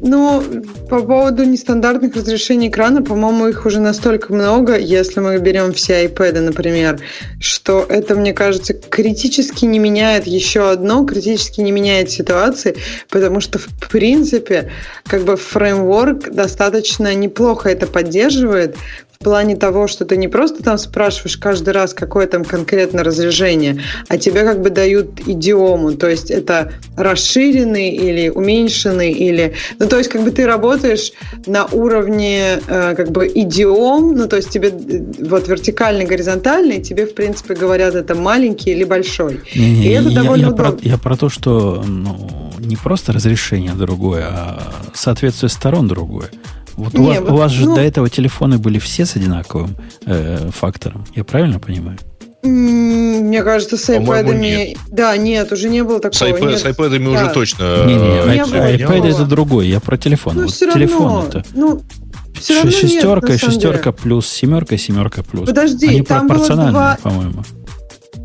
Ну, 0.06 0.44
по 0.90 1.02
поводу 1.02 1.46
нестандартных 1.46 2.14
разрешений 2.14 2.68
экрана, 2.68 3.02
по-моему, 3.02 3.48
их 3.48 3.66
уже 3.66 3.80
настолько 3.80 4.34
много, 4.34 4.78
если 4.78 5.22
мы 5.22 5.38
берем 5.38 5.72
все 5.72 6.06
iPad, 6.06 6.42
например, 6.42 7.00
что 7.40 7.86
это, 7.88 8.14
мне 8.14 8.34
кажется, 8.34 8.74
критически 8.74 9.64
не 9.64 9.80
меняет 9.80 10.28
еще 10.28 10.70
одно, 10.70 11.06
критически 11.06 11.62
не 11.62 11.72
меняет 11.72 12.10
ситуации, 12.10 12.76
потому 13.10 13.40
что, 13.40 13.60
в 13.60 13.70
принципе, 13.90 14.72
как 15.06 15.24
бы 15.24 15.38
фреймворк 15.38 16.32
достаточно 16.32 17.16
неплохо 17.16 17.70
это 17.70 17.88
поддерживает, 17.88 18.76
плане 19.24 19.56
того, 19.56 19.88
что 19.88 20.06
ты 20.06 20.18
не 20.18 20.28
просто 20.28 20.64
там 20.64 20.78
спрашиваешь 20.78 21.38
каждый 21.38 21.74
раз, 21.74 21.94
какое 21.94 22.28
там 22.28 22.44
конкретно 22.44 23.04
разряжение, 23.04 23.82
а 24.08 24.18
тебе 24.18 24.44
как 24.44 24.62
бы 24.62 24.70
дают 24.70 25.22
идиому, 25.26 25.94
то 25.94 26.10
есть 26.10 26.32
это 26.32 26.74
расширенный 26.98 27.90
или 27.90 28.30
уменьшенный, 28.30 29.12
или... 29.12 29.54
Ну, 29.80 29.88
то 29.88 29.98
есть 29.98 30.10
как 30.10 30.24
бы 30.24 30.32
ты 30.32 30.46
работаешь 30.46 31.12
на 31.46 31.66
уровне 31.66 32.60
э, 32.68 32.96
как 32.96 33.12
бы 33.12 33.32
идиом, 33.34 34.16
ну, 34.16 34.28
то 34.28 34.36
есть 34.36 34.50
тебе 34.50 34.70
э, 34.70 35.04
вот 35.28 35.48
вертикальный, 35.48 36.06
горизонтальный, 36.06 36.82
тебе, 36.82 37.06
в 37.06 37.14
принципе, 37.14 37.56
говорят, 37.56 37.96
это 37.96 38.16
маленький 38.16 38.72
или 38.72 38.84
большой. 38.84 39.42
Не, 39.56 39.72
не, 39.72 39.86
И 39.86 39.90
это 39.90 40.10
я, 40.10 40.22
довольно 40.22 40.46
я, 40.46 40.52
удобно. 40.52 40.72
Про, 40.72 40.90
я 40.90 40.98
про 40.98 41.18
то, 41.18 41.30
что 41.30 41.84
ну, 41.86 42.52
не 42.60 42.76
просто 42.76 43.14
разрешение 43.14 43.74
другое, 43.74 44.26
а 44.28 44.74
соответствие 44.94 45.50
сторон 45.50 45.88
другое. 45.88 46.30
Вот 46.76 46.94
не, 46.94 47.00
у, 47.00 47.04
вас, 47.06 47.20
вот, 47.20 47.32
у 47.32 47.36
вас 47.36 47.52
же 47.52 47.66
ну, 47.66 47.76
до 47.76 47.82
этого 47.82 48.10
телефоны 48.10 48.58
были 48.58 48.80
все 48.80 49.06
с 49.06 49.16
одинаковым 49.16 49.76
э, 50.06 50.50
фактором. 50.52 51.06
Я 51.16 51.24
правильно 51.24 51.60
понимаю? 51.60 51.98
Мне 52.44 53.42
кажется, 53.42 53.78
с 53.78 53.90
iPad... 53.90 54.36
Нет. 54.36 54.78
Да, 54.92 55.16
нет, 55.16 55.52
уже 55.52 55.70
не 55.70 55.82
было 55.82 56.00
такого. 56.00 56.20
С, 56.20 56.22
iPad, 56.22 56.50
нет. 56.50 56.60
с 56.60 56.66
iPad 56.66 57.00
да. 57.00 57.10
уже 57.10 57.34
точно... 57.34 57.86
Не, 57.86 57.96
не, 57.96 58.00
не 58.00 58.42
iPad, 58.42 58.78
iPad 58.78 59.08
это 59.08 59.26
другой, 59.26 59.68
я 59.68 59.80
про 59.80 59.98
телефон. 59.98 60.36
Ну, 60.36 60.42
вот 60.42 60.52
все 60.52 60.72
телефон 60.72 61.28
это... 61.28 61.46
Ну, 61.54 61.82
все 62.40 62.56
равно 62.56 62.72
шестерка, 62.72 63.32
нет, 63.34 63.40
шестерка 63.40 63.92
плюс 63.94 64.28
семерка, 64.28 64.78
семерка 64.78 65.24
плюс. 65.24 65.48
Подожди, 65.48 65.88
Они 65.88 66.02
там 66.02 66.28
пропорциональные, 66.28 66.74
два... 66.74 66.98
по-моему. 67.02 67.44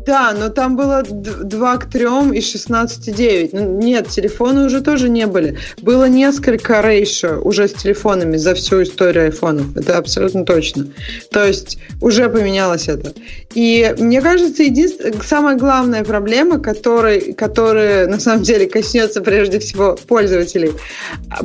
Да, 0.05 0.33
но 0.33 0.49
там 0.49 0.75
было 0.75 1.03
2 1.03 1.77
к 1.77 1.89
3 1.89 2.03
и 2.03 2.39
16,9. 2.39 3.49
Ну, 3.53 3.77
нет, 3.79 4.07
телефоны 4.07 4.65
уже 4.65 4.81
тоже 4.81 5.09
не 5.09 5.27
были. 5.27 5.57
Было 5.81 6.07
несколько 6.07 6.81
рейшо 6.81 7.39
уже 7.41 7.67
с 7.67 7.73
телефонами 7.73 8.37
за 8.37 8.53
всю 8.53 8.83
историю 8.83 9.25
айфонов. 9.25 9.75
Это 9.75 9.97
абсолютно 9.97 10.45
точно. 10.45 10.87
То 11.31 11.45
есть 11.45 11.79
уже 12.01 12.29
поменялось 12.29 12.87
это. 12.87 13.13
И 13.53 13.93
мне 13.97 14.21
кажется, 14.21 14.63
единственная, 14.63 15.13
самая 15.21 15.57
главная 15.57 16.03
проблема, 16.03 16.59
которой, 16.59 17.33
которая 17.33 18.07
на 18.07 18.19
самом 18.19 18.43
деле 18.43 18.67
коснется 18.67 19.21
прежде 19.21 19.59
всего 19.59 19.97
пользователей, 20.07 20.71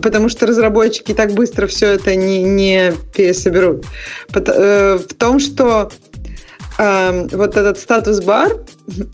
потому 0.00 0.28
что 0.28 0.46
разработчики 0.46 1.12
так 1.12 1.32
быстро 1.32 1.66
все 1.66 1.92
это 1.92 2.14
не, 2.14 2.42
не 2.42 2.92
пересоберут, 3.14 3.84
э, 4.34 4.98
в 4.98 5.14
том, 5.14 5.38
что 5.38 5.90
э, 6.78 7.26
вот 7.32 7.56
этот 7.56 7.78
статус-бар, 7.78 8.52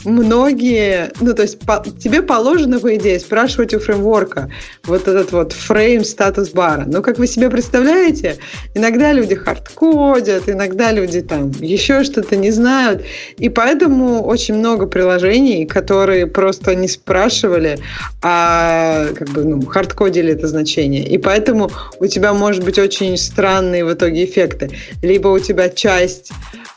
многие, 0.05 1.13
ну, 1.21 1.33
то 1.35 1.43
есть 1.43 1.61
по, 1.61 1.85
тебе 1.99 2.23
положено, 2.23 2.81
по 2.81 2.95
идее, 2.97 3.21
спрашивать 3.21 3.75
у 3.75 3.79
фреймворка 3.79 4.51
вот 4.85 5.07
этот 5.07 5.33
вот 5.33 5.53
фрейм 5.53 6.05
статус-бара. 6.05 6.85
Но, 6.87 7.03
как 7.03 7.19
вы 7.19 7.27
себе 7.27 7.51
представляете, 7.51 8.39
иногда 8.75 9.13
люди 9.13 9.35
хардкодят, 9.35 10.49
иногда 10.49 10.93
люди 10.93 11.21
там 11.21 11.53
еще 11.61 12.03
что-то 12.05 12.37
не 12.37 12.51
знают, 12.51 13.03
и 13.39 13.49
поэтому 13.49 14.23
очень 14.25 14.55
много 14.55 14.87
приложений, 14.87 15.67
которые 15.67 16.27
просто 16.27 16.75
не 16.75 16.89
спрашивали, 16.89 17.79
а 18.23 19.07
как 19.15 19.29
бы, 19.31 19.45
ну, 19.45 19.67
хардкодили 19.67 20.33
это 20.33 20.49
значение. 20.49 21.07
И 21.07 21.19
поэтому 21.19 21.71
у 21.99 22.07
тебя 22.07 22.33
может 22.35 22.65
быть 22.65 22.79
очень 22.79 23.17
странные 23.17 23.85
в 23.85 23.93
итоге 23.93 24.25
эффекты. 24.25 24.71
Либо 25.03 25.29
у 25.29 25.39
тебя 25.39 25.69
часть, 25.69 26.33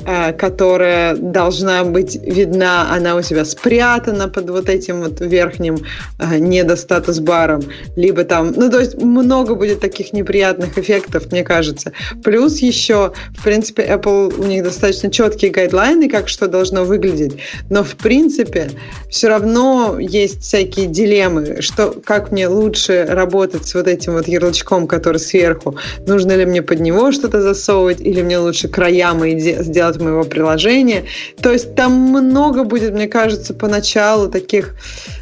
э, 0.05 0.33
которая 0.33 1.15
должна 1.15 1.83
быть 1.83 2.15
видна 2.15 2.82
она 2.91 3.15
у 3.15 3.21
тебя 3.21 3.45
спрятана 3.45 4.27
под 4.27 4.49
вот 4.49 4.69
этим 4.69 5.01
вот 5.01 5.19
верхним 5.19 5.77
э, 6.19 6.37
недостатус-баром, 6.37 7.63
либо 7.95 8.23
там, 8.23 8.53
ну, 8.55 8.69
то 8.69 8.79
есть 8.79 8.95
много 8.95 9.55
будет 9.55 9.79
таких 9.79 10.13
неприятных 10.13 10.77
эффектов, 10.77 11.31
мне 11.31 11.43
кажется. 11.43 11.91
Плюс 12.23 12.59
еще, 12.59 13.13
в 13.37 13.43
принципе, 13.43 13.83
Apple, 13.83 14.33
у 14.39 14.45
них 14.45 14.63
достаточно 14.63 15.09
четкие 15.11 15.51
гайдлайны, 15.51 16.09
как 16.09 16.29
что 16.29 16.47
должно 16.47 16.83
выглядеть, 16.83 17.37
но, 17.69 17.83
в 17.83 17.95
принципе, 17.95 18.69
все 19.09 19.27
равно 19.27 19.97
есть 19.99 20.41
всякие 20.41 20.87
дилеммы, 20.87 21.61
что, 21.61 21.95
как 22.05 22.31
мне 22.31 22.47
лучше 22.47 23.05
работать 23.09 23.67
с 23.67 23.73
вот 23.73 23.87
этим 23.87 24.13
вот 24.13 24.27
ярлычком, 24.27 24.87
который 24.87 25.17
сверху, 25.17 25.77
нужно 26.07 26.33
ли 26.35 26.45
мне 26.45 26.61
под 26.61 26.79
него 26.79 27.11
что-то 27.11 27.41
засовывать, 27.41 28.01
или 28.01 28.21
мне 28.21 28.37
лучше 28.37 28.67
края 28.67 29.13
мои 29.13 29.39
сделать 29.39 29.99
моего 29.99 30.23
приложения. 30.23 31.05
То 31.41 31.51
есть 31.51 31.75
там 31.75 31.93
много 31.93 32.63
будет, 32.73 32.93
мне 32.93 33.07
кажется, 33.07 33.53
поначалу 33.53 34.29
таких 34.29 34.73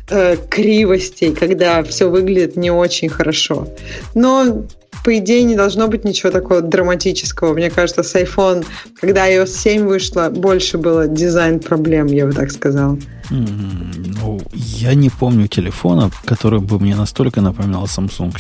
э, 0.09 0.37
кривостей, 0.49 1.33
когда 1.33 1.83
все 1.83 2.09
выглядит 2.09 2.55
не 2.55 2.71
очень 2.71 3.09
хорошо. 3.09 3.67
Но 4.15 4.65
по 5.03 5.17
идее, 5.17 5.43
не 5.43 5.55
должно 5.55 5.87
быть 5.87 6.05
ничего 6.05 6.31
такого 6.31 6.61
драматического. 6.61 7.53
Мне 7.53 7.69
кажется, 7.69 8.03
с 8.03 8.15
iPhone, 8.15 8.65
когда 9.01 9.29
iOS 9.29 9.47
7 9.47 9.87
вышла, 9.87 10.29
больше 10.29 10.77
было 10.77 11.07
дизайн-проблем, 11.07 12.07
я 12.07 12.25
бы 12.25 12.33
так 12.33 12.51
сказал. 12.51 12.97
Mm, 13.31 14.15
ну, 14.21 14.41
я 14.53 14.93
не 14.93 15.09
помню 15.09 15.47
телефона, 15.47 16.09
который 16.25 16.59
бы 16.59 16.79
мне 16.79 16.95
настолько 16.95 17.41
напоминал 17.41 17.85
Samsung, 17.85 18.31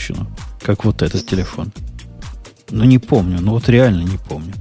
как 0.65 0.85
вот 0.85 1.01
этот 1.01 1.25
телефон. 1.25 1.71
Ну, 2.69 2.85
не 2.85 2.99
помню. 2.99 3.39
Ну, 3.41 3.51
вот 3.51 3.69
реально 3.69 4.03
не 4.03 4.17
помню. 4.29 4.53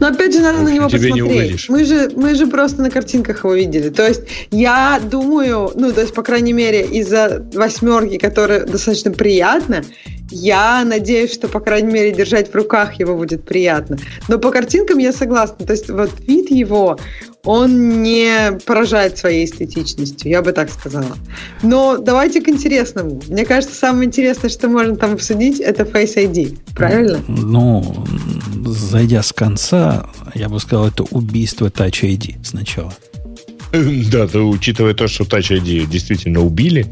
Но 0.00 0.08
опять 0.08 0.32
же, 0.32 0.40
надо 0.40 0.60
на 0.60 0.68
него 0.68 0.88
посмотреть. 0.88 1.68
Мы 1.68 1.84
же, 1.84 2.10
мы 2.14 2.34
же 2.34 2.46
просто 2.46 2.82
на 2.82 2.90
картинках 2.90 3.44
его 3.44 3.54
видели. 3.54 3.88
То 3.88 4.06
есть 4.06 4.22
я 4.50 5.00
думаю, 5.02 5.72
ну, 5.74 5.92
то 5.92 6.00
есть, 6.00 6.14
по 6.14 6.22
крайней 6.22 6.52
мере, 6.52 6.86
из-за 6.86 7.44
восьмерки, 7.54 8.18
которая 8.18 8.64
достаточно 8.66 9.10
приятна, 9.10 9.84
я 10.30 10.84
надеюсь, 10.84 11.32
что, 11.32 11.48
по 11.48 11.60
крайней 11.60 11.92
мере, 11.92 12.12
держать 12.12 12.50
в 12.50 12.54
руках 12.54 12.94
его 12.94 13.16
будет 13.16 13.44
приятно. 13.44 13.98
Но 14.28 14.38
по 14.38 14.50
картинкам 14.50 14.98
я 14.98 15.12
согласна. 15.12 15.66
То 15.66 15.72
есть 15.72 15.90
вот 15.90 16.10
вид 16.26 16.50
его, 16.50 16.98
он 17.44 18.02
не 18.02 18.58
поражает 18.66 19.18
своей 19.18 19.44
эстетичностью, 19.44 20.30
я 20.30 20.42
бы 20.42 20.52
так 20.52 20.70
сказала. 20.70 21.16
Но 21.62 21.98
давайте 21.98 22.40
к 22.40 22.48
интересному. 22.48 23.20
Мне 23.28 23.44
кажется, 23.44 23.74
самое 23.74 24.06
интересное, 24.06 24.50
что 24.50 24.68
можно 24.68 24.96
там 24.96 25.12
обсудить, 25.14 25.60
это 25.60 25.84
Face 25.84 26.16
ID. 26.16 26.58
Правильно? 26.74 27.20
Ну, 27.28 28.06
зайдя 28.66 29.22
с 29.22 29.32
конца, 29.32 30.08
я 30.34 30.48
бы 30.48 30.58
сказал, 30.60 30.88
это 30.88 31.04
убийство 31.04 31.66
Touch 31.66 32.02
ID 32.02 32.44
сначала. 32.44 32.92
Да, 33.72 34.26
да, 34.28 34.40
учитывая 34.40 34.94
то, 34.94 35.08
что 35.08 35.24
Touch 35.24 35.50
ID 35.50 35.86
действительно 35.86 36.40
убили, 36.40 36.86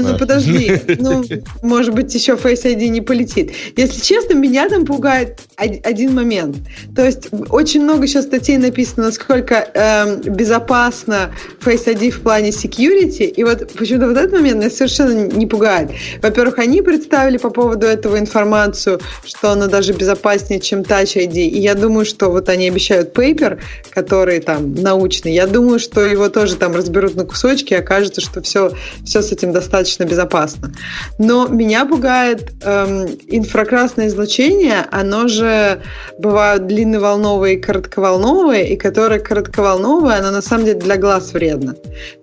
ну, 0.00 0.18
подожди. 0.18 0.80
Ну, 0.98 1.24
может 1.62 1.94
быть, 1.94 2.14
еще 2.14 2.34
Face 2.34 2.64
ID 2.64 2.88
не 2.88 3.00
полетит. 3.00 3.52
Если 3.76 4.00
честно, 4.00 4.34
меня 4.34 4.68
там 4.68 4.84
пугает 4.84 5.40
один 5.56 6.14
момент. 6.14 6.56
То 6.94 7.04
есть, 7.04 7.28
очень 7.50 7.82
много 7.82 8.06
сейчас 8.06 8.24
статей 8.24 8.56
написано, 8.56 9.06
насколько 9.06 9.54
эм, 9.74 10.20
безопасно 10.20 11.34
Face 11.64 11.86
ID 11.86 12.10
в 12.10 12.20
плане 12.20 12.50
security. 12.50 13.26
И 13.26 13.44
вот 13.44 13.72
почему-то 13.72 14.08
вот 14.08 14.16
этот 14.16 14.32
момент 14.32 14.60
меня 14.60 14.70
совершенно 14.70 15.26
не 15.26 15.46
пугает. 15.46 15.90
Во-первых, 16.22 16.58
они 16.58 16.82
представили 16.82 17.38
по 17.38 17.50
поводу 17.50 17.86
этого 17.86 18.18
информацию, 18.18 19.00
что 19.24 19.50
оно 19.50 19.68
даже 19.68 19.92
безопаснее, 19.92 20.60
чем 20.60 20.80
Touch 20.80 21.16
ID. 21.16 21.36
И 21.36 21.58
я 21.58 21.74
думаю, 21.74 22.04
что 22.04 22.30
вот 22.30 22.48
они 22.48 22.68
обещают 22.68 23.12
пейпер, 23.12 23.60
который 23.90 24.40
там 24.40 24.74
научный. 24.74 25.32
Я 25.32 25.46
думаю, 25.46 25.78
что 25.78 26.04
его 26.04 26.28
тоже 26.28 26.56
там 26.56 26.74
разберут 26.74 27.14
на 27.14 27.24
кусочки, 27.24 27.74
и 27.74 27.76
окажется, 27.76 28.20
что 28.20 28.42
все 28.42 28.72
все 29.04 29.22
с 29.22 29.32
этим 29.32 29.52
достаточно 29.52 30.04
безопасно. 30.04 30.72
Но 31.18 31.46
меня 31.48 31.84
пугает 31.84 32.52
эм, 32.62 33.06
инфракрасное 33.28 34.08
излучение, 34.08 34.86
оно 34.90 35.28
же 35.28 35.82
бывают 36.18 36.66
длинноволновые 36.66 37.56
и 37.56 37.60
коротковолновые, 37.60 38.68
и 38.72 38.76
которое 38.76 39.20
коротковолновое, 39.20 40.18
оно 40.18 40.30
на 40.30 40.42
самом 40.42 40.64
деле 40.66 40.80
для 40.80 40.96
глаз 40.96 41.32
вредно. 41.32 41.74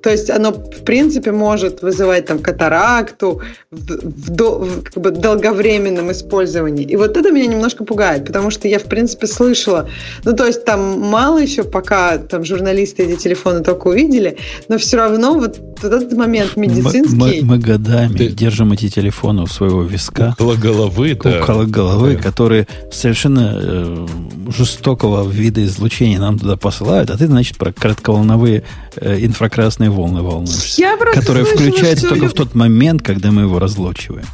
То 0.02 0.10
есть 0.10 0.30
оно, 0.30 0.52
в 0.52 0.84
принципе, 0.84 1.32
может 1.32 1.82
вызывать 1.82 2.26
там 2.26 2.40
катаракту 2.40 3.42
в, 3.72 3.76
в, 3.76 4.32
в 4.32 4.84
как 4.84 4.98
бы, 4.98 5.12
долговременном 5.12 6.12
использовании. 6.12 6.86
И 6.86 6.96
вот 6.96 7.18
это 7.18 7.32
меня 7.32 7.48
немножко 7.48 7.84
пугает, 7.84 8.26
потому 8.26 8.50
что 8.50 8.68
я, 8.68 8.80
в 8.80 8.86
принципе, 8.86 9.28
слышала, 9.28 9.90
ну, 10.24 10.34
то 10.34 10.46
есть 10.46 10.66
там 10.66 11.00
мало 11.00 11.38
еще 11.38 11.64
пока 11.64 12.18
там 12.18 12.44
журналисты 12.44 13.04
эти 13.04 13.20
телефоны 13.20 13.62
только 13.64 13.90
увидели, 13.90 14.38
но 14.68 14.78
все 14.78 14.98
равно 14.98 15.34
вот, 15.34 15.60
вот 15.82 15.94
этот 15.94 16.14
момент 16.14 16.41
медицинский. 16.56 17.16
Мы, 17.16 17.42
мы, 17.42 17.44
мы 17.44 17.58
годами 17.58 18.18
Ты... 18.18 18.28
держим 18.30 18.72
эти 18.72 18.90
телефоны 18.90 19.44
у 19.44 19.48
своего 19.48 19.84
виска. 19.84 20.36
Около 20.40 20.56
головы, 20.56 21.18
да. 21.22 21.42
Около 21.42 21.66
головы, 21.66 22.16
да. 22.16 22.22
которые 22.22 22.68
совершенно 22.92 23.54
э, 23.56 24.08
жестокого 24.50 25.28
вида 25.30 25.64
излучения 25.66 26.20
нам 26.20 26.40
туда 26.40 26.58
посылают, 26.58 27.10
а 27.10 27.18
ты, 27.18 27.28
значит, 27.28 27.58
про 27.58 27.72
коротковолновые 27.72 28.64
э, 28.96 29.26
инфракрасные 29.26 29.90
волны 29.90 30.22
волнуешься. 30.22 30.82
Я 30.82 30.98
которые 30.98 31.46
слышала, 31.46 31.70
включаются 31.70 32.08
только 32.08 32.28
в 32.28 32.34
тот 32.34 32.56
момент, 32.56 33.02
когда 33.02 33.32
мы 33.32 33.44
его 33.44 33.60
разлочиваем. 33.60 34.26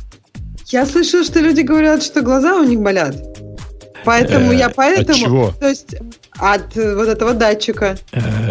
Я 0.68 0.86
слышала, 0.86 1.24
что 1.24 1.40
люди 1.40 1.62
говорят, 1.62 2.04
что 2.04 2.22
глаза 2.22 2.56
у 2.58 2.64
них 2.64 2.80
болят. 2.80 3.16
Поэтому 4.04 4.52
я 4.52 4.68
э, 4.68 4.74
поэтому... 4.76 5.12
От 5.12 5.18
чего? 5.18 5.54
То 5.60 5.68
есть 5.68 5.96
от 6.38 6.76
вот 6.76 7.08
этого 7.08 7.34
датчика. 7.34 7.98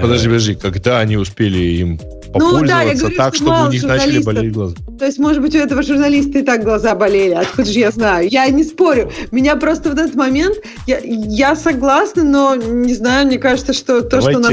Подожди, 0.00 0.28
подожди, 0.28 0.54
когда 0.54 1.00
они 1.00 1.16
успели 1.16 1.58
им 1.58 2.00
попользоваться 2.32 2.62
ну, 2.62 2.66
да, 2.66 2.82
я 2.82 2.94
говорю, 2.94 3.16
так, 3.16 3.34
чтобы 3.34 3.66
у 3.66 3.70
них 3.70 3.82
начали 3.82 4.22
болеть 4.22 4.52
глаза. 4.52 4.76
То 4.98 5.04
есть, 5.04 5.18
может 5.18 5.42
быть, 5.42 5.54
у 5.54 5.58
этого 5.58 5.82
журналиста 5.82 6.38
и 6.38 6.42
так 6.42 6.62
глаза 6.62 6.94
болели, 6.94 7.34
откуда 7.34 7.64
же 7.70 7.78
я 7.78 7.90
знаю? 7.90 8.28
Я 8.28 8.48
не 8.48 8.64
спорю. 8.64 9.10
Меня 9.30 9.56
просто 9.56 9.90
в 9.90 9.92
этот 9.92 10.14
момент, 10.14 10.56
я, 10.86 11.00
я 11.02 11.56
согласна, 11.56 12.24
но 12.24 12.56
не 12.56 12.94
знаю, 12.94 13.26
мне 13.26 13.38
кажется, 13.38 13.72
что 13.72 14.02
то, 14.02 14.20
Давайте 14.20 14.30
что 14.30 14.38
у 14.38 14.42
нас 14.42 14.52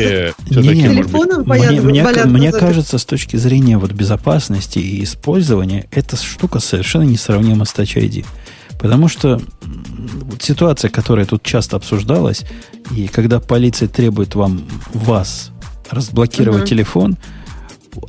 телефоном 0.49 1.43
мне, 1.45 1.81
мне, 1.81 2.25
мне 2.25 2.51
кажется, 2.51 2.97
с 2.97 3.05
точки 3.05 3.37
зрения 3.37 3.77
вот 3.77 3.91
безопасности 3.91 4.79
и 4.79 5.03
использования, 5.03 5.87
эта 5.91 6.15
штука 6.15 6.59
совершенно 6.59 7.03
несравнима 7.03 7.65
с 7.65 7.73
Touch 7.73 7.95
ID. 7.95 8.25
Потому 8.79 9.07
что 9.07 9.39
вот 9.61 10.41
ситуация, 10.41 10.89
которая 10.89 11.25
тут 11.25 11.43
часто 11.43 11.77
обсуждалась, 11.77 12.43
и 12.95 13.07
когда 13.07 13.39
полиция 13.39 13.87
требует 13.87 14.35
вам 14.35 14.63
вас 14.93 15.51
разблокировать 15.89 16.63
uh-huh. 16.63 16.67
телефон, 16.67 17.17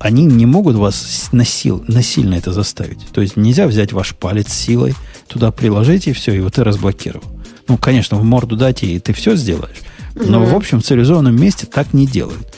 они 0.01 0.25
не 0.25 0.47
могут 0.47 0.77
вас 0.77 1.29
насил, 1.33 1.85
насильно 1.89 2.35
это 2.35 2.53
заставить. 2.53 3.07
То 3.13 3.21
есть 3.21 3.37
нельзя 3.37 3.67
взять 3.67 3.93
ваш 3.93 4.15
палец 4.15 4.53
силой, 4.53 4.95
туда 5.29 5.51
приложить 5.51 6.07
и 6.07 6.13
все, 6.13 6.33
и 6.33 6.41
вот 6.41 6.55
ты 6.55 6.65
разблокировал. 6.65 7.25
Ну, 7.69 7.79
конечно, 7.79 8.17
в 8.17 8.25
морду 8.25 8.57
дать, 8.57 8.83
и 8.83 8.99
ты 8.99 9.13
все 9.13 9.37
сделаешь. 9.37 9.79
Но, 10.15 10.43
uh-huh. 10.43 10.53
в 10.53 10.55
общем, 10.55 10.81
в 10.81 10.85
цивилизованном 10.85 11.35
месте 11.35 11.67
так 11.67 11.93
не 11.93 12.07
делают. 12.07 12.55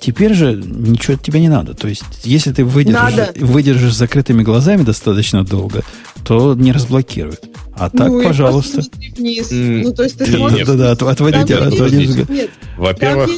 Теперь 0.00 0.34
же 0.34 0.54
ничего 0.54 1.14
от 1.14 1.22
тебя 1.22 1.40
не 1.40 1.48
надо. 1.48 1.74
То 1.74 1.88
есть, 1.88 2.04
если 2.22 2.52
ты 2.52 2.64
выдержишь, 2.64 3.36
выдержишь 3.36 3.94
закрытыми 3.94 4.42
глазами 4.42 4.82
достаточно 4.82 5.44
долго, 5.44 5.82
то 6.24 6.54
не 6.54 6.72
разблокирует. 6.72 7.44
А 7.78 7.90
так, 7.90 8.08
ну, 8.08 8.22
пожалуйста. 8.22 8.82
Вниз. 9.16 9.52
Mm. 9.52 9.82
Ну, 9.84 9.94
то 9.94 10.02
есть 10.02 10.18
ты 10.18 10.26
смотришь... 10.26 10.66
Да-да, 10.66 10.90
отводите, 10.90 11.54
отводите. 11.54 12.26
Нет, 12.28 12.50
Во-первых... 12.76 13.30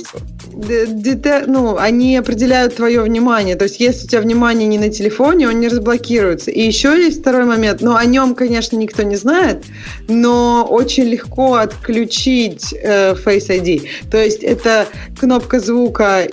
ну, 1.46 1.76
они 1.76 2.16
определяют 2.16 2.76
твое 2.76 3.02
внимание. 3.02 3.56
То 3.56 3.64
есть, 3.64 3.80
если 3.80 4.06
у 4.06 4.08
тебя 4.08 4.20
внимание 4.22 4.66
не 4.66 4.78
на 4.78 4.88
телефоне, 4.88 5.48
он 5.48 5.60
не 5.60 5.68
разблокируется. 5.68 6.50
И 6.50 6.60
еще 6.60 6.98
есть 6.98 7.20
второй 7.20 7.44
момент. 7.44 7.82
Ну, 7.82 7.94
о 7.94 8.04
нем, 8.06 8.34
конечно, 8.34 8.76
никто 8.76 9.02
не 9.02 9.16
знает, 9.16 9.64
но 10.08 10.66
очень 10.68 11.04
легко 11.04 11.56
отключить 11.56 12.72
э, 12.72 13.14
Face 13.14 13.48
ID. 13.48 13.86
То 14.10 14.16
есть, 14.16 14.42
это 14.42 14.86
кнопка 15.18 15.60
звука 15.60 16.28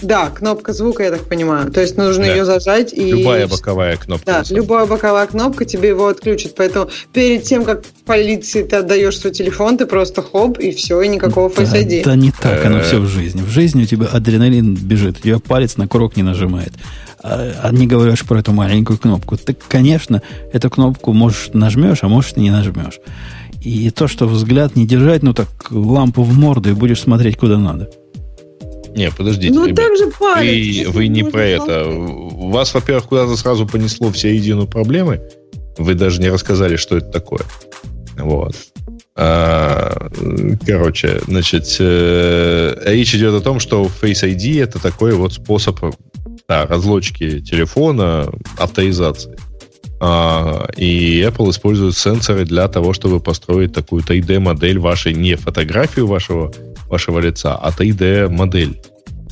да, 0.00 0.30
кнопка 0.30 0.72
звука, 0.72 1.02
я 1.02 1.10
так 1.10 1.22
понимаю. 1.22 1.70
То 1.72 1.80
есть 1.80 1.96
нужно 1.96 2.24
да. 2.24 2.30
ее 2.30 2.44
зажать 2.44 2.92
и... 2.92 3.10
Любая 3.10 3.48
боковая 3.48 3.96
кнопка. 3.96 4.26
Да, 4.26 4.44
любая 4.50 4.86
боковая 4.86 5.26
кнопка 5.26 5.64
тебе 5.64 5.88
его 5.88 6.06
отключит. 6.06 6.54
Поэтому 6.56 6.88
перед 7.12 7.42
тем, 7.42 7.64
как 7.64 7.84
полиции 8.04 8.62
ты 8.62 8.76
отдаешь 8.76 9.18
свой 9.18 9.32
телефон, 9.32 9.76
ты 9.76 9.86
просто 9.86 10.22
хоп, 10.22 10.58
и 10.58 10.70
все, 10.70 11.00
и 11.02 11.08
никакого 11.08 11.48
Face 11.48 11.74
ID. 11.74 12.04
Да, 12.04 12.14
не 12.14 12.30
так 12.30 12.64
оно 12.64 12.80
все 12.80 13.00
в 13.00 13.06
жизни. 13.06 13.42
В 13.42 13.48
жизни 13.48 13.82
у 13.82 13.86
тебя 13.86 14.06
адреналин 14.06 14.74
бежит, 14.74 15.18
у 15.18 15.22
тебя 15.22 15.38
палец 15.40 15.76
на 15.76 15.88
курок 15.88 16.16
не 16.16 16.22
нажимает. 16.22 16.72
А, 17.20 17.52
а 17.64 17.72
не 17.72 17.88
говоришь 17.88 18.24
про 18.24 18.38
эту 18.38 18.52
маленькую 18.52 18.98
кнопку. 18.98 19.36
Ты, 19.36 19.56
конечно, 19.68 20.22
эту 20.52 20.70
кнопку 20.70 21.12
можешь 21.12 21.50
нажмешь, 21.52 21.98
а 22.02 22.08
можешь 22.08 22.34
и 22.36 22.40
не 22.40 22.50
нажмешь. 22.50 23.00
И 23.60 23.90
то, 23.90 24.06
что 24.06 24.28
взгляд 24.28 24.76
не 24.76 24.86
держать, 24.86 25.24
ну 25.24 25.34
так 25.34 25.48
лампу 25.70 26.22
в 26.22 26.38
морду 26.38 26.70
и 26.70 26.74
будешь 26.74 27.00
смотреть 27.00 27.36
куда 27.36 27.58
надо. 27.58 27.90
Не, 28.98 29.12
подождите. 29.12 29.54
Ну, 29.54 29.66
ребят. 29.66 29.86
так 29.86 29.96
же 29.96 30.10
палец. 30.18 30.86
Вы, 30.86 30.92
вы 30.92 31.08
не 31.08 31.22
про 31.22 31.44
это. 31.44 31.88
У 31.88 32.50
вас, 32.50 32.74
во-первых, 32.74 33.04
куда-то 33.04 33.36
сразу 33.36 33.64
понесло 33.64 34.10
все 34.10 34.34
единую 34.34 34.66
проблемы. 34.66 35.22
Вы 35.76 35.94
даже 35.94 36.20
не 36.20 36.28
рассказали, 36.28 36.74
что 36.74 36.96
это 36.96 37.06
такое. 37.06 37.42
Вот. 38.16 38.56
А, 39.14 40.10
короче, 40.66 41.20
значит, 41.28 41.76
э, 41.78 42.74
речь 42.86 43.14
идет 43.14 43.34
о 43.34 43.40
том, 43.40 43.60
что 43.60 43.84
Face 43.84 44.24
ID 44.24 44.64
это 44.64 44.80
такой 44.80 45.12
вот 45.14 45.32
способ 45.32 45.78
да, 46.48 46.66
разлочки 46.66 47.40
телефона, 47.40 48.28
авторизации. 48.56 49.36
А, 50.00 50.68
и 50.76 51.20
Apple 51.22 51.50
использует 51.50 51.96
сенсоры 51.96 52.44
для 52.44 52.66
того, 52.68 52.92
чтобы 52.92 53.20
построить 53.20 53.72
такую 53.72 54.02
3D-модель 54.02 54.78
вашей, 54.78 55.14
не 55.14 55.36
фотографию 55.36 56.06
вашего, 56.06 56.52
вашего 56.88 57.18
лица, 57.18 57.56
а 57.56 57.70
3D-модель 57.70 58.80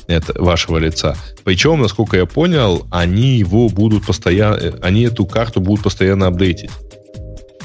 это, 0.07 0.41
вашего 0.41 0.77
лица. 0.77 1.15
Причем, 1.43 1.81
насколько 1.81 2.17
я 2.17 2.25
понял, 2.25 2.87
они 2.91 3.37
его 3.37 3.69
будут 3.69 4.05
постоянно, 4.05 4.77
они 4.81 5.03
эту 5.03 5.25
карту 5.25 5.61
будут 5.61 5.83
постоянно 5.83 6.27
апдейтить. 6.27 6.71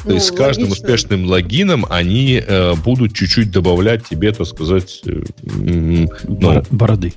То 0.03 0.09
ну, 0.09 0.15
есть 0.15 0.27
с 0.27 0.31
каждым 0.33 0.65
логично. 0.65 0.85
успешным 0.85 1.27
логином 1.27 1.87
они 1.89 2.43
э, 2.45 2.75
будут 2.75 3.15
чуть-чуть 3.15 3.53
добавлять 3.53 4.05
тебе, 4.09 4.33
так 4.33 4.49
сказать, 4.49 5.01
э, 5.07 5.23
ну, 5.43 6.63
бороды. 6.71 7.15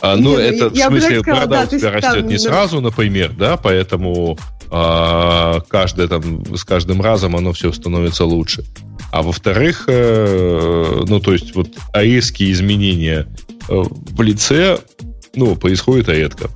А, 0.00 0.16
ну, 0.16 0.38
Нет, 0.38 0.54
это, 0.54 0.70
я, 0.74 0.88
в 0.88 0.92
смысле, 0.92 1.20
сказала, 1.20 1.40
борода 1.46 1.66
да, 1.66 1.76
у 1.76 1.78
тебя 1.78 1.90
растет 1.92 2.20
там, 2.20 2.26
не 2.26 2.38
сразу, 2.38 2.80
например, 2.80 3.32
да, 3.38 3.58
поэтому 3.58 4.38
а, 4.74 5.60
каждое, 5.68 6.08
там, 6.08 6.56
с 6.56 6.64
каждым 6.64 7.02
разом 7.02 7.36
оно 7.36 7.52
все 7.52 7.72
становится 7.72 8.24
лучше. 8.24 8.64
А 9.10 9.20
во-вторых, 9.20 9.84
э, 9.86 11.02
ну, 11.06 11.20
то 11.20 11.34
есть 11.34 11.54
вот 11.54 11.68
резкие 11.92 12.50
изменения 12.52 13.28
э, 13.68 13.82
в 13.82 14.22
лице, 14.22 14.78
ну, 15.34 15.56
происходят 15.56 16.08
редко. 16.08 16.48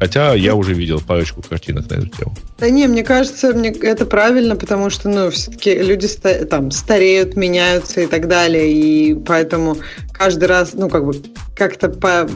Хотя 0.00 0.32
я 0.32 0.54
уже 0.54 0.72
видел 0.72 1.02
парочку 1.06 1.42
картинок 1.42 1.90
на 1.90 1.96
эту 1.96 2.06
тему. 2.08 2.34
Да 2.58 2.70
не, 2.70 2.86
мне 2.86 3.04
кажется, 3.04 3.52
мне 3.52 3.68
это 3.70 4.06
правильно, 4.06 4.56
потому 4.56 4.88
что, 4.88 5.10
ну, 5.10 5.30
все-таки 5.30 5.74
люди 5.74 6.08
там 6.48 6.70
стареют, 6.70 7.36
меняются 7.36 8.00
и 8.00 8.06
так 8.06 8.26
далее, 8.26 8.72
и 8.72 9.14
поэтому 9.14 9.76
каждый 10.14 10.46
раз, 10.46 10.72
ну, 10.72 10.88
как 10.88 11.04
бы, 11.04 11.12
как-то 11.54 11.90
по, 11.90 12.26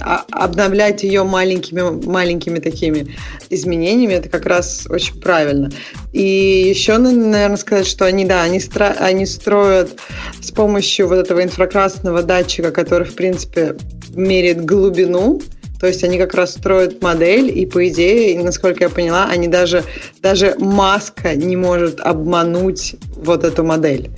а, 0.00 0.24
обновлять 0.30 1.02
ее 1.02 1.22
маленькими, 1.24 2.06
маленькими 2.06 2.58
такими 2.58 3.14
изменениями, 3.50 4.14
это 4.14 4.30
как 4.30 4.46
раз 4.46 4.86
очень 4.88 5.20
правильно. 5.20 5.70
И 6.14 6.70
еще, 6.70 6.96
наверное, 6.96 7.56
сказать, 7.58 7.86
что 7.86 8.06
они, 8.06 8.24
да, 8.24 8.42
они, 8.42 8.60
стро, 8.60 8.94
они 8.98 9.26
строят 9.26 9.98
с 10.40 10.50
помощью 10.52 11.06
вот 11.08 11.16
этого 11.16 11.42
инфракрасного 11.42 12.22
датчика, 12.22 12.70
который, 12.70 13.06
в 13.06 13.14
принципе, 13.14 13.76
меряет 14.14 14.64
глубину, 14.64 15.42
то 15.80 15.86
есть 15.86 16.04
они 16.04 16.18
как 16.18 16.34
раз 16.34 16.52
строят 16.52 17.02
модель, 17.02 17.58
и 17.58 17.64
по 17.64 17.88
идее, 17.88 18.38
насколько 18.38 18.84
я 18.84 18.90
поняла, 18.90 19.24
они 19.24 19.48
даже, 19.48 19.84
даже 20.20 20.54
маска 20.58 21.34
не 21.34 21.56
может 21.56 22.00
обмануть 22.00 22.96
вот 23.16 23.44
эту 23.44 23.64
модель. 23.64 24.10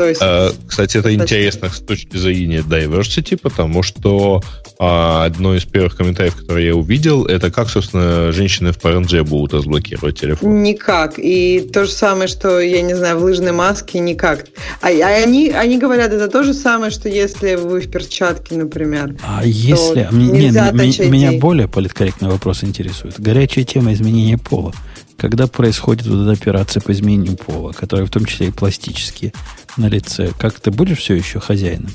То 0.00 0.08
есть, 0.08 0.22
а, 0.24 0.50
кстати, 0.66 0.96
это 0.96 1.12
интересно 1.12 1.68
с 1.68 1.78
точки 1.78 2.16
зрения 2.16 2.60
diversity, 2.60 3.36
потому 3.36 3.82
что 3.82 4.40
а, 4.78 5.26
одно 5.26 5.54
из 5.54 5.66
первых 5.66 5.94
комментариев, 5.94 6.36
которые 6.36 6.68
я 6.68 6.74
увидел, 6.74 7.26
это 7.26 7.50
как, 7.50 7.68
собственно, 7.68 8.32
женщины 8.32 8.72
в 8.72 8.78
ПРНЖ 8.78 9.20
будут 9.28 9.52
разблокировать 9.52 10.18
телефон. 10.18 10.62
Никак. 10.62 11.18
И 11.18 11.68
то 11.70 11.84
же 11.84 11.90
самое, 11.90 12.28
что, 12.28 12.60
я 12.60 12.80
не 12.80 12.94
знаю, 12.94 13.18
в 13.18 13.24
лыжной 13.24 13.52
маске 13.52 13.98
никак. 13.98 14.46
А, 14.80 14.88
а 14.88 15.22
они, 15.22 15.50
они 15.50 15.76
говорят, 15.76 16.14
это 16.14 16.28
то 16.28 16.44
же 16.44 16.54
самое, 16.54 16.90
что 16.90 17.10
если 17.10 17.56
вы 17.56 17.82
в 17.82 17.90
перчатке, 17.90 18.54
например. 18.54 19.16
А 19.22 19.42
если... 19.44 20.08
Не, 20.12 20.50
меня, 20.50 20.70
меня 20.72 21.38
более 21.38 21.68
политкорректный 21.68 22.30
вопрос 22.30 22.64
интересует. 22.64 23.20
Горячая 23.20 23.66
тема 23.66 23.92
изменения 23.92 24.38
пола 24.38 24.72
когда 25.20 25.46
происходит 25.46 26.06
вот 26.06 26.22
эта 26.22 26.32
операция 26.32 26.80
по 26.80 26.92
изменению 26.92 27.36
пола, 27.36 27.72
которая 27.72 28.06
в 28.06 28.10
том 28.10 28.24
числе 28.24 28.48
и 28.48 28.50
пластические 28.50 29.32
на 29.76 29.86
лице, 29.86 30.32
как 30.38 30.60
ты 30.60 30.70
будешь 30.70 30.98
все 30.98 31.14
еще 31.14 31.40
хозяином? 31.40 31.90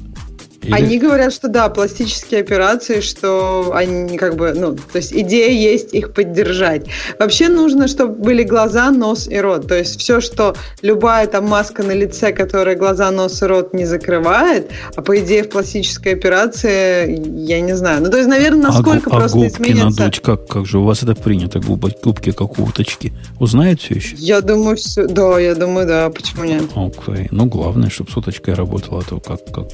Или... 0.65 0.73
Они 0.73 0.97
говорят, 0.97 1.31
что 1.31 1.47
да, 1.47 1.69
пластические 1.69 2.41
операции, 2.41 2.99
что 2.99 3.71
они 3.75 4.17
как 4.17 4.35
бы, 4.35 4.53
ну, 4.53 4.75
то 4.75 4.97
есть 4.97 5.13
идея 5.13 5.51
есть 5.51 5.93
их 5.93 6.11
поддержать. 6.13 6.87
Вообще 7.19 7.49
нужно, 7.49 7.87
чтобы 7.87 8.15
были 8.15 8.43
глаза, 8.43 8.89
нос 8.89 9.27
и 9.27 9.37
рот. 9.37 9.67
То 9.67 9.77
есть 9.77 9.99
все, 9.99 10.21
что 10.21 10.55
любая 10.81 11.27
там 11.27 11.47
маска 11.47 11.83
на 11.83 11.91
лице, 11.91 12.33
которая 12.33 12.75
глаза, 12.75 13.11
нос 13.11 13.41
и 13.43 13.45
рот 13.45 13.73
не 13.73 13.85
закрывает, 13.85 14.71
а 14.95 15.01
по 15.01 15.19
идее 15.19 15.43
в 15.43 15.49
пластической 15.49 16.13
операции, 16.13 17.21
я 17.47 17.61
не 17.61 17.75
знаю. 17.75 18.01
Ну, 18.01 18.09
то 18.09 18.17
есть, 18.17 18.29
наверное, 18.29 18.71
насколько 18.71 19.09
а, 19.11 19.17
просто 19.17 19.37
а 19.37 19.41
губки 19.41 19.61
изменится... 19.61 20.01
надуть, 20.01 20.19
как, 20.21 20.47
как 20.47 20.65
же 20.65 20.79
у 20.79 20.83
вас 20.83 21.03
это 21.03 21.13
принято, 21.13 21.59
губы, 21.59 21.91
губки 22.03 22.31
как 22.31 22.57
уточки? 22.57 23.13
Узнает 23.39 23.81
все 23.81 23.95
еще? 23.95 24.15
Я 24.17 24.41
думаю, 24.41 24.77
все, 24.77 25.05
да, 25.05 25.39
я 25.39 25.53
думаю, 25.53 25.85
да, 25.85 26.09
почему 26.09 26.45
нет? 26.45 26.63
Окей, 26.75 27.25
okay. 27.25 27.27
ну 27.29 27.45
главное, 27.45 27.89
чтобы 27.89 28.09
с 28.09 28.17
уточкой 28.17 28.55
работала, 28.55 29.01
а 29.01 29.09
то 29.09 29.19
как, 29.19 29.45
как 29.53 29.67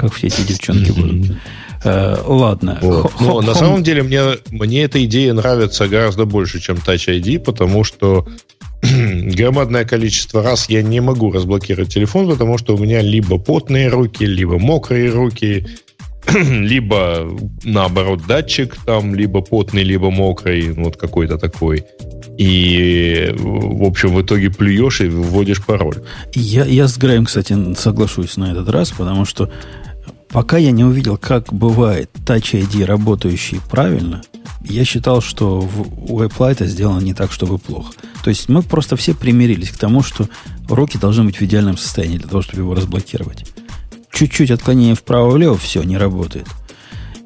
как 0.00 0.14
все 0.14 0.28
эти 0.28 0.40
девчонки 0.42 0.90
будут. 0.90 1.36
Э, 1.84 2.16
ладно. 2.24 2.78
Вот. 2.82 3.12
Но 3.20 3.40
на 3.40 3.54
самом 3.54 3.82
деле 3.82 4.02
мне, 4.02 4.22
мне 4.50 4.82
эта 4.82 5.02
идея 5.04 5.32
нравится 5.32 5.88
гораздо 5.88 6.24
больше, 6.24 6.60
чем 6.60 6.76
Touch 6.76 7.08
ID, 7.08 7.38
потому 7.40 7.84
что 7.84 8.26
громадное 8.82 9.84
количество 9.84 10.42
раз 10.42 10.68
я 10.68 10.82
не 10.82 11.00
могу 11.00 11.30
разблокировать 11.32 11.92
телефон, 11.92 12.28
потому 12.28 12.58
что 12.58 12.74
у 12.74 12.78
меня 12.78 13.00
либо 13.00 13.38
потные 13.38 13.88
руки, 13.88 14.24
либо 14.24 14.58
мокрые 14.58 15.10
руки, 15.10 15.66
либо 16.34 17.30
наоборот 17.64 18.26
датчик 18.26 18.76
там, 18.84 19.14
либо 19.14 19.40
потный, 19.40 19.82
либо 19.82 20.10
мокрый, 20.10 20.72
вот 20.72 20.96
какой-то 20.96 21.38
такой. 21.38 21.84
И, 22.36 23.34
в 23.38 23.84
общем, 23.84 24.14
в 24.14 24.22
итоге 24.22 24.50
плюешь 24.50 25.00
и 25.00 25.08
вводишь 25.08 25.62
пароль. 25.64 25.96
Я, 26.34 26.64
я 26.64 26.88
с 26.88 26.96
Греем, 26.96 27.26
кстати, 27.26 27.74
соглашусь 27.74 28.36
на 28.38 28.52
этот 28.52 28.68
раз, 28.70 28.92
потому 28.92 29.26
что 29.26 29.50
Пока 30.32 30.58
я 30.58 30.70
не 30.70 30.84
увидел, 30.84 31.16
как 31.16 31.52
бывает 31.52 32.10
Touch 32.24 32.52
ID, 32.52 32.84
работающий 32.84 33.60
правильно, 33.68 34.22
я 34.62 34.84
считал, 34.84 35.20
что 35.20 35.60
в, 35.60 36.12
у 36.12 36.22
Apple 36.22 36.52
это 36.52 36.66
сделано 36.66 37.00
не 37.00 37.14
так, 37.14 37.32
чтобы 37.32 37.58
плохо. 37.58 37.92
То 38.22 38.30
есть 38.30 38.48
мы 38.48 38.62
просто 38.62 38.96
все 38.96 39.14
примирились 39.14 39.70
к 39.70 39.78
тому, 39.78 40.02
что 40.02 40.28
руки 40.68 40.98
должны 40.98 41.24
быть 41.24 41.40
в 41.40 41.42
идеальном 41.42 41.76
состоянии 41.76 42.18
для 42.18 42.28
того, 42.28 42.42
чтобы 42.42 42.62
его 42.62 42.74
разблокировать. 42.74 43.44
Чуть-чуть 44.12 44.52
отклонение 44.52 44.94
вправо-влево, 44.94 45.56
все, 45.56 45.82
не 45.82 45.96
работает. 45.96 46.46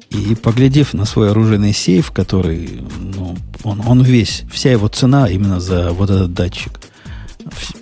И 0.09 0.33
поглядев 0.33 0.93
на 0.93 1.05
свой 1.05 1.31
оружейный 1.31 1.73
сейф, 1.73 2.11
который, 2.11 2.81
ну, 2.99 3.37
он, 3.63 3.81
он 3.85 4.01
весь, 4.01 4.43
вся 4.51 4.71
его 4.71 4.87
цена 4.87 5.29
именно 5.29 5.59
за 5.59 5.91
вот 5.91 6.09
этот 6.09 6.33
датчик. 6.33 6.79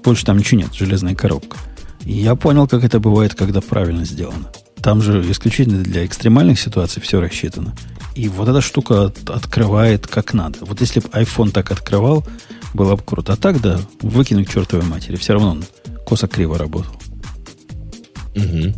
Больше 0.04 0.26
там 0.26 0.38
ничего 0.38 0.62
нет, 0.62 0.74
железная 0.74 1.16
коробка. 1.16 1.58
И 2.04 2.14
я 2.14 2.36
понял, 2.36 2.68
как 2.68 2.84
это 2.84 3.00
бывает, 3.00 3.36
когда 3.36 3.62
правильно 3.62 4.04
сделано. 4.04 4.50
Там 4.84 5.02
же 5.02 5.22
исключительно 5.32 5.82
для 5.82 6.06
экстремальных 6.06 6.60
ситуаций 6.60 7.02
все 7.02 7.22
рассчитано. 7.22 7.74
И 8.16 8.28
вот 8.28 8.50
эта 8.50 8.62
штука 8.62 9.06
от, 9.06 9.30
открывает 9.30 10.06
как 10.08 10.34
надо. 10.34 10.60
Вот 10.62 10.82
если 10.82 11.00
бы 11.00 11.08
iPhone 11.10 11.52
так 11.52 11.72
открывал, 11.72 12.26
было 12.74 12.96
бы 12.96 13.02
круто. 13.04 13.34
А 13.34 13.36
так, 13.38 13.62
да, 13.62 13.80
выкину 14.02 14.46
к 14.46 14.50
чертовой 14.50 14.86
матери. 14.86 15.16
Все 15.16 15.34
равно 15.34 15.52
он 15.52 15.64
косо-криво 16.06 16.58
работал. 16.58 16.92
Угу. 18.36 18.74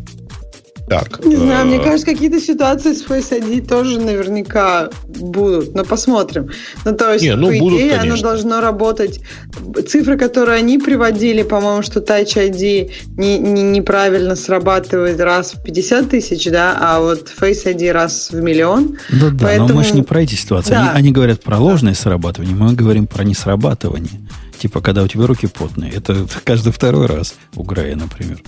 Так. 0.88 1.26
Не 1.26 1.36
знаю, 1.36 1.66
мне 1.66 1.78
э, 1.78 1.84
кажется, 1.84 2.06
какие-то 2.06 2.40
ситуации 2.40 2.94
с 2.94 3.03
Face 3.03 3.32
ID 3.32 3.68
тоже 3.68 3.99
наверняка 3.99 4.90
будут, 5.07 5.74
но 5.74 5.84
посмотрим. 5.84 6.49
Ну, 6.84 6.95
то 6.95 7.14
есть, 7.14 7.26
не, 7.26 7.36
ну, 7.36 7.52
по 7.52 7.57
будут, 7.57 7.80
идее, 7.80 7.98
конечно. 7.98 8.14
оно 8.14 8.22
должно 8.22 8.62
работать. 8.62 9.20
Цифры, 9.88 10.16
которые 10.18 10.60
они 10.60 10.78
приводили, 10.78 11.41
по-моему, 11.41 11.82
что 11.82 12.02
Touch 12.02 12.36
ID 12.36 12.91
не, 13.18 13.40
не, 13.40 13.64
неправильно 13.64 14.36
срабатывает 14.36 15.20
раз 15.20 15.56
в 15.56 15.64
50 15.64 16.10
тысяч, 16.10 16.45
да, 16.52 16.78
а 16.80 16.99
вот 16.99 17.32
Face 17.40 17.66
ID 17.66 17.91
раз 17.91 18.30
в 18.32 18.40
миллион. 18.40 18.98
Да, 19.10 19.30
да, 19.32 19.45
Поэтому... 19.45 19.70
но 19.70 19.76
мы 19.76 19.84
же 19.84 19.94
не 19.94 20.03
про 20.03 20.22
эти 20.22 20.36
ситуации. 20.36 20.70
Да. 20.70 20.91
Они, 20.91 20.99
они 20.99 21.12
говорят 21.12 21.41
про 21.41 21.57
ложное 21.57 21.95
срабатывание, 21.95 22.56
мы 22.56 22.74
говорим 22.74 23.07
про 23.07 23.24
несрабатывание. 23.24 24.22
Типа, 24.60 24.82
когда 24.82 25.03
у 25.03 25.07
тебя 25.07 25.26
руки 25.26 25.48
потные. 25.48 25.91
Это 25.91 26.28
каждый 26.44 26.72
второй 26.72 27.07
раз 27.07 27.36
у 27.56 27.64
Грея, 27.64 27.95
например. 27.95 28.40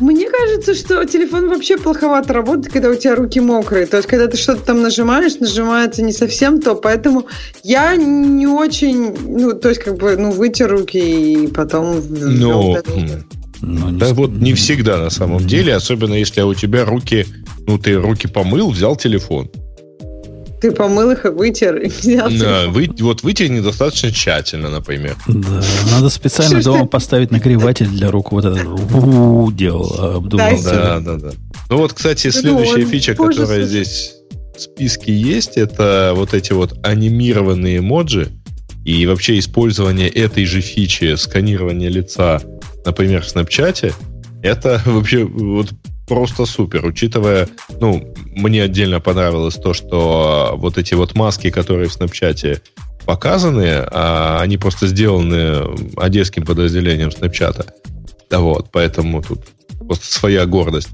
Мне 0.00 0.28
кажется, 0.28 0.74
что 0.74 1.04
телефон 1.04 1.48
вообще 1.48 1.78
плоховато 1.78 2.34
работает, 2.34 2.72
когда 2.72 2.90
у 2.90 2.94
тебя 2.94 3.14
руки 3.14 3.40
мокрые. 3.40 3.86
То 3.86 3.96
есть, 3.96 4.08
когда 4.08 4.26
ты 4.26 4.36
что-то 4.36 4.60
там 4.62 4.82
нажимаешь, 4.82 5.36
нажимается 5.40 6.02
не 6.02 6.12
совсем 6.12 6.60
то. 6.60 6.74
Поэтому 6.74 7.26
я 7.62 7.96
не 7.96 8.46
очень, 8.46 9.14
ну, 9.26 9.52
то 9.54 9.70
есть, 9.70 9.82
как 9.82 9.96
бы, 9.96 10.16
ну, 10.16 10.32
вытер 10.32 10.70
руки 10.70 10.98
и 10.98 11.46
потом... 11.48 12.02
Но, 12.10 12.76
ну, 13.62 13.90
да, 13.92 14.12
вот 14.12 14.30
не 14.32 14.52
всегда 14.52 14.98
на 14.98 15.10
самом 15.10 15.46
деле, 15.46 15.74
особенно 15.74 16.14
если 16.14 16.42
у 16.42 16.54
тебя 16.54 16.84
руки, 16.84 17.26
ну, 17.66 17.78
ты 17.78 17.94
руки 17.94 18.28
помыл, 18.28 18.70
взял 18.70 18.96
телефон. 18.96 19.50
Ты 20.60 20.72
помыл 20.72 21.10
их 21.10 21.26
и 21.26 21.28
вытер, 21.28 21.76
и 21.76 21.88
взял 21.88 22.30
да, 22.30 22.66
вы, 22.68 22.88
Вот 23.00 23.22
вытер 23.22 23.48
недостаточно 23.50 24.10
тщательно, 24.10 24.70
например. 24.70 25.16
Да, 25.26 25.62
надо 25.92 26.08
специально 26.08 26.62
дома 26.62 26.86
поставить 26.86 27.30
нагреватель 27.30 27.88
для 27.88 28.10
рук. 28.10 28.32
Вот 28.32 28.44
это 28.44 28.64
дело 29.52 30.16
обдумал. 30.16 30.62
Да, 30.62 31.00
да, 31.00 31.16
да. 31.16 31.30
Ну 31.68 31.76
вот, 31.78 31.92
кстати, 31.92 32.30
следующая 32.30 32.84
ну, 32.84 32.90
фича, 32.90 33.14
которая 33.14 33.64
здесь 33.64 34.14
в 34.56 34.60
списке 34.60 35.12
есть, 35.14 35.56
это 35.56 36.12
вот 36.14 36.32
эти 36.32 36.52
вот 36.52 36.78
анимированные 36.82 37.78
эмоджи 37.78 38.28
и 38.84 39.04
вообще 39.06 39.38
использование 39.38 40.08
этой 40.08 40.46
же 40.46 40.60
фичи 40.60 41.16
сканирования 41.16 41.88
лица, 41.88 42.40
например, 42.84 43.22
в 43.22 43.26
Snapchat, 43.26 43.92
это 44.42 44.80
вообще 44.86 45.24
вот 45.24 45.68
просто 46.06 46.46
супер, 46.46 46.86
учитывая, 46.86 47.48
ну, 47.80 48.14
мне 48.34 48.62
отдельно 48.62 49.00
понравилось 49.00 49.56
то, 49.56 49.74
что 49.74 50.54
вот 50.56 50.78
эти 50.78 50.94
вот 50.94 51.14
маски, 51.14 51.50
которые 51.50 51.88
в 51.88 51.92
Снапчате 51.92 52.62
показаны, 53.04 53.84
а 53.90 54.40
они 54.40 54.58
просто 54.58 54.86
сделаны 54.86 55.64
одесским 55.96 56.44
подразделением 56.44 57.10
Снапчата. 57.10 57.66
Да 58.30 58.40
вот, 58.40 58.70
поэтому 58.72 59.22
тут 59.22 59.40
просто 59.78 60.06
своя 60.06 60.46
гордость 60.46 60.90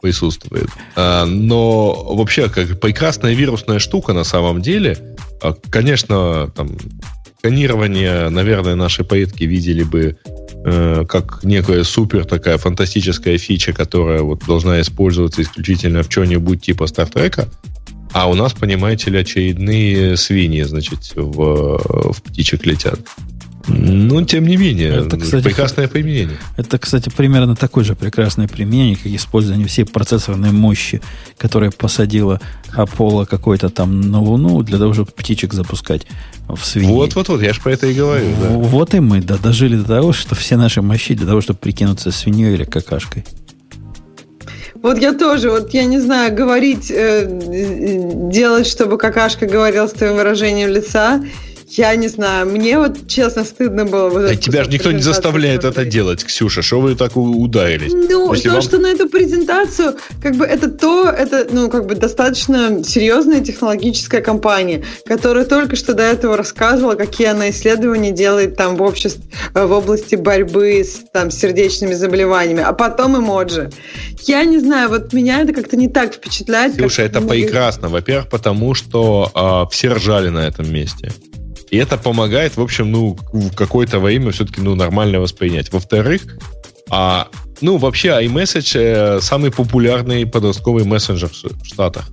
присутствует. 0.00 0.68
А, 0.96 1.24
но 1.26 2.14
вообще, 2.14 2.48
как 2.48 2.80
прекрасная 2.80 3.34
вирусная 3.34 3.78
штука 3.78 4.12
на 4.12 4.24
самом 4.24 4.62
деле. 4.62 5.16
А, 5.42 5.54
конечно, 5.70 6.50
там, 6.54 6.76
сканирование, 7.38 8.28
наверное, 8.28 8.74
наши 8.74 9.04
поэтки 9.04 9.44
видели 9.44 9.82
бы 9.82 10.18
Э, 10.64 11.04
как 11.08 11.40
некая 11.42 11.82
супер 11.82 12.24
такая 12.24 12.56
фантастическая 12.56 13.36
фича, 13.36 13.72
которая 13.72 14.22
вот 14.22 14.44
должна 14.46 14.80
использоваться 14.80 15.42
исключительно 15.42 16.02
в 16.04 16.08
чем-нибудь 16.08 16.62
типа 16.62 16.86
Стартрека. 16.86 17.48
А 18.12 18.28
у 18.30 18.34
нас, 18.34 18.52
понимаете 18.52 19.10
ли, 19.10 19.18
очередные 19.18 20.16
свиньи, 20.16 20.62
значит, 20.62 21.12
в, 21.16 22.12
в 22.12 22.22
птичек 22.22 22.66
летят. 22.66 23.00
Ну, 23.68 24.24
тем 24.24 24.46
не 24.46 24.56
менее, 24.56 25.06
это, 25.06 25.16
кстати, 25.16 25.44
прекрасное 25.44 25.88
применение. 25.88 26.36
Это, 26.56 26.78
кстати, 26.78 27.10
примерно 27.10 27.56
такое 27.56 27.84
же 27.84 27.94
прекрасное 27.94 28.48
применение, 28.48 28.96
как 28.96 29.06
использование 29.06 29.66
всей 29.66 29.84
процессорной 29.84 30.52
мощи, 30.52 31.00
которая 31.38 31.70
посадила 31.70 32.40
Аполло 32.74 33.24
какой-то 33.24 33.68
там 33.68 34.00
на 34.00 34.20
Луну 34.20 34.62
для 34.62 34.78
того, 34.78 34.94
чтобы 34.94 35.10
птичек 35.12 35.52
запускать 35.52 36.06
в 36.48 36.64
свиньи. 36.64 36.92
Вот-вот-вот, 36.92 37.42
я 37.42 37.52
же 37.52 37.60
про 37.60 37.72
это 37.72 37.86
и 37.86 37.94
говорю. 37.94 38.26
Да. 38.40 38.48
Вот 38.50 38.94
и 38.94 39.00
мы 39.00 39.20
да, 39.20 39.36
дожили 39.36 39.76
до 39.76 39.84
того, 39.84 40.12
что 40.12 40.34
все 40.34 40.56
наши 40.56 40.82
мощи 40.82 41.14
для 41.14 41.26
того, 41.26 41.40
чтобы 41.40 41.58
прикинуться 41.58 42.10
свиньей 42.10 42.54
или 42.54 42.64
какашкой. 42.64 43.24
Вот 44.82 44.98
я 44.98 45.12
тоже, 45.12 45.50
вот 45.50 45.72
я 45.74 45.84
не 45.84 46.00
знаю, 46.00 46.34
говорить, 46.34 46.90
э, 46.90 47.28
делать, 48.32 48.66
чтобы 48.66 48.98
какашка 48.98 49.46
говорил 49.46 49.88
с 49.88 49.92
твоим 49.92 50.16
выражением 50.16 50.70
лица, 50.70 51.22
я 51.78 51.94
не 51.96 52.08
знаю, 52.08 52.46
мне 52.46 52.78
вот 52.78 53.08
честно 53.08 53.44
стыдно 53.44 53.84
было. 53.84 54.10
Вот 54.10 54.30
а 54.30 54.36
тебя 54.36 54.64
же 54.64 54.70
никто 54.70 54.92
не 54.92 55.00
заставляет 55.00 55.62
смотреть. 55.62 55.84
это 55.84 55.90
делать, 55.90 56.24
Ксюша. 56.24 56.62
Что 56.62 56.80
вы 56.80 56.94
так 56.94 57.16
ударились? 57.16 57.92
Ну, 57.92 58.32
Если 58.32 58.48
то, 58.48 58.54
вам... 58.54 58.62
что 58.62 58.78
на 58.78 58.88
эту 58.88 59.08
презентацию, 59.08 59.96
как 60.22 60.36
бы 60.36 60.44
это 60.44 60.70
то, 60.70 61.08
это, 61.08 61.46
ну, 61.50 61.70
как 61.70 61.86
бы 61.86 61.94
достаточно 61.94 62.84
серьезная 62.84 63.40
технологическая 63.40 64.20
компания, 64.20 64.84
которая 65.06 65.44
только 65.44 65.76
что 65.76 65.94
до 65.94 66.02
этого 66.02 66.36
рассказывала, 66.36 66.94
какие 66.94 67.28
она 67.28 67.50
исследования 67.50 68.12
делает 68.12 68.56
там 68.56 68.76
в 68.76 68.82
обществе, 68.82 69.22
в 69.54 69.72
области 69.72 70.16
борьбы 70.16 70.80
с 70.84 71.00
там 71.12 71.30
сердечными 71.30 71.94
заболеваниями, 71.94 72.62
а 72.62 72.72
потом 72.72 73.16
эмоджи. 73.18 73.70
Я 74.22 74.44
не 74.44 74.58
знаю, 74.58 74.88
вот 74.90 75.12
меня 75.12 75.40
это 75.40 75.52
как-то 75.52 75.76
не 75.76 75.88
так 75.88 76.14
впечатляет. 76.14 76.74
Слушай, 76.74 77.06
это 77.06 77.20
многих... 77.20 77.46
прекрасно. 77.46 77.88
Во-первых, 77.88 78.28
потому 78.28 78.74
что 78.74 79.66
э, 79.66 79.72
все 79.72 79.92
ржали 79.92 80.28
на 80.28 80.46
этом 80.46 80.70
месте. 80.72 81.10
И 81.72 81.78
это 81.78 81.96
помогает, 81.96 82.58
в 82.58 82.60
общем, 82.60 82.92
ну, 82.92 83.16
в 83.32 83.54
какое-то 83.54 83.98
время 83.98 84.30
все-таки, 84.30 84.60
ну, 84.60 84.74
нормально 84.74 85.20
воспринять. 85.20 85.72
Во-вторых, 85.72 86.38
а, 86.90 87.28
ну, 87.62 87.78
вообще, 87.78 88.08
iMessage 88.08 88.78
э, 88.78 89.20
самый 89.22 89.50
популярный 89.50 90.26
подростковый 90.26 90.84
мессенджер 90.84 91.30
в 91.30 91.64
Штатах. 91.64 92.10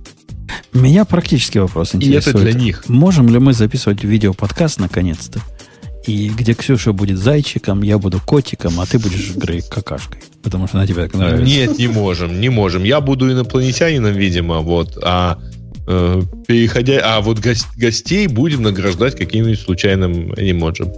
Меня 0.72 1.04
практически 1.04 1.58
вопрос 1.58 1.94
интересует. 1.94 2.26
И 2.26 2.30
это 2.30 2.38
для 2.38 2.52
них. 2.54 2.88
Можем 2.88 3.28
ли 3.28 3.38
мы 3.38 3.52
записывать 3.52 4.02
видеоподкаст 4.02 4.80
наконец-то? 4.80 5.42
И 6.06 6.30
где 6.30 6.54
Ксюша 6.54 6.94
будет 6.94 7.18
зайчиком, 7.18 7.82
я 7.82 7.98
буду 7.98 8.18
котиком, 8.18 8.80
а 8.80 8.86
ты 8.86 8.98
будешь 8.98 9.34
Грей 9.34 9.60
какашкой. 9.60 10.22
Потому 10.42 10.68
что 10.68 10.78
она 10.78 10.86
тебе 10.86 11.02
так 11.02 11.12
нравится. 11.12 11.44
Нет, 11.44 11.78
не 11.78 11.86
можем, 11.86 12.40
не 12.40 12.48
можем. 12.48 12.82
Я 12.82 13.02
буду 13.02 13.30
инопланетянином, 13.30 14.14
видимо, 14.14 14.60
вот, 14.60 14.96
а 15.02 15.38
переходя... 16.46 17.00
А 17.04 17.20
вот 17.20 17.40
гость, 17.40 17.66
гостей 17.76 18.26
будем 18.26 18.62
награждать 18.62 19.16
каким-нибудь 19.16 19.60
случайным 19.60 20.34
эмоджем. 20.36 20.92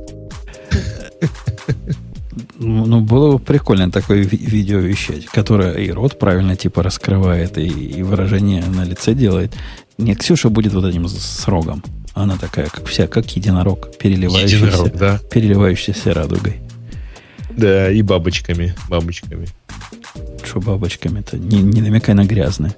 Ну, 2.58 2.86
ну, 2.86 3.00
было 3.00 3.32
бы 3.32 3.38
прикольно 3.38 3.90
такое 3.90 4.22
ви- 4.22 4.36
видео 4.36 4.78
вещать, 4.78 5.26
которое 5.26 5.74
и 5.74 5.90
рот 5.90 6.18
правильно 6.18 6.56
типа 6.56 6.82
раскрывает, 6.82 7.58
и, 7.58 7.66
и 7.66 8.02
выражение 8.02 8.64
на 8.64 8.84
лице 8.84 9.14
делает. 9.14 9.52
Нет, 9.98 10.18
Ксюша 10.18 10.48
будет 10.48 10.72
вот 10.72 10.84
этим 10.84 11.08
с 11.08 11.48
рогом. 11.48 11.82
Она 12.14 12.36
такая, 12.36 12.66
как 12.66 12.86
вся, 12.86 13.06
как 13.06 13.28
единорог, 13.36 13.96
переливающийся, 13.96 14.66
единорог, 14.66 14.96
да. 14.96 15.20
переливающийся 15.30 16.14
радугой. 16.14 16.60
Да, 17.56 17.90
и 17.90 18.00
бабочками, 18.02 18.74
бабочками. 18.88 19.48
Что 20.44 20.60
бабочками-то? 20.60 21.38
Не, 21.38 21.62
не 21.62 21.80
намекай 21.80 22.14
на 22.14 22.24
грязное. 22.24 22.74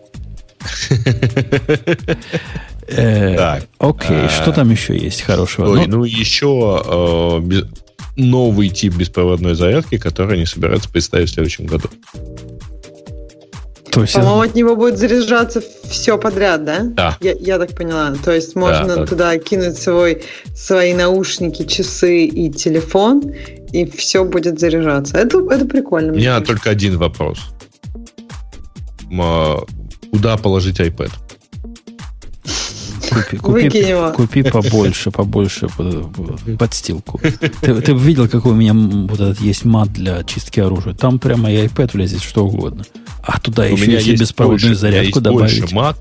Э, 2.86 3.36
так. 3.36 3.64
Окей, 3.78 4.28
что 4.28 4.52
там 4.52 4.70
еще 4.70 4.96
есть 4.96 5.22
хорошего? 5.22 5.70
Ой, 5.70 5.86
ну, 5.86 6.04
еще 6.04 6.82
э, 6.84 7.62
новый 8.16 8.68
тип 8.68 8.94
беспроводной 8.94 9.54
зарядки, 9.54 9.96
который 9.96 10.36
они 10.36 10.46
собираются 10.46 10.90
представить 10.90 11.30
в 11.30 11.32
следующем 11.32 11.66
году. 11.66 11.88
То 13.90 14.02
есть 14.02 14.12
По-моему, 14.14 14.40
от 14.40 14.54
него 14.56 14.74
будет 14.74 14.98
заряжаться 14.98 15.62
все 15.84 16.18
подряд, 16.18 16.64
да? 16.64 16.80
Да. 16.82 17.16
Я, 17.20 17.32
я 17.38 17.58
так 17.58 17.76
поняла. 17.76 18.12
То 18.24 18.32
есть 18.32 18.56
можно 18.56 18.96
да, 18.96 19.06
туда 19.06 19.38
кинуть 19.38 19.78
свой, 19.78 20.22
свои 20.54 20.94
наушники, 20.94 21.64
часы 21.64 22.24
и 22.24 22.50
телефон, 22.50 23.22
и 23.72 23.88
все 23.88 24.24
будет 24.24 24.58
заряжаться. 24.58 25.16
Это, 25.16 25.38
это 25.48 25.64
прикольно. 25.64 26.12
У 26.12 26.16
меня 26.16 26.40
только 26.40 26.70
один 26.70 26.98
вопрос 26.98 27.38
куда 30.14 30.36
положить 30.36 30.78
iPad. 30.78 31.10
Купи, 33.10 33.36
купи, 33.36 33.94
купи 34.14 34.42
побольше, 34.44 35.10
побольше 35.10 35.68
подстилку. 36.56 37.20
Ты, 37.60 37.80
ты 37.80 37.92
видел, 37.92 38.28
какой 38.28 38.52
у 38.52 38.54
меня 38.54 38.74
вот 38.74 39.20
этот 39.20 39.40
есть 39.40 39.64
мат 39.64 39.92
для 39.92 40.22
чистки 40.22 40.60
оружия? 40.60 40.94
Там 40.94 41.18
прямо 41.18 41.50
и 41.50 41.66
iPad 41.66 41.90
влезет, 41.94 42.22
что 42.22 42.46
угодно. 42.46 42.84
А 43.22 43.40
туда 43.40 43.64
у 43.64 43.66
еще 43.66 44.12
и 44.12 44.16
беспроводную 44.16 44.76
зарядку 44.76 45.20
добавить. 45.20 45.60
Больше 45.60 45.74
мат, 45.74 45.96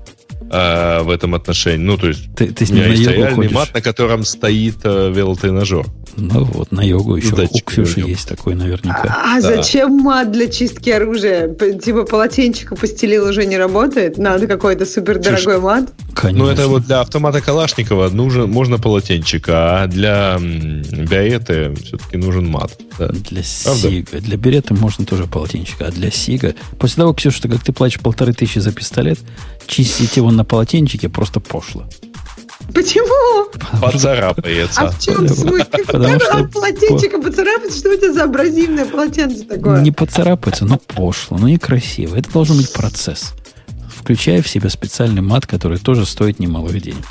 э, 0.50 1.02
в 1.02 1.10
этом 1.10 1.34
отношении. 1.34 1.84
Ну, 1.84 1.96
то 1.96 2.08
есть, 2.08 2.34
ты, 2.34 2.48
ты 2.48 2.66
с 2.66 2.70
ним 2.70 2.80
у 2.80 2.82
меня 2.82 2.88
на 2.88 2.96
есть 2.96 3.10
реальный 3.10 3.34
ходишь? 3.34 3.52
мат, 3.52 3.74
на 3.74 3.80
котором 3.80 4.24
стоит 4.24 4.76
э, 4.84 5.12
велотренажер. 5.14 5.86
Ну 6.16 6.44
вот, 6.44 6.70
на 6.70 6.82
йогу 6.82 7.16
еще 7.16 7.34
у 7.34 7.60
Ксюши 7.66 8.00
есть 8.00 8.28
такой 8.28 8.54
наверняка. 8.54 9.04
А, 9.08 9.36
а 9.36 9.40
да. 9.40 9.56
зачем 9.56 9.96
мат 9.96 10.30
для 10.30 10.48
чистки 10.48 10.90
оружия? 10.90 11.48
Типа 11.54 12.04
полотенчика 12.04 12.76
постелил 12.76 13.28
уже 13.28 13.46
не 13.46 13.56
работает? 13.56 14.16
Надо 14.16 14.46
какой-то 14.46 14.86
супер 14.86 15.18
дорогой 15.18 15.60
мат? 15.60 15.92
Конечно. 16.14 16.44
Ну, 16.44 16.50
это 16.50 16.68
вот 16.68 16.84
для 16.84 17.00
автомата 17.00 17.40
Калашникова 17.40 18.08
нужен, 18.10 18.48
можно 18.48 18.78
полотенчик, 18.78 19.46
а 19.48 19.86
для 19.88 20.38
береты 20.38 21.74
все-таки 21.82 22.16
нужен 22.16 22.46
мат. 22.46 22.72
Да. 22.98 23.08
Для 23.08 23.42
Правда? 23.64 23.90
Сига. 23.90 24.20
Для 24.20 24.36
береты 24.36 24.74
можно 24.74 25.04
тоже 25.04 25.24
полотенчик, 25.24 25.80
а 25.80 25.90
для 25.90 26.10
Сига... 26.10 26.54
После 26.78 26.96
того, 27.02 27.12
Ксюша, 27.12 27.48
как 27.48 27.64
ты 27.64 27.72
платишь 27.72 27.98
полторы 27.98 28.32
тысячи 28.32 28.60
за 28.60 28.70
пистолет, 28.72 29.18
чистить 29.66 30.16
его 30.16 30.30
на 30.30 30.44
полотенчике 30.44 31.08
просто 31.08 31.40
пошло. 31.40 31.84
Почему? 32.72 33.50
Поцарапается. 33.80 34.80
А 34.80 34.90
в 34.90 34.98
чем 35.00 35.28
смысл? 35.28 35.64
Потому 35.86 36.20
что 36.20 36.44
полотенчика 36.52 37.20
поцарапается, 37.20 37.78
что 37.78 37.92
это 37.92 38.12
за 38.12 38.24
абразивное 38.24 38.86
полотенце 38.86 39.44
такое? 39.44 39.80
Не 39.82 39.92
поцарапается, 39.92 40.64
но 40.64 40.78
пошло, 40.78 41.38
но 41.38 41.48
некрасиво. 41.48 42.16
Это 42.16 42.30
должен 42.30 42.56
быть 42.56 42.72
процесс. 42.72 43.32
Включая 43.94 44.42
в 44.42 44.48
себя 44.48 44.70
специальный 44.70 45.22
мат, 45.22 45.46
который 45.46 45.78
тоже 45.78 46.06
стоит 46.06 46.38
немалых 46.38 46.80
денег. 46.80 47.04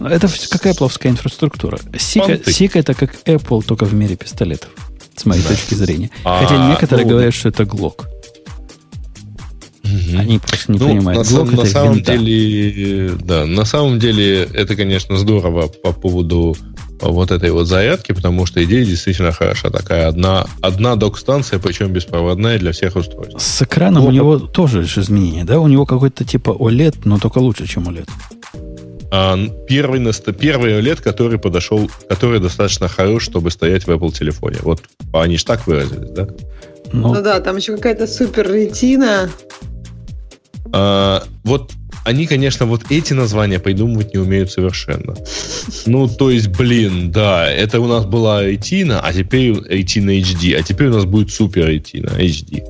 Это 0.00 0.28
какая 0.50 0.74
плоская 0.74 1.12
инфраструктура? 1.12 1.78
Сика, 1.98 2.38
Сика 2.50 2.78
это 2.78 2.94
как 2.94 3.14
Apple, 3.24 3.62
только 3.64 3.84
в 3.84 3.94
мире 3.94 4.16
пистолетов, 4.16 4.70
с 5.14 5.24
моей 5.24 5.42
да. 5.42 5.50
точки 5.50 5.74
зрения. 5.74 6.10
А, 6.24 6.42
Хотя 6.42 6.68
некоторые 6.68 7.06
ну, 7.06 7.12
говорят, 7.12 7.32
что 7.32 7.48
это 7.48 7.62
Glock. 7.62 8.04
Угу. 9.86 10.18
Они 10.18 10.38
просто 10.38 10.72
не 10.72 10.78
ну, 10.78 10.88
понимают. 10.88 11.30
На, 11.30 11.44
на 11.44 11.64
самом 11.64 11.94
винта. 11.94 12.18
деле, 12.18 13.12
да, 13.24 13.46
на 13.46 13.64
самом 13.64 13.98
деле 13.98 14.42
это, 14.42 14.76
конечно, 14.76 15.16
здорово 15.16 15.68
по 15.68 15.92
поводу 15.92 16.56
вот 17.00 17.30
этой 17.30 17.50
вот 17.50 17.66
зарядки, 17.66 18.12
потому 18.12 18.46
что 18.46 18.62
идея 18.64 18.84
действительно 18.84 19.32
хороша. 19.32 19.70
Такая 19.70 20.08
одна, 20.08 20.46
одна 20.60 20.96
док-станция, 20.96 21.58
причем 21.58 21.92
беспроводная 21.92 22.58
для 22.58 22.72
всех 22.72 22.96
устройств. 22.96 23.40
С 23.40 23.62
экраном 23.62 24.02
вот. 24.02 24.08
у 24.08 24.12
него 24.12 24.38
тоже 24.38 24.82
же 24.82 25.00
изменения, 25.00 25.44
да? 25.44 25.60
У 25.60 25.68
него 25.68 25.86
какой-то 25.86 26.24
типа 26.24 26.50
OLED, 26.50 27.00
но 27.04 27.18
только 27.18 27.38
лучше, 27.38 27.66
чем 27.66 27.88
OLED. 27.88 28.08
А, 29.12 29.38
первый, 29.68 30.00
первый 30.32 30.80
OLED, 30.80 31.02
который 31.02 31.38
подошел, 31.38 31.90
который 32.08 32.40
достаточно 32.40 32.88
хорош, 32.88 33.24
чтобы 33.24 33.50
стоять 33.50 33.86
в 33.86 33.90
Apple 33.90 34.12
телефоне. 34.12 34.58
Вот 34.62 34.82
они 35.12 35.36
же 35.36 35.44
так 35.44 35.66
выразились, 35.66 36.10
да? 36.10 36.28
Ну, 36.92 37.14
ну 37.14 37.22
да, 37.22 37.40
там 37.40 37.56
еще 37.56 37.76
какая-то 37.76 38.06
супер 38.06 38.50
ретина. 38.50 39.28
А, 40.72 41.24
вот 41.44 41.72
они, 42.04 42.26
конечно, 42.26 42.66
вот 42.66 42.84
эти 42.90 43.12
названия 43.12 43.58
придумывать 43.58 44.14
не 44.14 44.20
умеют 44.20 44.52
совершенно. 44.52 45.14
Ну, 45.86 46.08
то 46.08 46.30
есть, 46.30 46.48
блин, 46.48 47.10
да, 47.10 47.50
это 47.50 47.80
у 47.80 47.86
нас 47.86 48.04
была 48.04 48.44
Retina, 48.44 49.00
а 49.02 49.12
теперь 49.12 49.52
Retina 49.52 50.20
HD, 50.20 50.54
а 50.54 50.62
теперь 50.62 50.88
у 50.88 50.94
нас 50.94 51.04
будет 51.04 51.28
Super 51.28 51.68
Retina 51.68 52.16
HD. 52.16 52.62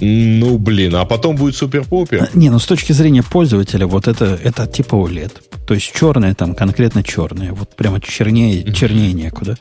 Ну, 0.00 0.58
блин, 0.58 0.94
а 0.96 1.04
потом 1.04 1.36
будет 1.36 1.56
супер-пупер. 1.56 2.30
Не, 2.34 2.50
ну 2.50 2.58
с 2.58 2.66
точки 2.66 2.92
зрения 2.92 3.22
пользователя, 3.22 3.86
вот 3.86 4.06
это, 4.06 4.38
это 4.42 4.66
типа 4.66 4.94
OLED. 4.94 5.32
То 5.66 5.74
есть 5.74 5.92
черное 5.92 6.34
там 6.34 6.54
конкретно 6.54 7.02
черное. 7.02 7.52
Вот 7.52 7.74
прямо 7.74 8.00
чернее, 8.00 8.72
чернее 8.72 9.12
некуда. 9.12 9.56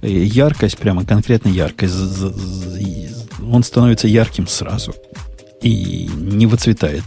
И 0.00 0.12
яркость 0.12 0.78
прямо 0.78 1.04
конкретно 1.04 1.48
яркость. 1.50 1.94
Он 3.50 3.62
становится 3.62 4.08
ярким 4.08 4.46
сразу 4.46 4.94
и 5.62 6.08
не 6.16 6.46
выцветает. 6.46 7.04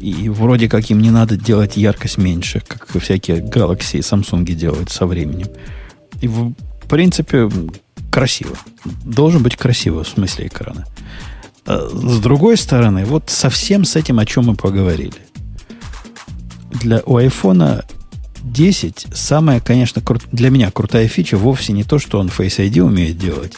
И 0.00 0.28
вроде 0.28 0.68
как 0.68 0.90
им 0.90 1.00
не 1.00 1.10
надо 1.10 1.36
делать 1.36 1.76
яркость 1.76 2.18
меньше, 2.18 2.60
как 2.66 2.88
всякие 3.00 3.38
Galaxy 3.38 3.98
и 3.98 4.00
Samsung 4.00 4.44
делают 4.44 4.90
со 4.90 5.06
временем. 5.06 5.48
И 6.20 6.28
в 6.28 6.54
принципе 6.88 7.48
красиво. 8.10 8.56
Должен 9.04 9.42
быть 9.42 9.56
красиво 9.56 10.04
в 10.04 10.08
смысле 10.08 10.48
экрана. 10.48 10.86
А 11.66 11.88
с 11.88 12.18
другой 12.18 12.56
стороны, 12.56 13.04
вот 13.04 13.30
совсем 13.30 13.84
с 13.84 13.96
этим, 13.96 14.18
о 14.18 14.26
чем 14.26 14.46
мы 14.46 14.56
поговорили. 14.56 15.14
Для 16.72 17.00
у 17.06 17.16
айфона 17.16 17.84
10 18.42 19.06
самая, 19.14 19.60
конечно, 19.60 20.02
для 20.32 20.50
меня 20.50 20.70
крутая 20.70 21.06
фича 21.06 21.36
вовсе 21.36 21.72
не 21.72 21.84
то, 21.84 21.98
что 21.98 22.18
он 22.18 22.26
Face 22.26 22.58
ID 22.58 22.80
умеет 22.80 23.18
делать, 23.18 23.54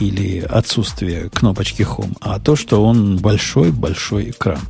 или 0.00 0.40
отсутствие 0.40 1.30
кнопочки 1.30 1.82
Home, 1.82 2.16
а 2.20 2.38
то, 2.40 2.56
что 2.56 2.84
он 2.84 3.16
большой-большой 3.18 4.30
экран, 4.30 4.60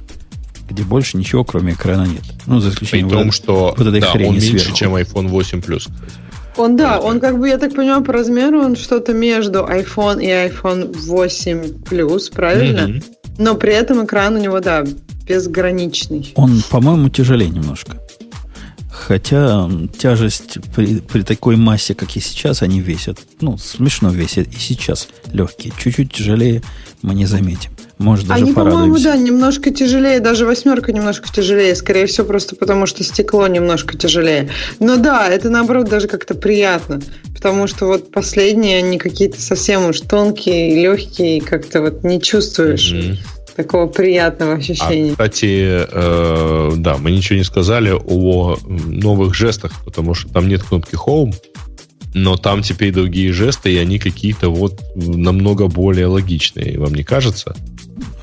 где 0.69 0.83
больше 0.83 1.17
ничего, 1.17 1.45
кроме 1.45 1.73
экрана, 1.75 2.07
нет. 2.07 2.23
Ну, 2.47 2.61
за 2.61 2.71
исключением 2.71 3.09
При 3.09 3.17
том, 3.17 3.27
вот, 3.27 3.35
что 3.35 3.75
вот 3.77 3.87
этой 3.87 4.01
да, 4.01 4.13
он 4.13 4.21
меньше, 4.21 4.59
сверху. 4.59 4.77
чем 4.77 4.95
iPhone 4.97 5.29
8 5.29 5.61
Plus. 5.61 5.89
Он, 6.57 6.77
да, 6.77 7.01
он 7.01 7.21
как 7.21 7.39
бы, 7.39 7.49
я 7.49 7.59
так 7.59 7.75
понимаю, 7.75 8.03
по 8.03 8.13
размеру 8.13 8.63
он 8.63 8.77
что-то 8.77 9.13
между 9.13 9.61
iPhone 9.65 10.23
и 10.23 10.29
iPhone 10.29 10.97
8 10.97 11.83
Plus, 11.83 12.33
правильно? 12.33 12.89
Mm-hmm. 12.89 13.05
Но 13.39 13.57
при 13.57 13.73
этом 13.73 14.05
экран 14.05 14.37
у 14.37 14.39
него, 14.39 14.61
да, 14.61 14.85
безграничный. 15.27 16.33
Он, 16.37 16.63
по-моему, 16.71 17.09
тяжелее 17.09 17.49
немножко. 17.49 17.99
Хотя 19.07 19.69
тяжесть 19.99 20.59
при, 20.75 21.01
при 21.01 21.23
такой 21.23 21.57
массе, 21.57 21.95
как 21.95 22.17
и 22.17 22.21
сейчас, 22.21 22.63
они 22.63 22.81
весят. 22.81 23.19
Ну, 23.43 23.59
смешно 23.59 24.11
весят. 24.11 24.49
И 24.49 24.57
сейчас 24.59 25.09
легкие. 25.31 25.75
Чуть-чуть 25.79 26.11
тяжелее 26.11 26.63
мы 27.03 27.15
не 27.15 27.27
заметим. 27.27 27.71
Может, 27.99 28.27
даже 28.27 28.43
Они, 28.43 28.55
по-моему, 28.55 28.99
да, 28.99 29.15
немножко 29.17 29.71
тяжелее. 29.71 30.21
Даже 30.21 30.47
восьмерка 30.47 30.91
немножко 30.91 31.29
тяжелее. 31.31 31.77
Скорее 31.77 32.07
всего, 32.07 32.27
просто 32.27 32.57
потому 32.57 32.87
что 32.87 33.05
стекло 33.05 33.47
немножко 33.47 33.97
тяжелее. 33.99 34.49
Но 34.81 34.97
да, 34.97 35.29
это 35.29 35.51
наоборот 35.51 35.91
даже 35.91 36.09
как-то 36.09 36.35
приятно. 36.35 37.03
Потому 37.35 37.67
что 37.67 37.85
вот 37.85 38.11
последние, 38.11 38.79
они 38.79 38.97
какие-то 38.97 39.39
совсем 39.39 39.87
уж 39.87 40.01
тонкие, 40.01 40.83
легкие, 40.83 41.43
как-то 41.43 41.83
вот 41.83 42.05
не 42.05 42.23
чувствуешь. 42.23 42.93
Mm-hmm 42.93 43.19
такого 43.57 43.87
приятного 43.87 44.55
ощущения. 44.55 45.11
А, 45.11 45.13
кстати, 45.13 45.87
э, 45.91 46.73
да, 46.77 46.97
мы 46.99 47.11
ничего 47.11 47.39
не 47.39 47.45
сказали 47.45 47.93
о 47.93 48.57
новых 48.67 49.35
жестах, 49.35 49.73
потому 49.85 50.15
что 50.15 50.33
там 50.33 50.49
нет 50.49 50.63
кнопки 50.63 50.95
Home, 50.95 51.35
но 52.15 52.37
там 52.37 52.63
теперь 52.63 52.93
другие 52.93 53.33
жесты, 53.33 53.73
и 53.73 53.77
они 53.77 53.99
какие-то 53.99 54.49
вот 54.49 54.81
намного 54.95 55.69
более 55.69 56.07
логичные, 56.07 56.79
вам 56.79 56.95
не 56.95 57.03
кажется? 57.03 57.55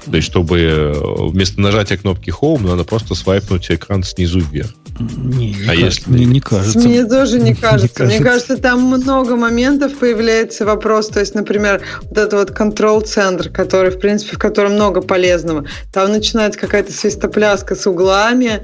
То 0.05 0.15
есть, 0.15 0.27
чтобы 0.27 0.93
вместо 1.19 1.61
нажатия 1.61 1.97
кнопки 1.97 2.29
Home 2.29 2.67
надо 2.67 2.83
просто 2.83 3.15
свайпнуть 3.15 3.69
экран 3.69 4.03
снизу 4.03 4.39
вверх. 4.39 4.71
Не, 5.01 5.51
не, 5.51 5.63
а 5.63 5.67
кажется, 5.67 5.85
если... 5.85 6.11
не, 6.11 6.25
не 6.25 6.39
кажется. 6.39 6.79
Мне 6.79 7.05
тоже 7.05 7.39
не 7.39 7.55
кажется. 7.55 7.83
не 7.83 7.87
кажется. 7.87 8.03
Мне 8.05 8.19
кажется, 8.19 8.57
там 8.57 8.81
много 8.83 9.35
моментов 9.35 9.97
появляется 9.97 10.65
вопрос. 10.65 11.07
То 11.09 11.19
есть, 11.19 11.35
например, 11.35 11.81
вот 12.03 12.17
этот 12.17 12.33
вот 12.33 12.51
контрол-центр, 12.51 13.49
который, 13.49 13.91
в 13.91 13.99
принципе, 13.99 14.35
в 14.35 14.39
котором 14.39 14.73
много 14.73 15.01
полезного. 15.01 15.65
Там 15.91 16.11
начинается 16.11 16.59
какая-то 16.59 16.91
свистопляска 16.91 17.75
с 17.75 17.87
углами. 17.87 18.61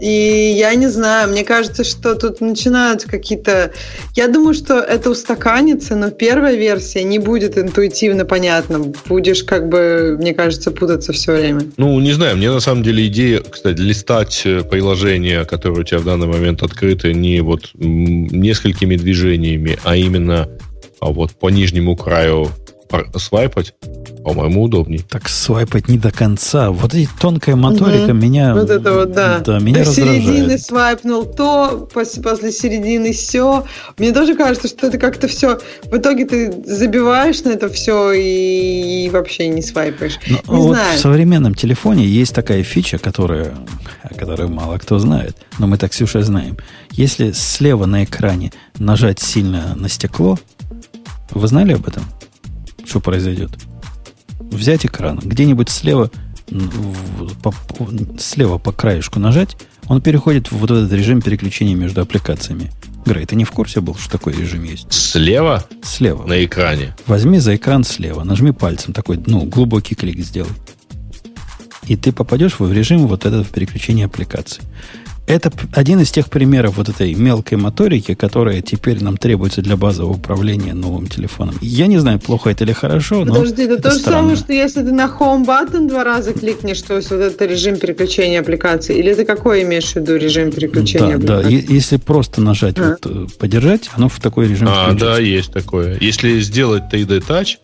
И 0.00 0.54
я 0.56 0.74
не 0.74 0.88
знаю, 0.88 1.30
мне 1.30 1.44
кажется, 1.44 1.84
что 1.84 2.14
тут 2.14 2.40
начинаются 2.40 3.08
какие-то... 3.08 3.72
Я 4.14 4.28
думаю, 4.28 4.54
что 4.54 4.78
это 4.78 5.10
устаканится, 5.10 5.96
но 5.96 6.10
первая 6.10 6.56
версия 6.56 7.02
не 7.02 7.18
будет 7.18 7.58
интуитивно 7.58 8.24
понятна. 8.24 8.92
Будешь, 9.06 9.44
как 9.44 9.68
бы, 9.68 10.16
мне 10.18 10.34
кажется, 10.34 10.70
путаться 10.70 11.12
все 11.12 11.32
время. 11.32 11.62
Ну, 11.76 11.98
не 12.00 12.12
знаю, 12.12 12.36
мне 12.36 12.50
на 12.50 12.60
самом 12.60 12.82
деле 12.82 13.06
идея, 13.06 13.40
кстати, 13.40 13.78
листать 13.78 14.42
э, 14.44 14.62
приложения, 14.62 15.44
которые 15.44 15.79
у 15.80 15.84
тебя 15.84 15.98
в 15.98 16.04
данный 16.04 16.26
момент 16.26 16.62
открыты 16.62 17.12
не 17.12 17.40
вот 17.40 17.70
несколькими 17.74 18.96
движениями, 18.96 19.78
а 19.84 19.96
именно 19.96 20.48
а 21.00 21.10
вот 21.10 21.32
по 21.32 21.48
нижнему 21.48 21.96
краю 21.96 22.48
свайпать, 23.16 23.74
по-моему, 24.24 24.62
удобней. 24.62 24.98
Так 24.98 25.28
свайпать 25.28 25.88
не 25.88 25.98
до 25.98 26.10
конца. 26.10 26.70
Вот 26.70 26.94
эти 26.94 27.08
тонкая 27.20 27.56
моторика 27.56 28.10
угу. 28.10 28.14
меня... 28.14 28.54
Вот 28.54 28.70
это 28.70 28.92
вот, 28.92 29.12
да. 29.12 29.38
Да, 29.40 29.58
меня 29.58 29.84
Ты 29.84 29.92
середины 29.92 30.58
свайпнул 30.58 31.24
то, 31.24 31.88
после, 31.92 32.22
после 32.22 32.52
середины 32.52 33.12
все. 33.12 33.64
Мне 33.98 34.12
тоже 34.12 34.34
кажется, 34.34 34.68
что 34.68 34.88
это 34.88 34.98
как-то 34.98 35.28
все... 35.28 35.58
В 35.84 35.96
итоге 35.96 36.26
ты 36.26 36.52
забиваешь 36.64 37.42
на 37.44 37.50
это 37.50 37.68
все 37.68 38.12
и, 38.12 39.06
и 39.06 39.10
вообще 39.10 39.48
не 39.48 39.62
свайпаешь. 39.62 40.18
Но 40.28 40.36
не 40.36 40.62
вот 40.62 40.74
знаю. 40.74 40.96
В 40.96 41.00
современном 41.00 41.54
телефоне 41.54 42.04
есть 42.04 42.34
такая 42.34 42.62
фича, 42.62 42.98
которая, 42.98 43.54
которую 44.16 44.50
мало 44.50 44.78
кто 44.78 44.98
знает, 44.98 45.36
но 45.58 45.66
мы 45.66 45.78
так, 45.78 45.92
Ксюша, 45.92 46.22
знаем. 46.22 46.56
Если 46.92 47.32
слева 47.32 47.86
на 47.86 48.04
экране 48.04 48.52
нажать 48.78 49.20
сильно 49.20 49.74
на 49.76 49.88
стекло, 49.88 50.38
вы 51.32 51.46
знали 51.46 51.74
об 51.74 51.86
этом? 51.86 52.04
Что 52.90 52.98
произойдет? 52.98 53.52
взять 54.50 54.84
экран, 54.84 55.18
где-нибудь 55.22 55.68
слева, 55.68 56.10
по, 57.40 57.54
слева 58.18 58.58
по 58.58 58.72
краешку 58.72 59.20
нажать, 59.20 59.56
он 59.86 60.00
переходит 60.00 60.50
в 60.50 60.56
вот 60.58 60.72
этот 60.72 60.92
режим 60.92 61.22
переключения 61.22 61.76
между 61.76 62.00
аппликациями. 62.00 62.72
Грей, 63.06 63.26
ты 63.26 63.36
не 63.36 63.44
в 63.44 63.52
курсе 63.52 63.80
был, 63.80 63.94
что 63.94 64.10
такой 64.10 64.34
режим 64.34 64.64
есть? 64.64 64.92
Слева? 64.92 65.64
Слева. 65.82 66.26
На 66.26 66.44
экране. 66.44 66.96
Возьми 67.06 67.38
за 67.38 67.54
экран 67.56 67.84
слева, 67.84 68.24
нажми 68.24 68.50
пальцем, 68.50 68.92
такой, 68.92 69.22
ну, 69.24 69.44
глубокий 69.44 69.94
клик 69.94 70.18
сделай. 70.18 70.50
И 71.86 71.96
ты 71.96 72.12
попадешь 72.12 72.58
в 72.58 72.72
режим 72.72 73.06
вот 73.06 73.24
этого 73.24 73.44
переключения 73.44 74.06
аппликаций. 74.06 74.62
Это 75.30 75.52
один 75.72 76.00
из 76.00 76.10
тех 76.10 76.28
примеров 76.28 76.76
вот 76.76 76.88
этой 76.88 77.14
мелкой 77.14 77.56
моторики, 77.56 78.14
которая 78.14 78.62
теперь 78.62 79.00
нам 79.00 79.16
требуется 79.16 79.62
для 79.62 79.76
базового 79.76 80.14
управления 80.14 80.74
новым 80.74 81.06
телефоном. 81.06 81.54
Я 81.60 81.86
не 81.86 81.98
знаю, 81.98 82.18
плохо 82.18 82.50
это 82.50 82.64
или 82.64 82.72
хорошо, 82.72 83.24
но 83.24 83.34
Подожди, 83.34 83.62
это, 83.62 83.74
это 83.74 83.82
то 83.82 83.90
же 83.92 84.00
странно. 84.00 84.18
самое, 84.18 84.36
что 84.36 84.52
если 84.52 84.82
ты 84.82 84.90
на 84.90 85.06
Home 85.06 85.46
Button 85.46 85.88
два 85.88 86.02
раза 86.02 86.32
кликнешь, 86.32 86.82
то 86.82 86.96
есть 86.96 87.10
вот 87.10 87.20
это 87.20 87.46
режим 87.46 87.76
переключения 87.76 88.40
аппликации, 88.40 88.98
или 88.98 89.14
ты 89.14 89.24
какой 89.24 89.62
имеешь 89.62 89.92
в 89.92 89.96
виду 89.96 90.16
режим 90.16 90.50
переключения 90.50 91.16
да, 91.16 91.38
аппликации? 91.38 91.66
Да, 91.66 91.74
если 91.74 91.96
просто 91.98 92.40
нажать, 92.40 92.78
а. 92.78 92.96
вот, 93.00 93.06
э, 93.06 93.26
подержать, 93.38 93.88
оно 93.94 94.08
в 94.08 94.18
такой 94.18 94.48
режим 94.48 94.66
А, 94.68 94.92
да, 94.94 95.18
есть 95.18 95.52
такое. 95.52 95.96
Если 96.00 96.40
сделать 96.40 96.84
3D 96.92 97.24
Touch, 97.24 97.58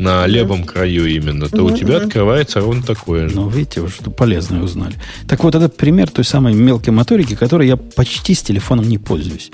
на 0.00 0.26
левом 0.26 0.64
краю 0.64 1.04
именно, 1.06 1.48
то 1.48 1.62
у 1.62 1.76
тебя 1.76 1.98
открывается 1.98 2.60
ровно 2.60 2.82
такое 2.82 3.28
же. 3.28 3.36
Ну, 3.36 3.48
видите, 3.50 3.82
вы 3.82 3.90
что 3.90 4.10
полезное 4.10 4.62
узнали. 4.62 4.94
Так 5.28 5.44
вот, 5.44 5.54
это 5.54 5.68
пример 5.68 6.08
той 6.08 6.24
самой 6.24 6.54
мелкой 6.54 6.90
моторики, 6.90 7.36
которой 7.36 7.68
я 7.68 7.76
почти 7.76 8.34
с 8.34 8.42
телефоном 8.42 8.88
не 8.88 8.96
пользуюсь. 8.96 9.50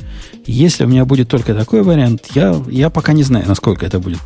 Если 0.47 0.85
у 0.85 0.89
меня 0.89 1.05
будет 1.05 1.29
только 1.29 1.53
такой 1.53 1.83
вариант, 1.83 2.29
я, 2.35 2.57
я 2.71 2.91
пока 2.91 3.13
не 3.13 3.25
знаю, 3.25 3.47
насколько 3.49 3.85
это 3.85 3.99
будет 3.99 4.21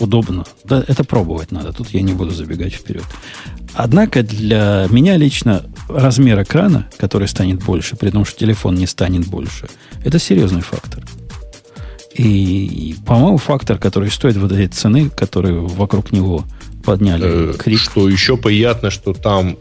удобно. 0.00 0.44
Да, 0.64 0.84
это 0.88 1.04
пробовать 1.04 1.52
надо. 1.52 1.72
Тут 1.72 1.90
я 1.90 2.02
не 2.02 2.12
буду 2.12 2.32
забегать 2.32 2.72
вперед. 2.72 3.04
Однако 3.74 4.24
для 4.24 4.88
меня 4.90 5.16
лично 5.16 5.64
размер 5.88 6.42
экрана, 6.42 6.88
который 6.98 7.28
станет 7.28 7.62
больше, 7.62 7.94
при 7.94 8.10
том, 8.10 8.24
что 8.24 8.36
телефон 8.36 8.74
не 8.74 8.88
станет 8.88 9.28
больше, 9.28 9.68
это 10.04 10.18
серьезный 10.18 10.62
фактор. 10.62 11.04
И, 12.14 12.94
по-моему, 13.06 13.38
фактор, 13.38 13.78
который 13.78 14.10
стоит 14.10 14.36
вот 14.36 14.52
этой 14.52 14.68
цены, 14.68 15.08
которые 15.08 15.60
вокруг 15.60 16.12
него 16.12 16.44
подняли 16.84 17.52
э, 17.52 17.54
крик. 17.54 17.78
Что 17.78 18.08
еще 18.08 18.36
приятно, 18.36 18.90
что 18.90 19.12
там 19.12 19.56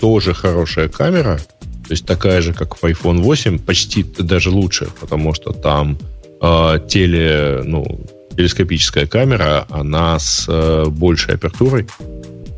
тоже 0.00 0.34
хорошая 0.34 0.88
камера, 0.88 1.38
то 1.86 1.90
есть 1.90 2.06
такая 2.06 2.40
же, 2.40 2.52
как 2.52 2.76
в 2.76 2.84
iPhone 2.84 3.22
8, 3.22 3.58
почти 3.58 4.02
даже 4.02 4.50
лучше, 4.50 4.88
потому 5.00 5.34
что 5.34 5.52
там 5.52 5.98
э, 6.40 6.78
теле, 6.88 7.62
ну, 7.64 8.00
телескопическая 8.36 9.06
камера, 9.06 9.66
она 9.70 10.18
с 10.18 10.46
э, 10.48 10.86
большей 10.88 11.34
апертурой, 11.34 11.86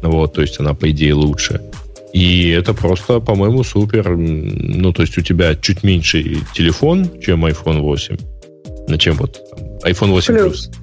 вот, 0.02 0.34
то 0.34 0.42
есть 0.42 0.60
она, 0.60 0.74
по 0.74 0.90
идее, 0.90 1.14
лучше. 1.14 1.60
И 2.12 2.50
это 2.50 2.74
просто, 2.74 3.18
по-моему, 3.18 3.64
супер. 3.64 4.16
Ну, 4.16 4.92
то 4.92 5.02
есть 5.02 5.18
у 5.18 5.20
тебя 5.20 5.56
чуть 5.56 5.82
меньше 5.82 6.22
телефон, 6.54 7.10
чем 7.20 7.44
iPhone 7.44 7.80
8, 7.80 8.16
на 8.88 8.98
чем 8.98 9.16
вот 9.16 9.40
iPhone 9.84 10.10
8 10.10 10.34
Plus. 10.34 10.50
Plus. 10.50 10.74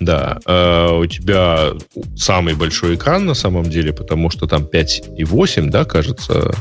Да, 0.00 0.38
э, 0.46 0.98
у 0.98 1.06
тебя 1.06 1.72
самый 2.16 2.54
большой 2.54 2.94
экран 2.94 3.26
на 3.26 3.34
самом 3.34 3.64
деле, 3.64 3.92
потому 3.92 4.30
что 4.30 4.46
там 4.46 4.62
5,8, 4.64 5.68
да, 5.68 5.84
кажется, 5.84 6.52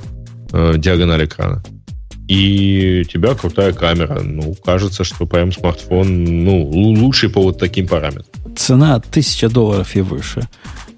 э, 0.51 0.73
диагональ 0.77 1.26
экрана. 1.26 1.63
И 2.27 3.01
у 3.05 3.09
тебя 3.09 3.34
крутая 3.34 3.73
камера. 3.73 4.21
Ну, 4.21 4.53
кажется, 4.63 5.03
что 5.03 5.26
прям 5.26 5.51
смартфон, 5.51 6.23
ну, 6.43 6.63
лучший 6.63 7.30
по 7.30 7.41
вот 7.41 7.57
таким 7.57 7.88
параметрам. 7.88 8.55
Цена 8.55 8.95
1000 8.95 9.49
долларов 9.49 9.95
и 9.95 10.01
выше. 10.01 10.47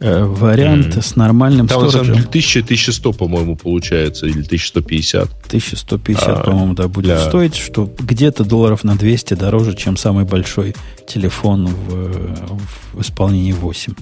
Э, 0.03 0.23
вариант 0.25 0.97
mm. 0.97 1.01
с 1.01 1.15
нормальным 1.15 1.67
Там, 1.67 1.87
сториджем. 1.87 2.15
1000-1100, 2.17 3.15
по-моему, 3.15 3.55
получается, 3.55 4.25
или 4.25 4.41
1150. 4.41 5.29
1150, 5.45 6.27
а, 6.27 6.43
по-моему, 6.43 6.73
да, 6.73 6.87
будет 6.87 7.05
для... 7.05 7.19
стоить, 7.19 7.55
что 7.55 7.87
где-то 7.99 8.43
долларов 8.43 8.83
на 8.83 8.95
200 8.95 9.35
дороже, 9.35 9.75
чем 9.75 9.97
самый 9.97 10.25
большой 10.25 10.75
телефон 11.07 11.67
в, 11.67 12.57
в 12.93 13.01
исполнении 13.01 13.51
8. 13.51 13.93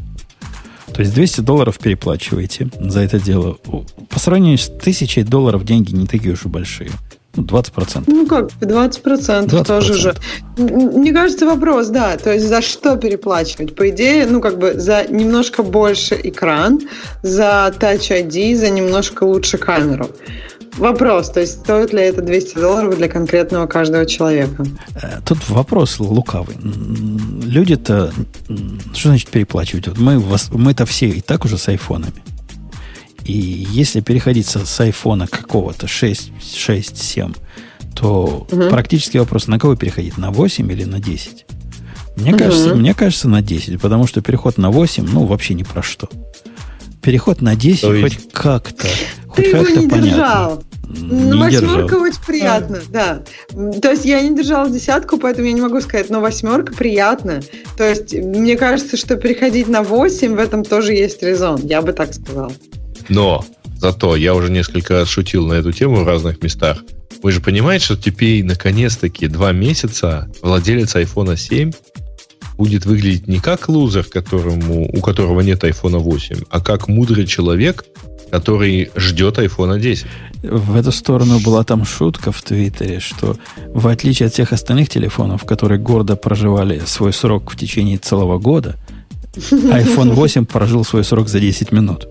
То 0.94 1.02
есть 1.02 1.14
200 1.14 1.42
долларов 1.42 1.78
переплачиваете 1.78 2.70
за 2.80 3.02
это 3.02 3.20
дело. 3.20 3.58
По 4.10 4.20
сравнению 4.20 4.58
с 4.58 4.70
1000 4.70 5.26
долларов 5.26 5.66
деньги 5.66 5.94
не 5.94 6.08
такие 6.08 6.34
уж 6.34 6.46
и 6.46 6.48
большие. 6.48 6.92
Ну, 7.36 7.44
20%. 7.44 8.04
Ну 8.08 8.26
как, 8.26 8.50
20%, 8.60 9.48
20%. 9.48 9.66
тоже 9.66 9.94
же. 9.94 10.16
Мне 10.58 11.14
кажется, 11.14 11.46
вопрос, 11.46 11.90
да, 11.90 12.18
то 12.18 12.34
есть 12.34 12.48
за 12.48 12.62
что 12.62 12.98
переплачивать? 12.98 13.76
По 13.76 13.90
идее, 13.90 14.26
ну 14.26 14.42
как 14.42 14.58
бы 14.58 14.80
за 14.80 15.06
немножко 15.08 15.62
больше 15.62 16.20
экран, 16.24 16.80
за 17.22 17.74
Touch 17.80 18.10
ID, 18.10 18.56
за 18.56 18.70
немножко 18.70 19.26
лучше 19.26 19.58
камеру. 19.58 20.10
вопрос, 20.78 21.30
то 21.30 21.40
есть 21.42 21.60
стоит 21.60 21.94
ли 21.94 22.02
это 22.02 22.22
200 22.22 22.58
долларов 22.58 22.98
для 22.98 23.08
конкретного 23.08 23.68
каждого 23.68 24.06
человека? 24.06 24.66
Э, 24.96 25.20
тут 25.24 25.38
вопрос 25.50 26.00
лукавый. 26.00 26.58
Люди-то, 26.62 28.12
что 28.94 29.10
значит 29.10 29.30
переплачивать? 29.30 29.88
Вот 29.88 30.00
мы, 30.00 30.24
мы-то 30.54 30.86
все 30.86 31.08
и 31.08 31.22
так 31.22 31.46
уже 31.46 31.58
с 31.58 31.68
айфонами. 31.68 32.24
И 33.30 33.68
если 33.70 34.00
переходить 34.00 34.48
с, 34.48 34.66
с 34.66 34.80
айфона 34.80 35.28
какого-то 35.28 35.88
6, 35.88 36.32
6, 36.44 36.98
7, 36.98 37.34
то 37.96 38.48
угу. 38.52 38.70
практически 38.70 39.20
вопрос, 39.20 39.46
на 39.46 39.60
кого 39.60 39.76
переходить? 39.76 40.18
На 40.18 40.32
8 40.32 40.72
или 40.72 40.84
на 40.84 41.00
10? 41.00 41.46
Мне, 42.16 42.32
угу. 42.32 42.40
кажется, 42.40 42.74
мне 42.74 42.96
кажется, 42.96 43.30
на 43.30 43.44
10, 43.44 43.80
потому 43.80 44.08
что 44.08 44.22
переход 44.22 44.58
на 44.58 44.72
8, 44.72 45.08
ну, 45.12 45.26
вообще 45.26 45.54
ни 45.54 45.62
про 45.62 45.84
что. 45.84 46.10
Переход 47.04 47.42
на 47.42 47.56
10 47.56 47.82
То 47.82 48.02
хоть 48.02 48.14
есть... 48.14 48.32
как-то, 48.32 48.88
хоть 49.28 49.52
как-то 49.52 49.76
понятно. 49.76 50.02
Держал. 50.02 50.64
Ну, 50.88 51.38
восьмерка 51.38 51.94
очень 52.00 52.22
приятно, 52.26 52.78
а. 52.78 52.92
да. 53.52 53.80
То 53.80 53.92
есть 53.92 54.06
я 54.06 54.22
не 54.22 54.36
держала 54.36 54.72
десятку, 54.72 55.20
поэтому 55.20 55.46
я 55.46 55.54
не 55.54 55.62
могу 55.62 55.82
сказать, 55.82 56.10
но 56.10 56.20
восьмерка 56.20 56.74
приятно. 56.74 57.44
То 57.78 57.88
есть 57.88 58.12
мне 58.12 58.58
кажется, 58.58 58.98
что 58.98 59.18
переходить 59.18 59.68
на 59.68 59.84
8 59.84 60.34
в 60.34 60.40
этом 60.40 60.66
тоже 60.66 60.94
есть 60.94 61.22
резон, 61.22 61.60
я 61.64 61.84
бы 61.84 61.94
так 61.94 62.16
сказала. 62.16 62.52
Но 63.10 63.44
зато 63.80 64.16
я 64.16 64.36
уже 64.36 64.52
несколько 64.52 64.94
раз 64.94 65.10
шутил 65.10 65.48
на 65.48 65.54
эту 65.54 65.72
тему 65.72 66.04
в 66.04 66.08
разных 66.08 66.42
местах. 66.42 66.80
Вы 67.22 67.32
же 67.32 67.42
понимаете, 67.42 67.86
что 67.86 67.98
теперь 67.98 68.44
наконец-таки 68.46 69.28
два 69.28 69.52
месяца 69.52 70.30
владелец 70.42 70.96
iPhone 70.96 71.36
7 71.36 71.72
будет 72.58 72.86
выглядеть 72.86 73.28
не 73.28 73.40
как 73.40 73.70
лузер, 73.70 74.04
которому, 74.04 74.90
у 74.92 75.02
которого 75.02 75.42
нет 75.42 75.64
iPhone 75.64 75.98
8, 75.98 76.44
а 76.50 76.62
как 76.62 76.88
мудрый 76.88 77.26
человек, 77.26 77.86
который 78.32 78.92
ждет 78.96 79.38
iPhone 79.38 79.80
10. 79.80 80.06
В 80.44 80.76
эту 80.76 80.92
сторону 80.92 81.40
была 81.40 81.64
там 81.64 81.86
шутка 81.86 82.32
в 82.32 82.42
Твиттере, 82.42 83.00
что 83.00 83.38
в 83.74 83.88
отличие 83.88 84.28
от 84.28 84.34
всех 84.34 84.54
остальных 84.54 84.90
телефонов, 84.90 85.46
которые 85.46 85.80
гордо 85.80 86.16
проживали 86.16 86.82
свой 86.86 87.12
срок 87.12 87.52
в 87.52 87.58
течение 87.58 87.98
целого 87.98 88.40
года, 88.40 88.76
iPhone 89.36 90.14
8 90.14 90.46
прожил 90.46 90.86
свой 90.86 91.04
срок 91.04 91.28
за 91.28 91.40
10 91.40 91.72
минут. 91.72 92.08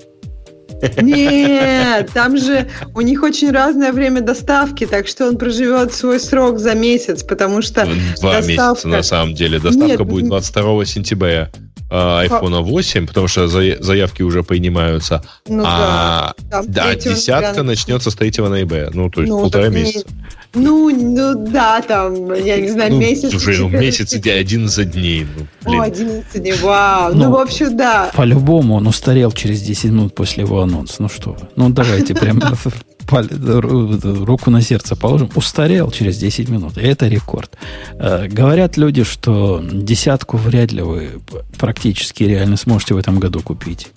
Нет, 1.02 2.10
там 2.12 2.36
же 2.36 2.68
у 2.94 3.00
них 3.00 3.22
очень 3.22 3.50
разное 3.50 3.92
время 3.92 4.20
доставки, 4.20 4.86
так 4.86 5.08
что 5.08 5.28
он 5.28 5.36
проживет 5.36 5.92
свой 5.92 6.20
срок 6.20 6.58
за 6.58 6.74
месяц, 6.74 7.22
потому 7.22 7.62
что 7.62 7.86
Два 8.20 8.40
доставка... 8.40 8.46
месяца 8.46 8.88
на 8.88 9.02
самом 9.02 9.34
деле. 9.34 9.58
Доставка 9.58 9.86
Нет, 9.86 10.06
будет 10.06 10.26
22 10.26 10.84
сентября 10.84 11.50
iPhone 11.90 12.62
8, 12.62 13.06
потому 13.06 13.28
что 13.28 13.48
заявки 13.48 14.22
уже 14.22 14.42
принимаются. 14.42 15.22
Ну, 15.48 15.62
а 15.66 16.34
да, 16.50 16.62
да 16.66 16.94
десятка 16.94 17.62
начнется 17.62 18.10
с 18.10 18.14
3 18.14 18.32
ноября. 18.38 18.90
Ну, 18.92 19.10
то 19.10 19.22
есть 19.22 19.32
ну, 19.32 19.40
полтора 19.40 19.68
месяца. 19.68 20.06
Ну, 20.54 20.90
ну 20.90 21.46
да, 21.50 21.82
там, 21.82 22.32
я 22.32 22.60
не 22.60 22.68
знаю, 22.68 22.92
ну, 22.92 22.98
месяц. 22.98 23.30
Слушай, 23.30 23.58
ну 23.58 23.68
месяц 23.68 24.14
и 24.14 24.30
11 24.30 24.90
дней. 24.90 25.26
Ну, 25.64 25.80
О, 25.80 25.82
11 25.82 26.42
дней, 26.42 26.54
вау. 26.62 27.14
Ну, 27.14 27.24
ну, 27.24 27.30
в 27.32 27.36
общем, 27.36 27.76
да. 27.76 28.10
По-любому 28.14 28.76
он 28.76 28.86
устарел 28.86 29.30
через 29.32 29.60
10 29.60 29.84
минут 29.90 30.14
после 30.14 30.44
его 30.44 30.62
анонса. 30.62 31.02
Ну 31.02 31.08
что 31.08 31.32
вы. 31.32 31.48
Ну, 31.56 31.68
давайте 31.68 32.14
прям 32.14 32.40
руку 34.24 34.50
на 34.50 34.62
сердце 34.62 34.96
положим. 34.96 35.30
Устарел 35.34 35.90
через 35.90 36.16
10 36.16 36.48
минут. 36.48 36.78
И 36.78 36.82
это 36.82 37.08
рекорд. 37.08 37.56
Э, 37.98 38.26
говорят 38.26 38.78
люди, 38.78 39.04
что 39.04 39.62
десятку 39.62 40.38
вряд 40.38 40.72
ли 40.72 40.82
вы 40.82 41.20
практически 41.58 42.24
реально 42.24 42.56
сможете 42.56 42.94
в 42.94 42.98
этом 42.98 43.18
году 43.18 43.40
купить. 43.40 43.88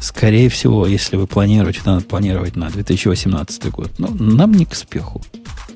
Скорее 0.00 0.48
всего, 0.48 0.86
если 0.86 1.16
вы 1.16 1.26
планируете, 1.26 1.80
надо 1.84 2.04
планировать 2.04 2.56
на 2.56 2.70
2018 2.70 3.70
год. 3.70 3.92
Но 3.98 4.08
нам 4.08 4.52
не 4.52 4.66
к 4.66 4.74
спеху. 4.74 5.22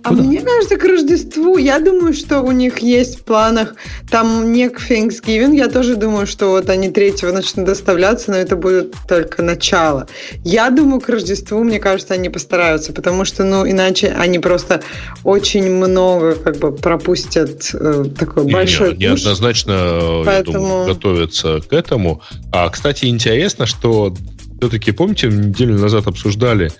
А 0.02 0.12
мне 0.12 0.40
кажется, 0.40 0.77
к 0.77 0.85
Рождеству, 0.85 1.59
я 1.59 1.78
думаю, 1.78 2.14
что 2.14 2.40
у 2.40 2.52
них 2.52 2.78
есть 2.78 3.20
в 3.20 3.24
планах, 3.24 3.74
там 4.10 4.52
не 4.52 4.68
к 4.68 4.81
Thanksgiving, 4.90 5.55
я 5.56 5.68
тоже 5.68 5.97
думаю, 5.97 6.27
что 6.27 6.48
вот 6.48 6.70
они 6.70 6.90
третьего 6.90 7.32
начнут 7.32 7.66
доставляться, 7.66 8.31
но 8.31 8.36
это 8.39 8.56
будет 8.56 8.94
только 9.09 9.43
начало. 9.43 10.09
Я 10.44 10.70
думаю, 10.70 11.01
к 11.01 11.09
Рождеству, 11.09 11.62
мне 11.62 11.78
кажется, 11.78 12.14
они 12.14 12.28
постараются, 12.28 12.93
потому 12.93 13.24
что, 13.24 13.44
ну, 13.44 13.68
иначе 13.68 14.09
они 14.09 14.39
просто 14.39 14.82
очень 15.24 15.70
много 15.70 16.35
как 16.35 16.56
бы 16.56 16.72
пропустят 16.72 17.70
э, 17.74 18.05
такой 18.18 18.47
не, 18.47 18.52
большой 18.52 18.97
не, 18.97 19.05
Неоднозначно, 19.05 20.22
Поэтому... 20.24 20.32
я 20.35 20.43
думаю, 20.43 20.86
готовятся 20.86 21.60
к 21.60 21.72
этому. 21.72 22.22
А, 22.52 22.68
кстати, 22.70 23.06
интересно, 23.06 23.66
что 23.66 24.14
все-таки, 24.60 24.93
помните, 24.93 25.28
неделю 25.28 25.78
назад 25.78 26.06
обсуждали, 26.06 26.70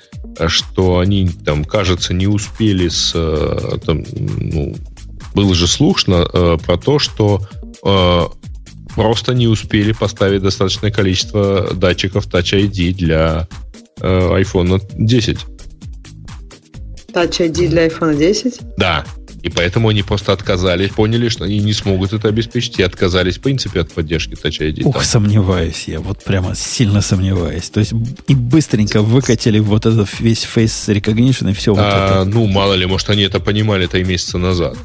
что 0.47 0.99
они 0.99 1.29
там, 1.45 1.65
кажется, 1.65 2.15
не 2.15 2.27
успели 2.27 2.89
с... 2.89 3.13
Э, 3.15 3.79
там, 3.85 4.05
ну, 4.13 4.75
было 5.35 5.55
же 5.55 5.67
слушно 5.67 6.27
э, 6.33 6.59
про 6.65 6.77
то, 6.77 6.99
что 6.99 7.47
э, 7.85 8.27
просто 8.95 9.35
не 9.35 9.47
успели 9.47 9.93
поставить 9.93 10.43
достаточное 10.43 10.91
количество 10.91 11.73
датчиков 11.75 12.27
Touch 12.27 12.53
ID 12.53 12.95
для 12.95 13.49
э, 14.01 14.43
iPhone 14.43 14.83
10. 14.95 15.39
Touch 17.13 17.41
ID 17.41 17.69
для 17.69 17.87
iPhone 17.87 18.17
10? 18.17 18.61
Да. 18.77 19.05
И 19.43 19.49
поэтому 19.49 19.89
они 19.89 20.03
просто 20.03 20.33
отказались, 20.33 20.91
поняли, 20.91 21.29
что 21.29 21.45
они 21.45 21.59
не 21.59 21.73
смогут 21.73 22.13
это 22.13 22.29
обеспечить, 22.29 22.79
и 22.79 22.83
отказались, 22.83 23.39
в 23.39 23.41
принципе, 23.41 23.81
от 23.81 23.93
поддержки 23.93 24.35
Touch 24.35 24.61
ID. 24.61 24.85
Ух, 24.85 24.95
там. 24.95 25.05
сомневаюсь 25.05 25.85
я, 25.87 26.01
вот 26.01 26.23
прямо 26.23 26.55
сильно 26.55 27.01
сомневаюсь. 27.01 27.71
То 27.71 27.81
есть 27.81 27.93
и 28.27 28.35
быстренько 28.35 29.03
выкатили 29.03 29.59
вот 29.59 29.87
этот 29.87 30.09
весь 30.21 30.47
Face 30.55 30.95
Recognition 30.95 31.51
и 31.51 31.55
все 31.55 31.75
вот 31.75 31.81
а, 31.83 32.23
это. 32.23 32.25
Ну, 32.25 32.47
мало 32.47 32.75
ли, 32.75 32.87
может, 32.87 33.09
они 33.11 33.23
это 33.23 33.41
понимали 33.41 33.87
три 33.87 34.05
месяца 34.05 34.39
назад. 34.39 34.77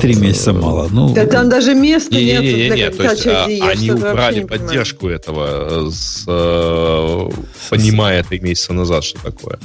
Три 0.00 0.14
месяца 0.14 0.52
мало. 0.52 0.88
Ну, 0.90 1.12
да 1.14 1.26
там 1.26 1.48
даже 1.48 1.74
места 1.74 2.14
не, 2.14 2.24
нет 2.24 2.42
не, 2.42 2.52
не, 2.52 2.70
для 2.70 2.88
Touch 2.88 3.26
ID. 3.26 3.58
А, 3.62 3.70
они 3.70 3.90
убрали 3.90 4.44
поддержку 4.44 5.08
этого, 5.08 5.90
с, 5.90 6.24
э, 6.26 7.28
понимая 7.70 8.22
три 8.22 8.40
месяца 8.40 8.72
назад, 8.72 9.04
что 9.04 9.20
такое. 9.20 9.58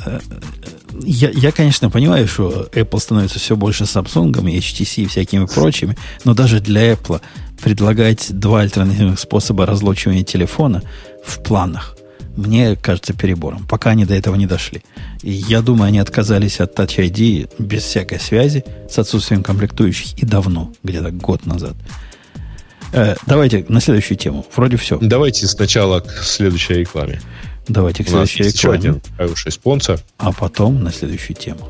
Я, 1.03 1.29
я, 1.29 1.51
конечно, 1.51 1.89
понимаю, 1.89 2.27
что 2.27 2.69
Apple 2.73 2.99
становится 2.99 3.39
все 3.39 3.55
больше 3.55 3.85
Samsung, 3.85 4.49
и 4.49 4.57
HTC 4.57 5.03
и 5.03 5.07
всякими 5.07 5.45
прочими, 5.45 5.97
но 6.23 6.33
даже 6.33 6.59
для 6.59 6.93
Apple 6.93 7.21
предлагать 7.61 8.27
два 8.31 8.61
альтернативных 8.61 9.19
способа 9.19 9.65
разлучивания 9.65 10.23
телефона 10.23 10.81
в 11.23 11.41
планах 11.43 11.95
мне 12.35 12.75
кажется 12.75 13.13
перебором, 13.13 13.65
пока 13.67 13.91
они 13.91 14.05
до 14.05 14.13
этого 14.15 14.35
не 14.35 14.45
дошли. 14.45 14.83
И 15.21 15.31
я 15.31 15.61
думаю, 15.61 15.87
они 15.87 15.99
отказались 15.99 16.59
от 16.59 16.77
Touch 16.77 16.97
ID 16.97 17.51
без 17.59 17.83
всякой 17.83 18.19
связи, 18.19 18.63
с 18.89 18.97
отсутствием 18.97 19.43
комплектующих 19.43 20.17
и 20.17 20.25
давно, 20.25 20.71
где-то 20.83 21.11
год 21.11 21.45
назад. 21.45 21.73
Э, 22.93 23.15
давайте 23.25 23.65
на 23.67 23.81
следующую 23.81 24.17
тему. 24.17 24.45
Вроде 24.55 24.77
все. 24.77 24.97
Давайте 25.01 25.47
сначала 25.47 25.99
к 25.99 26.23
следующей 26.23 26.75
рекламе. 26.75 27.21
Давайте 27.71 28.03
к 28.03 28.09
следующей 28.09 28.43
рекламе. 28.43 28.53
Еще 28.53 28.71
один 28.71 29.01
хороший 29.17 29.51
спонсор. 29.51 29.99
А 30.17 30.31
потом 30.33 30.83
на 30.83 30.91
следующую 30.91 31.37
тему. 31.37 31.69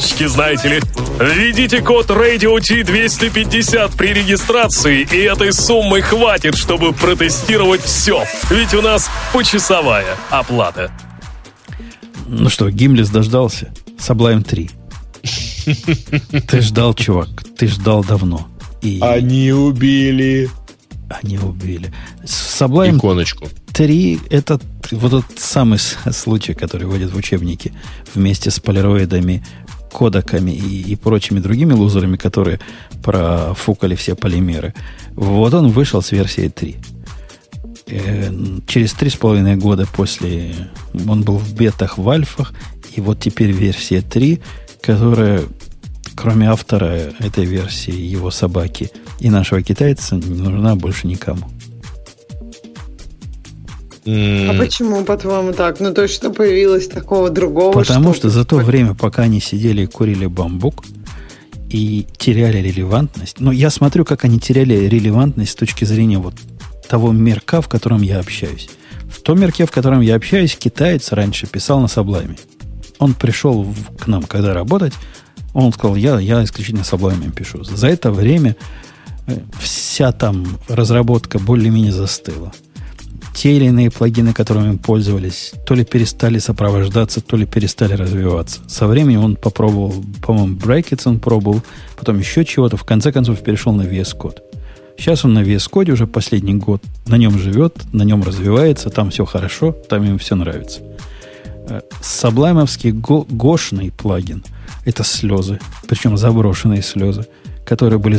карточки, 0.00 0.26
знаете 0.26 0.68
ли. 0.68 0.80
Введите 1.20 1.82
код 1.82 2.08
Radio 2.08 2.58
T250 2.58 3.96
при 3.96 4.14
регистрации, 4.14 5.02
и 5.02 5.16
этой 5.18 5.52
суммы 5.52 6.00
хватит, 6.00 6.56
чтобы 6.56 6.92
протестировать 6.92 7.82
все. 7.82 8.24
Ведь 8.50 8.72
у 8.74 8.80
нас 8.80 9.10
почасовая 9.32 10.16
оплата. 10.30 10.90
Ну 12.26 12.48
что, 12.48 12.70
Гимлис 12.70 13.10
дождался? 13.10 13.72
Sublime 13.98 14.42
3. 14.42 14.70
Ты 16.48 16.60
ждал, 16.62 16.94
чувак, 16.94 17.28
ты 17.58 17.68
ждал 17.68 18.02
давно. 18.02 18.48
И... 18.80 18.98
Они 19.02 19.52
убили. 19.52 20.48
Они 21.10 21.38
убили. 21.38 21.92
Sublime 22.24 22.96
Иконочку. 22.96 23.48
3 23.72 24.20
это 24.30 24.60
вот 24.90 25.10
тот 25.10 25.24
самый 25.38 25.78
случай, 25.78 26.54
который 26.54 26.86
вводят 26.86 27.12
в 27.12 27.16
учебники 27.16 27.72
вместе 28.14 28.50
с 28.50 28.58
полироидами 28.58 29.44
кодеками 29.92 30.52
и, 30.52 30.92
и 30.92 30.96
прочими 30.96 31.40
другими 31.40 31.72
лузерами, 31.72 32.16
которые 32.16 32.60
профукали 33.02 33.94
все 33.94 34.14
полимеры. 34.14 34.74
Вот 35.14 35.54
он 35.54 35.68
вышел 35.68 36.02
с 36.02 36.12
версией 36.12 36.48
3. 36.48 36.76
Э, 37.86 38.32
через 38.66 38.92
три 38.92 39.10
с 39.10 39.16
половиной 39.16 39.56
года 39.56 39.86
после 39.92 40.54
он 41.08 41.22
был 41.22 41.38
в 41.38 41.54
бетах, 41.54 41.98
в 41.98 42.08
альфах, 42.08 42.52
и 42.94 43.00
вот 43.00 43.20
теперь 43.20 43.50
версия 43.50 44.00
3, 44.00 44.40
которая, 44.80 45.42
кроме 46.14 46.48
автора 46.48 47.12
этой 47.18 47.44
версии, 47.44 47.94
его 47.94 48.30
собаки 48.30 48.90
и 49.18 49.28
нашего 49.30 49.62
китайца, 49.62 50.16
не 50.16 50.40
нужна 50.40 50.76
больше 50.76 51.06
никому. 51.06 51.48
А 54.50 54.54
почему, 54.58 55.04
по-твоему, 55.04 55.52
так? 55.52 55.80
Ну, 55.80 55.92
то 55.92 56.02
есть, 56.02 56.14
что 56.14 56.30
появилось 56.30 56.88
такого 56.88 57.30
другого? 57.30 57.72
Потому 57.72 58.12
что, 58.12 58.28
что 58.28 58.30
за 58.30 58.44
то 58.44 58.56
время, 58.56 58.94
пока 58.94 59.22
они 59.22 59.40
сидели 59.40 59.82
и 59.82 59.86
курили 59.86 60.26
бамбук, 60.26 60.84
и 61.68 62.06
теряли 62.16 62.58
релевантность. 62.58 63.40
Но 63.40 63.52
я 63.52 63.70
смотрю, 63.70 64.04
как 64.04 64.24
они 64.24 64.40
теряли 64.40 64.74
релевантность 64.74 65.52
с 65.52 65.54
точки 65.54 65.84
зрения 65.84 66.18
вот 66.18 66.34
того 66.88 67.12
мерка, 67.12 67.60
в 67.60 67.68
котором 67.68 68.02
я 68.02 68.18
общаюсь. 68.18 68.68
В 69.08 69.22
том 69.22 69.40
мерке, 69.40 69.66
в 69.66 69.70
котором 69.70 70.00
я 70.00 70.16
общаюсь, 70.16 70.56
китаец 70.56 71.12
раньше 71.12 71.46
писал 71.46 71.80
на 71.80 71.86
Саблайме. 71.86 72.36
Он 72.98 73.14
пришел 73.14 73.62
в, 73.62 73.96
к 73.96 74.06
нам, 74.08 74.24
когда 74.24 74.52
работать, 74.52 74.92
он 75.54 75.72
сказал, 75.72 75.96
я, 75.96 76.18
я 76.18 76.42
исключительно 76.42 76.84
Саблайме 76.84 77.30
пишу. 77.30 77.62
За 77.62 77.86
это 77.86 78.10
время 78.10 78.56
э, 79.26 79.38
вся 79.60 80.12
там 80.12 80.58
разработка 80.68 81.38
более-менее 81.38 81.92
застыла 81.92 82.52
те 83.34 83.56
или 83.56 83.66
иные 83.66 83.90
плагины, 83.90 84.32
которыми 84.32 84.72
мы 84.72 84.78
пользовались, 84.78 85.52
то 85.64 85.74
ли 85.74 85.84
перестали 85.84 86.38
сопровождаться, 86.38 87.20
то 87.20 87.36
ли 87.36 87.46
перестали 87.46 87.94
развиваться. 87.94 88.60
Со 88.68 88.86
временем 88.86 89.24
он 89.24 89.36
попробовал, 89.36 89.94
по-моему, 90.22 90.56
Brackets 90.56 91.02
он 91.06 91.20
пробовал, 91.20 91.62
потом 91.96 92.18
еще 92.18 92.44
чего-то, 92.44 92.76
в 92.76 92.84
конце 92.84 93.12
концов 93.12 93.40
перешел 93.40 93.72
на 93.72 93.82
VS 93.82 94.16
Code. 94.16 94.38
Сейчас 94.98 95.24
он 95.24 95.32
на 95.32 95.42
VS 95.42 95.70
Code 95.70 95.92
уже 95.92 96.06
последний 96.06 96.54
год, 96.54 96.82
на 97.06 97.16
нем 97.16 97.38
живет, 97.38 97.74
на 97.92 98.02
нем 98.02 98.22
развивается, 98.22 98.90
там 98.90 99.10
все 99.10 99.24
хорошо, 99.24 99.72
там 99.88 100.04
ему 100.04 100.18
все 100.18 100.34
нравится. 100.34 100.80
Э, 101.68 101.80
Саблаймовский 102.02 102.90
го, 102.90 103.26
гошный 103.30 103.92
плагин– 103.92 104.44
это 104.84 105.04
слезы, 105.04 105.58
причем 105.88 106.16
заброшенные 106.16 106.82
слезы– 106.82 107.26
которые 107.70 108.00
были 108.00 108.18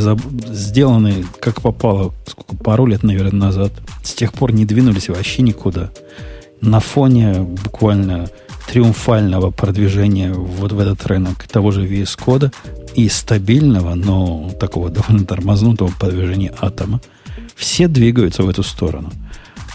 сделаны 0.53 1.25
как 1.41 1.61
попало, 1.61 2.13
сколько, 2.25 2.55
пару 2.55 2.85
лет, 2.85 3.03
наверное, 3.03 3.47
назад. 3.47 3.73
С 4.01 4.13
тех 4.13 4.31
пор 4.31 4.53
не 4.53 4.63
двинулись 4.63 5.09
вообще 5.09 5.41
никуда. 5.41 5.91
На 6.61 6.79
фоне 6.79 7.41
буквально 7.65 8.29
триумфального 8.69 9.51
продвижения 9.51 10.31
вот 10.31 10.71
в 10.71 10.79
этот 10.79 11.05
рынок 11.05 11.43
того 11.49 11.71
же 11.71 11.85
VS 11.85 12.17
Code 12.17 12.53
и 12.95 13.09
стабильного, 13.09 13.93
но 13.93 14.49
такого 14.57 14.89
довольно 14.89 15.25
тормознутого 15.25 15.91
продвижения 15.99 16.53
атома, 16.61 17.01
все 17.57 17.89
двигаются 17.89 18.43
в 18.43 18.49
эту 18.49 18.63
сторону. 18.63 19.11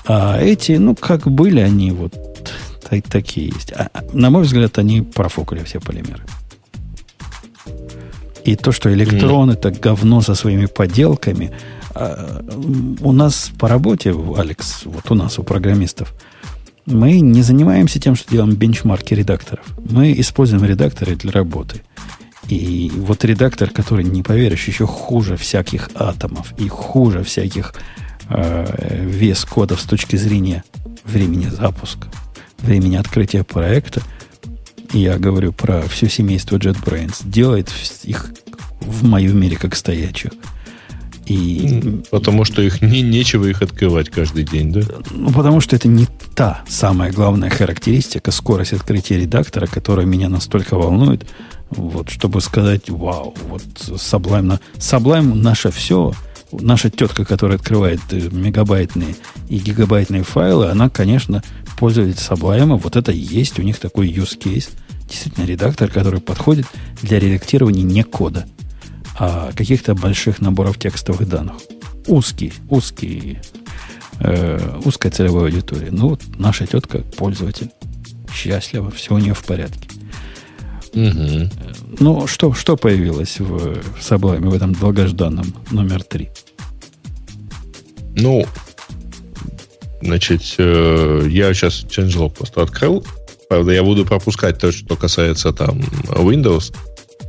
А 0.06 0.40
эти, 0.40 0.72
ну, 0.72 0.96
как 0.96 1.30
были 1.30 1.60
они, 1.60 1.90
вот 1.90 2.14
так, 2.88 3.02
такие 3.08 3.48
есть. 3.54 3.72
А, 3.72 3.90
на 4.14 4.30
мой 4.30 4.44
взгляд, 4.44 4.78
они 4.78 5.02
профукали 5.02 5.62
все 5.64 5.80
полимеры. 5.80 6.22
И 8.46 8.54
то, 8.54 8.70
что 8.70 8.94
электрон 8.94 9.50
mm. 9.50 9.54
это 9.54 9.72
говно 9.72 10.20
со 10.20 10.36
своими 10.36 10.66
поделками. 10.66 11.50
А, 11.94 12.44
у 13.00 13.10
нас 13.10 13.50
по 13.58 13.68
работе, 13.68 14.14
Алекс, 14.36 14.82
вот 14.84 15.10
у 15.10 15.14
нас, 15.14 15.40
у 15.40 15.42
программистов, 15.42 16.14
мы 16.86 17.18
не 17.18 17.42
занимаемся 17.42 17.98
тем, 17.98 18.14
что 18.14 18.30
делаем 18.30 18.54
бенчмарки 18.54 19.14
редакторов. 19.14 19.66
Мы 19.90 20.12
используем 20.20 20.64
редакторы 20.64 21.16
для 21.16 21.32
работы. 21.32 21.82
И 22.48 22.92
вот 22.94 23.24
редактор, 23.24 23.68
который, 23.70 24.04
не 24.04 24.22
поверишь, 24.22 24.68
еще 24.68 24.86
хуже 24.86 25.36
всяких 25.36 25.90
атомов 25.96 26.54
и 26.56 26.68
хуже 26.68 27.24
всяких 27.24 27.74
э, 28.28 29.04
вес 29.04 29.44
кодов 29.44 29.80
с 29.80 29.84
точки 29.84 30.14
зрения 30.14 30.62
времени 31.04 31.48
запуска, 31.48 32.06
времени 32.58 32.94
открытия 32.94 33.42
проекта– 33.42 34.02
я 34.92 35.18
говорю 35.18 35.52
про 35.52 35.82
все 35.88 36.08
семейство 36.08 36.56
JetBrains, 36.56 37.22
делает 37.24 37.70
их 38.04 38.30
в 38.80 39.04
моем 39.04 39.38
мире 39.40 39.56
как 39.56 39.74
стоячих. 39.74 40.32
И... 41.26 42.02
Потому 42.10 42.44
что 42.44 42.62
их 42.62 42.82
не, 42.82 43.02
нечего 43.02 43.46
их 43.46 43.60
открывать 43.60 44.10
каждый 44.10 44.44
день, 44.44 44.72
да? 44.72 44.82
Ну, 45.10 45.32
потому 45.32 45.60
что 45.60 45.74
это 45.74 45.88
не 45.88 46.06
та 46.36 46.62
самая 46.68 47.10
главная 47.10 47.50
характеристика, 47.50 48.30
скорость 48.30 48.72
открытия 48.72 49.18
редактора, 49.18 49.66
которая 49.66 50.06
меня 50.06 50.28
настолько 50.28 50.76
волнует, 50.76 51.26
вот, 51.70 52.10
чтобы 52.10 52.40
сказать, 52.40 52.88
вау, 52.88 53.34
вот 53.48 53.62
Sublime, 53.62 54.60
Sublime 54.76 55.34
наше 55.34 55.72
все, 55.72 56.12
наша 56.52 56.90
тетка, 56.90 57.24
которая 57.24 57.58
открывает 57.58 58.00
э, 58.10 58.28
мегабайтные 58.30 59.16
и 59.48 59.58
гигабайтные 59.58 60.22
файлы, 60.22 60.68
она, 60.70 60.88
конечно, 60.88 61.42
пользователь 61.78 62.18
Sublime, 62.18 62.76
вот 62.78 62.96
это 62.96 63.12
есть 63.12 63.58
у 63.58 63.62
них 63.62 63.78
такой 63.78 64.08
use 64.08 64.38
case. 64.38 64.70
Действительно, 65.08 65.44
редактор, 65.44 65.88
который 65.90 66.20
подходит 66.20 66.66
для 67.02 67.20
редактирования 67.20 67.82
не 67.82 68.02
кода, 68.02 68.46
а 69.18 69.52
каких-то 69.52 69.94
больших 69.94 70.40
наборов 70.40 70.78
текстовых 70.78 71.28
данных. 71.28 71.56
Узкий, 72.06 72.52
узкий, 72.68 73.38
э, 74.20 74.80
узкая 74.84 75.12
целевая 75.12 75.44
аудитория. 75.44 75.88
Ну, 75.90 76.10
вот 76.10 76.22
наша 76.38 76.66
тетка, 76.66 76.98
пользователь, 76.98 77.70
счастлива, 78.32 78.90
все 78.90 79.14
у 79.14 79.18
нее 79.18 79.34
в 79.34 79.44
порядке. 79.44 79.88
Угу. 80.96 81.50
Ну, 82.00 82.26
что, 82.26 82.52
что 82.54 82.76
появилось 82.76 83.38
в, 83.38 83.82
в 83.82 84.00
Sublime, 84.00 84.48
в 84.48 84.54
этом 84.54 84.72
долгожданном 84.72 85.54
номер 85.70 86.02
три? 86.02 86.30
Ну, 88.16 88.46
Значит, 90.02 90.42
э, 90.58 91.26
я 91.28 91.52
сейчас 91.54 91.84
changelog 91.84 92.36
просто 92.36 92.62
открыл. 92.62 93.04
Правда, 93.48 93.72
я 93.72 93.82
буду 93.82 94.04
пропускать 94.04 94.58
то, 94.58 94.72
что 94.72 94.96
касается 94.96 95.52
там 95.52 95.80
Windows. 96.08 96.74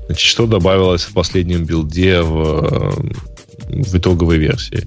Значит, 0.05 0.27
что 0.27 0.47
добавилось 0.47 1.03
в 1.03 1.13
последнем 1.13 1.65
билде 1.65 2.21
в, 2.21 3.11
в 3.67 3.97
итоговой 3.97 4.37
версии? 4.37 4.85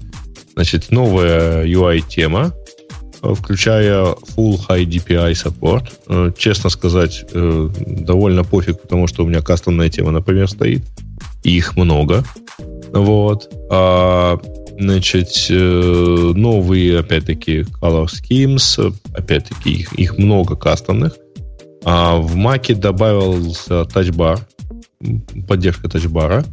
Значит, 0.53 0.91
новая 0.91 1.65
UI-тема, 1.65 2.53
включая 3.21 4.15
Full 4.35 4.59
High 4.67 4.85
DPI 4.85 5.33
Support. 5.33 5.91
Э, 6.07 6.31
честно 6.37 6.69
сказать, 6.69 7.25
э, 7.33 7.69
довольно 7.85 8.43
пофиг, 8.43 8.81
потому 8.81 9.07
что 9.07 9.23
у 9.23 9.27
меня 9.27 9.41
кастомная 9.41 9.89
тема, 9.89 10.11
например, 10.11 10.47
стоит. 10.47 10.83
Их 11.43 11.75
много. 11.75 12.23
Вот. 12.93 13.51
А 13.69 14.39
Значит, 14.81 15.47
э, 15.51 16.31
новые, 16.33 16.99
опять-таки, 16.99 17.59
color 17.81 18.07
schemes, 18.07 18.95
опять-таки, 19.13 19.71
их, 19.71 19.93
их 19.93 20.17
много 20.17 20.55
кастомных. 20.55 21.17
А 21.83 22.17
в 22.17 22.35
Mac 22.35 22.73
добавился 22.73 23.85
тачбар, 23.85 24.39
поддержка 25.47 25.87
тачбара. 25.87 26.43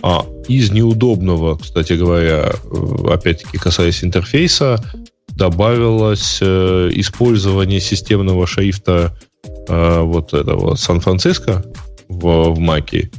А 0.00 0.24
из 0.46 0.70
неудобного, 0.70 1.56
кстати 1.56 1.94
говоря, 1.94 2.52
э, 2.52 3.12
опять-таки 3.12 3.58
касаясь 3.58 4.04
интерфейса, 4.04 4.80
добавилось 5.36 6.38
э, 6.40 6.90
использование 6.94 7.80
системного 7.80 8.46
шрифта 8.46 9.16
э, 9.68 10.00
вот 10.00 10.32
этого 10.32 10.74
Сан-Франциско 10.74 11.64
в, 12.08 12.54
в 12.54 12.58
Маке. 12.58 13.10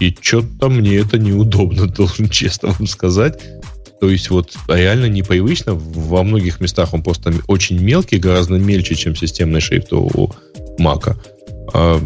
И 0.00 0.16
что-то 0.20 0.68
мне 0.68 0.96
это 0.96 1.18
неудобно, 1.18 1.86
должен 1.96 2.28
честно 2.28 2.70
вам 2.70 2.86
сказать. 2.86 3.40
То 4.00 4.08
есть 4.08 4.30
вот 4.30 4.56
реально 4.66 5.06
непривычно. 5.06 5.74
Во 5.74 6.22
многих 6.22 6.60
местах 6.60 6.94
он 6.94 7.02
просто 7.02 7.32
очень 7.46 7.80
мелкий, 7.80 8.18
гораздо 8.18 8.54
мельче, 8.54 8.94
чем 8.94 9.14
системный 9.14 9.60
шрифт 9.60 9.92
у 9.92 10.32
Мака. 10.78 11.20
А, 11.72 12.00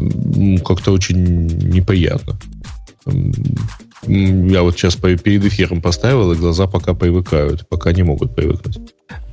как-то 0.64 0.92
очень 0.92 1.46
неприятно. 1.46 2.38
Я 4.06 4.62
вот 4.62 4.76
сейчас 4.76 4.96
перед 4.96 5.44
эфиром 5.44 5.80
поставил, 5.80 6.32
и 6.32 6.36
глаза 6.36 6.66
пока 6.66 6.94
привыкают, 6.94 7.66
пока 7.68 7.92
не 7.92 8.02
могут 8.02 8.34
привыкнуть. 8.34 8.78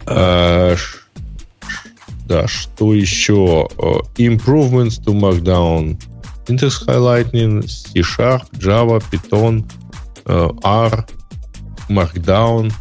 А, 0.05 0.75
да, 2.27 2.47
что 2.47 2.93
еще? 2.93 3.67
Improvements 4.17 5.01
to 5.03 5.13
Markdown. 5.13 5.97
Index 6.47 6.85
highlighting, 6.85 7.67
C-Sharp, 7.67 8.43
Java, 8.53 9.01
Python, 9.11 9.63
R, 10.25 11.05
Markdown. 11.89 12.71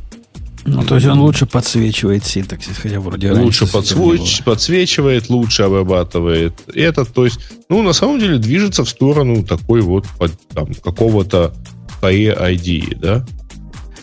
Ну, 0.65 0.83
то 0.85 0.97
есть 0.97 1.07
он 1.07 1.21
лучше 1.21 1.47
подсвечивает 1.47 2.25
синтаксис, 2.25 2.77
хотя 2.77 3.01
вроде 3.01 3.33
Лучше 3.33 3.67
подсвеч, 3.67 4.43
подсвечивает, 4.45 5.31
лучше 5.31 5.63
обрабатывает. 5.63 6.53
Это, 6.75 7.05
то 7.05 7.25
есть, 7.25 7.41
ну, 7.69 7.83
на 7.83 7.93
самом 7.95 8.21
деле 8.21 8.39
движется 8.39 8.85
в 8.85 8.89
сторону 8.89 9.43
такой 9.43 9.81
вот 9.81 10.07
там, 10.53 10.75
какого-то 10.75 11.55
PE 12.03 12.39
ID, 12.39 12.99
да? 12.99 13.27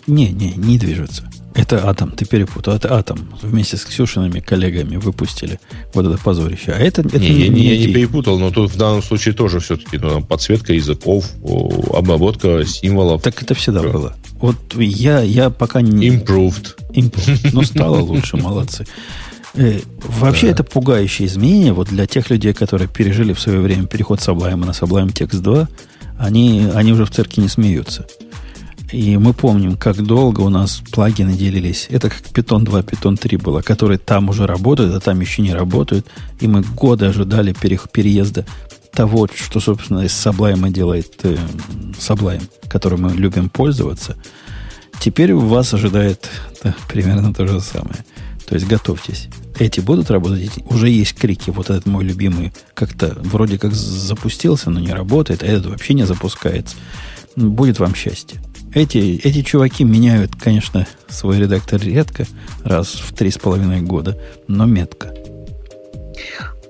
Не, 0.08 0.30
не, 0.30 0.54
не 0.54 0.80
движется. 0.80 1.27
Это 1.58 1.90
Атом, 1.90 2.12
ты 2.12 2.26
перепутал. 2.26 2.76
Это 2.76 2.96
Атом. 2.96 3.28
Вместе 3.42 3.78
с 3.78 3.84
Ксюшиными 3.84 4.40
коллегами 4.40 4.98
выпустили 4.98 5.60
вот 5.94 6.06
это 6.06 6.18
позорище. 6.24 6.72
А 6.72 6.78
это, 6.78 7.02
это 7.02 7.18
не, 7.18 7.30
не, 7.32 7.50
не, 7.50 7.76
я 7.76 7.88
не 7.88 7.94
перепутал, 7.94 8.38
но 8.38 8.52
тут 8.52 8.72
в 8.72 8.78
данном 8.78 9.02
случае 9.02 9.34
тоже 9.34 9.60
все-таки 9.60 9.98
ну, 9.98 10.24
подсветка 10.24 10.74
языков, 10.74 11.26
обработка 11.92 12.64
символов. 12.64 13.24
Так 13.24 13.42
это 13.42 13.56
всегда 13.56 13.82
было. 13.82 14.16
Вот 14.40 14.56
я, 14.76 15.22
я 15.22 15.50
пока 15.50 15.82
не... 15.82 16.10
Improved. 16.10 16.76
Improved. 16.92 17.50
Ну, 17.52 17.64
стало 17.64 17.98
лучше, 18.02 18.38
молодцы. 18.38 18.86
Э, 19.56 19.80
вообще 20.04 20.48
да. 20.48 20.52
это 20.52 20.64
пугающее 20.64 21.28
изменение. 21.28 21.74
Вот 21.74 21.88
для 21.88 22.06
тех 22.06 22.30
людей, 22.30 22.54
которые 22.54 22.88
пережили 22.88 23.34
в 23.34 23.40
свое 23.40 23.60
время 23.60 23.88
переход 23.88 24.22
с 24.22 24.28
Sublime 24.28 24.64
на 24.64 24.72
Sublime 24.72 25.12
Text 25.12 25.40
2, 25.40 25.68
они, 26.20 26.70
они 26.76 26.94
уже 26.94 27.06
в 27.06 27.12
церкви 27.12 27.42
не 27.42 27.48
смеются. 27.48 28.06
И 28.92 29.18
мы 29.18 29.34
помним, 29.34 29.76
как 29.76 30.02
долго 30.02 30.42
у 30.42 30.50
нас 30.50 30.82
плагины 30.92 31.34
делились. 31.34 31.88
Это 31.90 32.10
как 32.10 32.22
Python 32.22 32.64
2, 32.64 32.82
Python 32.82 33.18
3 33.18 33.38
было, 33.38 33.62
которые 33.62 33.98
там 33.98 34.30
уже 34.30 34.48
работают, 34.48 34.96
а 34.96 35.00
там 35.00 35.20
еще 35.20 35.42
не 35.42 35.54
работают. 35.54 36.08
И 36.40 36.48
мы 36.48 36.62
годы 36.62 37.06
ожидали 37.06 37.54
переезда 37.54 38.46
того, 38.94 39.28
что, 39.34 39.60
собственно, 39.60 40.00
из 40.00 40.12
Sublime 40.12 40.72
делает 40.72 41.14
э, 41.24 41.38
Sublime, 42.00 42.50
которым 42.70 43.04
мы 43.04 43.12
любим 43.12 43.50
пользоваться. 43.50 44.16
Теперь 45.00 45.34
вас 45.34 45.74
ожидает 45.74 46.30
да, 46.64 46.74
примерно 46.88 47.34
то 47.34 47.46
же 47.46 47.60
самое. 47.60 48.06
То 48.48 48.56
есть 48.56 48.68
готовьтесь. 48.68 49.28
Эти 49.60 49.82
будут 49.82 50.10
работать, 50.10 50.52
уже 50.70 50.90
есть 50.90 51.16
крики. 51.16 51.50
Вот 51.50 51.70
этот 51.70 51.86
мой 51.86 52.06
любимый 52.06 52.54
как-то 52.74 53.18
вроде 53.20 53.60
как 53.60 53.74
запустился, 53.74 54.70
но 54.70 54.80
не 54.80 54.94
работает, 54.94 55.44
а 55.44 55.46
этот 55.46 55.68
вообще 55.68 55.94
не 55.94 56.06
запускается. 56.06 56.76
Будет 57.36 57.80
вам 57.80 57.94
счастье. 57.94 58.40
Эти, 58.78 59.20
эти 59.24 59.42
чуваки 59.42 59.84
меняют, 59.84 60.34
конечно, 60.40 60.86
свой 61.08 61.40
редактор 61.40 61.82
редко, 61.82 62.28
раз 62.64 62.90
в 62.90 63.12
три 63.12 63.32
с 63.32 63.40
половиной 63.40 63.82
года, 63.82 64.16
но 64.48 64.68
метко. 64.68 65.16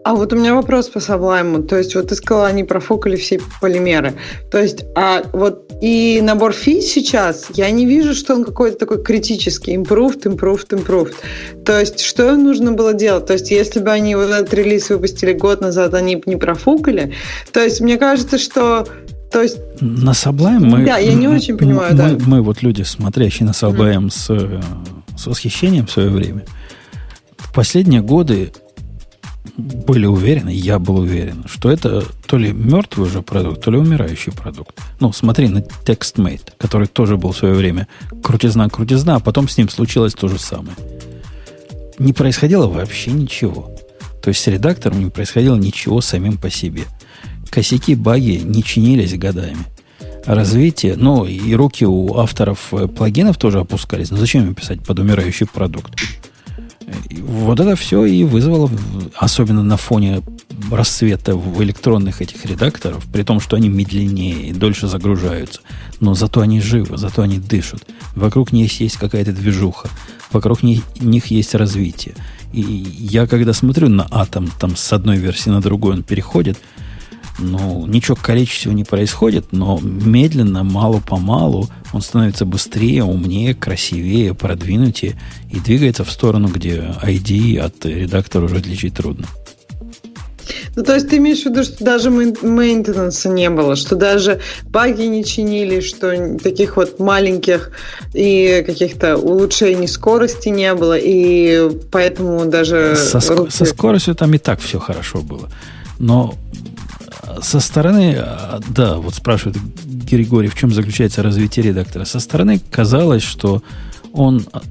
А 0.05 0.15
вот 0.15 0.31
у 0.31 0.37
меня 0.37 0.55
вопрос 0.55 0.87
по 0.87 0.99
Sublime. 0.99 1.63
То 1.63 1.77
есть, 1.77 1.95
вот 1.95 2.07
ты 2.07 2.15
сказала, 2.15 2.47
они 2.47 2.63
профокали 2.63 3.17
все 3.17 3.41
полимеры. 3.59 4.13
То 4.49 4.57
есть, 4.57 4.85
а 4.95 5.25
вот 5.33 5.69
и 5.81 6.21
набор 6.23 6.53
фи 6.53 6.79
сейчас, 6.79 7.47
я 7.55 7.69
не 7.71 7.85
вижу, 7.85 8.13
что 8.13 8.35
он 8.35 8.45
какой-то 8.45 8.77
такой 8.77 9.03
критический. 9.03 9.75
Improved, 9.75 10.23
improved, 10.23 10.69
improved. 10.69 11.15
То 11.65 11.77
есть, 11.77 11.99
что 11.99 12.31
им 12.31 12.45
нужно 12.45 12.71
было 12.71 12.93
делать? 12.93 13.25
То 13.25 13.33
есть, 13.33 13.51
если 13.51 13.81
бы 13.81 13.91
они 13.91 14.15
вот 14.15 14.29
этот 14.29 14.53
релиз 14.53 14.87
выпустили 14.87 15.33
год 15.33 15.59
назад, 15.59 15.93
они 15.93 16.15
бы 16.15 16.23
не 16.25 16.37
профукали. 16.37 17.13
То 17.51 17.61
есть, 17.61 17.81
мне 17.81 17.97
кажется, 17.97 18.37
что 18.37 18.87
то 19.31 19.41
есть... 19.41 19.57
На 19.81 20.11
Sublime 20.11 20.59
мы... 20.59 20.85
Да, 20.85 20.97
я 20.97 21.13
не 21.13 21.27
очень 21.27 21.57
понимаю, 21.57 21.95
мы, 21.95 21.97
да. 21.97 22.17
Мы 22.25 22.41
вот 22.41 22.61
люди, 22.61 22.83
смотрящие 22.83 23.45
на 23.45 23.51
Sublime 23.51 24.07
mm-hmm. 24.07 24.63
с, 25.15 25.21
с 25.21 25.27
восхищением 25.27 25.87
в 25.87 25.91
свое 25.91 26.09
время, 26.09 26.45
в 27.37 27.53
последние 27.53 28.01
годы 28.01 28.51
были 29.57 30.05
уверены, 30.05 30.49
я 30.49 30.79
был 30.79 30.97
уверен, 30.97 31.45
что 31.47 31.71
это 31.71 32.03
то 32.27 32.37
ли 32.37 32.51
мертвый 32.51 33.07
уже 33.07 33.21
продукт, 33.21 33.63
то 33.63 33.71
ли 33.71 33.77
умирающий 33.77 34.31
продукт. 34.31 34.79
Ну, 34.99 35.11
смотри 35.13 35.47
на 35.47 35.59
TextMate, 35.59 36.53
который 36.57 36.87
тоже 36.87 37.17
был 37.17 37.31
в 37.31 37.37
свое 37.37 37.53
время 37.53 37.87
крутизна-крутизна, 38.23 39.15
а 39.15 39.19
потом 39.19 39.47
с 39.47 39.57
ним 39.57 39.69
случилось 39.69 40.13
то 40.13 40.27
же 40.27 40.39
самое. 40.39 40.75
Не 41.97 42.13
происходило 42.13 42.67
вообще 42.67 43.11
ничего. 43.11 43.71
То 44.21 44.29
есть 44.29 44.41
с 44.41 44.47
редактором 44.47 44.99
не 44.99 45.09
происходило 45.09 45.55
ничего 45.55 46.01
самим 46.01 46.37
по 46.37 46.49
себе. 46.49 46.83
Косяки, 47.49 47.95
баги 47.95 48.41
не 48.43 48.63
чинились 48.63 49.17
годами. 49.17 49.65
Развитие, 50.25 50.97
ну 50.97 51.25
и 51.25 51.53
руки 51.55 51.85
у 51.85 52.17
авторов 52.17 52.73
э, 52.73 52.87
плагинов 52.87 53.37
тоже 53.37 53.59
опускались. 53.59 54.11
Но 54.11 54.17
зачем 54.17 54.45
им 54.45 54.55
писать 54.55 54.81
под 54.81 54.99
умирающий 54.99 55.47
продукт? 55.47 55.93
Вот 57.21 57.59
это 57.59 57.77
все 57.77 58.05
и 58.05 58.23
вызвало, 58.25 58.69
особенно 59.15 59.63
на 59.63 59.77
фоне 59.77 60.21
расцвета 60.69 61.35
в 61.35 61.63
электронных 61.63 62.21
этих 62.21 62.45
редакторов, 62.45 63.05
при 63.11 63.23
том, 63.23 63.39
что 63.39 63.55
они 63.55 63.69
медленнее 63.69 64.49
и 64.49 64.53
дольше 64.53 64.87
загружаются. 64.87 65.61
Но 66.01 66.13
зато 66.13 66.41
они 66.41 66.59
живы, 66.59 66.97
зато 66.97 67.21
они 67.21 67.39
дышат. 67.39 67.87
Вокруг 68.15 68.51
них 68.51 68.79
есть 68.81 68.97
какая-то 68.97 69.31
движуха, 69.31 69.89
вокруг 70.31 70.61
них, 70.61 70.83
них 70.99 71.27
есть 71.27 71.55
развитие. 71.55 72.15
И 72.51 72.61
я 72.61 73.27
когда 73.27 73.53
смотрю 73.53 73.87
на 73.87 74.07
атом, 74.11 74.49
там 74.59 74.75
с 74.75 74.91
одной 74.91 75.17
версии 75.17 75.49
на 75.49 75.61
другую 75.61 75.93
он 75.95 76.03
переходит– 76.03 76.57
ну, 77.39 77.85
ничего 77.85 78.15
количества 78.15 78.71
не 78.71 78.83
происходит, 78.83 79.47
но 79.51 79.79
медленно, 79.81 80.63
мало-помалу 80.63 81.69
он 81.93 82.01
становится 82.01 82.45
быстрее, 82.45 83.03
умнее, 83.03 83.53
красивее, 83.53 84.33
продвинутее 84.33 85.19
и 85.51 85.59
двигается 85.59 86.03
в 86.03 86.11
сторону, 86.11 86.47
где 86.47 86.95
ID 87.03 87.59
от 87.59 87.85
редактора 87.85 88.45
уже 88.45 88.57
отличить 88.57 88.95
трудно. 88.95 89.27
Ну, 90.75 90.83
то 90.83 90.93
есть 90.93 91.09
ты 91.09 91.17
имеешь 91.17 91.41
в 91.41 91.45
виду, 91.47 91.63
что 91.63 91.83
даже 91.83 92.09
мейнтенанса 92.09 93.29
не 93.29 93.49
было, 93.49 93.75
что 93.75 93.95
даже 93.95 94.39
баги 94.65 95.03
не 95.03 95.25
чинили, 95.25 95.79
что 95.79 96.37
таких 96.37 96.77
вот 96.77 96.99
маленьких 96.99 97.71
и 98.13 98.63
каких-то 98.65 99.17
улучшений 99.17 99.87
скорости 99.87 100.49
не 100.49 100.73
было, 100.75 100.97
и 100.97 101.69
поэтому 101.91 102.45
даже... 102.45 102.95
Со, 102.95 103.19
руки... 103.35 103.51
со 103.51 103.65
скоростью 103.65 104.15
там 104.15 104.33
и 104.35 104.37
так 104.37 104.59
все 104.59 104.79
хорошо 104.79 105.21
было. 105.21 105.49
Но 105.99 106.35
со 107.41 107.59
стороны, 107.59 108.15
а, 108.17 108.59
да, 108.69 108.95
вот 108.95 109.15
спрашивает 109.15 109.57
Григорий, 109.85 110.47
в 110.47 110.55
чем 110.55 110.73
заключается 110.73 111.23
развитие 111.23 111.65
редактора. 111.65 112.05
Со 112.05 112.19
стороны 112.19 112.59
казалось, 112.71 113.23
что 113.23 113.61
он 114.13 114.45
а, 114.53 114.61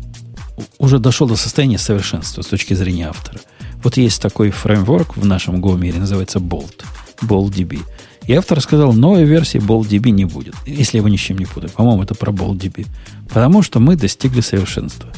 уже 0.78 0.98
дошел 0.98 1.26
до 1.26 1.36
состояния 1.36 1.78
совершенства 1.78 2.42
с 2.42 2.46
точки 2.46 2.74
зрения 2.74 3.08
автора. 3.08 3.40
Вот 3.82 3.96
есть 3.96 4.20
такой 4.20 4.50
фреймворк 4.50 5.16
в 5.16 5.24
нашем 5.24 5.62
Go 5.62 5.78
мире, 5.78 5.98
называется 5.98 6.38
Bolt, 6.38 6.84
BoltDB. 7.22 7.80
И 8.26 8.32
автор 8.32 8.60
сказал, 8.60 8.92
новой 8.92 9.24
версии 9.24 9.60
BoltDB 9.60 10.10
не 10.10 10.24
будет, 10.24 10.54
если 10.66 10.96
я 10.96 11.00
его 11.00 11.08
ни 11.08 11.16
с 11.16 11.20
чем 11.20 11.38
не 11.38 11.46
путаю. 11.46 11.70
По-моему, 11.70 12.02
это 12.02 12.14
про 12.14 12.32
BoltDB. 12.32 12.86
Потому 13.28 13.62
что 13.62 13.78
мы 13.78 13.96
достигли 13.96 14.40
совершенства. 14.40 15.10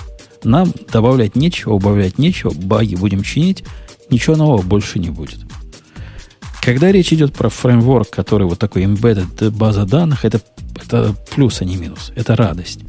Нам 0.44 0.72
добавлять 0.92 1.34
нечего, 1.34 1.74
убавлять 1.74 2.18
нечего, 2.18 2.50
баги 2.50 2.94
будем 2.94 3.22
чинить, 3.22 3.64
ничего 4.10 4.36
нового 4.36 4.62
больше 4.62 4.98
не 4.98 5.10
будет. 5.10 5.38
Когда 6.68 6.92
речь 6.92 7.14
идет 7.14 7.32
про 7.32 7.48
фреймворк, 7.48 8.10
который 8.10 8.46
вот 8.46 8.58
такой 8.58 8.84
embedded 8.84 9.50
база 9.52 9.86
данных, 9.86 10.26
это, 10.26 10.38
это 10.76 11.14
плюс, 11.34 11.62
а 11.62 11.64
не 11.64 11.76
минус. 11.76 12.12
Это 12.14 12.36
радость. 12.36 12.80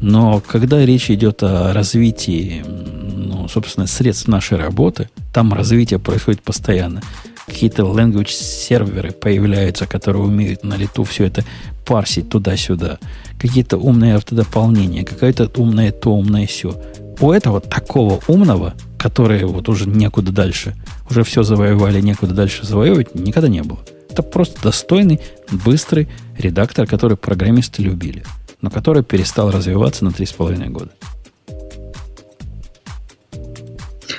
Но 0.00 0.40
когда 0.40 0.82
речь 0.86 1.10
идет 1.10 1.42
о 1.42 1.74
развитии, 1.74 2.64
ну, 2.66 3.46
собственно, 3.46 3.86
средств 3.86 4.26
нашей 4.26 4.56
работы, 4.56 5.10
там 5.34 5.52
развитие 5.52 5.98
происходит 5.98 6.40
постоянно. 6.40 7.02
Какие-то 7.44 7.82
language 7.82 8.30
серверы 8.30 9.10
появляются, 9.10 9.86
которые 9.86 10.22
умеют 10.22 10.64
на 10.64 10.78
лету 10.78 11.04
все 11.04 11.26
это 11.26 11.44
парсить 11.84 12.30
туда-сюда. 12.30 12.98
Какие-то 13.38 13.76
умные 13.76 14.14
автодополнения, 14.14 15.04
какое-то 15.04 15.50
умное 15.60 15.92
то, 15.92 16.14
умное 16.14 16.46
все. 16.46 16.74
У 17.20 17.32
этого 17.32 17.60
такого 17.60 18.18
умного 18.28 18.72
которые 19.00 19.46
вот 19.46 19.68
уже 19.70 19.88
некуда 19.88 20.30
дальше, 20.30 20.74
уже 21.08 21.24
все 21.24 21.42
завоевали, 21.42 22.00
некуда 22.00 22.34
дальше 22.34 22.66
завоевывать, 22.66 23.14
никогда 23.14 23.48
не 23.48 23.62
было. 23.62 23.78
Это 24.10 24.22
просто 24.22 24.62
достойный, 24.62 25.20
быстрый 25.50 26.08
редактор, 26.36 26.86
который 26.86 27.16
программисты 27.16 27.82
любили, 27.82 28.24
но 28.60 28.70
который 28.70 29.02
перестал 29.02 29.50
развиваться 29.50 30.04
на 30.04 30.10
3,5 30.10 30.68
года. 30.68 30.90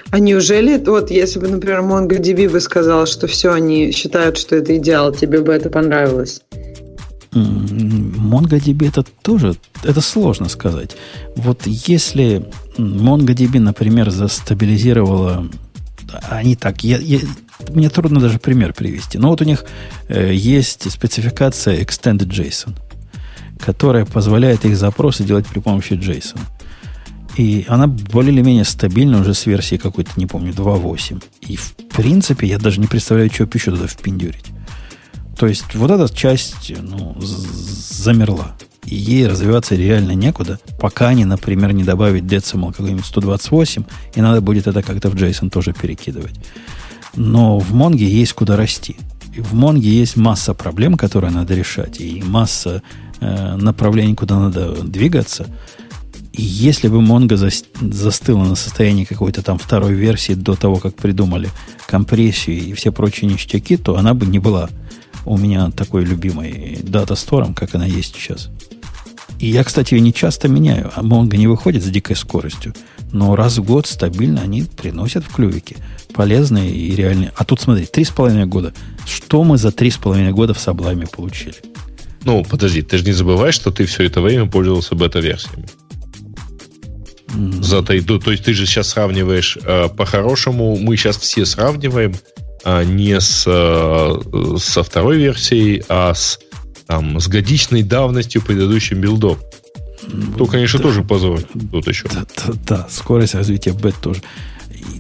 А 0.09 0.19
неужели, 0.19 0.77
вот 0.83 1.11
если 1.11 1.39
бы, 1.39 1.47
например, 1.47 1.81
MongoDB 1.81 2.49
бы 2.49 2.59
сказал, 2.59 3.05
что 3.05 3.27
все, 3.27 3.53
они 3.53 3.91
считают, 3.91 4.37
что 4.37 4.55
это 4.55 4.75
идеал, 4.77 5.13
тебе 5.13 5.41
бы 5.41 5.53
это 5.53 5.69
понравилось? 5.69 6.41
MongoDB 7.33 8.87
это 8.87 9.03
тоже, 9.03 9.55
это 9.83 10.01
сложно 10.01 10.49
сказать. 10.49 10.97
Вот 11.35 11.65
если 11.65 12.49
MongoDB, 12.77 13.59
например, 13.59 14.09
застабилизировала, 14.09 15.47
они 16.29 16.55
так, 16.55 16.83
я, 16.83 16.97
я, 16.97 17.19
мне 17.69 17.89
трудно 17.89 18.19
даже 18.19 18.37
пример 18.39 18.73
привести, 18.73 19.17
но 19.17 19.29
вот 19.29 19.41
у 19.41 19.45
них 19.45 19.63
э, 20.09 20.33
есть 20.33 20.91
спецификация 20.91 21.81
Extended 21.81 22.27
JSON, 22.27 22.75
которая 23.59 24.05
позволяет 24.05 24.65
их 24.65 24.75
запросы 24.75 25.23
делать 25.23 25.47
при 25.47 25.59
помощи 25.59 25.93
JSON. 25.93 26.39
И 27.37 27.65
она 27.69 27.87
более 27.87 28.33
или 28.33 28.41
менее 28.41 28.65
стабильна 28.65 29.21
уже 29.21 29.33
с 29.33 29.45
версии 29.45 29.77
какой-то, 29.77 30.11
не 30.17 30.27
помню, 30.27 30.51
2.8. 30.51 31.23
И 31.41 31.55
в 31.55 31.75
принципе 31.95 32.47
я 32.47 32.59
даже 32.59 32.81
не 32.81 32.87
представляю, 32.87 33.31
что 33.31 33.47
еще 33.53 33.71
туда 33.71 33.87
впендюрить. 33.87 34.45
То 35.41 35.47
есть 35.47 35.73
вот 35.73 35.89
эта 35.89 36.07
часть 36.13 36.71
ну, 36.83 37.17
замерла. 37.19 38.51
И 38.85 38.93
ей 38.93 39.25
развиваться 39.25 39.73
реально 39.73 40.11
некуда, 40.11 40.59
пока 40.79 41.07
они, 41.07 41.25
например, 41.25 41.73
не 41.73 41.83
добавят 41.83 42.25
decimal 42.25 42.71
какой-нибудь 42.71 43.07
128, 43.07 43.83
и 44.13 44.21
надо 44.21 44.41
будет 44.41 44.67
это 44.67 44.83
как-то 44.83 45.09
в 45.09 45.15
JSON 45.15 45.49
тоже 45.49 45.73
перекидывать. 45.73 46.35
Но 47.15 47.57
в 47.57 47.73
Монге 47.73 48.07
есть 48.07 48.33
куда 48.33 48.55
расти. 48.55 48.97
И 49.35 49.41
в 49.41 49.55
Монге 49.55 49.89
есть 49.89 50.15
масса 50.15 50.53
проблем, 50.53 50.95
которые 50.95 51.31
надо 51.31 51.55
решать, 51.55 51.99
и 51.99 52.21
масса 52.21 52.83
э, 53.19 53.55
направлений, 53.55 54.13
куда 54.13 54.37
надо 54.37 54.75
двигаться. 54.83 55.47
И 56.33 56.43
если 56.43 56.87
бы 56.87 57.01
Монго 57.01 57.35
за, 57.35 57.49
застыла 57.81 58.43
на 58.43 58.53
состоянии 58.53 59.05
какой-то 59.05 59.41
там 59.41 59.57
второй 59.57 59.93
версии 59.93 60.33
до 60.33 60.55
того, 60.55 60.75
как 60.75 60.95
придумали 60.95 61.49
компрессию 61.87 62.59
и 62.59 62.73
все 62.73 62.91
прочие 62.91 63.27
ништяки, 63.27 63.77
то 63.77 63.97
она 63.97 64.13
бы 64.13 64.27
не 64.27 64.37
была 64.37 64.69
у 65.25 65.37
меня 65.37 65.71
такой 65.71 66.03
любимой 66.03 66.79
дата 66.83 67.15
стором, 67.15 67.53
как 67.53 67.75
она 67.75 67.85
есть 67.85 68.15
сейчас. 68.15 68.49
И 69.39 69.47
я, 69.47 69.63
кстати, 69.63 69.95
ее 69.95 70.01
не 70.01 70.13
часто 70.13 70.47
меняю. 70.47 70.91
А 70.95 71.01
Монго 71.01 71.35
не 71.35 71.47
выходит 71.47 71.83
с 71.83 71.87
дикой 71.87 72.15
скоростью. 72.15 72.75
Но 73.11 73.35
раз 73.35 73.57
в 73.57 73.63
год 73.63 73.87
стабильно 73.87 74.41
они 74.41 74.63
приносят 74.63 75.23
в 75.25 75.33
клювике. 75.33 75.77
Полезные 76.13 76.69
и 76.69 76.95
реальные. 76.95 77.33
А 77.35 77.43
тут, 77.43 77.59
смотри, 77.59 77.85
три 77.85 78.03
с 78.03 78.09
половиной 78.09 78.45
года. 78.45 78.73
Что 79.05 79.43
мы 79.43 79.57
за 79.57 79.71
три 79.71 79.89
с 79.89 79.97
половиной 79.97 80.31
года 80.31 80.53
в 80.53 80.59
Саблайме 80.59 81.07
получили? 81.07 81.55
Ну, 82.23 82.43
подожди, 82.43 82.83
ты 82.83 82.97
же 82.97 83.03
не 83.03 83.13
забывай, 83.13 83.51
что 83.51 83.71
ты 83.71 83.85
все 83.85 84.03
это 84.03 84.21
время 84.21 84.45
пользовался 84.45 84.93
бета-версиями. 84.93 85.65
Mm-hmm. 87.29 87.63
За, 87.63 87.81
то, 87.81 88.19
то 88.19 88.31
есть 88.31 88.43
ты 88.43 88.53
же 88.53 88.65
сейчас 88.65 88.89
сравниваешь 88.89 89.57
э, 89.63 89.87
по-хорошему, 89.89 90.77
мы 90.77 90.97
сейчас 90.97 91.17
все 91.17 91.45
сравниваем 91.45 92.13
не 92.65 93.19
с, 93.19 93.43
э, 93.47 94.57
со 94.57 94.83
второй 94.83 95.17
версией, 95.17 95.83
а 95.89 96.13
с, 96.13 96.39
там, 96.87 97.19
с 97.19 97.27
годичной 97.27 97.83
давностью 97.83 98.41
предыдущим 98.41 99.01
билдом. 99.01 99.37
То, 100.37 100.45
конечно, 100.45 100.79
да, 100.79 100.83
тоже 100.83 101.03
позор. 101.03 101.41
Тут 101.71 101.87
еще. 101.87 102.07
Да, 102.09 102.25
да, 102.35 102.53
да, 102.67 102.87
скорость 102.89 103.35
развития 103.35 103.71
бет 103.71 103.95
тоже. 104.01 104.21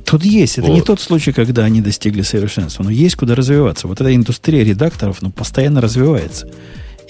Тут 0.05 0.23
есть. 0.23 0.57
Это 0.57 0.67
вот. 0.67 0.75
не 0.75 0.81
тот 0.81 0.99
случай, 0.99 1.31
когда 1.31 1.63
они 1.63 1.81
достигли 1.81 2.21
совершенства. 2.21 2.83
Но 2.83 2.89
есть 2.91 3.15
куда 3.15 3.35
развиваться. 3.35 3.87
Вот 3.87 3.99
эта 3.99 4.13
индустрия 4.13 4.63
редакторов 4.63 5.21
ну, 5.21 5.31
постоянно 5.31 5.81
развивается. 5.81 6.51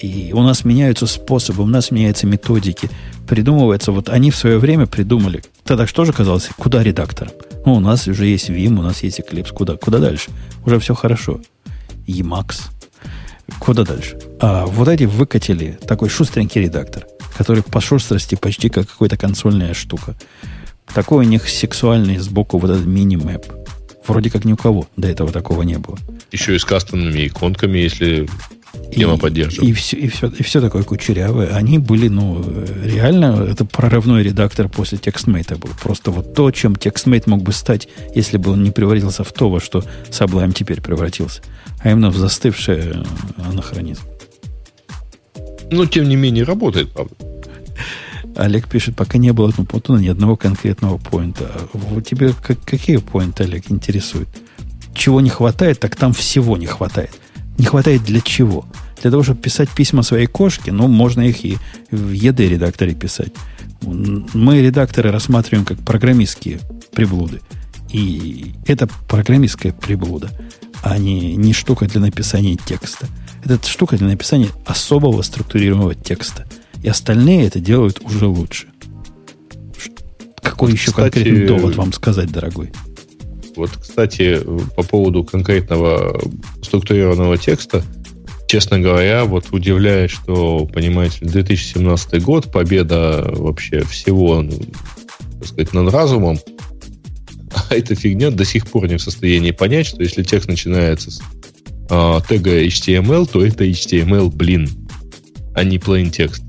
И 0.00 0.32
у 0.32 0.42
нас 0.42 0.64
меняются 0.64 1.06
способы, 1.06 1.62
у 1.62 1.66
нас 1.66 1.90
меняются 1.90 2.26
методики. 2.26 2.90
Придумывается, 3.28 3.92
вот 3.92 4.08
они 4.08 4.30
в 4.30 4.36
свое 4.36 4.58
время 4.58 4.86
придумали. 4.86 5.42
Тогда 5.64 5.86
что 5.86 6.04
же 6.04 6.12
казалось, 6.12 6.48
куда 6.56 6.82
редакторам? 6.82 7.32
Ну, 7.64 7.74
у 7.74 7.80
нас 7.80 8.08
уже 8.08 8.26
есть 8.26 8.50
Vim, 8.50 8.78
у 8.78 8.82
нас 8.82 9.02
есть 9.02 9.20
Eclipse. 9.20 9.52
Куда, 9.52 9.76
куда 9.76 9.98
дальше? 9.98 10.30
Уже 10.66 10.78
все 10.78 10.94
хорошо. 10.94 11.40
Emacs. 12.06 12.70
Куда 13.58 13.84
дальше? 13.84 14.18
А 14.40 14.66
вот 14.66 14.88
эти 14.88 15.04
выкатили 15.04 15.78
такой 15.86 16.08
шустренький 16.08 16.62
редактор, 16.62 17.06
который 17.36 17.62
по 17.62 17.80
шустрости 17.80 18.34
почти 18.34 18.68
как 18.68 18.88
какая-то 18.88 19.16
консольная 19.16 19.74
штука. 19.74 20.16
Такой 20.92 21.24
у 21.24 21.28
них 21.28 21.48
сексуальный 21.48 22.18
сбоку 22.18 22.58
вот 22.58 22.70
этот 22.70 22.86
мини-мэп. 22.86 23.46
Вроде 24.06 24.30
как 24.30 24.44
ни 24.44 24.52
у 24.52 24.56
кого 24.56 24.88
до 24.96 25.08
этого 25.08 25.30
такого 25.30 25.62
не 25.62 25.78
было. 25.78 25.96
Еще 26.32 26.56
и 26.56 26.58
с 26.58 26.64
кастомными 26.64 27.28
иконками, 27.28 27.78
если 27.78 28.28
Тема 28.94 29.16
поддерживает. 29.16 29.70
И 29.70 29.72
все, 29.72 29.96
и, 29.96 30.08
все, 30.08 30.28
и 30.28 30.42
все 30.42 30.60
такое 30.60 30.82
кучерявое. 30.82 31.54
Они 31.54 31.78
были, 31.78 32.08
ну, 32.08 32.44
реально, 32.84 33.46
это 33.48 33.64
прорывной 33.64 34.22
редактор 34.22 34.68
после 34.68 34.98
TextMate 34.98 35.58
был. 35.58 35.70
Просто 35.82 36.10
вот 36.10 36.34
то, 36.34 36.50
чем 36.50 36.72
TextMate 36.72 37.24
мог 37.26 37.42
бы 37.42 37.52
стать, 37.52 37.88
если 38.14 38.36
бы 38.36 38.50
он 38.50 38.62
не 38.62 38.70
превратился 38.70 39.24
в 39.24 39.32
то, 39.32 39.50
во 39.50 39.60
что 39.60 39.84
Sublime 40.10 40.52
теперь 40.52 40.80
превратился. 40.80 41.42
А 41.80 41.90
именно 41.90 42.10
в 42.10 42.16
застывший 42.16 42.78
э, 42.78 43.04
анахронизм. 43.38 44.02
Но, 45.70 45.86
тем 45.86 46.08
не 46.08 46.16
менее, 46.16 46.44
работает, 46.44 46.92
правда. 46.92 47.14
Олег 48.36 48.68
пишет, 48.68 48.96
пока 48.96 49.18
не 49.18 49.32
было 49.32 49.52
ну, 49.56 49.64
Путуна 49.64 49.98
ни 49.98 50.08
одного 50.08 50.36
конкретного 50.36 50.98
поинта. 50.98 51.50
Вот 51.72 52.06
тебе 52.06 52.32
как, 52.32 52.62
какие 52.64 52.98
поинты, 52.98 53.44
Олег, 53.44 53.70
интересуют? 53.70 54.28
Чего 54.94 55.20
не 55.20 55.30
хватает, 55.30 55.80
так 55.80 55.96
там 55.96 56.12
всего 56.12 56.56
не 56.56 56.66
хватает. 56.66 57.12
Не 57.58 57.64
хватает 57.66 58.04
для 58.04 58.20
чего? 58.20 58.66
Для 59.02 59.10
того, 59.10 59.22
чтобы 59.22 59.40
писать 59.40 59.68
письма 59.70 60.02
своей 60.02 60.26
кошке, 60.26 60.72
ну, 60.72 60.88
можно 60.88 61.22
их 61.22 61.44
и 61.44 61.58
в 61.90 62.12
ED-редакторе 62.12 62.94
писать. 62.94 63.32
Мы 63.82 64.60
редакторы 64.60 65.10
рассматриваем 65.10 65.64
как 65.64 65.78
программистские 65.78 66.60
приблуды. 66.92 67.40
И 67.90 68.54
это 68.66 68.88
программистская 69.08 69.72
приблуда, 69.72 70.30
а 70.82 70.96
не, 70.98 71.36
не 71.36 71.52
штука 71.52 71.86
для 71.86 72.00
написания 72.00 72.56
текста. 72.56 73.06
Это 73.44 73.58
штука 73.68 73.96
для 73.98 74.06
написания 74.06 74.48
особого 74.64 75.22
структурированного 75.22 75.94
текста. 75.94 76.46
И 76.82 76.88
остальные 76.88 77.46
это 77.46 77.60
делают 77.60 78.00
уже 78.02 78.26
лучше. 78.26 78.68
Какой 80.42 80.70
вот, 80.70 80.78
еще 80.78 80.90
кстати, 80.90 81.14
конкретный 81.14 81.46
довод 81.46 81.76
вам 81.76 81.92
сказать, 81.92 82.30
дорогой? 82.30 82.72
Вот, 83.56 83.70
кстати, 83.80 84.40
по 84.76 84.82
поводу 84.82 85.24
конкретного 85.24 86.20
структурированного 86.62 87.36
текста, 87.36 87.82
честно 88.46 88.78
говоря, 88.80 89.24
вот 89.24 89.46
удивляет, 89.52 90.10
что, 90.10 90.66
понимаете, 90.66 91.18
2017 91.22 92.22
год, 92.22 92.50
победа 92.50 93.30
вообще 93.30 93.82
всего, 93.84 94.42
ну, 94.42 94.58
так 95.38 95.48
сказать, 95.48 95.72
над 95.74 95.92
разумом, 95.92 96.38
а 97.70 97.74
эта 97.74 97.94
фигня 97.94 98.30
до 98.30 98.44
сих 98.44 98.66
пор 98.66 98.88
не 98.88 98.96
в 98.96 99.02
состоянии 99.02 99.50
понять, 99.50 99.86
что 99.86 100.02
если 100.02 100.22
текст 100.22 100.48
начинается 100.48 101.10
с 101.10 101.20
а, 101.90 102.20
тега 102.22 102.64
HTML, 102.64 103.28
то 103.30 103.44
это 103.44 103.64
HTML, 103.64 104.30
блин, 104.30 104.68
а 105.54 105.64
не 105.64 105.78
plain 105.78 106.10
текст. 106.10 106.42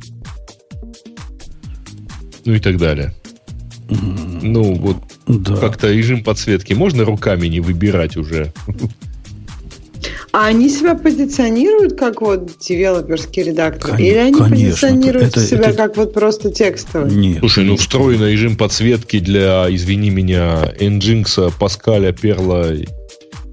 Ну 2.46 2.54
и 2.54 2.60
так 2.60 2.78
далее. 2.78 3.14
Ну, 3.90 4.74
вот 4.76 4.98
да. 5.28 5.56
как-то 5.58 5.92
режим 5.92 6.24
подсветки 6.24 6.74
можно 6.74 7.06
руками 7.06 7.48
не 7.48 7.60
выбирать 7.60 8.18
уже? 8.18 8.52
А 10.32 10.48
они 10.48 10.68
себя 10.68 10.96
позиционируют 10.96 11.98
как 11.98 12.22
вот 12.22 12.58
девелоперский 12.60 13.44
редактор? 13.44 13.92
Кон- 13.92 14.00
Или 14.00 14.18
они 14.18 14.34
конечно, 14.34 14.58
позиционируют 14.58 15.28
это, 15.28 15.40
себя 15.42 15.70
это... 15.70 15.74
как 15.74 15.96
вот 15.96 16.14
просто 16.14 16.52
текстовый? 16.52 17.12
Нет. 17.12 17.40
Слушай, 17.40 17.66
ну 17.66 17.78
встроенный 17.78 18.32
режим 18.32 18.58
подсветки 18.58 19.20
для, 19.20 19.68
извини 19.70 20.10
меня, 20.10 20.74
Nginx, 20.80 21.54
Паскаля, 21.60 22.12
Перла 22.12 22.74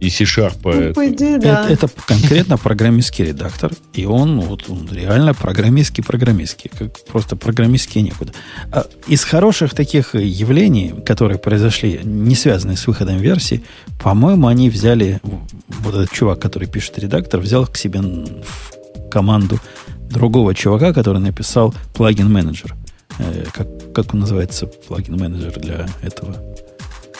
и 0.00 0.08
C-Sharp. 0.08 0.58
Ну, 0.64 0.70
это. 0.70 0.94
по 0.94 1.08
идее, 1.08 1.38
да. 1.38 1.68
это, 1.68 1.86
это 1.86 1.88
конкретно 2.06 2.56
программистский 2.56 3.26
редактор, 3.26 3.72
и 3.92 4.06
он, 4.06 4.40
вот, 4.40 4.64
он 4.68 4.88
реально 4.90 5.34
программистский 5.34 6.02
программистский, 6.02 6.70
как 6.76 7.04
просто 7.04 7.36
программистский 7.36 8.00
некуда. 8.00 8.32
А 8.72 8.86
из 9.06 9.24
хороших 9.24 9.74
таких 9.74 10.14
явлений, 10.14 10.94
которые 11.04 11.38
произошли, 11.38 12.00
не 12.02 12.34
связанные 12.34 12.78
с 12.78 12.86
выходом 12.86 13.18
версии, 13.18 13.62
по-моему, 14.02 14.46
они 14.46 14.70
взяли, 14.70 15.20
вот 15.68 15.94
этот 15.94 16.10
чувак, 16.10 16.40
который 16.40 16.66
пишет 16.66 16.98
редактор, 16.98 17.40
взял 17.40 17.66
к 17.66 17.76
себе 17.76 18.00
в 18.00 19.10
команду 19.10 19.60
другого 20.08 20.54
чувака, 20.54 20.94
который 20.94 21.20
написал 21.20 21.74
плагин-менеджер. 21.92 22.74
Э, 23.18 23.44
как, 23.52 23.92
как 23.92 24.14
он 24.14 24.20
называется, 24.20 24.66
плагин-менеджер 24.66 25.60
для 25.60 25.86
этого? 26.00 26.36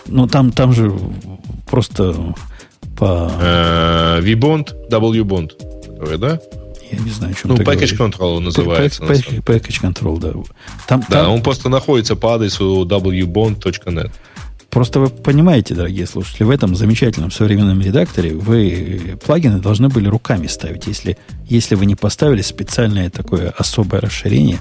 Ну, 0.06 0.26
там, 0.26 0.50
там 0.50 0.72
же 0.72 0.92
просто 1.70 2.34
по... 3.00 3.32
Э, 3.40 4.20
V-Bond, 4.20 4.88
W-Bond, 4.90 6.18
да? 6.18 6.38
Я 6.92 6.98
не 6.98 7.10
знаю, 7.10 7.32
о 7.32 7.34
чем 7.34 7.50
Ну, 7.50 7.56
Package 7.56 7.96
Control 7.96 8.40
называется. 8.40 9.02
Package, 9.02 9.42
package 9.42 9.82
Control, 9.82 10.20
да. 10.20 10.32
Там, 10.86 11.04
да, 11.08 11.22
там... 11.22 11.32
он 11.32 11.42
просто 11.42 11.70
находится 11.70 12.14
по 12.14 12.34
адресу 12.34 12.84
wbond.net. 12.84 14.10
Просто 14.68 15.00
вы 15.00 15.08
понимаете, 15.08 15.74
дорогие 15.74 16.06
слушатели, 16.06 16.44
в 16.44 16.50
этом 16.50 16.76
замечательном 16.76 17.30
современном 17.30 17.80
редакторе 17.80 18.34
вы 18.34 19.18
плагины 19.24 19.58
должны 19.58 19.88
были 19.88 20.06
руками 20.06 20.46
ставить, 20.46 20.86
если, 20.86 21.16
если 21.48 21.74
вы 21.74 21.86
не 21.86 21.96
поставили 21.96 22.42
специальное 22.42 23.10
такое 23.10 23.50
особое 23.56 24.00
расширение, 24.00 24.58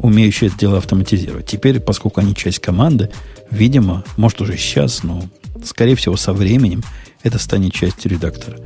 умеющее 0.00 0.48
это 0.48 0.58
дело 0.58 0.78
автоматизировать. 0.78 1.46
Теперь, 1.46 1.78
поскольку 1.78 2.20
они 2.20 2.34
часть 2.34 2.58
команды, 2.58 3.10
видимо, 3.50 4.02
может 4.16 4.40
уже 4.40 4.56
сейчас, 4.56 5.04
но 5.04 5.22
скорее 5.64 5.94
всего 5.94 6.16
со 6.16 6.32
временем, 6.32 6.82
это 7.22 7.38
станет 7.38 7.72
частью 7.72 8.10
редактора. 8.10 8.58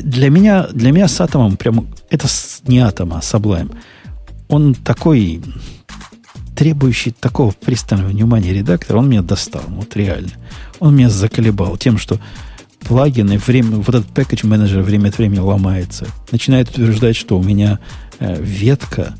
Для 0.00 0.30
меня, 0.30 0.68
для 0.68 0.92
меня 0.92 1.08
с 1.08 1.20
атомом 1.20 1.56
прямо... 1.56 1.86
Это 2.10 2.26
не 2.66 2.78
атом, 2.78 3.12
а 3.14 3.18
Sublime. 3.18 3.74
Он 4.48 4.74
такой 4.74 5.42
требующий 6.56 7.12
такого 7.12 7.52
пристального 7.52 8.08
внимания 8.08 8.52
редактора, 8.52 8.98
он 8.98 9.08
меня 9.08 9.22
достал, 9.22 9.62
вот 9.68 9.94
реально. 9.94 10.32
Он 10.80 10.96
меня 10.96 11.08
заколебал 11.08 11.76
тем, 11.76 11.98
что 11.98 12.18
плагины, 12.80 13.38
время, 13.38 13.76
вот 13.76 13.94
этот 13.94 14.10
package 14.10 14.46
менеджер 14.46 14.82
время 14.82 15.08
от 15.08 15.18
времени 15.18 15.38
ломается. 15.38 16.06
Начинает 16.32 16.70
утверждать, 16.70 17.16
что 17.16 17.38
у 17.38 17.42
меня 17.42 17.78
э, 18.18 18.40
ветка 18.40 19.14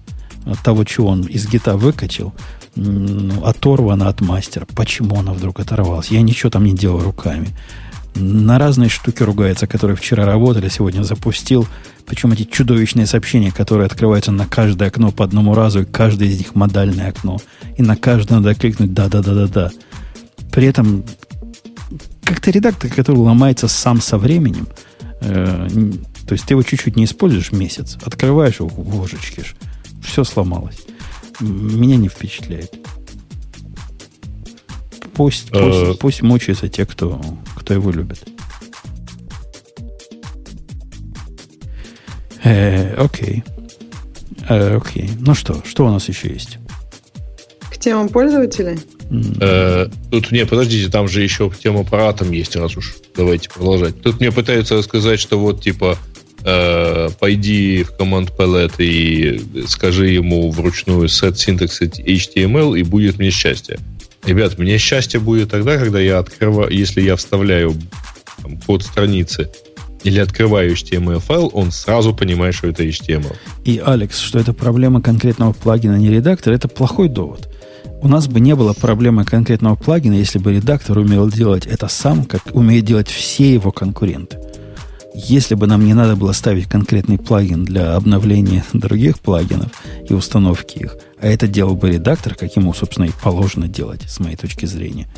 того, 0.65 0.85
чего 0.85 1.09
он 1.09 1.23
из 1.23 1.47
гита 1.47 1.77
выкачал, 1.77 2.35
оторвана 3.45 4.09
от 4.09 4.21
мастера. 4.21 4.67
Почему 4.75 5.19
она 5.19 5.33
вдруг 5.33 5.61
оторвалась? 5.61 6.09
Я 6.09 6.23
ничего 6.23 6.51
там 6.51 6.65
не 6.65 6.75
делал 6.75 7.01
руками 7.01 7.49
на 8.19 8.59
разные 8.59 8.89
штуки 8.89 9.23
ругается, 9.23 9.66
которые 9.66 9.97
вчера 9.97 10.24
работали, 10.24 10.69
сегодня 10.69 11.03
запустил. 11.03 11.66
Причем 12.07 12.32
эти 12.32 12.45
чудовищные 12.45 13.07
сообщения, 13.07 13.53
которые 13.53 13.86
открываются 13.86 14.32
на 14.32 14.47
каждое 14.47 14.89
окно 14.89 15.12
по 15.12 15.24
одному 15.24 15.55
разу, 15.55 15.82
и 15.82 15.85
каждое 15.85 16.28
из 16.28 16.39
них 16.39 16.55
модальное 16.55 17.09
окно. 17.09 17.39
И 17.77 17.82
на 17.82 17.97
каждое 17.97 18.36
надо 18.36 18.55
кликнуть 18.55 18.95
«да-да-да-да-да». 18.95 19.70
При 20.51 20.66
этом 20.66 21.05
как-то 22.24 22.51
редактор, 22.51 22.90
который 22.90 23.16
ломается 23.16 23.69
сам 23.69 24.01
со 24.01 24.19
временем, 24.19 24.69
э, 25.20 25.69
то 26.27 26.32
есть 26.32 26.45
ты 26.45 26.55
его 26.55 26.62
чуть-чуть 26.62 26.97
не 26.97 27.05
используешь 27.05 27.53
месяц, 27.53 27.97
открываешь 28.03 28.61
его, 28.61 28.69
божечки 28.69 29.40
ж, 29.40 29.55
все 30.03 30.24
сломалось. 30.24 30.78
Меня 31.40 31.97
не 31.97 32.09
впечатляет. 32.09 32.74
Пусть, 35.19 35.51
пусть, 35.51 35.82
э, 35.82 35.95
пусть 35.99 36.23
мучаются 36.23 36.69
те, 36.69 36.86
кто, 36.86 37.20
кто 37.57 37.74
его 37.74 37.90
любит. 37.90 38.23
Э, 42.45 42.95
окей. 42.95 43.43
Э, 44.49 44.77
окей. 44.77 45.11
Ну 45.19 45.35
что, 45.35 45.61
что 45.66 45.86
у 45.86 45.90
нас 45.90 46.09
еще 46.09 46.28
есть? 46.28 46.59
К 47.69 47.78
темам 47.78 48.11
пользователей? 48.11 48.78
Э, 49.40 49.89
тут, 50.12 50.31
не, 50.31 50.47
подождите, 50.47 50.89
там 50.89 51.09
же 51.09 51.20
еще 51.20 51.51
тема 51.51 51.82
про 51.82 52.11
атом 52.11 52.31
есть, 52.31 52.55
раз 52.55 52.77
уж. 52.77 52.95
Давайте 53.16 53.51
продолжать. 53.51 54.01
Тут 54.01 54.20
мне 54.20 54.31
пытаются 54.31 54.77
рассказать, 54.77 55.19
что 55.19 55.36
вот, 55.36 55.61
типа, 55.61 55.99
э, 56.45 57.09
пойди 57.19 57.82
в 57.82 57.90
команд 57.97 58.32
palette 58.39 58.77
и 58.78 59.66
скажи 59.66 60.11
ему 60.11 60.53
вручную 60.53 61.09
set 61.09 61.32
syntax 61.32 61.81
HTML, 61.81 62.78
и 62.78 62.85
будет 62.85 63.19
мне 63.19 63.31
счастье. 63.31 63.81
Ребят, 64.29 64.59
мне 64.59 64.77
счастье 64.77 65.19
будет 65.19 65.53
тогда, 65.53 65.79
когда 65.79 65.99
я 65.99 66.19
открываю, 66.19 66.71
если 66.71 67.01
я 67.01 67.17
вставляю 67.17 67.75
там, 68.43 68.59
код 68.61 68.83
страницы 68.83 69.51
или 70.03 70.19
открываю 70.19 70.73
HTML 70.73 71.19
файл, 71.19 71.51
он 71.55 71.73
сразу 71.73 72.15
понимает, 72.15 72.55
что 72.55 72.67
это 72.67 72.85
HTML. 72.85 73.35
И, 73.65 73.81
Алекс, 73.83 74.19
что 74.21 74.39
это 74.39 74.53
проблема 74.53 75.01
конкретного 75.01 75.55
плагина, 75.55 75.97
не 75.97 76.11
редактора, 76.11 76.53
это 76.53 76.69
плохой 76.69 77.09
довод. 77.09 77.49
У 78.03 78.09
нас 78.09 78.29
бы 78.29 78.39
не 78.39 78.55
было 78.55 78.75
проблемы 78.75 79.25
конкретного 79.25 79.77
плагина, 79.77 80.13
если 80.13 80.39
бы 80.39 80.53
редактор 80.53 80.99
умел 80.99 81.31
делать 81.31 81.65
это 81.65 81.89
сам, 81.89 82.27
как 82.27 82.55
умеют 82.55 82.85
делать 82.85 83.09
все 83.09 83.55
его 83.55 83.73
конкуренты. 83.73 84.39
Если 85.27 85.57
бы 85.57 85.66
нам 85.66 85.85
не 85.85 85.95
надо 85.95 86.15
было 86.15 86.31
ставить 86.32 86.69
конкретный 86.69 87.19
плагин 87.19 87.65
для 87.65 87.97
обновления 87.97 88.65
других 88.73 89.19
плагинов 89.19 89.70
и 90.09 90.15
установки 90.15 90.78
их, 90.78 90.97
а 91.20 91.27
это 91.27 91.49
делал 91.49 91.74
бы 91.74 91.90
редактор, 91.90 92.36
как 92.36 92.55
ему, 92.55 92.73
собственно, 92.73 93.07
и 93.07 93.11
положено 93.23 93.66
делать, 93.66 94.03
с 94.09 94.20
моей 94.20 94.36
точки 94.36 94.66
зрения, 94.66 95.09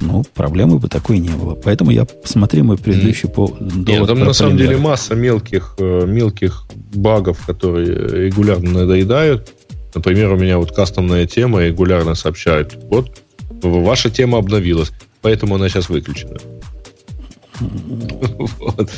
ну, 0.00 0.24
проблемы 0.34 0.78
бы 0.78 0.88
такой 0.88 1.18
не 1.18 1.30
было. 1.30 1.56
Поэтому 1.56 1.90
я 1.90 2.04
посмотрю 2.04 2.62
мой 2.62 2.78
предыдущий 2.78 3.28
по 3.28 3.48
довод 3.58 4.08
там 4.08 4.20
на 4.20 4.32
самом 4.32 4.56
деле 4.56 4.76
масса 4.76 5.16
мелких, 5.16 5.74
э, 5.78 6.06
мелких 6.06 6.66
багов, 6.94 7.44
которые 7.44 8.26
регулярно 8.26 8.70
надоедают. 8.70 9.52
Например, 9.94 10.32
у 10.32 10.36
меня 10.36 10.58
вот 10.58 10.70
кастомная 10.72 11.26
тема 11.26 11.62
регулярно 11.62 12.14
сообщает, 12.14 12.78
вот, 12.88 13.20
ваша 13.62 14.10
тема 14.10 14.38
обновилась, 14.38 14.92
поэтому 15.22 15.56
она 15.56 15.68
сейчас 15.68 15.88
выключена. 15.88 16.38
Вот. 18.58 18.90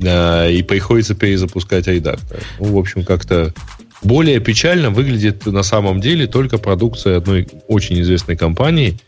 И 0.00 0.64
приходится 0.66 1.14
перезапускать 1.14 1.86
редактор. 1.86 2.40
Ну, 2.58 2.74
в 2.74 2.78
общем, 2.78 3.04
как-то 3.04 3.54
более 4.02 4.40
печально 4.40 4.90
выглядит 4.90 5.46
на 5.46 5.62
самом 5.62 6.00
деле 6.00 6.26
только 6.26 6.58
продукция 6.58 7.18
одной 7.18 7.46
очень 7.68 8.00
известной 8.00 8.36
компании, 8.36 8.98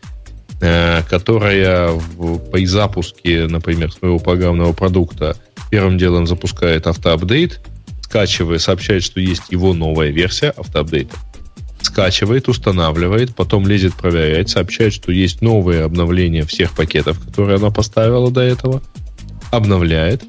э, 0.61 1.01
которая 1.09 1.99
при 2.51 2.65
запуске, 2.65 3.47
например, 3.47 3.91
своего 3.91 4.19
программного 4.19 4.71
продукта 4.71 5.35
первым 5.69 5.97
делом 5.97 6.27
запускает 6.27 6.87
автоапдейт, 6.87 7.59
скачивая, 8.01 8.59
сообщает, 8.59 9.03
что 9.03 9.19
есть 9.19 9.43
его 9.49 9.73
новая 9.73 10.11
версия 10.11 10.51
автоапдейта, 10.51 11.15
скачивает, 11.85 12.47
устанавливает, 12.47 13.35
потом 13.35 13.67
лезет 13.67 13.93
проверять, 13.93 14.49
сообщает, 14.49 14.93
что 14.93 15.11
есть 15.11 15.41
новые 15.41 15.83
обновления 15.83 16.43
всех 16.45 16.73
пакетов, 16.73 17.19
которые 17.19 17.57
она 17.57 17.69
поставила 17.69 18.31
до 18.31 18.41
этого, 18.41 18.81
обновляет, 19.51 20.23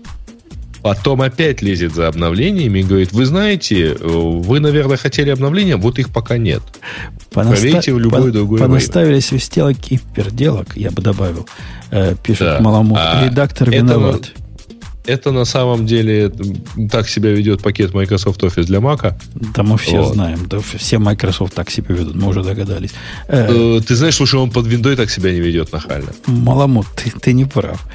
потом 0.82 1.22
опять 1.22 1.62
лезет 1.62 1.94
за 1.94 2.06
обновлениями 2.06 2.78
и 2.78 2.82
говорит, 2.84 3.12
вы 3.12 3.26
знаете, 3.26 3.96
вы, 4.00 4.60
наверное, 4.60 4.96
хотели 4.96 5.30
обновления, 5.30 5.76
вот 5.76 5.98
их 5.98 6.10
пока 6.10 6.38
нет. 6.38 6.62
Понаста... 7.32 7.60
Проверьте 7.60 7.92
в 7.92 7.98
любой 7.98 8.22
по... 8.22 8.30
другой 8.30 8.60
Понаставили 8.60 9.18
свистелок 9.20 9.76
и 9.90 9.98
перделок, 10.14 10.76
я 10.76 10.90
бы 10.90 11.02
добавил, 11.02 11.48
э, 11.90 12.14
пишет 12.22 12.46
да. 12.46 12.60
Маламут. 12.60 12.98
А 13.00 13.24
Редактор 13.24 13.70
виноват. 13.70 14.32
Это 14.34 14.45
это 15.06 15.30
на 15.32 15.44
самом 15.44 15.86
деле 15.86 16.32
так 16.90 17.08
себя 17.08 17.30
ведет 17.30 17.62
пакет 17.62 17.94
Microsoft 17.94 18.42
Office 18.42 18.64
для 18.64 18.78
Mac. 18.78 19.14
Да 19.54 19.62
мы 19.62 19.78
все 19.78 20.02
вот. 20.02 20.14
знаем. 20.14 20.46
Да 20.48 20.60
все 20.60 20.98
Microsoft 20.98 21.54
так 21.54 21.70
себя 21.70 21.94
ведут, 21.94 22.14
мы 22.14 22.28
уже 22.28 22.42
догадались. 22.42 22.90
Э, 23.28 23.80
ты 23.86 23.94
знаешь, 23.94 24.16
слушай, 24.16 24.38
он 24.38 24.50
под 24.50 24.66
виндой 24.66 24.96
так 24.96 25.10
себя 25.10 25.32
не 25.32 25.40
ведет 25.40 25.72
нахально. 25.72 26.12
Маламут, 26.26 26.86
ты, 26.96 27.10
ты 27.10 27.32
не 27.32 27.44
прав. 27.44 27.86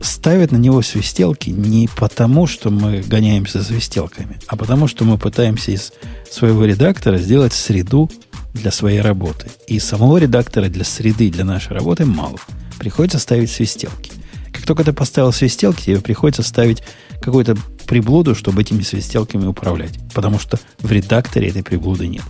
Ставят 0.00 0.52
на 0.52 0.56
него 0.56 0.82
свистелки 0.82 1.50
не 1.50 1.88
потому, 1.96 2.46
что 2.46 2.70
мы 2.70 3.02
гоняемся 3.02 3.60
за 3.60 3.64
свистелками, 3.64 4.38
а 4.46 4.56
потому, 4.56 4.86
что 4.86 5.04
мы 5.04 5.18
пытаемся 5.18 5.72
из 5.72 5.92
своего 6.30 6.64
редактора 6.64 7.18
сделать 7.18 7.52
среду 7.52 8.10
для 8.54 8.70
своей 8.70 9.00
работы. 9.00 9.46
И 9.66 9.80
самого 9.80 10.18
редактора 10.18 10.68
для 10.68 10.84
среды, 10.84 11.30
для 11.30 11.44
нашей 11.44 11.72
работы 11.72 12.04
мало. 12.04 12.38
Приходится 12.78 13.18
ставить 13.18 13.50
свистелки. 13.50 14.12
Как 14.52 14.66
только 14.66 14.84
ты 14.84 14.92
поставил 14.92 15.32
свистелки, 15.32 15.84
тебе 15.84 16.00
приходится 16.00 16.42
ставить 16.42 16.82
какую-то 17.20 17.56
приблуду, 17.86 18.34
чтобы 18.34 18.62
этими 18.62 18.82
свистелками 18.82 19.46
управлять. 19.46 19.98
Потому 20.14 20.38
что 20.38 20.58
в 20.78 20.90
редакторе 20.90 21.48
этой 21.48 21.62
приблуды 21.62 22.06
нет. 22.06 22.22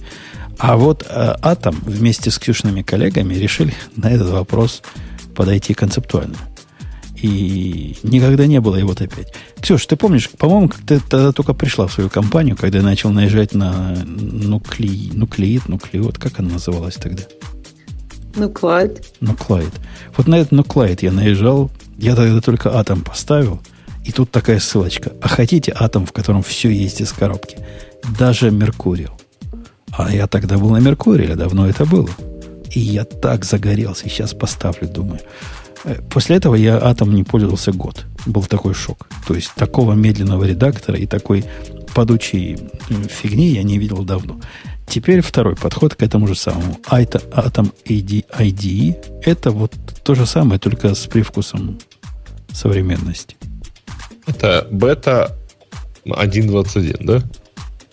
А 0.59 0.77
вот 0.77 1.05
э, 1.09 1.35
Атом 1.43 1.77
вместе 1.85 2.31
с 2.31 2.39
Ксюшными 2.39 2.83
коллегами 2.83 3.35
решили 3.35 3.75
на 3.97 4.11
этот 4.11 4.29
вопрос 4.29 4.83
подойти 5.35 5.75
концептуально. 5.75 6.37
И 7.23 7.97
никогда 8.03 8.47
не 8.47 8.61
было 8.61 8.77
его 8.77 8.93
опять. 8.93 9.33
Ксюш, 9.61 9.87
ты 9.87 9.97
помнишь, 9.97 10.29
по-моему, 10.29 10.69
как 10.69 10.81
ты 10.81 11.01
тогда 11.01 11.33
только 11.33 11.55
пришла 11.55 11.87
в 11.87 11.93
свою 11.93 12.11
компанию, 12.11 12.57
когда 12.57 12.79
я 12.79 12.85
начал 12.85 13.11
наезжать 13.11 13.55
на 13.55 13.95
нуклеи, 14.05 15.11
нуклеид, 15.13 15.69
нуклеид, 15.69 16.19
как 16.19 16.41
она 16.41 16.55
называлась 16.55 16.95
тогда? 16.95 17.23
Нуклайд. 18.35 19.05
Нуклайд. 19.21 19.73
Вот 20.17 20.27
на 20.27 20.37
этот 20.37 20.53
нуклайд 20.53 21.03
я 21.03 21.13
наезжал 21.13 21.71
я 21.99 22.15
тогда 22.15 22.41
только 22.41 22.77
атом 22.77 23.03
поставил, 23.03 23.61
и 24.05 24.13
тут 24.13 24.31
такая 24.31 24.59
ссылочка. 24.59 25.13
А 25.21 25.29
хотите 25.29 25.73
атом, 25.75 26.07
в 26.07 26.13
котором 26.13 26.43
все 26.43 26.71
есть 26.71 27.01
из 27.01 27.13
коробки? 27.13 27.59
Даже 28.19 28.51
Меркуриал. 28.51 29.19
А 29.93 30.13
я 30.13 30.27
тогда 30.27 30.59
был 30.59 30.71
на 30.71 30.79
Меркуриале, 30.79 31.37
давно 31.37 31.69
это 31.69 31.85
было. 31.85 32.09
И 32.71 32.81
я 32.81 33.05
так 33.05 33.45
загорелся, 33.45 34.09
сейчас 34.09 34.33
поставлю, 34.33 34.89
думаю. 34.89 35.21
Э, 35.85 36.01
после 36.11 36.37
этого 36.37 36.55
я 36.55 36.79
атом 36.83 37.15
не 37.15 37.25
пользовался 37.25 37.73
год. 37.73 38.07
Был 38.27 38.45
такой 38.45 38.75
шок. 38.75 39.07
То 39.27 39.35
есть 39.35 39.53
такого 39.55 39.93
медленного 39.93 40.45
редактора 40.45 40.99
и 40.99 41.07
такой 41.07 41.45
падучей 41.95 42.59
фигни 43.09 43.49
я 43.49 43.63
не 43.63 43.79
видел 43.79 44.05
давно. 44.05 44.41
Теперь 44.93 45.23
второй 45.23 45.57
подход 45.57 45.95
к 45.95 46.03
этому 46.03 46.27
же 46.27 46.35
самому. 46.35 46.79
Atom 46.91 47.73
IDE 47.87 49.23
это 49.23 49.51
вот 49.51 49.73
то 50.05 50.15
же 50.15 50.27
самое, 50.27 50.61
только 50.61 50.95
с 50.95 51.07
привкусом 51.07 51.79
современности. 52.53 53.37
Это 54.27 54.69
бета 54.71 55.35
1.21, 56.05 57.07
да? 57.07 57.23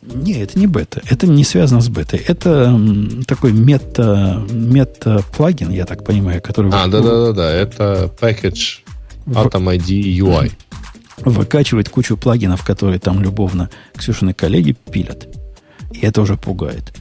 Не, 0.01 0.41
это 0.41 0.59
не 0.59 0.67
бета. 0.67 1.01
Это 1.09 1.25
не 1.25 1.45
связано 1.45 1.79
с 1.79 1.87
бетой. 1.87 2.19
Это 2.19 2.77
такой 3.25 3.53
мета, 3.53 4.45
мета 4.51 5.23
плагин, 5.37 5.69
я 5.69 5.85
так 5.85 6.03
понимаю, 6.03 6.41
который... 6.41 6.69
А, 6.73 6.87
да-да-да, 6.87 7.49
это 7.49 8.11
package 8.19 8.79
Atom 9.25 9.73
ID 9.77 10.17
UI. 10.17 10.51
Выкачивает 11.19 11.87
кучу 11.87 12.17
плагинов, 12.17 12.65
которые 12.65 12.99
там 12.99 13.21
любовно 13.21 13.69
Ксюшины 13.95 14.33
коллеги 14.33 14.75
пилят. 14.91 15.38
И 15.91 15.99
это 15.99 16.21
уже 16.21 16.37
пугает. 16.37 16.93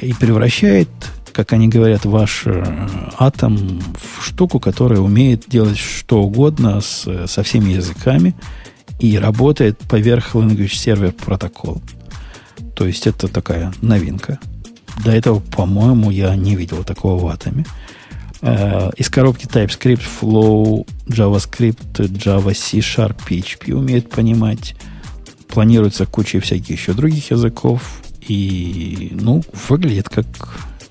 И 0.00 0.12
превращает 0.14 0.88
как 1.32 1.52
они 1.52 1.68
говорят, 1.68 2.04
ваш 2.04 2.42
э, 2.46 2.88
атом 3.18 3.80
в 3.98 4.24
штуку, 4.24 4.60
которая 4.60 5.00
умеет 5.00 5.44
делать 5.48 5.78
что 5.78 6.22
угодно 6.22 6.80
с, 6.80 7.26
со 7.26 7.42
всеми 7.42 7.70
языками 7.72 8.34
и 8.98 9.18
работает 9.18 9.78
поверх 9.78 10.34
Language 10.34 10.66
Server 10.66 11.12
протокол. 11.12 11.80
То 12.74 12.86
есть 12.86 13.06
это 13.06 13.28
такая 13.28 13.72
новинка. 13.80 14.38
До 15.04 15.12
этого, 15.12 15.40
по-моему, 15.40 16.10
я 16.10 16.34
не 16.36 16.56
видел 16.56 16.84
такого 16.84 17.22
в 17.22 17.26
атоме. 17.26 17.64
Э, 18.42 18.90
из 18.96 19.08
коробки 19.08 19.46
TypeScript, 19.46 20.02
Flow, 20.20 20.86
JavaScript, 21.06 21.92
Java, 21.94 22.54
C 22.54 22.78
Sharp, 22.78 23.16
PHP 23.26 23.72
умеет 23.72 24.10
понимать. 24.10 24.74
Планируется 25.52 26.06
куча 26.06 26.40
всяких 26.40 26.70
еще 26.70 26.92
других 26.92 27.30
языков. 27.30 28.02
И, 28.26 29.10
ну, 29.12 29.42
выглядит 29.68 30.08
как 30.08 30.26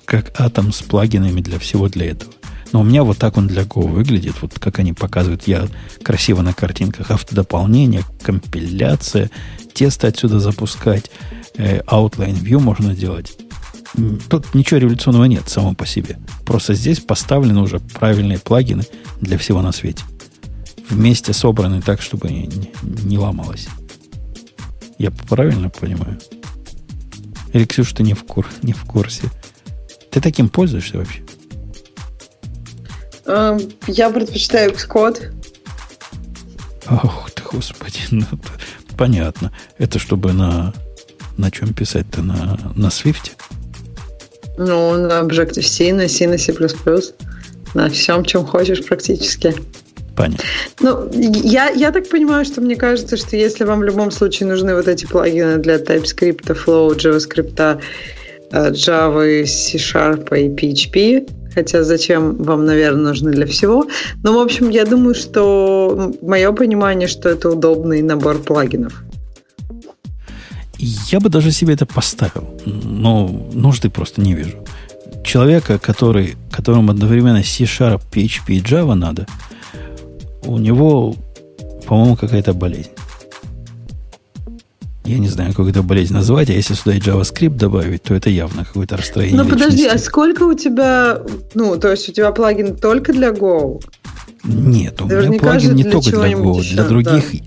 как 0.10 0.40
атом 0.42 0.74
с 0.74 0.82
плагинами 0.82 1.40
для 1.40 1.60
всего 1.60 1.88
для 1.88 2.10
этого. 2.10 2.34
Но 2.72 2.82
у 2.82 2.84
меня 2.84 3.04
вот 3.04 3.20
так 3.20 3.38
он 3.38 3.46
для 3.46 3.62
Go 3.62 3.88
выглядит, 3.88 4.42
вот 4.42 4.58
как 4.58 4.80
они 4.80 4.94
показывают. 4.94 5.48
Я 5.48 5.68
красиво 6.02 6.42
на 6.42 6.52
картинках. 6.52 7.12
Автодополнение, 7.12 8.04
компиляция, 8.24 9.30
тесты 9.74 10.08
отсюда 10.08 10.40
запускать, 10.40 11.12
э, 11.58 11.82
outline 11.82 12.40
view 12.42 12.60
можно 12.60 12.96
делать. 12.96 13.38
Тут 14.30 14.56
ничего 14.56 14.80
революционного 14.80 15.26
нет 15.26 15.48
само 15.48 15.76
по 15.76 15.86
себе. 15.86 16.18
Просто 16.44 16.74
здесь 16.74 17.00
поставлены 17.00 17.62
уже 17.62 17.80
правильные 17.80 18.40
плагины 18.40 18.86
для 19.22 19.38
всего 19.38 19.62
на 19.62 19.72
свете. 19.72 20.04
Вместе 20.90 21.34
собраны 21.34 21.84
так, 21.84 22.02
чтобы 22.02 22.30
не, 22.30 22.50
не 22.82 23.20
ломалось. 23.20 23.68
Я 25.00 25.10
правильно 25.12 25.70
понимаю? 25.70 26.20
Или, 27.54 27.66
Ксюша, 27.66 27.96
ты 27.96 28.04
не 28.04 28.14
в, 28.14 28.24
кур, 28.26 28.46
не 28.62 28.74
в 28.74 28.84
курсе? 28.84 29.24
Ты 30.12 30.22
таким 30.22 30.50
пользуешься 30.50 30.98
вообще? 30.98 31.24
Эм, 33.26 33.60
я 33.88 34.12
предпочитаю 34.12 34.72
Xcode. 34.72 35.34
Ох 36.88 37.32
ты, 37.32 37.42
господи, 37.44 38.00
ну, 38.12 38.26
понятно. 38.98 39.52
Это 39.78 39.98
чтобы 39.98 40.34
на, 40.34 40.74
На 41.40 41.52
чем 41.52 41.74
писать-то? 41.74 42.22
На, 42.22 42.60
на 42.76 42.88
Swift? 42.88 43.32
Ну, 44.58 44.98
на 44.98 45.22
Objective-C, 45.22 45.94
на 45.94 46.10
C, 46.10 46.28
на 46.28 46.38
C++, 46.38 46.54
на 47.74 47.90
всем, 47.90 48.26
чем 48.26 48.46
хочешь 48.46 48.86
практически. 48.86 49.56
Понятно. 50.16 50.44
Ну, 50.82 51.10
я, 51.14 51.70
я 51.70 51.92
так 51.92 52.10
понимаю, 52.10 52.46
что 52.46 52.62
мне 52.62 52.76
кажется, 52.76 53.18
что 53.18 53.36
если 53.36 53.64
вам 53.64 53.80
в 53.80 53.84
любом 53.84 54.12
случае 54.12 54.50
нужны 54.50 54.76
вот 54.76 54.88
эти 54.88 55.06
плагины 55.06 55.58
для 55.58 55.76
TypeScript, 55.76 56.46
Flow, 56.66 56.96
JavaScript, 56.96 57.82
э, 58.52 58.72
Java, 58.72 59.46
C-Sharp 59.46 60.38
и 60.38 60.50
PHP, 60.50 61.30
хотя 61.54 61.84
зачем 61.84 62.36
вам, 62.44 62.66
наверное, 62.66 63.04
нужны 63.04 63.32
для 63.32 63.46
всего. 63.46 63.88
Но, 64.24 64.34
в 64.34 64.40
общем, 64.40 64.70
я 64.70 64.86
думаю, 64.86 65.16
что 65.16 66.14
мое 66.22 66.52
понимание, 66.52 67.08
что 67.08 67.30
это 67.30 67.50
удобный 67.50 68.02
набор 68.02 68.40
плагинов. 68.40 69.04
Я 70.78 71.20
бы 71.20 71.30
даже 71.30 71.52
себе 71.52 71.74
это 71.74 71.86
поставил, 71.86 72.48
но 72.66 73.28
нужды 73.54 73.90
просто 73.90 74.22
не 74.22 74.34
вижу. 74.34 74.66
Человека, 75.26 75.78
который, 75.78 76.36
которому 76.52 76.92
одновременно 76.92 77.44
C-Sharp, 77.44 78.02
PHP 78.12 78.54
и 78.54 78.62
Java 78.62 78.94
надо, 78.94 79.28
у 80.44 80.58
него, 80.58 81.16
по-моему, 81.88 82.16
какая-то 82.16 82.54
болезнь. 82.54 82.92
Я 85.06 85.18
не 85.18 85.28
знаю, 85.28 85.56
как 85.56 85.68
эту 85.68 85.82
болезнь 85.82 86.14
назвать, 86.14 86.52
а 86.52 86.54
если 86.54 86.76
сюда 86.76 86.94
и 86.94 87.00
JavaScript 87.00 87.56
добавить, 87.56 88.04
то 88.04 88.14
это 88.14 88.30
явно 88.30 88.64
какое-то 88.64 88.96
расстроение. 88.96 89.42
Ну 89.42 89.50
подожди, 89.50 89.88
а 89.88 89.98
сколько 89.98 90.44
у 90.44 90.54
тебя, 90.54 91.20
ну, 91.56 91.78
то 91.78 91.90
есть 91.90 92.08
у 92.10 92.12
тебя 92.12 92.32
плагин 92.32 92.76
только 92.76 93.12
для 93.12 93.30
Go? 93.30 93.82
Нет, 94.44 95.02
у 95.02 95.08
Наверняка 95.08 95.30
меня 95.30 95.40
плагин 95.40 95.76
не 95.76 95.84
только 95.84 96.12
для 96.12 96.32
Go, 96.34 96.60
еще, 96.60 96.74
для 96.74 96.84
других. 96.84 97.32
Да. 97.32 97.40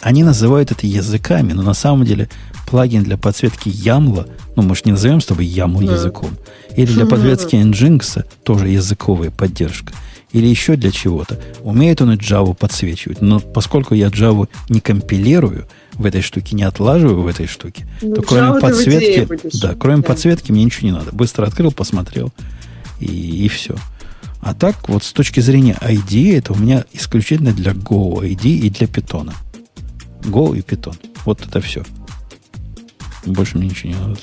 Они 0.00 0.24
называют 0.24 0.72
это 0.72 0.86
языками, 0.86 1.52
но 1.52 1.62
на 1.62 1.74
самом 1.74 2.06
деле 2.06 2.30
плагин 2.66 3.02
для 3.02 3.18
подсветки 3.18 3.68
Ямла, 3.68 4.26
ну, 4.56 4.62
мы 4.62 4.74
же 4.74 4.82
не 4.86 4.92
назовем 4.92 5.20
с 5.20 5.26
тобой 5.26 5.44
Ямл 5.44 5.80
да. 5.80 5.92
языком, 5.92 6.30
или 6.74 6.90
для 6.90 7.04
подсветки 7.04 7.56
Nginx, 7.56 8.24
тоже 8.42 8.68
языковая 8.68 9.30
поддержка, 9.30 9.92
или 10.32 10.46
еще 10.46 10.76
для 10.76 10.90
чего-то. 10.90 11.40
Умеет 11.62 12.00
он 12.00 12.12
и 12.12 12.16
Java 12.16 12.54
подсвечивать, 12.54 13.20
но 13.20 13.40
поскольку 13.40 13.94
я 13.94 14.08
Java 14.08 14.48
не 14.68 14.80
компилирую, 14.80 15.66
в 15.94 16.06
этой 16.06 16.22
штуке 16.22 16.56
не 16.56 16.62
отлаживаю 16.62 17.22
в 17.22 17.26
этой 17.26 17.46
штуке, 17.46 17.86
ну, 18.00 18.14
то 18.14 18.22
кроме 18.22 18.60
подсветки, 18.60 19.28
да, 19.60 19.74
кроме 19.78 20.02
да. 20.02 20.08
подсветки 20.08 20.50
мне 20.50 20.64
ничего 20.64 20.86
не 20.86 20.92
надо. 20.92 21.12
Быстро 21.12 21.46
открыл, 21.46 21.70
посмотрел 21.70 22.32
и, 22.98 23.06
и 23.06 23.48
все. 23.48 23.76
А 24.40 24.54
так, 24.54 24.88
вот 24.88 25.04
с 25.04 25.12
точки 25.12 25.40
зрения 25.40 25.76
ID, 25.80 26.36
это 26.36 26.52
у 26.52 26.56
меня 26.56 26.84
исключительно 26.92 27.52
для 27.52 27.72
Go 27.72 28.22
ID 28.22 28.46
и 28.46 28.70
для 28.70 28.86
Python. 28.86 29.32
Go 30.22 30.56
и 30.56 30.62
Python. 30.62 30.96
Вот 31.24 31.46
это 31.46 31.60
все. 31.60 31.84
Больше 33.24 33.58
мне 33.58 33.68
ничего 33.68 33.92
не 33.92 33.98
надо. 33.98 34.18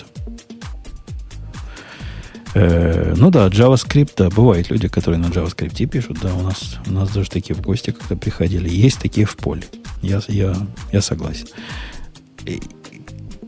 Э, 2.55 3.13
ну 3.15 3.29
да, 3.29 3.47
JavaScript, 3.47 4.11
да, 4.17 4.29
бывают 4.29 4.69
люди, 4.69 4.87
которые 4.87 5.19
на 5.19 5.27
JavaScript 5.27 5.85
пишут, 5.87 6.19
да, 6.21 6.33
у 6.33 6.41
нас, 6.41 6.77
у 6.87 6.91
нас 6.91 7.09
даже 7.09 7.29
такие 7.29 7.55
в 7.55 7.61
гости 7.61 7.91
как-то 7.91 8.15
приходили. 8.15 8.69
Есть 8.69 8.99
такие 8.99 9.25
в 9.25 9.35
поле. 9.37 9.63
Я, 10.01 10.21
я, 10.27 10.55
я 10.91 11.01
согласен. 11.01 11.47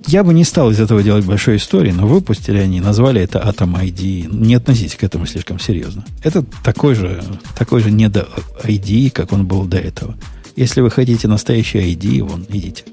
Я 0.08 0.24
бы 0.24 0.34
не 0.34 0.44
стал 0.44 0.72
из 0.72 0.80
этого 0.80 1.04
делать 1.04 1.26
большой 1.26 1.58
истории, 1.58 1.92
но 1.92 2.08
выпустили 2.08 2.58
они, 2.58 2.82
назвали 2.82 3.22
это 3.22 3.40
Atom 3.40 3.80
ID. 3.80 4.34
Не 4.34 4.56
относитесь 4.56 4.96
к 4.96 5.04
этому 5.04 5.26
слишком 5.26 5.60
серьезно. 5.60 6.04
Это 6.24 6.44
такой 6.64 6.96
же, 6.96 7.24
такой 7.58 7.82
же 7.82 7.92
не 7.92 8.10
до 8.10 8.28
ID, 8.64 9.12
как 9.12 9.32
он 9.32 9.46
был 9.46 9.66
до 9.66 9.78
этого. 9.78 10.18
Если 10.56 10.82
вы 10.82 10.92
хотите 10.92 11.28
настоящий 11.28 11.80
ID, 11.80 12.24
вон, 12.24 12.46
идите. 12.50 12.84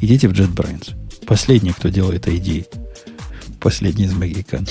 Идите 0.00 0.28
в 0.28 0.32
JetBrains. 0.32 0.94
Последний, 1.26 1.72
кто 1.72 1.88
делает 1.88 2.26
ID. 2.26 2.66
Последний 3.60 4.04
из 4.04 4.12
магикан. 4.12 4.66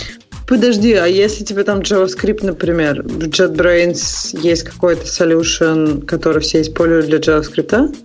Подожди, 0.52 0.92
а 0.92 1.06
если 1.06 1.46
тебе 1.46 1.64
там 1.64 1.80
JavaScript, 1.80 2.46
например, 2.46 3.04
в 3.04 3.20
JetBrains 3.20 4.38
есть 4.38 4.64
какой-то 4.64 5.04
solution, 5.04 6.06
который 6.06 6.42
все 6.42 6.62
используют 6.62 7.06
для 7.06 7.20
JavaScript? 7.20 7.96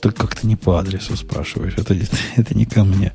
Ты 0.00 0.10
как-то 0.10 0.46
не 0.46 0.56
по 0.56 0.78
адресу 0.78 1.14
спрашиваешь. 1.14 1.74
Это, 1.76 1.94
это 2.36 2.56
не 2.56 2.64
ко 2.64 2.84
мне. 2.84 3.12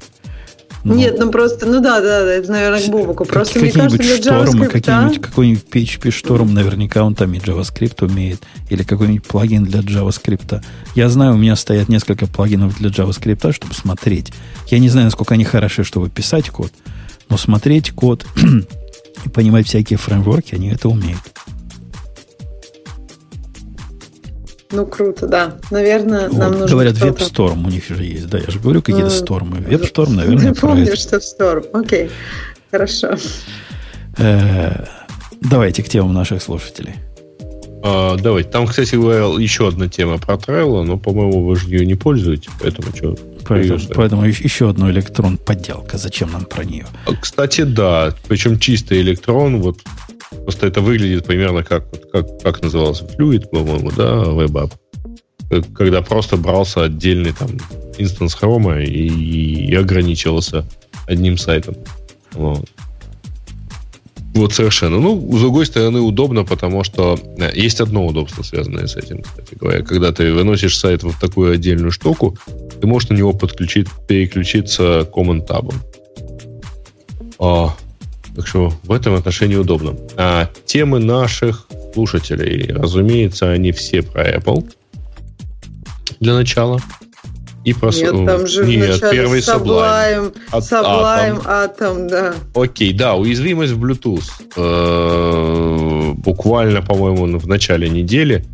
Ну, 0.83 0.93
Нет, 0.93 1.17
ну 1.17 1.31
просто, 1.31 1.65
ну 1.65 1.81
да, 1.81 1.99
да, 1.99 2.23
да, 2.23 2.33
это, 2.33 2.51
наверное, 2.51 2.81
к 2.81 2.87
Бобуку. 2.87 3.25
Просто 3.25 3.57
мне 3.57 3.71
кажется, 3.71 3.97
для 3.97 4.17
штормы, 4.17 4.67
JavaScript... 4.67 4.71
Какие-нибудь, 4.73 5.21
какой-нибудь 5.21 5.65
PHP 5.71 6.11
шторм, 6.11 6.53
наверняка 6.53 7.03
он 7.03 7.15
там 7.15 7.33
и 7.33 7.39
JavaScript 7.39 8.05
умеет. 8.05 8.43
Или 8.69 8.83
какой-нибудь 8.83 9.25
плагин 9.25 9.63
для 9.63 9.79
JavaScript. 9.79 10.63
Я 10.93 11.09
знаю, 11.09 11.33
у 11.33 11.37
меня 11.37 11.55
стоят 11.55 11.89
несколько 11.89 12.27
плагинов 12.27 12.77
для 12.77 12.91
JavaScript, 12.91 13.53
чтобы 13.53 13.73
смотреть. 13.73 14.31
Я 14.67 14.77
не 14.77 14.89
знаю, 14.89 15.05
насколько 15.05 15.33
они 15.33 15.45
хороши, 15.45 15.83
чтобы 15.83 16.09
писать 16.09 16.51
код, 16.51 16.71
но 17.29 17.37
смотреть 17.37 17.91
код 17.91 18.25
и 19.25 19.29
понимать 19.29 19.67
всякие 19.67 19.97
фреймворки, 19.97 20.55
они 20.55 20.69
это 20.69 20.89
умеют. 20.89 21.21
Ну, 24.71 24.85
круто, 24.85 25.27
да. 25.27 25.57
Наверное, 25.71 26.29
вот, 26.29 26.37
нам 26.37 26.51
нужно 26.51 26.67
Говорят, 26.67 26.95
WebStorm 26.95 27.65
у 27.65 27.69
них 27.69 27.87
же 27.87 28.03
есть. 28.03 28.27
Да, 28.27 28.37
я 28.37 28.47
же 28.47 28.59
говорю, 28.59 28.81
какие-то 28.81 29.07
mm. 29.07 29.17
стормы. 29.17 29.57
WebStorm, 29.59 30.11
наверное, 30.11 30.49
Не 30.49 30.53
помню, 30.53 30.95
что 30.97 31.17
Storm. 31.17 31.67
Окей, 31.71 32.11
хорошо. 32.69 33.15
Э, 34.17 34.85
давайте 35.41 35.83
к 35.83 35.89
темам 35.89 36.13
наших 36.13 36.41
слушателей. 36.41 36.95
А, 37.83 38.17
давайте. 38.17 38.49
Там, 38.49 38.67
кстати 38.67 38.95
говоря, 38.95 39.25
еще 39.41 39.67
одна 39.67 39.87
тема 39.87 40.17
про 40.17 40.35
Trello, 40.35 40.83
но, 40.83 40.97
по-моему, 40.97 41.45
вы 41.45 41.55
же 41.55 41.69
ее 41.69 41.85
не 41.85 41.95
пользуете, 41.95 42.49
поэтому 42.59 42.87
что? 42.95 43.15
Поэтому, 43.47 43.79
поэтому 43.93 44.25
еще 44.25 44.69
одно 44.69 44.91
электрон 44.91 45.37
подделка. 45.37 45.97
Зачем 45.97 46.31
нам 46.31 46.45
про 46.45 46.65
нее? 46.65 46.85
А, 47.05 47.15
кстати, 47.15 47.61
да. 47.61 48.13
Причем 48.27 48.59
чистый 48.59 49.01
электрон, 49.01 49.61
вот 49.61 49.79
Просто 50.43 50.67
это 50.67 50.81
выглядит 50.81 51.25
примерно 51.25 51.63
как, 51.63 51.85
как, 52.11 52.41
как 52.41 52.61
назывался 52.61 53.05
Fluid, 53.05 53.47
по-моему, 53.49 53.91
да, 53.91 54.23
WebApp. 54.23 54.71
Когда 55.75 56.01
просто 56.01 56.35
брался 56.35 56.83
отдельный 56.83 57.31
там 57.31 57.49
инстанс 57.97 58.33
хрома 58.33 58.81
и, 58.81 59.07
и 59.67 59.75
ограничивался 59.75 60.65
одним 61.05 61.37
сайтом. 61.37 61.75
Вот. 62.33 62.69
Вот 64.37 64.53
совершенно. 64.53 64.99
Ну, 64.99 65.19
с 65.35 65.39
другой 65.41 65.65
стороны, 65.65 65.99
удобно, 65.99 66.43
потому 66.43 66.83
что 66.83 67.19
э, 67.39 67.51
есть 67.55 67.81
одно 67.81 68.05
удобство, 68.05 68.43
связанное 68.43 68.85
с 68.85 68.95
этим, 68.95 69.23
кстати 69.23 69.55
говоря. 69.55 69.81
Когда 69.81 70.11
ты 70.11 70.31
выносишь 70.31 70.77
сайт 70.77 71.01
в 71.01 71.19
такую 71.19 71.53
отдельную 71.53 71.91
штуку, 71.91 72.37
ты 72.79 72.85
можешь 72.85 73.09
на 73.09 73.15
него 73.15 73.33
подключить, 73.33 73.87
переключиться 74.07 75.09
common 75.11 75.43
табом. 75.43 75.73
А, 77.39 77.75
так 78.35 78.45
что 78.45 78.71
в 78.83 78.91
этом 78.91 79.15
отношении 79.15 79.55
удобно. 79.55 79.97
А 80.17 80.51
темы 80.65 80.99
наших 80.99 81.67
слушателей, 81.95 82.71
разумеется, 82.71 83.49
они 83.49 83.71
все 83.71 84.03
про 84.03 84.37
Apple. 84.37 84.71
Для 86.19 86.35
начала. 86.35 86.79
И 87.67 87.73
про... 87.73 87.89
Нет, 87.89 88.11
там 88.25 88.47
же 88.47 88.65
Нет, 88.65 89.01
первый 89.11 89.41
Sublime. 89.41 90.33
Sublime, 90.53 91.43
Atom. 91.43 92.07
да. 92.07 92.33
Окей, 92.55 92.93
да, 92.93 93.15
уязвимость 93.15 93.73
в 93.73 93.83
Bluetooth. 93.83 94.23
Э, 94.55 96.13
буквально, 96.13 96.81
по-моему, 96.81 97.37
в 97.37 97.45
начале 97.45 97.89
недели 97.89 98.45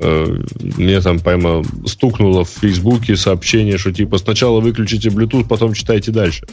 э, 0.00 0.26
мне 0.60 1.00
там 1.00 1.18
прямо 1.18 1.64
стукнуло 1.86 2.44
в 2.44 2.50
Фейсбуке 2.50 3.16
сообщение, 3.16 3.78
что 3.78 3.90
типа 3.90 4.18
сначала 4.18 4.60
выключите 4.60 5.08
Bluetooth, 5.08 5.48
потом 5.48 5.72
читайте 5.72 6.10
дальше. 6.12 6.46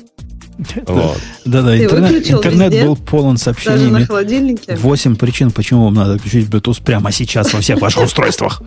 Да-да, 1.44 1.78
интернет, 1.78 2.32
интернет 2.32 2.82
был 2.82 2.96
полон 2.96 3.36
сообщениями. 3.36 3.90
Даже 3.90 4.00
на 4.00 4.06
холодильнике. 4.06 4.76
Восемь 4.78 5.18
причин, 5.18 5.52
почему 5.52 5.84
вам 5.84 5.96
надо 5.96 6.18
включить 6.18 6.48
Bluetooth 6.48 6.82
прямо 6.82 7.12
сейчас 7.12 7.52
во 7.52 7.60
всех 7.60 7.82
ваших 7.82 8.04
устройствах. 8.04 8.62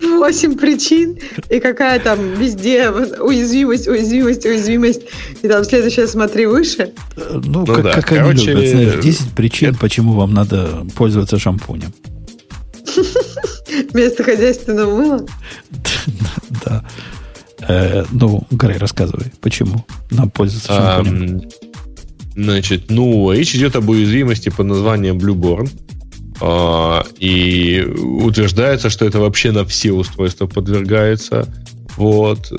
Восемь 0.00 0.56
причин, 0.56 1.18
и 1.50 1.58
какая 1.58 1.98
там 1.98 2.34
везде 2.34 2.88
уязвимость, 2.90 3.88
уязвимость, 3.88 4.46
уязвимость. 4.46 5.02
И 5.42 5.48
там 5.48 5.64
следующее 5.64 6.06
смотри 6.06 6.46
выше. 6.46 6.92
Э, 7.16 7.40
ну, 7.44 7.60
ну 7.60 7.66
как, 7.66 7.82
да. 7.82 7.92
как 7.92 8.06
Короче, 8.06 8.52
они 8.52 8.60
любят, 8.60 8.70
знаешь, 8.70 9.02
10 9.02 9.32
причин, 9.32 9.70
это... 9.70 9.78
почему 9.80 10.12
вам 10.12 10.34
надо 10.34 10.86
пользоваться 10.94 11.38
шампунем. 11.38 11.92
Вместо 13.92 14.22
хозяйственного 14.24 14.96
мыла? 14.96 15.26
Да. 16.64 16.84
Э, 17.68 18.04
ну, 18.12 18.46
Грей, 18.50 18.78
рассказывай, 18.78 19.32
почему 19.40 19.84
нам 20.10 20.30
пользоваться 20.30 20.72
шампунем? 20.72 21.42
Значит, 22.36 22.90
ну, 22.90 23.32
речь 23.32 23.54
идет 23.56 23.74
об 23.74 23.88
уязвимости 23.88 24.48
под 24.48 24.66
названием 24.66 25.18
Blueborn. 25.18 25.68
А, 26.40 27.04
и 27.18 27.82
утверждается, 27.82 28.90
что 28.90 29.04
это 29.04 29.18
вообще 29.18 29.50
на 29.52 29.64
все 29.64 29.92
устройства 29.92 30.46
подвергается. 30.46 31.46
Вот. 31.96 32.52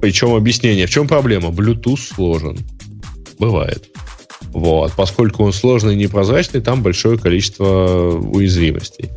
Причем 0.00 0.34
объяснение. 0.34 0.86
В 0.86 0.90
чем 0.90 1.08
проблема? 1.08 1.48
Bluetooth 1.48 1.98
сложен. 2.14 2.58
Бывает. 3.38 3.90
Вот. 4.52 4.92
Поскольку 4.96 5.44
он 5.44 5.52
сложный 5.52 5.94
и 5.94 5.98
непрозрачный, 5.98 6.60
там 6.60 6.82
большое 6.82 7.18
количество 7.18 8.12
уязвимостей. 8.12 9.10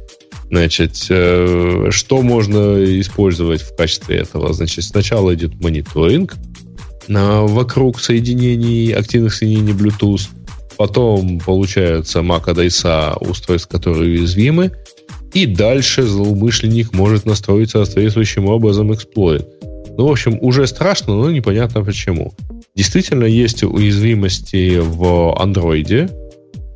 Значит, 0.49 1.05
э, 1.09 1.87
что 1.91 2.21
можно 2.21 2.83
использовать 2.99 3.61
в 3.61 3.73
качестве 3.75 4.17
этого? 4.17 4.51
Значит, 4.51 4.83
сначала 4.83 5.33
идет 5.33 5.61
мониторинг 5.61 6.35
вокруг 7.07 7.99
соединений, 7.99 8.91
активных 8.91 9.33
соединений 9.33 9.73
Bluetooth. 9.73 10.27
Потом 10.81 11.37
получается 11.37 12.21
MAC 12.21 12.49
адреса 12.49 13.13
устройств, 13.19 13.67
которые 13.67 14.17
уязвимы. 14.17 14.71
И 15.31 15.45
дальше 15.45 16.01
злоумышленник 16.01 16.91
может 16.91 17.27
настроить 17.27 17.69
соответствующим 17.69 18.47
образом 18.47 18.91
эксплойт. 18.91 19.47
Ну, 19.95 20.07
в 20.07 20.11
общем, 20.11 20.39
уже 20.41 20.65
страшно, 20.65 21.13
но 21.13 21.29
непонятно 21.29 21.83
почему. 21.83 22.33
Действительно, 22.75 23.25
есть 23.25 23.61
уязвимости 23.61 24.79
в 24.81 25.39
андроиде, 25.39 26.09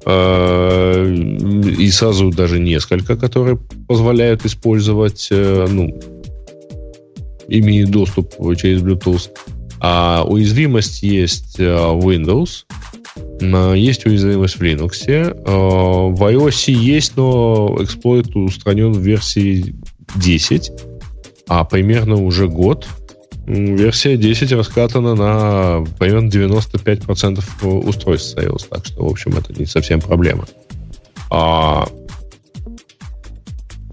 э, 0.05 1.15
и 1.79 1.89
сразу 1.89 2.29
даже 2.29 2.59
несколько, 2.59 3.17
которые 3.17 3.57
позволяют 3.87 4.45
использовать, 4.45 5.29
э, 5.31 5.67
ну, 5.67 5.99
имеют 7.47 7.89
доступ 7.89 8.35
через 8.55 8.83
Bluetooth. 8.83 9.29
А 9.79 10.23
уязвимость 10.27 11.01
есть 11.01 11.59
э, 11.59 11.75
в 11.75 12.07
Windows, 12.07 12.65
есть 13.41 14.05
уязвимость 14.05 14.55
в 14.55 14.61
Linux. 14.61 15.33
В 15.45 16.23
iOS 16.23 16.71
есть, 16.71 17.17
но 17.17 17.77
эксплойт 17.79 18.35
устранен 18.35 18.93
в 18.93 18.99
версии 18.99 19.75
10, 20.15 20.71
а 21.47 21.63
примерно 21.65 22.15
уже 22.15 22.47
год 22.47 22.87
Версия 23.47 24.17
10 24.17 24.51
раскатана 24.53 25.13
на 25.13 25.85
примерно 25.99 26.29
95% 26.29 27.43
устройств 27.63 28.37
iOS, 28.37 28.67
так 28.69 28.85
что, 28.85 29.05
в 29.05 29.11
общем, 29.11 29.37
это 29.37 29.53
не 29.53 29.67
совсем 29.67 30.01
проблема. 30.01 30.45
А, 31.29 31.87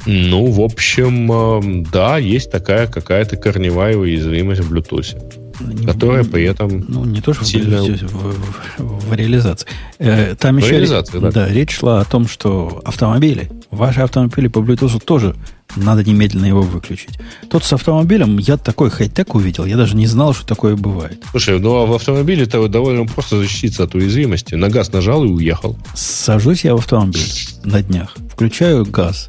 ну, 0.06 0.46
в 0.46 0.60
общем, 0.60 1.30
э, 1.30 1.84
да, 1.92 2.16
есть 2.16 2.50
такая 2.50 2.86
какая-то 2.86 3.36
корневая 3.36 3.96
уязвимость 3.96 4.62
в 4.62 4.72
Bluetooth 4.72 5.41
которая 5.86 6.24
при 6.24 6.44
этом 6.44 6.84
ну, 6.88 7.04
не 7.04 7.20
то, 7.20 7.32
что 7.32 7.44
сильно... 7.44 7.82
в, 7.82 8.78
в, 8.78 9.08
в 9.08 9.14
реализации. 9.14 9.66
Э, 9.98 10.34
там 10.38 10.56
в 10.56 10.58
еще 10.58 10.72
реализации, 10.72 11.18
да. 11.18 11.30
да, 11.30 11.48
речь 11.48 11.78
шла 11.78 12.00
о 12.00 12.04
том, 12.04 12.28
что 12.28 12.80
автомобили, 12.84 13.50
ваши 13.70 14.00
автомобили 14.00 14.48
по 14.48 14.58
Bluetooth 14.58 15.02
тоже 15.04 15.34
надо 15.76 16.04
немедленно 16.04 16.46
его 16.46 16.62
выключить. 16.62 17.18
Тот 17.48 17.64
с 17.64 17.72
автомобилем, 17.72 18.38
я 18.38 18.56
такой 18.56 18.90
хай-тек 18.90 19.34
увидел, 19.34 19.64
я 19.64 19.76
даже 19.76 19.96
не 19.96 20.06
знал, 20.06 20.34
что 20.34 20.46
такое 20.46 20.76
бывает. 20.76 21.22
Слушай, 21.30 21.58
ну 21.58 21.76
а 21.76 21.86
в 21.86 21.92
автомобиле-то 21.94 22.66
довольно 22.68 23.06
просто 23.06 23.38
защититься 23.38 23.84
от 23.84 23.94
уязвимости. 23.94 24.54
На 24.54 24.68
газ 24.68 24.92
нажал 24.92 25.24
и 25.24 25.28
уехал. 25.28 25.76
Сажусь 25.94 26.64
я 26.64 26.74
в 26.74 26.78
автомобиль 26.78 27.22
на 27.64 27.82
днях, 27.82 28.16
включаю 28.32 28.84
газ, 28.84 29.28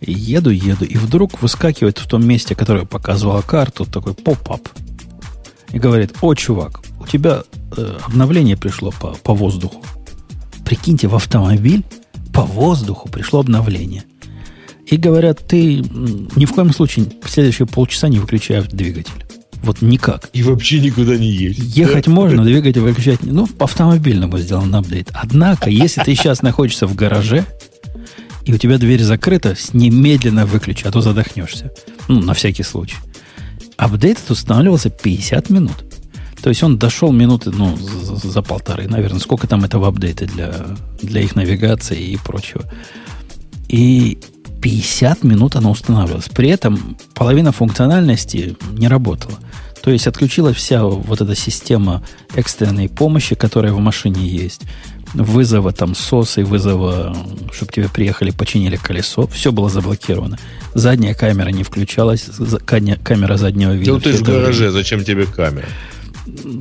еду, 0.00 0.50
еду, 0.50 0.84
и 0.84 0.96
вдруг 0.96 1.40
выскакивает 1.42 1.98
в 1.98 2.06
том 2.06 2.26
месте, 2.26 2.54
которое 2.54 2.84
показывала 2.84 3.42
карту, 3.42 3.84
такой 3.84 4.14
поп-ап. 4.14 4.68
И 5.72 5.78
говорит, 5.78 6.14
о, 6.20 6.34
чувак, 6.34 6.82
у 7.00 7.06
тебя 7.06 7.42
э, 7.76 7.98
обновление 8.06 8.56
пришло 8.56 8.92
по, 8.92 9.08
по 9.08 9.34
воздуху. 9.34 9.82
Прикиньте, 10.64 11.08
в 11.08 11.14
автомобиль 11.14 11.84
по 12.32 12.42
воздуху 12.42 13.08
пришло 13.08 13.40
обновление– 13.40 14.04
и 14.86 14.96
говорят, 14.96 15.44
ты 15.46 15.78
ни 15.78 16.44
в 16.44 16.52
коем 16.52 16.72
случае 16.72 17.06
в 17.22 17.28
следующие 17.28 17.66
полчаса 17.66 18.08
не 18.08 18.20
выключай 18.20 18.62
двигатель. 18.62 19.26
Вот 19.62 19.82
никак. 19.82 20.30
И 20.32 20.42
вообще 20.44 20.78
никуда 20.78 21.16
не 21.16 21.28
едешь. 21.28 21.56
Ехать 21.58 22.04
да? 22.04 22.12
можно, 22.12 22.44
двигатель 22.44 22.80
выключать. 22.80 23.22
Ну, 23.22 23.48
по 23.48 23.64
автомобильному 23.64 24.38
сделан 24.38 24.72
апдейт. 24.74 25.10
Однако, 25.12 25.70
если 25.70 26.02
ты 26.02 26.14
сейчас 26.14 26.42
находишься 26.42 26.86
в 26.86 26.94
гараже, 26.94 27.44
и 28.44 28.52
у 28.52 28.58
тебя 28.58 28.78
дверь 28.78 29.02
закрыта, 29.02 29.56
немедленно 29.72 30.46
выключи, 30.46 30.86
а 30.86 30.92
то 30.92 31.00
задохнешься. 31.00 31.72
Ну, 32.06 32.20
на 32.20 32.34
всякий 32.34 32.62
случай. 32.62 32.96
Апдейт 33.76 34.18
устанавливался 34.28 34.90
50 34.90 35.50
минут. 35.50 35.84
То 36.42 36.50
есть 36.50 36.62
он 36.62 36.78
дошел 36.78 37.12
минуты, 37.12 37.50
ну, 37.50 37.76
за, 37.76 38.16
за 38.16 38.42
полторы, 38.42 38.88
наверное. 38.88 39.20
Сколько 39.20 39.46
там 39.46 39.64
этого 39.64 39.88
апдейта 39.88 40.26
для, 40.26 40.54
для 41.02 41.22
их 41.22 41.34
навигации 41.34 42.00
и 42.00 42.16
прочего. 42.16 42.62
И 43.68 44.18
50 44.62 45.24
минут 45.24 45.56
она 45.56 45.70
устанавливалась. 45.70 46.28
При 46.28 46.48
этом 46.48 46.96
половина 47.14 47.52
функциональности 47.52 48.56
не 48.72 48.88
работала. 48.88 49.38
То 49.82 49.90
есть 49.90 50.06
отключилась 50.06 50.56
вся 50.56 50.84
вот 50.84 51.20
эта 51.20 51.34
система 51.34 52.02
экстренной 52.34 52.88
помощи, 52.88 53.34
которая 53.34 53.72
в 53.72 53.78
машине 53.78 54.26
есть. 54.26 54.62
Вызова 55.16 55.72
там 55.72 55.94
СОСа 55.94 56.42
и 56.42 56.44
вызова, 56.44 57.16
чтобы 57.52 57.72
тебе 57.72 57.88
приехали, 57.88 58.30
починили 58.30 58.76
колесо. 58.76 59.26
Все 59.26 59.50
было 59.50 59.70
заблокировано. 59.70 60.38
Задняя 60.74 61.14
камера 61.14 61.48
не 61.48 61.62
включалась. 61.62 62.28
Камера 62.66 63.36
заднего 63.36 63.72
вида. 63.72 63.92
Ну 63.92 64.00
ты 64.00 64.12
же 64.12 64.18
в 64.18 64.22
гараже, 64.22 64.64
время. 64.64 64.70
зачем 64.72 65.04
тебе 65.04 65.26
камера? 65.26 65.66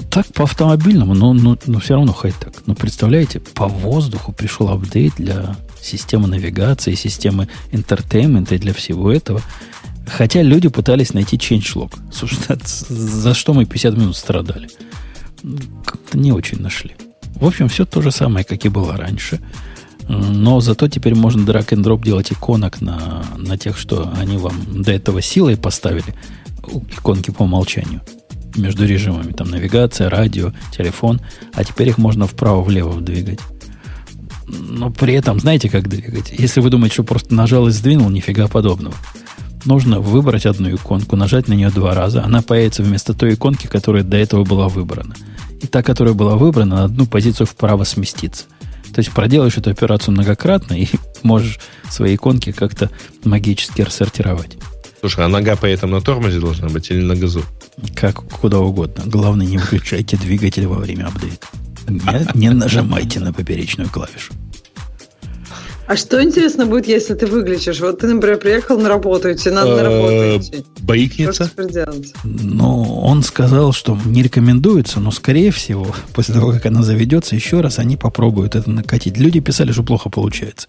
Так 0.10 0.28
по 0.28 0.44
автомобильному, 0.44 1.14
но, 1.14 1.34
но, 1.34 1.58
но 1.66 1.80
все 1.80 1.96
равно 1.96 2.14
хай-тек. 2.14 2.54
Но 2.66 2.76
представляете, 2.76 3.40
по 3.40 3.68
воздуху 3.68 4.32
пришел 4.32 4.70
апдейт 4.70 5.16
для 5.18 5.58
системы 5.82 6.28
навигации, 6.28 6.94
системы 6.96 7.50
энтертеймента 7.72 8.56
и 8.56 8.60
для 8.60 8.74
всего 8.74 9.12
этого. 9.12 9.42
Хотя 10.08 10.44
люди 10.44 10.70
пытались 10.70 11.14
найти 11.14 11.36
changelog. 11.38 11.92
Собственно, 12.12 12.58
за 12.90 13.34
что 13.34 13.54
мы 13.54 13.66
50 13.66 13.98
минут 13.98 14.16
страдали. 14.16 14.70
Как-то 15.86 16.18
не 16.18 16.32
очень 16.32 16.62
нашли. 16.62 16.96
В 17.36 17.46
общем, 17.46 17.68
все 17.68 17.86
то 17.86 18.02
же 18.02 18.12
самое, 18.12 18.46
как 18.46 18.66
и 18.66 18.70
было 18.70 18.98
раньше. 18.98 19.40
Но 20.08 20.62
зато 20.62 20.88
теперь 20.88 21.16
можно 21.16 21.42
drag 21.42 21.68
and 21.70 21.84
drop 21.84 22.04
делать 22.04 22.32
иконок 22.32 22.82
на, 22.82 23.24
на 23.38 23.58
тех, 23.58 23.78
что 23.78 24.12
они 24.18 24.38
вам 24.38 24.84
до 24.84 24.92
этого 24.92 25.22
силой 25.22 25.58
поставили. 25.58 26.16
Иконки 26.98 27.32
по 27.32 27.44
умолчанию. 27.44 28.02
Между 28.56 28.86
режимами. 28.86 29.32
Там 29.32 29.50
навигация, 29.50 30.10
радио, 30.10 30.54
телефон. 30.72 31.22
А 31.54 31.64
теперь 31.64 31.90
их 31.90 31.98
можно 31.98 32.28
вправо-влево 32.28 33.02
двигать 33.02 33.40
но 34.48 34.92
при 34.92 35.14
этом, 35.14 35.40
знаете, 35.40 35.70
как 35.70 35.88
двигать? 35.88 36.32
Если 36.38 36.60
вы 36.60 36.70
думаете, 36.70 36.94
что 36.94 37.04
просто 37.04 37.34
нажал 37.34 37.68
и 37.68 37.72
сдвинул, 37.72 38.10
нифига 38.10 38.48
подобного. 38.48 38.96
Нужно 39.66 40.00
выбрать 40.00 40.46
одну 40.46 40.74
иконку, 40.74 41.16
нажать 41.16 41.48
на 41.48 41.54
нее 41.54 41.72
два 41.72 41.96
раза. 41.96 42.24
Она 42.24 42.42
появится 42.42 42.84
вместо 42.84 43.14
той 43.14 43.34
иконки, 43.34 43.66
которая 43.66 44.04
до 44.04 44.18
этого 44.18 44.44
была 44.44 44.70
выбрана. 44.70 45.16
И 45.62 45.68
та, 45.68 45.84
которая 45.84 46.14
была 46.14 46.36
выбрана, 46.36 46.76
на 46.76 46.84
одну 46.86 47.06
позицию 47.06 47.48
вправо 47.48 47.84
сместится. 47.84 48.46
То 48.94 49.00
есть 49.00 49.12
проделаешь 49.12 49.58
эту 49.58 49.72
операцию 49.72 50.14
многократно 50.14 50.74
и 50.74 50.88
можешь 51.24 51.60
свои 51.90 52.16
иконки 52.16 52.52
как-то 52.52 52.90
магически 53.24 53.82
рассортировать. 53.82 54.58
Слушай, 55.02 55.26
а 55.26 55.28
нога 55.28 55.56
при 55.56 55.72
этом 55.72 55.92
на 55.92 56.02
тормозе 56.02 56.40
должна 56.40 56.68
быть 56.70 56.90
или 56.90 57.02
на 57.02 57.16
газу? 57.16 57.44
Как 57.96 58.24
куда 58.30 58.60
угодно. 58.60 59.04
Главное, 59.06 59.46
не 59.46 59.58
выключайте 59.58 60.18
двигатель 60.18 60.66
во 60.66 60.78
время 60.78 61.08
апдейта. 61.08 61.48
Не, 61.88 62.40
не 62.40 62.50
нажимайте 62.50 63.20
на 63.20 63.32
поперечную 63.32 63.90
клавишу. 63.90 64.34
А 65.88 65.96
что 65.96 66.24
интересно 66.24 66.66
будет, 66.66 66.88
если 66.88 67.14
ты 67.14 67.28
выключишь? 67.28 67.80
Вот 67.80 68.00
ты, 68.00 68.08
например, 68.08 68.38
приехал 68.38 68.80
на 68.80 68.90
работу, 68.90 69.30
и 69.30 69.36
тебе 69.36 69.52
надо 69.52 69.76
на 69.76 69.84
работу 69.84 70.14
э, 70.14 70.38
идти. 70.38 70.66
Боикнется? 70.82 71.52
Ну, 72.24 73.02
он 73.02 73.22
сказал, 73.22 73.72
что 73.72 73.98
не 74.06 74.24
рекомендуется, 74.24 75.00
но, 75.00 75.12
скорее 75.12 75.52
всего, 75.52 75.96
после 76.14 76.34
того, 76.34 76.52
как 76.52 76.66
она 76.66 76.82
заведется, 76.82 77.36
еще 77.36 77.62
раз 77.62 77.78
они 77.78 77.98
попробуют 77.98 78.56
это 78.56 78.68
накатить. 78.70 79.18
Люди 79.18 79.40
писали, 79.42 79.72
что 79.72 79.84
плохо 79.84 80.10
получается. 80.10 80.68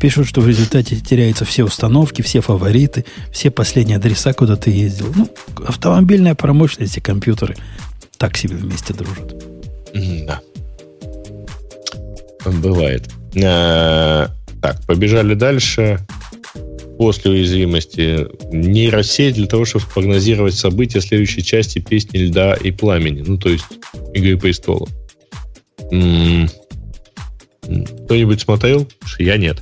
Пишут, 0.00 0.26
что 0.28 0.40
в 0.40 0.48
результате 0.48 0.96
теряются 0.96 1.44
все 1.44 1.64
установки, 1.64 2.22
все 2.22 2.40
фавориты, 2.40 3.04
все 3.30 3.50
последние 3.50 3.98
адреса, 3.98 4.32
куда 4.32 4.56
ты 4.56 4.70
ездил. 4.70 5.12
Ну, 5.14 5.28
автомобильная 5.66 6.34
промышленность 6.34 6.96
и 6.96 7.00
компьютеры 7.02 7.56
так 8.16 8.36
себе 8.38 8.56
вместе 8.56 8.94
дружат. 8.94 9.34
Да. 10.26 10.40
Бывает. 12.46 13.10
Так, 14.64 14.80
побежали 14.86 15.34
дальше. 15.34 16.00
После 16.96 17.32
уязвимости 17.32 18.26
нейросеть 18.50 19.34
для 19.34 19.46
того, 19.46 19.66
чтобы 19.66 19.84
прогнозировать 19.92 20.54
события 20.54 21.02
следующей 21.02 21.42
части 21.42 21.80
песни 21.80 22.16
льда 22.16 22.54
и 22.54 22.70
пламени. 22.70 23.22
Ну, 23.26 23.36
то 23.36 23.50
есть 23.50 23.66
Игры 24.14 24.38
престолов. 24.38 24.88
Кто-нибудь 27.60 28.40
смотрел? 28.40 28.88
Я 29.18 29.36
нет. 29.36 29.58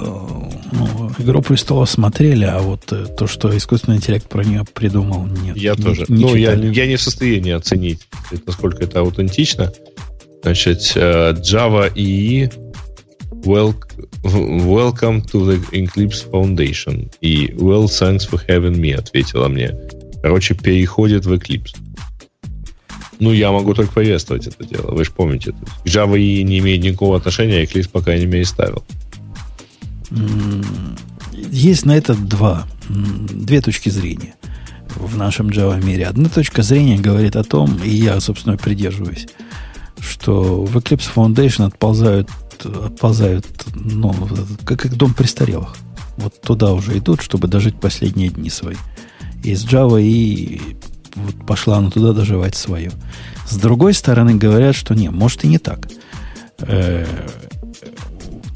Э, 0.00 0.04
ну, 0.04 1.10
Игру 1.18 1.40
престолов 1.40 1.88
смотрели, 1.88 2.44
а 2.44 2.58
вот 2.58 2.92
э, 2.92 3.06
то, 3.06 3.26
что 3.26 3.56
искусственный 3.56 3.96
интеллект 3.96 4.28
про 4.28 4.44
нее 4.44 4.66
придумал, 4.74 5.24
нет. 5.28 5.56
Я 5.56 5.74
не, 5.76 5.82
тоже. 5.82 6.04
Не 6.08 6.24
ну, 6.24 6.34
я, 6.34 6.52
я 6.52 6.86
не 6.86 6.96
в 6.96 7.00
состоянии 7.00 7.52
оценить, 7.52 8.06
насколько 8.44 8.84
это 8.84 9.00
аутентично. 9.00 9.72
Значит, 10.42 10.92
э, 10.94 11.32
Java 11.38 11.90
и 11.94 12.50
Welcome 13.44 15.22
to 15.22 15.44
the 15.44 15.58
Eclipse 15.72 16.22
Foundation. 16.30 17.10
И 17.20 17.52
Well, 17.56 17.86
thanks 17.86 18.24
for 18.24 18.40
having 18.48 18.76
me, 18.80 18.92
ответила 18.92 19.48
мне. 19.48 19.72
Короче, 20.22 20.54
переходит 20.54 21.26
в 21.26 21.32
Eclipse. 21.32 21.76
Ну, 23.18 23.32
я 23.32 23.50
могу 23.52 23.74
только 23.74 23.92
приветствовать 23.92 24.46
это 24.46 24.64
дело. 24.64 24.92
Вы 24.92 25.04
же 25.04 25.10
помните. 25.10 25.54
Java 25.84 26.18
и 26.18 26.42
не 26.42 26.58
имеет 26.58 26.82
никакого 26.82 27.16
отношения, 27.16 27.60
а 27.60 27.64
Eclipse 27.64 27.88
пока 27.90 28.16
не 28.16 28.26
мере 28.26 28.44
ставил. 28.44 28.84
есть 31.32 31.84
на 31.84 31.96
это 31.96 32.14
два, 32.14 32.66
две 32.88 33.60
точки 33.60 33.88
зрения 33.88 34.34
в 34.96 35.16
нашем 35.16 35.48
Java 35.48 35.82
мире. 35.84 36.06
Одна 36.06 36.28
точка 36.28 36.62
зрения 36.62 36.98
говорит 36.98 37.36
о 37.36 37.44
том, 37.44 37.80
и 37.84 37.90
я, 37.90 38.20
собственно, 38.20 38.56
придерживаюсь, 38.56 39.26
что 40.00 40.64
в 40.64 40.76
Eclipse 40.76 41.10
Foundation 41.14 41.66
отползают, 41.66 42.28
отползают 42.64 43.46
ну, 43.74 44.14
как, 44.64 44.80
как 44.80 44.96
дом 44.96 45.14
престарелых. 45.14 45.76
Вот 46.16 46.40
туда 46.40 46.72
уже 46.72 46.98
идут, 46.98 47.22
чтобы 47.22 47.48
дожить 47.48 47.80
последние 47.80 48.28
дни 48.28 48.50
свои. 48.50 48.76
Из 49.42 49.64
Java 49.64 50.00
и 50.00 50.60
вот 51.14 51.46
пошла 51.46 51.78
она 51.78 51.90
туда 51.90 52.12
доживать 52.12 52.54
свое. 52.54 52.92
С 53.48 53.56
другой 53.56 53.94
стороны, 53.94 54.34
говорят, 54.34 54.74
что 54.74 54.94
не, 54.94 55.10
может 55.10 55.44
и 55.44 55.48
не 55.48 55.58
так. 55.58 55.88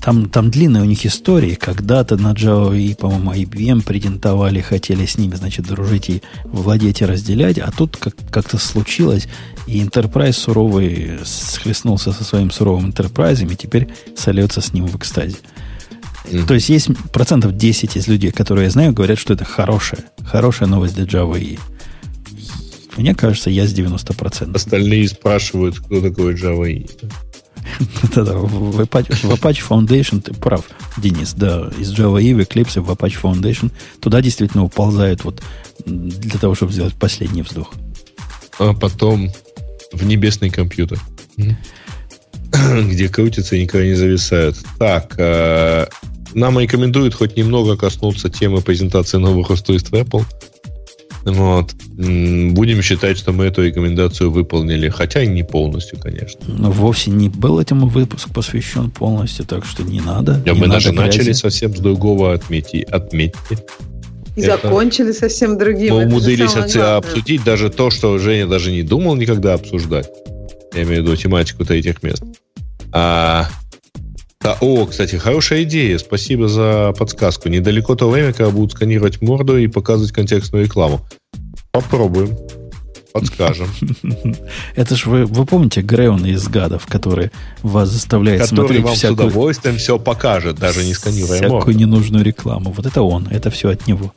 Там, 0.06 0.28
там 0.28 0.52
длинная 0.52 0.82
у 0.82 0.84
них 0.84 1.04
история. 1.04 1.56
Когда-то 1.56 2.16
на 2.16 2.32
Java 2.32 2.78
и, 2.78 2.94
по-моему, 2.94 3.32
IBM 3.32 3.82
претендовали, 3.82 4.60
хотели 4.60 5.04
с 5.04 5.18
ними, 5.18 5.34
значит, 5.34 5.66
дружить 5.66 6.08
и 6.08 6.22
владеть 6.44 7.00
и 7.00 7.04
разделять. 7.04 7.58
А 7.58 7.72
тут 7.76 7.96
как- 7.96 8.14
как-то 8.30 8.56
случилось, 8.56 9.26
и 9.66 9.80
Enterprise 9.80 10.34
суровый 10.34 11.18
схлестнулся 11.24 12.12
со 12.12 12.22
своим 12.22 12.52
суровым 12.52 12.90
Enterprise, 12.90 13.52
и 13.52 13.56
теперь 13.56 13.88
сольется 14.16 14.60
с 14.60 14.72
ним 14.72 14.86
в 14.86 14.94
экстазе. 14.94 15.38
Mm. 16.26 16.46
То 16.46 16.54
есть 16.54 16.68
есть 16.68 16.88
процентов 17.10 17.56
10 17.56 17.96
из 17.96 18.06
людей, 18.06 18.30
которые 18.30 18.66
я 18.66 18.70
знаю, 18.70 18.92
говорят, 18.92 19.18
что 19.18 19.34
это 19.34 19.44
хорошая, 19.44 20.04
хорошая 20.24 20.68
новость 20.68 20.94
для 20.94 21.04
Java 21.04 21.36
и 21.36 21.58
мне 22.96 23.14
кажется, 23.14 23.50
я 23.50 23.66
с 23.66 23.74
90%. 23.74 24.54
Остальные 24.54 25.08
спрашивают, 25.08 25.80
кто 25.80 26.00
такой 26.00 26.34
Java 26.34 26.70
E. 26.70 26.86
В 27.80 28.80
Apache, 28.80 29.62
Foundation 29.68 30.20
ты 30.20 30.32
прав, 30.34 30.64
Денис, 30.96 31.34
да, 31.34 31.70
из 31.78 31.92
Java 31.92 32.22
E 32.22 32.34
в 32.34 32.40
Eclipse 32.40 32.80
в 32.80 32.90
Apache 32.90 33.20
Foundation 33.20 33.70
туда 34.00 34.20
действительно 34.20 34.64
уползают 34.64 35.24
вот 35.24 35.42
для 35.84 36.38
того, 36.38 36.54
чтобы 36.54 36.72
сделать 36.72 36.94
последний 36.94 37.42
вздох. 37.42 37.72
А 38.58 38.72
потом 38.72 39.30
в 39.92 40.04
небесный 40.04 40.50
компьютер, 40.50 40.98
где 41.36 43.08
крутятся 43.08 43.56
и 43.56 43.62
никогда 43.62 43.86
не 43.86 43.94
зависают. 43.94 44.56
Так, 44.78 45.14
э, 45.18 45.86
нам 46.34 46.58
рекомендуют 46.58 47.14
хоть 47.14 47.36
немного 47.36 47.76
коснуться 47.76 48.28
темы 48.28 48.60
презентации 48.60 49.18
новых 49.18 49.50
устройств 49.50 49.92
Apple. 49.92 50.24
Вот. 51.26 51.74
Будем 51.88 52.82
считать, 52.82 53.18
что 53.18 53.32
мы 53.32 53.46
эту 53.46 53.64
рекомендацию 53.64 54.30
выполнили, 54.30 54.88
хотя 54.88 55.24
и 55.24 55.26
не 55.26 55.42
полностью, 55.42 55.98
конечно. 55.98 56.40
Но 56.46 56.70
вовсе 56.70 57.10
не 57.10 57.28
был 57.28 57.58
этому 57.58 57.88
выпуск 57.88 58.32
посвящен 58.32 58.92
полностью, 58.92 59.44
так 59.44 59.66
что 59.66 59.82
не 59.82 60.00
надо. 60.00 60.40
Не 60.46 60.52
мы 60.52 60.68
надо 60.68 60.74
даже 60.74 60.92
грязи. 60.92 61.04
начали 61.04 61.32
совсем 61.32 61.74
с 61.74 61.80
другого 61.80 62.32
отмети, 62.32 62.86
отметьте. 62.88 63.58
И 64.36 64.42
закончили 64.42 65.10
совсем 65.10 65.58
другим. 65.58 65.94
Мы 65.94 66.02
Это 66.02 66.08
умудрились 66.08 66.54
обсудить 66.54 67.42
даже 67.42 67.70
то, 67.70 67.90
что 67.90 68.18
Женя 68.18 68.46
даже 68.46 68.70
не 68.70 68.82
думал 68.84 69.16
никогда 69.16 69.54
обсуждать. 69.54 70.08
Я 70.74 70.84
имею 70.84 71.02
в 71.02 71.06
виду 71.06 71.16
тематику 71.16 71.64
третьих 71.64 72.04
мест. 72.04 72.22
А, 72.92 73.48
да, 74.46 74.56
о, 74.60 74.86
кстати, 74.86 75.16
хорошая 75.16 75.64
идея. 75.64 75.98
Спасибо 75.98 76.46
за 76.46 76.94
подсказку. 76.96 77.48
Недалеко 77.48 77.96
то 77.96 78.08
время, 78.08 78.32
когда 78.32 78.50
будут 78.50 78.72
сканировать 78.72 79.20
морду 79.20 79.58
и 79.58 79.66
показывать 79.66 80.12
контекстную 80.12 80.64
рекламу. 80.64 81.00
Попробуем. 81.72 82.38
Подскажем. 83.12 83.68
Это 84.76 84.94
ж 84.94 85.06
вы, 85.06 85.24
вы 85.24 85.46
помните 85.46 85.80
Греона 85.80 86.26
из 86.26 86.46
гадов, 86.46 86.86
который 86.86 87.32
вас 87.62 87.88
заставляет 87.88 88.42
Который 88.42 88.56
смотреть 88.56 88.82
вам 88.84 88.94
с 88.94 88.98
всякую, 88.98 89.28
удовольствием 89.28 89.76
все 89.78 89.98
покажет, 89.98 90.56
даже 90.60 90.84
не 90.84 90.94
сканируя 90.94 91.38
всякую 91.38 91.54
морду. 91.54 91.72
ненужную 91.72 92.24
рекламу. 92.24 92.70
Вот 92.70 92.86
это 92.86 93.02
он, 93.02 93.26
это 93.28 93.50
все 93.50 93.70
от 93.70 93.88
него. 93.88 94.12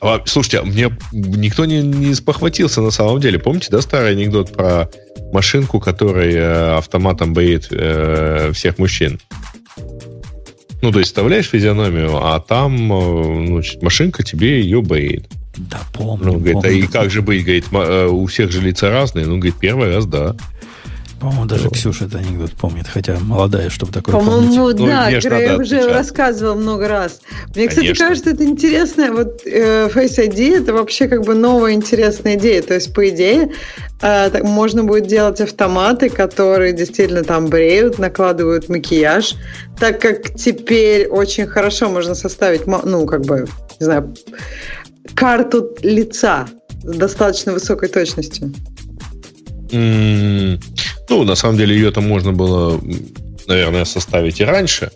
А, 0.00 0.20
слушайте, 0.26 0.58
а 0.58 0.62
мне 0.64 0.96
никто 1.12 1.64
не, 1.64 1.80
не 1.80 2.14
спохватился 2.14 2.82
на 2.82 2.90
самом 2.90 3.20
деле. 3.20 3.38
Помните, 3.40 3.68
да, 3.70 3.80
старый 3.80 4.12
анекдот 4.12 4.52
про 4.52 4.88
машинку, 5.32 5.80
которая 5.80 6.30
э, 6.30 6.76
автоматом 6.76 7.32
боит 7.32 7.68
э, 7.70 8.52
всех 8.52 8.78
мужчин? 8.78 9.18
Ну, 10.82 10.90
то 10.90 10.98
есть 10.98 11.10
вставляешь 11.10 11.48
физиономию, 11.48 12.16
а 12.16 12.40
там 12.40 12.88
ну, 12.88 13.62
машинка 13.80 14.24
тебе 14.24 14.60
ее 14.60 14.82
боит. 14.82 15.28
Да, 15.56 15.80
помню. 15.92 16.32
Ну, 16.32 16.32
говорит, 16.38 16.56
а 16.56 16.60
помню. 16.62 16.78
и 16.78 16.86
как 16.86 17.10
же 17.10 17.22
быть? 17.22 17.44
Говорит, 17.44 17.66
э, 17.72 18.06
у 18.08 18.26
всех 18.26 18.50
же 18.50 18.60
лица 18.60 18.90
разные. 18.90 19.26
Ну, 19.26 19.36
говорит, 19.36 19.54
первый 19.60 19.94
раз, 19.94 20.06
да. 20.06 20.34
По-моему, 21.22 21.44
даже 21.44 21.70
Ксюша 21.70 22.06
этот 22.06 22.20
анекдот 22.20 22.50
помнит, 22.52 22.88
хотя 22.88 23.16
молодая, 23.20 23.70
чтобы 23.70 23.92
такое 23.92 24.12
помнить. 24.16 24.28
По-моему, 24.56 24.68
Ну, 24.70 24.86
да, 24.88 25.08
ж 25.20 25.24
Грей 25.24 25.46
надо 25.50 25.62
уже 25.62 25.76
отвечать. 25.76 25.94
рассказывал 25.94 26.56
много 26.56 26.88
раз. 26.88 27.20
Мне, 27.54 27.68
кстати, 27.68 27.86
Конечно. 27.86 28.08
кажется, 28.08 28.30
это 28.30 28.44
интересно. 28.44 29.12
Вот 29.12 29.42
э, 29.46 29.88
Face 29.88 30.18
ID 30.18 30.62
это 30.62 30.72
вообще 30.72 31.06
как 31.06 31.22
бы 31.24 31.34
новая 31.34 31.74
интересная 31.74 32.34
идея. 32.34 32.60
То 32.62 32.74
есть, 32.74 32.92
по 32.92 33.08
идее, 33.08 33.52
э, 34.00 34.30
так 34.30 34.42
можно 34.42 34.82
будет 34.82 35.06
делать 35.06 35.40
автоматы, 35.40 36.08
которые 36.10 36.72
действительно 36.72 37.22
там 37.22 37.46
бреют, 37.46 38.00
накладывают 38.00 38.68
макияж, 38.68 39.36
так 39.78 40.00
как 40.00 40.34
теперь 40.34 41.06
очень 41.06 41.46
хорошо 41.46 41.88
можно 41.88 42.16
составить, 42.16 42.66
ну, 42.66 43.06
как 43.06 43.20
бы, 43.22 43.46
не 43.78 43.84
знаю, 43.84 44.12
карту 45.14 45.72
лица 45.82 46.48
с 46.82 46.96
достаточно 46.96 47.52
высокой 47.52 47.88
точностью. 47.88 48.52
М, 49.70 50.58
Ну, 51.12 51.24
на 51.24 51.34
самом 51.34 51.58
деле, 51.58 51.74
ее-то 51.74 52.00
можно 52.00 52.32
было, 52.32 52.80
наверное, 53.46 53.84
составить 53.84 54.40
и 54.40 54.44
раньше. 54.44 54.90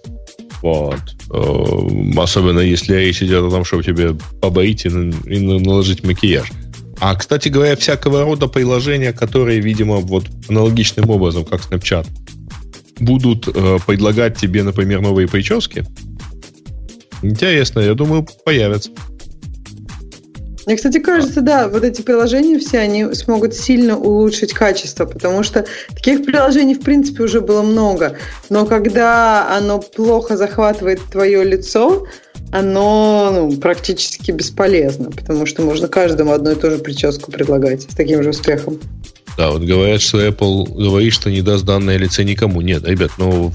Вот. 0.63 0.99
Э, 1.31 2.21
Особенно 2.23 2.61
если 2.61 2.95
речь 2.97 3.23
идет 3.23 3.45
о 3.45 3.51
том, 3.51 3.65
чтобы 3.67 3.85
тебе 3.85 4.15
побоить 4.41 4.87
и, 4.87 4.89
на- 4.89 5.15
и 5.27 5.39
на- 5.41 5.59
наложить 5.59 6.03
макияж. 6.05 6.51
А, 7.01 7.15
кстати 7.15 7.51
говоря, 7.51 7.77
всякого 7.77 8.23
рода 8.25 8.47
приложения, 8.47 9.13
которые, 9.13 9.61
видимо, 9.61 9.97
вот 9.97 10.25
аналогичным 10.49 11.11
образом, 11.11 11.45
как 11.45 11.61
Snapchat, 11.61 12.07
будут 12.99 13.47
э, 13.55 13.79
предлагать 13.87 14.39
тебе, 14.39 14.63
например, 14.63 15.03
новые 15.03 15.29
прически. 15.29 15.85
Интересно, 17.23 17.81
я 17.81 17.93
думаю, 17.93 18.27
появятся. 18.47 18.91
Мне, 20.67 20.77
кстати, 20.77 20.99
кажется, 20.99 21.43
да, 21.43 21.69
вот 21.69 21.85
эти 21.85 22.03
приложения 22.03 22.59
все, 22.59 22.81
они 22.81 23.15
смогут 23.15 23.55
сильно 23.55 23.97
улучшить 23.97 24.53
качество, 24.53 25.07
потому 25.07 25.45
что 25.45 25.65
таких 25.95 26.25
приложений, 26.25 26.75
в 26.75 26.81
принципе, 26.81 27.23
уже 27.23 27.41
было 27.41 27.63
много. 27.63 28.19
Но 28.51 28.67
когда 28.67 29.57
оно 29.57 29.79
плохо 29.79 30.37
захватывает 30.37 31.01
твое 31.11 31.45
лицо, 31.45 32.07
оно 32.53 33.31
ну, 33.33 33.57
практически 33.59 34.33
бесполезно, 34.33 35.11
потому 35.13 35.47
что 35.47 35.63
можно 35.63 35.87
каждому 35.87 36.33
одну 36.33 36.51
и 36.51 36.55
ту 36.57 36.71
же 36.71 36.79
прическу 36.79 37.31
предлагать 37.31 37.83
с 37.83 37.95
таким 37.95 38.25
же 38.25 38.31
успехом. 38.31 38.81
Да, 39.37 39.51
вот 39.51 39.63
говорят, 39.63 40.01
что 40.01 40.27
Apple 40.27 40.65
говорит, 40.75 41.13
что 41.13 41.31
не 41.31 41.43
даст 41.43 41.65
данное 41.65 41.99
лице 41.99 42.25
никому. 42.25 42.61
Нет, 42.63 42.85
ребят, 42.85 43.13
ну 43.19 43.53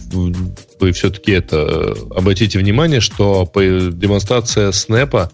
вы 0.79 0.91
все-таки 0.91 1.31
это 1.31 1.95
обратите 2.15 2.59
внимание, 2.59 3.01
что 3.01 3.49
демонстрация 3.55 4.71
снэпа 4.71 5.31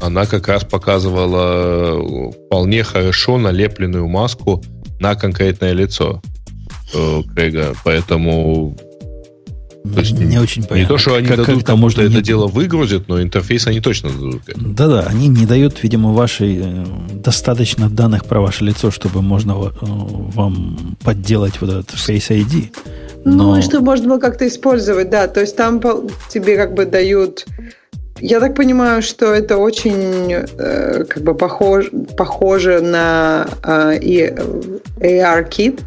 она 0.00 0.26
как 0.26 0.48
раз 0.48 0.64
показывала 0.64 1.96
э, 1.96 2.32
вполне 2.46 2.82
хорошо 2.82 3.38
налепленную 3.38 4.08
маску 4.08 4.62
на 5.00 5.14
конкретное 5.14 5.72
лицо 5.72 6.22
э, 6.94 7.22
Крэга. 7.34 7.74
Поэтому 7.84 8.76
то 9.92 10.00
есть 10.00 10.18
не 10.18 10.38
очень 10.38 10.62
не 10.62 10.68
понятно. 10.68 10.94
то, 10.94 10.98
что 10.98 11.14
они 11.14 11.26
как, 11.28 11.36
дадут, 11.36 11.56
как 11.56 11.66
кому-то 11.66 12.00
это 12.00 12.16
не- 12.16 12.22
дело 12.22 12.46
выгрузят, 12.46 13.06
но 13.08 13.20
интерфейс 13.20 13.66
они 13.66 13.80
точно 13.80 14.10
дадут. 14.10 14.42
Да-да, 14.56 15.02
они 15.02 15.28
не 15.28 15.44
дают, 15.44 15.82
видимо, 15.82 16.12
вашей 16.14 16.58
э, 16.62 16.84
достаточно 17.12 17.90
данных 17.90 18.24
про 18.24 18.40
ваше 18.40 18.64
лицо, 18.64 18.90
чтобы 18.90 19.20
можно 19.20 19.52
э, 19.52 19.66
вам 19.82 20.96
подделать 21.04 21.60
вот 21.60 21.68
этот 21.68 21.90
Face 21.90 22.30
ID. 22.30 22.74
Ну, 23.26 23.58
и 23.58 23.62
что 23.62 23.80
можно 23.80 24.08
было 24.08 24.18
как-то 24.18 24.48
использовать, 24.48 25.10
да. 25.10 25.28
То 25.28 25.40
есть 25.40 25.54
там 25.54 25.82
тебе 26.30 26.56
как 26.56 26.72
бы 26.74 26.86
дают... 26.86 27.46
Я 28.26 28.40
так 28.40 28.54
понимаю, 28.54 29.02
что 29.02 29.34
это 29.34 29.58
очень 29.58 30.32
э, 30.32 31.04
как 31.04 31.22
бы 31.22 31.34
похож, 31.34 31.90
похоже 32.16 32.80
на 32.80 33.46
э, 33.62 33.98
AR-кит. 34.98 35.80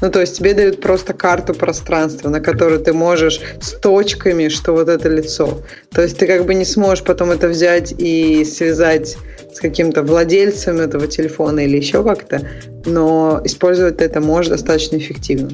Ну, 0.00 0.10
то 0.10 0.22
есть 0.22 0.38
тебе 0.38 0.54
дают 0.54 0.80
просто 0.80 1.12
карту 1.12 1.52
пространства, 1.52 2.30
на 2.30 2.40
которую 2.40 2.80
ты 2.80 2.94
можешь 2.94 3.42
с 3.60 3.72
точками, 3.72 4.48
что 4.48 4.72
вот 4.72 4.88
это 4.88 5.10
лицо. 5.10 5.60
То 5.90 6.00
есть 6.00 6.16
ты 6.16 6.26
как 6.26 6.46
бы 6.46 6.54
не 6.54 6.64
сможешь 6.64 7.04
потом 7.04 7.30
это 7.30 7.48
взять 7.48 7.92
и 7.98 8.42
связать 8.46 9.18
с 9.52 9.60
каким-то 9.60 10.02
владельцем 10.02 10.78
этого 10.78 11.06
телефона 11.06 11.60
или 11.60 11.76
еще 11.76 12.02
как-то, 12.02 12.40
но 12.86 13.38
использовать 13.44 14.00
это 14.00 14.22
можешь 14.22 14.48
достаточно 14.48 14.96
эффективно. 14.96 15.50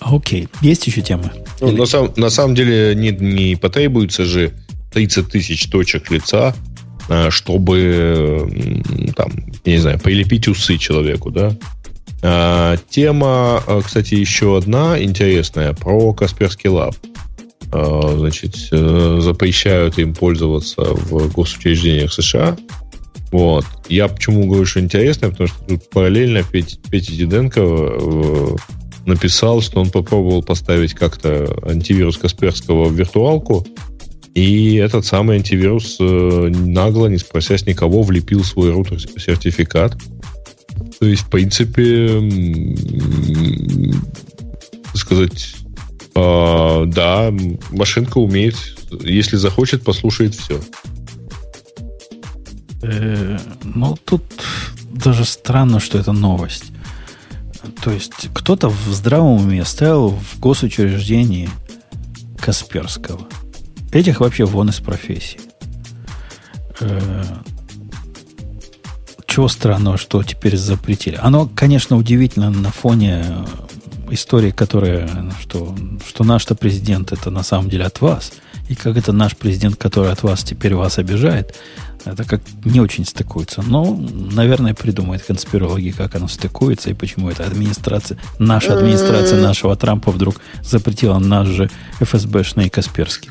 Окей, 0.00 0.48
есть 0.60 0.86
еще 0.86 1.00
темы? 1.00 1.30
Ну, 1.62 1.68
Или- 1.68 1.78
на, 1.78 1.86
сам- 1.86 2.12
на 2.16 2.28
самом 2.28 2.54
деле 2.54 2.94
не, 2.94 3.12
не 3.12 3.56
потребуется 3.56 4.24
же 4.24 4.52
30 4.92 5.28
тысяч 5.28 5.68
точек 5.68 6.10
лица, 6.10 6.54
а, 7.08 7.30
чтобы, 7.30 8.48
там, 9.16 9.32
я 9.64 9.72
не 9.72 9.78
знаю, 9.78 9.98
прилепить 9.98 10.48
усы 10.48 10.76
человеку, 10.78 11.30
да? 11.30 11.56
А, 12.22 12.76
Тема, 12.88 13.62
а, 13.66 13.82
кстати, 13.82 14.14
еще 14.14 14.56
одна 14.56 15.02
интересная 15.02 15.72
про 15.72 16.12
Касперский 16.12 16.70
Лаб. 16.70 16.94
э, 17.72 18.14
значит, 18.18 18.56
запрещают 18.56 19.96
им 19.98 20.12
пользоваться 20.12 20.82
в 20.82 21.32
госучреждениях 21.32 22.12
США. 22.12 22.56
Вот. 23.30 23.64
Я 23.88 24.08
почему 24.08 24.46
говорю, 24.46 24.66
что 24.66 24.80
интересно, 24.80 25.30
потому 25.30 25.48
что 25.48 25.64
тут 25.64 25.88
параллельно 25.90 26.42
Петя, 26.42 26.76
Петя 26.90 27.12
Диденко 27.12 28.56
написал, 29.06 29.60
что 29.62 29.80
он 29.80 29.90
попробовал 29.90 30.42
поставить 30.42 30.94
как-то 30.94 31.56
антивирус 31.62 32.18
Касперского 32.18 32.86
в 32.86 32.92
виртуалку, 32.92 33.64
и 34.40 34.74
этот 34.76 35.04
самый 35.04 35.36
антивирус 35.36 35.96
нагло, 36.00 37.06
не 37.08 37.18
спросясь 37.18 37.66
никого, 37.66 38.02
влепил 38.02 38.44
свой 38.44 38.70
рутер 38.70 39.00
сертификат. 39.00 39.96
То 40.98 41.06
есть, 41.06 41.22
в 41.22 41.30
принципе, 41.30 42.20
сказать, 44.94 45.54
э, 46.14 46.84
да, 46.86 47.32
машинка 47.70 48.18
умеет, 48.18 48.56
если 49.02 49.36
захочет, 49.36 49.82
послушает 49.82 50.34
все. 50.34 50.60
Э, 52.82 53.38
ну, 53.62 53.96
тут 54.04 54.22
даже 54.90 55.24
странно, 55.24 55.80
что 55.80 55.98
это 55.98 56.12
новость. 56.12 56.64
То 57.82 57.90
есть 57.90 58.28
кто-то 58.34 58.68
в 58.68 58.92
здравом 58.92 59.42
уме 59.42 59.64
ставил 59.64 60.10
в 60.10 60.38
госучреждении 60.38 61.48
Касперского. 62.38 63.26
Этих 63.92 64.20
вообще 64.20 64.44
вон 64.44 64.68
из 64.68 64.80
профессии. 64.80 65.40
Э, 66.80 67.24
чего 69.26 69.48
странного, 69.48 69.98
что 69.98 70.22
теперь 70.22 70.56
запретили? 70.56 71.18
Оно, 71.20 71.48
конечно, 71.54 71.96
удивительно 71.96 72.50
на 72.50 72.70
фоне 72.70 73.24
истории, 74.10 74.50
которая, 74.50 75.08
что, 75.40 75.74
что 76.06 76.24
наш-то 76.24 76.54
президент 76.54 77.12
это 77.12 77.30
на 77.30 77.42
самом 77.42 77.68
деле 77.70 77.84
от 77.84 78.00
вас, 78.00 78.32
и 78.68 78.74
как 78.74 78.96
это 78.96 79.12
наш 79.12 79.36
президент, 79.36 79.76
который 79.76 80.12
от 80.12 80.22
вас 80.22 80.42
теперь 80.42 80.74
вас 80.74 80.98
обижает, 80.98 81.56
это 82.04 82.24
как 82.24 82.40
не 82.64 82.80
очень 82.80 83.04
стыкуется. 83.04 83.62
Но, 83.62 83.94
наверное, 83.94 84.74
придумает 84.74 85.22
конспирологи, 85.22 85.90
как 85.90 86.14
оно 86.14 86.28
стыкуется 86.28 86.90
и 86.90 86.94
почему 86.94 87.30
эта 87.30 87.44
администрация, 87.44 88.18
наша 88.38 88.76
администрация 88.76 89.40
нашего 89.40 89.76
Трампа 89.76 90.10
вдруг 90.10 90.40
запретила 90.62 91.18
наш 91.18 91.48
же 91.48 91.70
ФСБшный 92.00 92.70
Касперский. 92.70 93.30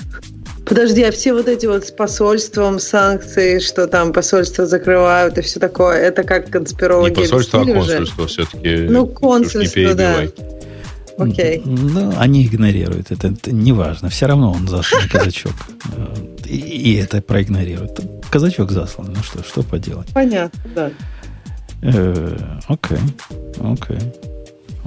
Подожди, 0.70 1.02
а 1.02 1.12
все 1.12 1.34
вот 1.34 1.48
эти 1.48 1.66
вот 1.66 1.88
с 1.88 1.92
посольством 1.92 2.80
санкции, 2.80 3.58
что 3.58 3.88
там 3.88 4.14
посольство 4.14 4.68
закрывают 4.68 5.36
и 5.40 5.42
все 5.42 5.60
такое, 5.60 5.98
это 5.98 6.24
как 6.24 6.52
конспирологи 6.52 7.16
Не 7.16 7.22
посольство, 7.24 7.62
а 7.62 7.66
консульство 7.66 8.28
все-таки. 8.28 8.76
Ну, 8.88 9.08
консульство, 9.08 9.96
да. 9.96 10.28
Окей. 11.18 11.64
Ну, 11.66 12.14
они 12.18 12.46
игнорируют 12.46 13.12
это. 13.12 13.30
это 13.30 13.52
неважно. 13.52 14.10
Все 14.10 14.28
равно 14.28 14.52
он 14.52 14.68
заслан 14.68 15.02
казачок. 15.12 15.54
И, 16.46 16.58
и 16.58 16.96
это 16.96 17.22
проигнорируют. 17.22 18.00
Казачок 18.30 18.72
заслан. 18.72 19.14
Ну 19.16 19.24
что, 19.24 19.44
что 19.44 19.64
поделать? 19.64 20.08
Понятно, 20.14 20.62
да. 20.76 20.92
Э, 21.82 22.38
окей. 22.68 23.00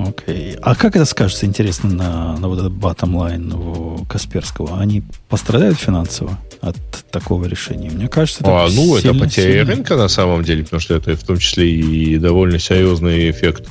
Окей. 0.09 0.53
Окей. 0.53 0.57
А 0.63 0.75
как 0.75 0.97
это 0.97 1.05
скажется, 1.05 1.47
интересно, 1.47 1.91
на, 1.91 2.37
на 2.37 2.49
вот 2.49 2.59
этот 2.59 2.73
bottom 2.73 3.13
line 3.13 3.55
у 3.55 4.05
Касперского? 4.05 4.79
Они 4.79 5.03
пострадают 5.29 5.79
финансово 5.79 6.39
от 6.61 6.77
такого 7.11 7.47
решения? 7.47 7.91
Мне 7.91 8.09
кажется, 8.09 8.43
это 8.43 8.65
а, 8.65 8.69
Ну, 8.69 8.99
сильно, 8.99 9.17
это 9.17 9.25
потеря 9.25 9.53
сильно... 9.53 9.65
рынка 9.65 9.97
на 9.97 10.09
самом 10.09 10.45
деле, 10.45 10.65
потому 10.65 10.81
что 10.81 10.95
это 10.95 11.17
в 11.17 11.23
том 11.25 11.39
числе 11.39 11.71
и 11.71 12.19
довольно 12.19 12.59
серьезный 12.59 13.31
эффект 13.31 13.69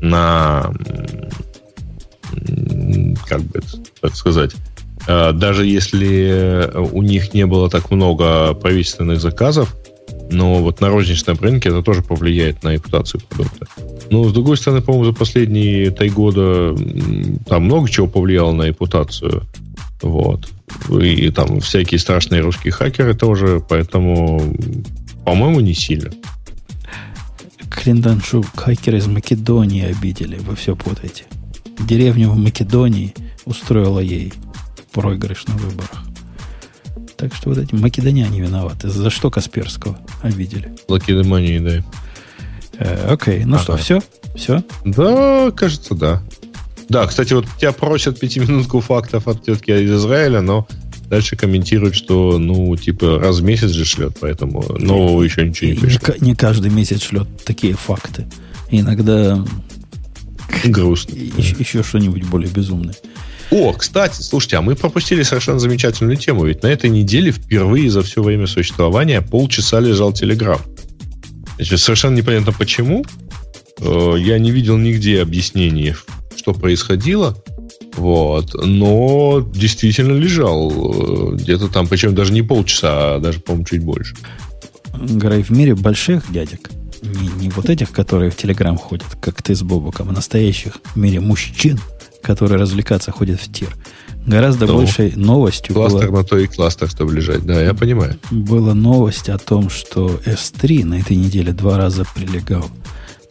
на 0.00 0.72
как 3.28 3.40
бы 3.42 3.60
так 4.00 4.16
сказать, 4.16 4.52
э, 5.06 5.32
даже 5.32 5.66
если 5.66 6.70
у 6.74 7.02
них 7.02 7.34
не 7.34 7.46
было 7.46 7.68
так 7.68 7.90
много 7.90 8.54
правительственных 8.54 9.20
заказов, 9.20 9.76
но 10.32 10.56
вот 10.62 10.80
на 10.80 10.88
розничном 10.88 11.38
рынке 11.40 11.68
это 11.68 11.82
тоже 11.82 12.02
повлияет 12.02 12.62
на 12.62 12.72
репутацию 12.72 13.20
продукта. 13.28 13.66
Но, 14.10 14.24
с 14.28 14.32
другой 14.32 14.56
стороны, 14.56 14.82
по-моему, 14.82 15.06
за 15.06 15.12
последние 15.12 15.90
три 15.90 16.10
года 16.10 16.76
там 17.46 17.64
много 17.64 17.88
чего 17.88 18.06
повлияло 18.06 18.52
на 18.52 18.64
репутацию. 18.64 19.42
Вот. 20.02 20.48
И 21.00 21.30
там 21.30 21.60
всякие 21.60 22.00
страшные 22.00 22.42
русские 22.42 22.72
хакеры 22.72 23.14
тоже, 23.14 23.62
поэтому, 23.68 24.42
по-моему, 25.24 25.60
не 25.60 25.74
сильно. 25.74 26.10
Клинданшу 27.70 28.44
хакеры 28.54 28.98
из 28.98 29.06
Македонии 29.06 29.84
обидели, 29.84 30.36
вы 30.36 30.56
все 30.56 30.74
путаете 30.74 31.24
деревню 31.86 32.30
в 32.30 32.38
Македонии 32.38 33.14
устроила 33.44 34.00
ей 34.00 34.32
проигрыш 34.92 35.46
на 35.46 35.54
выборах. 35.56 36.11
Так 37.22 37.36
что 37.36 37.50
вот 37.50 37.58
эти 37.58 37.72
македоняне 37.72 38.40
виноваты. 38.40 38.88
За 38.88 39.08
что 39.08 39.30
Касперского 39.30 39.96
обидели? 40.22 40.74
Лакедемонии, 40.88 41.60
да. 41.60 41.84
Э, 42.78 43.12
окей, 43.12 43.44
ну 43.44 43.54
ага. 43.54 43.62
что, 43.62 43.76
все? 43.76 44.02
Все? 44.34 44.64
Да, 44.84 45.52
кажется, 45.52 45.94
да. 45.94 46.20
Да, 46.88 47.06
кстати, 47.06 47.32
вот 47.32 47.46
тебя 47.60 47.70
просят 47.70 48.18
пятиминутку 48.18 48.80
фактов 48.80 49.28
от 49.28 49.44
тетки 49.44 49.70
из 49.70 49.92
Израиля, 49.92 50.40
но 50.40 50.66
дальше 51.08 51.36
комментируют, 51.36 51.94
что, 51.94 52.38
ну, 52.38 52.76
типа, 52.76 53.20
раз 53.20 53.38
в 53.38 53.44
месяц 53.44 53.70
же 53.70 53.84
шлет, 53.84 54.16
поэтому 54.18 54.64
нового 54.80 55.22
еще 55.22 55.46
ничего 55.46 55.70
не 55.70 55.76
пришло. 55.76 56.14
Не, 56.18 56.30
не 56.30 56.34
каждый 56.34 56.72
месяц 56.72 57.02
шлет 57.02 57.28
такие 57.44 57.74
факты. 57.74 58.26
Иногда 58.68 59.44
Грустно. 60.64 61.14
Еще, 61.14 61.54
еще 61.56 61.82
что-нибудь 61.84 62.24
более 62.24 62.50
безумное. 62.50 62.96
О, 63.52 63.74
кстати, 63.74 64.22
слушайте, 64.22 64.56
а 64.56 64.62
мы 64.62 64.74
пропустили 64.74 65.22
совершенно 65.22 65.58
замечательную 65.58 66.16
тему. 66.16 66.46
Ведь 66.46 66.62
на 66.62 66.68
этой 66.68 66.88
неделе 66.88 67.32
впервые 67.32 67.90
за 67.90 68.02
все 68.02 68.22
время 68.22 68.46
существования 68.46 69.20
полчаса 69.20 69.78
лежал 69.78 70.14
Телеграм. 70.14 70.58
Совершенно 71.60 72.16
непонятно 72.16 72.52
почему. 72.52 73.04
Э, 73.78 74.14
я 74.18 74.38
не 74.38 74.50
видел 74.50 74.78
нигде 74.78 75.20
объяснений, 75.20 75.94
что 76.34 76.54
происходило. 76.54 77.36
Вот. 77.98 78.54
Но 78.54 79.46
действительно 79.54 80.16
лежал. 80.16 80.72
Э, 80.72 81.36
где-то 81.36 81.68
там, 81.68 81.88
причем 81.88 82.14
даже 82.14 82.32
не 82.32 82.40
полчаса, 82.40 83.16
а 83.16 83.18
даже, 83.18 83.40
по-моему, 83.40 83.66
чуть 83.66 83.82
больше. 83.84 84.16
Грей, 84.94 85.42
в 85.42 85.50
мире 85.50 85.74
больших 85.74 86.32
дядек– 86.32 86.70
не, 87.02 87.28
не 87.28 87.50
вот 87.50 87.68
этих, 87.68 87.90
которые 87.90 88.30
в 88.30 88.36
Телеграм 88.36 88.78
ходят, 88.78 89.06
как 89.20 89.42
ты 89.42 89.54
с 89.54 89.62
Бобуком, 89.62 90.10
а 90.10 90.12
настоящих 90.12 90.78
в 90.94 90.96
мире 90.96 91.20
мужчин, 91.20 91.80
которые 92.22 92.60
развлекаться 92.60 93.10
ходят 93.10 93.40
в 93.40 93.52
тир. 93.52 93.76
Гораздо 94.26 94.66
ну, 94.66 94.76
большей 94.76 95.12
новостью 95.16 95.74
Кластер 95.74 96.10
было, 96.10 96.18
на 96.18 96.24
то 96.24 96.38
и 96.38 96.46
кластер, 96.46 96.88
чтобы 96.88 97.12
лежать. 97.12 97.44
Да, 97.44 97.60
я 97.60 97.74
понимаю. 97.74 98.18
Была 98.30 98.72
новость 98.72 99.28
о 99.28 99.38
том, 99.38 99.68
что 99.68 100.20
S3 100.24 100.84
на 100.84 101.00
этой 101.00 101.16
неделе 101.16 101.52
два 101.52 101.76
раза 101.76 102.04
прилегал. 102.14 102.64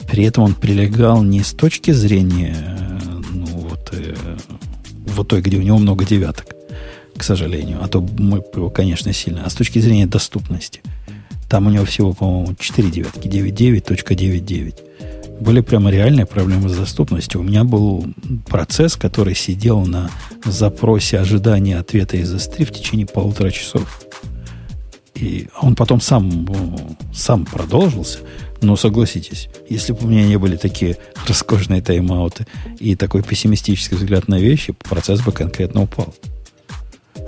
При 0.10 0.26
этом 0.26 0.44
он 0.44 0.54
прилегал 0.54 1.24
не 1.24 1.44
с 1.44 1.52
точки 1.54 1.92
зрения, 1.92 3.00
ну, 3.32 3.46
вот, 3.46 3.90
э, 3.94 4.16
вот 5.08 5.30
той, 5.30 5.42
где 5.42 5.58
у 5.58 5.62
него 5.62 5.78
много 5.78 6.04
девяток, 6.04 6.48
к 7.16 7.24
сожалению, 7.24 7.80
а 7.82 7.88
то 7.88 8.06
мы 8.18 8.44
его, 8.54 8.70
конечно, 8.70 9.14
сильно, 9.14 9.44
а 9.46 9.50
с 9.50 9.54
точки 9.54 9.80
зрения 9.80 10.08
доступности– 10.08 10.82
там 11.52 11.68
у 11.68 11.70
него 11.70 11.84
всего, 11.84 12.14
по-моему, 12.14 12.56
4 12.58 12.90
девятки, 12.90 13.28
9.9.99. 13.28 14.76
Были 15.42 15.62
прямо 15.62 15.90
реальные 15.90 16.28
проблемы 16.28 16.70
с 16.70 16.78
доступностью. 16.78 17.42
У 17.42 17.44
меня 17.44 17.64
был 17.64 18.06
процесс, 18.46 18.96
который 18.96 19.34
сидел 19.34 19.84
на 19.88 20.12
запросе 20.46 21.18
ожидания 21.18 21.80
ответа 21.80 22.16
из 22.16 22.32
S3 22.32 22.64
в 22.66 22.72
течение 22.72 23.08
полутора 23.08 23.50
часов. 23.50 24.04
И 25.16 25.48
он 25.60 25.74
потом 25.76 26.00
сам, 26.00 26.48
сам 27.12 27.46
продолжился. 27.46 28.20
Но 28.62 28.76
согласитесь, 28.76 29.50
если 29.68 29.94
бы 29.94 30.06
у 30.06 30.08
меня 30.08 30.28
не 30.28 30.38
были 30.38 30.58
такие 30.58 30.98
роскошные 31.28 31.82
тайм-ауты 31.82 32.46
и 32.80 32.96
такой 32.96 33.24
пессимистический 33.24 33.98
взгляд 33.98 34.28
на 34.28 34.38
вещи, 34.40 34.74
процесс 34.74 35.22
бы 35.22 35.32
конкретно 35.32 35.82
упал. 35.82 36.14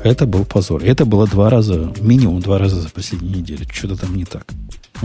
Это 0.04 0.28
был 0.28 0.46
позор. 0.46 0.84
Это 0.84 1.06
было 1.06 1.26
два 1.26 1.50
раза, 1.50 1.92
минимум 2.00 2.42
два 2.42 2.60
раза 2.60 2.80
за 2.80 2.90
последнюю 2.90 3.38
неделю. 3.38 3.66
Что-то 3.72 4.02
там 4.02 4.16
не 4.16 4.26
так 4.26 4.46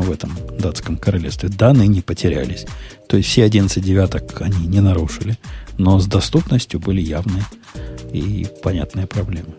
в 0.02 0.10
этом 0.10 0.36
датском 0.59 0.97
королевстве. 0.97 1.49
Данные 1.49 1.89
не 1.89 2.01
потерялись. 2.01 2.67
То 3.09 3.17
есть 3.17 3.28
все 3.28 3.44
11 3.44 3.83
девяток 3.83 4.41
они 4.41 4.67
не 4.67 4.81
нарушили. 4.81 5.39
Но 5.77 5.99
с 6.01 6.07
доступностью 6.07 6.81
были 6.81 7.01
явные 7.01 7.44
и 8.12 8.47
понятные 8.62 9.07
проблемы. 9.07 9.55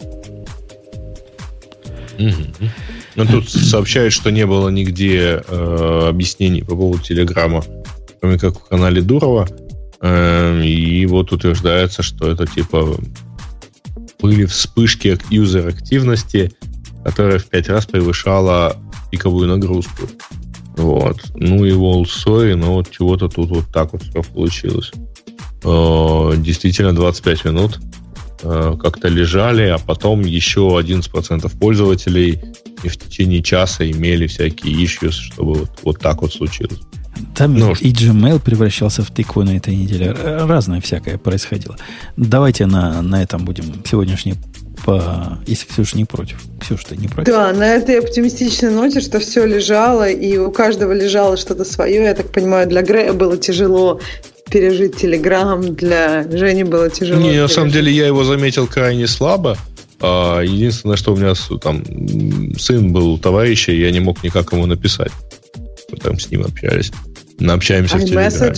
Угу. 2.17 2.69
Ну, 3.15 3.25
тут 3.25 3.49
сообщают, 3.49 4.13
что 4.13 4.29
не 4.29 4.45
было 4.45 4.69
нигде 4.69 5.41
э, 5.47 6.05
объяснений 6.09 6.61
по 6.61 6.75
поводу 6.75 7.01
Телеграма, 7.01 7.63
кроме 8.19 8.37
как 8.37 8.59
в 8.59 8.67
канале 8.67 9.01
Дурова. 9.01 9.47
Э, 10.01 10.61
и 10.63 11.05
вот 11.05 11.31
утверждается, 11.31 12.03
что 12.03 12.29
это 12.29 12.45
типа 12.45 12.97
были 14.21 14.45
вспышки 14.45 15.17
юзер-активности, 15.29 16.51
которая 17.03 17.39
в 17.39 17.45
пять 17.45 17.69
раз 17.69 17.85
превышала 17.85 18.75
пиковую 19.11 19.47
нагрузку. 19.47 20.09
Вот. 20.79 21.17
Ну 21.35 21.65
и 21.65 21.71
sorry, 21.71 22.55
но 22.55 22.73
вот 22.75 22.89
чего-то 22.89 23.27
тут 23.27 23.49
вот 23.49 23.65
так 23.71 23.91
вот 23.91 24.01
все 24.01 24.23
получилось. 24.23 24.91
О, 25.63 26.33
действительно 26.37 26.95
25 26.95 27.45
минут. 27.45 27.79
э, 28.41 28.77
как-то 28.81 29.09
лежали, 29.09 29.63
а 29.63 29.77
потом 29.77 30.21
еще 30.21 30.61
11% 30.61 31.59
пользователей 31.59 32.39
и 32.81 32.87
в 32.87 32.95
течение 32.95 33.43
часа 33.43 33.89
имели 33.89 34.27
всякие 34.27 34.73
issues, 34.85 35.11
чтобы 35.11 35.55
вот, 35.55 35.69
вот 35.83 35.99
так 35.99 36.21
вот 36.21 36.33
случилось. 36.33 36.79
Там 37.35 37.55
ну, 37.55 37.73
и 37.73 37.91
Gmail 37.91 38.39
превращался 38.39 39.03
в 39.03 39.11
тыкву 39.11 39.43
на 39.43 39.57
этой 39.57 39.75
неделе. 39.75 40.11
Разное 40.13 40.79
всякое 40.79 41.17
происходило. 41.17 41.75
Давайте 42.15 42.65
на, 42.65 43.01
на 43.01 43.21
этом 43.21 43.43
будем 43.43 43.83
сегодняшний 43.85 44.35
по... 44.89 45.39
Если 45.45 45.67
Ксюша 45.67 45.97
не 45.97 46.05
против. 46.05 46.41
Ксюша, 46.59 46.87
ты 46.89 46.97
не 46.97 47.07
против? 47.07 47.31
Да, 47.31 47.53
на 47.53 47.75
этой 47.75 47.99
оптимистичной 47.99 48.71
ноте, 48.71 49.01
что 49.01 49.19
все 49.19 49.45
лежало, 49.45 50.09
и 50.09 50.37
у 50.37 50.51
каждого 50.51 50.93
лежало 50.93 51.37
что-то 51.37 51.63
свое. 51.63 52.03
Я 52.03 52.15
так 52.15 52.31
понимаю, 52.31 52.67
для 52.67 52.81
Грея 52.81 53.13
было 53.13 53.37
тяжело 53.37 54.01
пережить 54.49 54.97
Телеграм, 54.97 55.75
для 55.75 56.23
Жени 56.31 56.63
было 56.63 56.89
тяжело. 56.89 57.21
Не, 57.21 57.39
на 57.39 57.47
самом 57.47 57.69
деле 57.69 57.91
я 57.91 58.07
его 58.07 58.23
заметил 58.23 58.65
крайне 58.65 59.05
слабо. 59.05 59.57
А, 60.01 60.41
единственное, 60.41 60.95
что 60.95 61.13
у 61.13 61.17
меня 61.17 61.33
там 61.61 61.83
сын 62.57 62.91
был 62.91 63.11
у 63.13 63.17
товарища, 63.19 63.71
и 63.71 63.79
я 63.79 63.91
не 63.91 63.99
мог 63.99 64.23
никак 64.23 64.51
ему 64.53 64.65
написать. 64.65 65.11
Мы 65.91 65.97
там 65.97 66.19
с 66.19 66.31
ним 66.31 66.45
общались. 66.45 66.91
Мы 67.37 67.53
общаемся 67.53 67.95
а 67.95 67.99
в 67.99 68.05
Телеграме. 68.05 68.55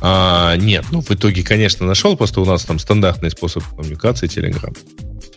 А, 0.00 0.56
нет, 0.56 0.86
ну 0.90 1.00
в 1.00 1.10
итоге, 1.10 1.42
конечно, 1.42 1.86
нашел, 1.86 2.16
просто 2.16 2.40
у 2.40 2.44
нас 2.44 2.64
там 2.64 2.78
стандартный 2.78 3.30
способ 3.30 3.62
коммуникации 3.64 4.28
Telegram. 4.28 4.76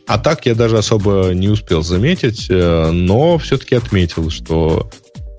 А 0.07 0.17
так 0.17 0.45
я 0.45 0.55
даже 0.55 0.77
особо 0.77 1.31
не 1.33 1.47
успел 1.47 1.81
заметить, 1.81 2.47
э, 2.49 2.91
но 2.91 3.37
все-таки 3.37 3.75
отметил, 3.75 4.29
что 4.29 4.89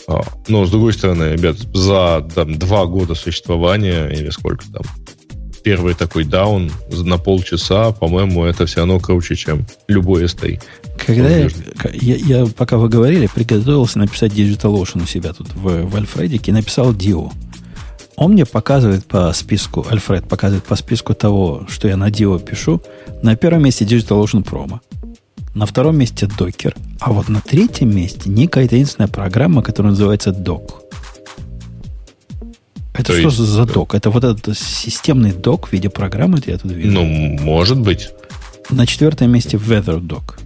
а, 0.07 0.23
ну, 0.49 0.65
с 0.65 0.71
другой 0.71 0.93
стороны, 0.93 1.33
ребят, 1.33 1.57
за 1.73 2.27
там, 2.35 2.59
два 2.59 2.87
года 2.87 3.15
существования, 3.15 4.09
или 4.09 4.31
сколько 4.31 4.65
там, 4.71 4.83
первый 5.63 5.95
такой 5.95 6.25
даун 6.25 6.71
на 6.91 7.17
полчаса, 7.17 7.91
по-моему, 7.93 8.45
это 8.45 8.67
все 8.67 8.81
равно 8.81 9.01
круче, 9.01 9.35
чем 9.35 9.67
любой 9.89 10.25
ST. 10.25 10.63
Когда 11.07 11.29
я, 11.37 11.49
я, 11.95 12.17
я, 12.17 12.47
пока 12.47 12.77
вы 12.77 12.89
говорили, 12.89 13.29
приготовился 13.35 13.99
написать 13.99 14.33
DigitalOcean 14.33 15.03
у 15.03 15.07
себя 15.07 15.33
тут 15.33 15.49
в, 15.55 15.87
в 15.87 15.97
Альфредике 15.97 16.51
и 16.51 16.55
написал 16.55 16.93
Dio. 16.93 17.33
Он 18.17 18.33
мне 18.33 18.47
показывает 18.47 19.05
по 19.07 19.33
списку, 19.33 19.85
Альфред 19.91 20.29
показывает 20.29 20.65
по 20.65 20.77
списку 20.77 21.15
того, 21.15 21.67
что 21.69 21.89
я 21.89 21.97
на 21.97 22.11
Dio 22.11 22.43
пишу, 22.43 22.81
на 23.23 23.37
первом 23.37 23.65
месте 23.65 23.85
DigitalOcean 23.85 24.45
Promo. 24.45 24.81
На 25.55 25.67
втором 25.67 25.97
месте 25.99 26.27
Docker. 26.27 26.77
А 27.01 27.13
вот 27.13 27.29
на 27.29 27.41
третьем 27.41 27.95
месте 27.95 28.29
некая 28.31 28.69
таинственная 28.69 29.09
программа, 29.09 29.63
которая 29.63 29.91
называется 29.91 30.31
Doc. 30.31 30.85
Это 32.93 33.07
То 33.07 33.13
что 33.15 33.23
есть, 33.23 33.37
за 33.39 33.65
док? 33.67 33.95
Это 33.95 34.11
вот 34.11 34.23
этот 34.23 34.57
системный 34.57 35.33
док 35.33 35.69
в 35.69 35.73
виде 35.73 35.91
программы, 35.91 36.41
я 36.47 36.59
тут 36.59 36.71
вижу? 36.71 36.93
Ну, 36.93 37.05
может 37.05 37.79
быть. 37.79 38.11
На 38.71 38.87
четвертом 38.87 39.33
месте 39.33 39.57
Weather 39.57 40.01
Doc. 40.01 40.39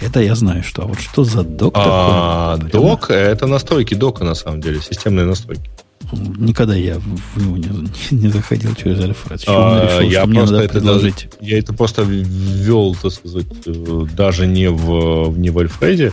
Это 0.00 0.20
я 0.20 0.34
знаю, 0.34 0.62
что. 0.62 0.82
А 0.82 0.86
вот 0.86 1.00
что 1.00 1.24
за 1.24 1.42
док 1.42 1.72
а, 1.76 2.56
такой? 2.56 2.70
Док– 2.70 3.06
это 3.10 3.46
настройки 3.46 3.94
дока, 3.94 4.24
на 4.24 4.34
самом 4.34 4.60
деле, 4.60 4.80
системные 4.80 5.24
настройки. 5.24 5.70
Никогда 6.12 6.74
я 6.74 6.98
в 6.98 7.36
него 7.36 7.56
не, 7.56 7.68
не 8.10 8.28
заходил 8.28 8.74
через 8.74 9.00
Альфред. 9.00 9.42
А, 9.46 9.84
решил, 9.84 10.10
я, 10.10 10.26
просто 10.26 10.56
это 10.56 10.72
предложить? 10.74 11.28
я 11.40 11.58
это 11.58 11.72
просто 11.72 12.02
ввел, 12.02 12.94
так 12.94 13.12
сказать, 13.12 13.46
э, 13.66 14.06
даже 14.16 14.46
не 14.46 14.70
в, 14.70 15.36
не 15.38 15.50
в 15.50 15.58
Альфреде, 15.58 16.12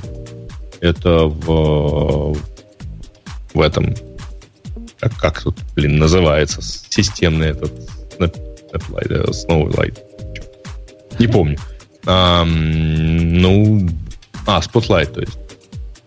это 0.82 1.25
в, 1.25 2.38
в 3.53 3.61
этом, 3.61 3.95
как, 4.99 5.15
как 5.17 5.41
тут, 5.41 5.57
блин, 5.75 5.98
называется, 5.98 6.61
системный 6.61 7.49
этот 7.49 7.72
Snaplight, 8.17 9.11
э, 9.11 9.25
Snowlight. 9.32 9.98
Не 11.19 11.27
помню. 11.27 11.57
А, 12.06 12.43
ну, 12.45 13.88
а, 14.45 14.59
Spotlight, 14.59 15.14
то 15.14 15.22
есть. 15.22 15.40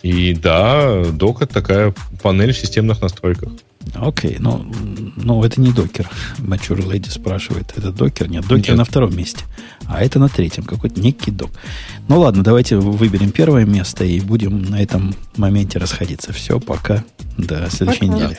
И 0.02 0.32
да, 0.34 1.04
док 1.04 1.42
это 1.42 1.54
такая 1.54 1.94
панель 2.22 2.52
в 2.52 2.58
системных 2.58 3.02
настройках. 3.02 3.50
Окей, 3.94 4.36
ну, 4.38 4.64
ну 5.16 5.42
это 5.44 5.60
не 5.60 5.72
докер. 5.72 6.08
Mature 6.38 6.86
Lady 6.86 7.10
спрашивает. 7.10 7.72
Это 7.76 7.90
докер? 7.92 8.28
Нет, 8.28 8.46
докер 8.46 8.70
Нет. 8.70 8.78
на 8.78 8.84
втором 8.84 9.16
месте. 9.16 9.44
А 9.86 10.02
это 10.02 10.18
на 10.18 10.28
третьем. 10.28 10.64
Какой-то 10.64 11.00
некий 11.00 11.30
док. 11.30 11.50
Ну 12.08 12.20
ладно, 12.20 12.42
давайте 12.42 12.76
выберем 12.76 13.30
первое 13.30 13.64
место 13.64 14.04
и 14.04 14.20
будем 14.20 14.62
на 14.62 14.80
этом 14.80 15.14
моменте 15.36 15.78
расходиться. 15.78 16.32
Все, 16.32 16.60
пока. 16.60 17.04
До 17.36 17.68
следующей 17.70 18.06
пока. 18.06 18.14
недели. 18.14 18.38